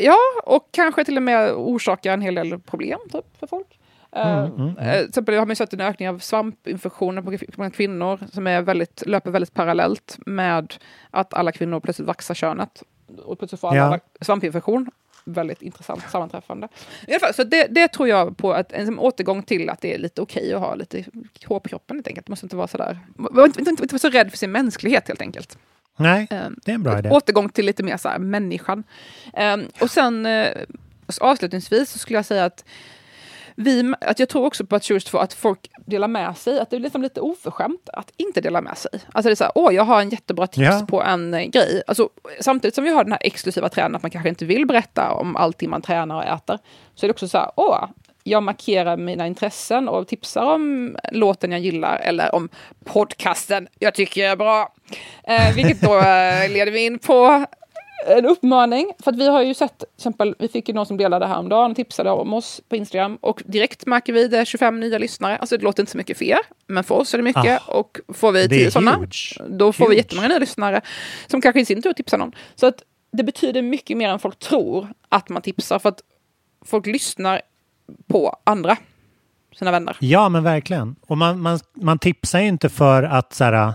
Ja, 0.02 0.16
och 0.44 0.68
kanske 0.70 1.04
till 1.04 1.16
och 1.16 1.22
med 1.22 1.52
orsakar 1.52 2.12
en 2.12 2.20
hel 2.20 2.34
del 2.34 2.58
problem 2.60 2.98
typ, 3.12 3.24
för 3.38 3.46
folk. 3.46 3.66
Mm, 4.12 4.28
Eh, 4.28 4.44
mm, 4.44 4.76
eh, 4.78 4.92
Till 4.98 5.08
exempel 5.08 5.34
har 5.38 5.46
man 5.46 5.56
sett 5.56 5.72
en 5.72 5.80
ökning 5.80 6.08
av 6.08 6.18
svampinfektioner 6.18 7.22
på, 7.22 7.38
på 7.56 7.70
kvinnor 7.70 8.18
som 8.32 8.46
är 8.46 8.62
väldigt, 8.62 9.02
löper 9.06 9.30
väldigt 9.30 9.54
parallellt 9.54 10.18
med 10.26 10.74
att 11.10 11.34
alla 11.34 11.52
kvinnor 11.52 11.80
plötsligt 11.80 12.08
vaxar 12.08 12.34
könet. 12.34 12.82
Och 13.24 13.38
plötsligt 13.38 13.60
får 13.60 13.68
alla 13.68 13.76
Ja. 13.78 13.88
va- 13.90 14.00
svampinfektion. 14.20 14.90
Väldigt 15.28 15.62
intressant 15.62 16.02
sammanträffande. 16.10 16.68
I 17.06 17.10
alla 17.10 17.20
fall, 17.20 17.34
så 17.34 17.44
det, 17.44 17.66
det 17.70 17.88
tror 17.88 18.08
jag 18.08 18.36
på 18.36 18.52
att 18.52 18.72
en 18.72 18.98
återgång 18.98 19.42
till 19.42 19.70
att 19.70 19.80
det 19.80 19.94
är 19.94 19.98
lite 19.98 20.22
okej 20.22 20.54
att 20.54 20.60
ha 20.60 20.74
lite 20.74 21.04
hår 21.46 21.60
på 21.60 21.68
kroppen 21.68 21.96
helt 21.96 22.08
enkelt. 22.08 22.26
Det 22.26 22.30
måste 22.30 22.46
inte 22.46 22.56
vara 22.56 22.68
sådär. 22.68 22.98
Var 23.16 23.46
inte, 23.46 23.58
inte, 23.58 23.70
inte 23.70 23.86
vara 23.94 23.98
så 23.98 24.08
rädd 24.08 24.30
för 24.30 24.38
sin 24.38 24.52
mänsklighet 24.52 25.08
helt 25.08 25.20
enkelt. 25.20 25.58
Nej, 25.96 26.26
Ehm, 26.30 26.60
det 26.64 26.70
är 26.70 26.74
en 26.74 26.82
bra 26.82 26.98
idé. 26.98 27.10
Återgång 27.10 27.48
till 27.48 27.66
lite 27.66 27.82
mer 27.82 27.96
så 27.96 28.08
här, 28.08 28.18
människan. 28.18 28.84
Ehm, 29.34 29.64
och 29.80 29.90
sen 29.90 30.26
eh, 30.26 30.48
avslutningsvis 31.20 31.90
så 31.90 31.98
skulle 31.98 32.18
jag 32.18 32.26
säga 32.26 32.44
att 32.44 32.64
vi, 33.56 33.94
att 34.00 34.18
jag 34.18 34.28
tror 34.28 34.46
också 34.46 34.66
på 34.66 34.76
att 34.76 34.84
Choose 34.84 35.06
2, 35.10 35.18
att 35.18 35.34
folk 35.34 35.70
delar 35.86 36.08
med 36.08 36.36
sig. 36.36 36.60
Att 36.60 36.70
det 36.70 36.76
är 36.76 36.80
liksom 36.80 37.02
lite 37.02 37.20
oförskämt 37.20 37.88
att 37.92 38.12
inte 38.16 38.40
dela 38.40 38.60
med 38.60 38.78
sig. 38.78 38.90
Alltså 39.12 39.28
det 39.28 39.32
är 39.32 39.34
så 39.34 39.44
här, 39.44 39.52
åh, 39.54 39.74
jag 39.74 39.82
har 39.84 40.00
en 40.00 40.08
jättebra 40.10 40.46
tips 40.46 40.66
Ja. 40.80 40.86
på 40.88 41.02
en 41.02 41.34
eh, 41.34 41.42
grej. 41.44 41.82
Alltså, 41.86 42.08
samtidigt 42.40 42.74
som 42.74 42.84
vi 42.84 42.90
har 42.90 43.04
den 43.04 43.12
här 43.12 43.20
exklusiva 43.24 43.68
träningen, 43.68 43.94
att 43.96 44.02
man 44.02 44.10
kanske 44.10 44.28
inte 44.28 44.44
vill 44.44 44.66
berätta 44.66 45.10
om 45.12 45.36
allting 45.36 45.70
man 45.70 45.82
tränar 45.82 46.16
och 46.16 46.24
äter, 46.24 46.58
så 46.94 47.06
är 47.06 47.08
det 47.08 47.12
också 47.12 47.28
så 47.28 47.38
här, 47.38 47.50
åh, 47.56 47.84
jag 48.22 48.42
markerar 48.42 48.96
mina 48.96 49.26
intressen 49.26 49.88
och 49.88 50.08
tipsar 50.08 50.42
om 50.44 50.96
låten 51.12 51.52
jag 51.52 51.60
gillar 51.60 51.96
eller 51.98 52.34
om 52.34 52.48
podcasten 52.84 53.68
jag 53.78 53.94
tycker 53.94 54.28
är 54.30 54.36
bra. 54.36 54.72
Eh, 55.24 55.54
vilket 55.54 55.80
då 55.80 55.94
eh, 55.96 56.48
leder 56.50 56.70
vi 56.72 56.84
in 56.86 56.98
på 56.98 57.44
en 58.06 58.26
uppmaning. 58.26 58.92
För 59.04 59.10
att 59.10 59.18
vi 59.18 59.28
har 59.28 59.42
ju 59.42 59.54
sett, 59.54 59.78
till 59.78 59.86
exempel, 59.96 60.34
vi 60.38 60.48
fick 60.48 60.68
ju 60.68 60.74
någon 60.74 60.86
som 60.86 60.96
delade 60.96 61.26
häromdagen 61.26 61.70
och 61.70 61.76
tipsade 61.76 62.10
om 62.10 62.34
oss 62.34 62.60
på 62.68 62.76
Instagram. 62.76 63.18
Och 63.20 63.42
direkt 63.46 63.86
märker 63.86 64.12
vi 64.12 64.28
det 64.28 64.38
är 64.38 64.44
25 64.44 64.80
nya 64.80 64.98
lyssnare. 64.98 65.36
Alltså 65.36 65.56
det 65.56 65.64
låter 65.64 65.82
inte 65.82 65.92
så 65.92 65.98
mycket 65.98 66.18
för 66.18 66.24
er, 66.24 66.38
men 66.66 66.84
för 66.84 66.94
oss 66.94 67.14
är 67.14 67.18
det 67.18 67.24
mycket. 67.24 67.62
Ah, 67.66 67.72
och 67.72 68.00
får 68.14 68.32
vi 68.32 68.48
tio 68.48 68.70
sådana, 68.70 68.96
huge. 68.96 69.38
då 69.48 69.72
får 69.72 69.84
vi 69.84 69.94
Huge. 69.94 69.96
jättemånga 69.98 70.28
nya 70.28 70.38
lyssnare. 70.38 70.80
Som 71.26 71.40
kanske 71.40 71.60
i 71.60 71.64
sin 71.64 71.82
tur 71.82 71.92
tipsar 71.92 72.18
någon. 72.18 72.32
Så 72.54 72.66
att 72.66 72.82
det 73.12 73.22
betyder 73.24 73.62
mycket 73.62 73.96
mer 73.96 74.08
än 74.08 74.18
folk 74.18 74.38
tror 74.38 74.88
att 75.08 75.28
man 75.28 75.42
tipsar. 75.42 75.78
För 75.78 75.88
att 75.88 76.00
folk 76.64 76.86
lyssnar 76.86 77.40
på 78.06 78.36
andra, 78.44 78.76
sina 79.58 79.70
vänner. 79.70 79.96
Ja, 80.00 80.28
men 80.28 80.42
verkligen. 80.42 80.96
Och 81.06 81.18
man, 81.18 81.40
man, 81.40 81.58
man 81.74 81.98
tipsar 81.98 82.40
ju 82.40 82.46
inte 82.46 82.68
för 82.68 83.02
att 83.02 83.32
så 83.34 83.44
här, 83.44 83.74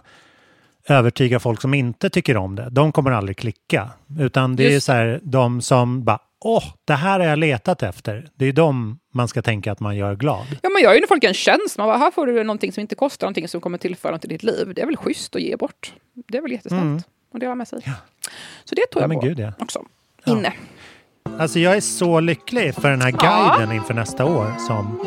övertyga 0.92 1.40
folk 1.40 1.62
som 1.62 1.74
inte 1.74 2.10
tycker 2.10 2.38
om 2.38 2.56
det. 2.56 2.68
De 2.72 2.92
kommer 2.92 3.12
aldrig 3.12 3.38
klicka. 3.38 3.90
Utan 4.20 4.56
det 4.56 4.66
är 4.66 4.72
Just 4.72 4.86
så 4.86 4.92
här, 4.92 5.20
de 5.24 5.62
som 5.62 6.04
bara, 6.04 6.20
åh, 6.46 6.64
det 6.86 6.94
här 6.94 7.20
har 7.20 7.28
jag 7.28 7.40
letat 7.40 7.84
efter. 7.84 8.30
Det 8.36 8.46
är 8.46 8.54
de 8.54 9.00
man 9.14 9.28
ska 9.28 9.42
tänka 9.42 9.72
att 9.72 9.80
man 9.80 9.96
gör 9.98 10.16
glad. 10.16 10.46
Ja, 10.62 10.70
man 10.70 10.82
gör 10.82 10.94
ju 10.94 11.08
folk 11.08 11.24
en 11.24 11.34
tjänst. 11.34 11.78
Man 11.78 11.88
bara, 11.88 11.98
här 11.98 12.12
får 12.12 12.28
du 12.28 12.44
någonting 12.44 12.72
som 12.72 12.82
inte 12.82 12.96
kostar 12.96 13.28
någonting 13.28 13.48
som 13.48 13.62
kommer 13.62 13.78
tillföra 13.78 14.12
något 14.12 14.26
i 14.26 14.28
ditt 14.28 14.44
liv. 14.44 14.72
Det 14.76 14.82
är 14.82 14.86
väl 14.86 14.98
schysst 14.98 15.36
att 15.36 15.42
ge 15.42 15.56
bort. 15.56 15.94
Det 16.28 16.38
är 16.38 16.42
väl 16.42 16.52
jättesnällt 16.52 16.84
Mm. 16.84 17.02
att 17.34 17.40
dela 17.40 17.56
med 17.56 17.68
sig. 17.68 17.80
Så 18.66 18.76
det 18.76 18.82
tror 18.92 19.02
Ja, 19.02 19.02
jag 19.02 19.10
men 19.10 19.20
på 19.20 19.26
gud, 19.26 19.40
ja. 19.40 19.52
också. 19.60 19.82
Ja. 20.26 20.32
Inne. 20.32 20.54
Alltså 21.40 21.60
jag 21.60 21.76
är 21.76 21.82
så 21.82 22.20
lycklig 22.20 22.76
för 22.76 22.90
den 22.90 23.02
här 23.02 23.12
guiden 23.12 23.76
inför 23.76 23.94
nästa 23.94 24.26
år 24.26 24.54
som... 24.68 25.00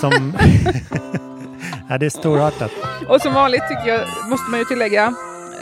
som 0.00 0.32
ja, 1.88 1.98
det 1.98 2.06
är 2.06 2.10
storartat. 2.10 2.70
Och 3.08 3.20
som 3.20 3.34
vanligt 3.34 3.62
tycker 3.68 3.86
jag, 3.94 4.00
måste 4.30 4.50
man 4.50 4.58
ju 4.60 4.64
tillägga, 4.64 5.04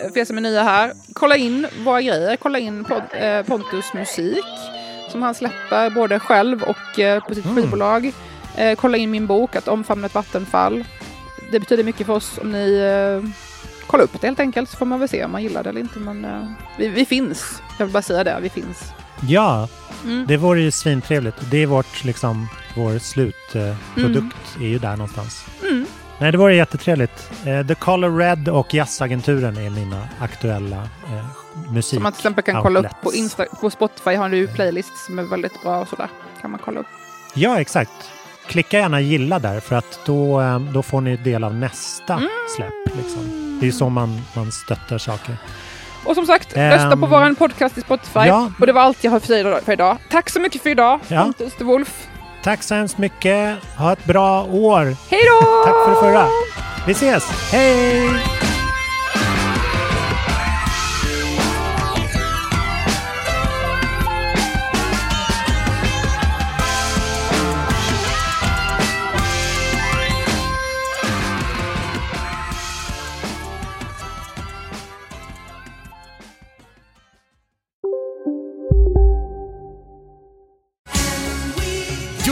eh, 0.05 0.12
för 0.12 0.20
er 0.20 0.25
som 0.25 0.37
är 0.37 0.41
nya 0.41 0.62
här, 0.62 0.93
kolla 1.12 1.37
in 1.37 1.66
våra 1.85 2.03
grejer. 2.03 2.37
Kolla 2.37 2.59
in 2.59 2.87
eh, 3.20 3.43
Pontus 3.47 3.95
musik 3.95 4.45
som 5.11 5.22
han 5.22 5.35
släpper 5.35 5.91
både 5.91 6.20
själv 6.20 6.62
och 6.62 6.99
eh, 6.99 7.25
på 7.25 7.35
sitt 7.35 7.45
Mm. 7.45 7.57
skivbolag. 7.57 8.12
Kolla 8.77 8.97
in 8.97 9.11
min 9.11 9.27
bok 9.27 9.57
Att 9.57 9.68
omfamna 9.68 10.07
ett 10.07 10.14
vattenfall. 10.14 10.85
Det 11.53 11.61
betyder 11.61 11.85
mycket 11.85 12.07
för 12.07 12.12
oss 12.12 12.39
om 12.43 12.53
ni 12.53 12.81
kollar 13.87 14.05
upp 14.05 14.20
det 14.20 14.27
helt 14.27 14.41
enkelt 14.41 14.70
så 14.70 14.77
får 14.77 14.87
man 14.87 15.01
väl 15.01 15.09
se 15.09 15.25
om 15.25 15.33
man 15.33 15.43
gillar 15.43 15.62
det 15.62 15.68
eller 15.70 15.81
inte. 15.81 15.99
Men 15.99 16.27
vi, 16.79 16.89
vi 16.89 17.05
finns. 17.05 17.62
Jag 17.79 17.87
vill 17.87 17.93
bara 17.93 18.03
säga 18.03 18.25
det, 18.25 18.39
vi 18.43 18.49
finns. 18.49 18.93
Ja, 19.29 19.68
Mm. 20.05 20.26
det 20.29 20.37
vore 20.37 20.61
ju 20.61 20.71
svintrevligt. 20.71 21.37
Det 21.51 21.63
är 21.63 21.67
vårt, 21.67 22.05
liksom, 22.05 22.49
vår 22.76 22.99
slutprodukt 22.99 24.57
är 24.61 24.67
ju 24.67 24.79
där 24.79 24.91
någonstans. 24.96 25.45
Mm. 25.63 25.84
Nej, 26.18 26.32
det 26.32 26.38
vore 26.38 26.54
jättetrevligt. 26.54 27.30
Eh, 27.46 27.66
The 27.66 27.74
Color 27.74 28.16
Red 28.18 28.49
och 28.49 28.74
Jazzagenturen 28.74 29.57
är 29.57 29.70
mina 29.70 30.08
aktuella 30.20 30.76
eh, 30.76 31.24
musik 31.72 31.95
Som 31.96 32.03
man 32.03 32.12
till 32.12 32.20
exempel 32.20 32.45
kan 32.45 32.62
kolla 32.62 32.80
upp 32.80 32.86
på, 33.03 33.08
outlets. 33.08 33.36
Insta- 33.36 33.61
på 33.61 33.70
Spotify 33.70 34.14
har 34.14 34.28
du 34.28 34.36
ju 34.36 34.49
playlist 34.49 34.96
som 35.07 35.18
är 35.18 35.22
väldigt 35.22 35.62
bra 35.62 35.80
och 35.80 35.88
sådär. 35.88 36.08
Kan 36.41 36.50
man 36.50 36.61
kolla 36.64 36.80
upp. 36.80 36.86
Ja, 37.34 37.61
exakt. 37.61 37.91
Klicka 38.46 38.78
gärna 38.78 39.00
gilla 39.00 39.38
där 39.38 39.61
för 39.61 39.76
att 39.76 40.00
då, 40.07 40.41
eh, 40.41 40.58
då 40.61 40.82
får 40.82 41.00
ni 41.00 41.16
del 41.16 41.45
av 41.45 41.54
nästa 41.54 42.14
Mm. 42.14 42.28
släpp. 42.57 42.96
Liksom. 42.96 43.58
Det 43.61 43.66
är 43.68 43.72
så 43.72 43.88
man, 43.88 44.20
man 44.36 44.53
stöttar 44.53 44.99
saker. 44.99 45.36
Och 46.07 46.14
som 46.14 46.26
sagt, 46.26 46.57
Ehm, 46.57 46.70
rösta 46.72 46.96
på 46.96 47.07
vår 47.07 47.34
podcast 47.34 47.78
i 47.78 47.80
Spotify. 47.80 48.20
ja. 48.26 48.53
Och 48.61 48.66
det 48.66 48.72
var 48.72 48.82
allt 48.82 49.04
jag 49.04 49.11
har 49.11 49.20
för 49.20 49.34
idag- 49.38 49.62
för 49.62 49.72
idag. 49.72 49.96
Tack 50.11 50.30
så 50.30 50.41
mycket 50.41 50.62
för 50.62 50.70
idag, 50.70 51.00
Ja. 51.08 51.22
Pontus 51.22 51.53
de 51.58 51.64
Wolf. 51.64 52.08
Tack 52.45 52.62
så 52.62 52.75
hemskt 52.75 52.99
mycket. 52.99 53.58
Ha 53.76 53.92
ett 53.92 54.04
bra 54.04 54.45
år. 54.45 54.96
Hej 55.11 55.21
då! 55.26 55.64
Tack 55.64 55.84
för 55.84 55.91
det 55.91 55.96
förra. 55.96 56.29
Vi 56.87 56.92
ses. 56.92 57.53
Hej! 57.53 58.11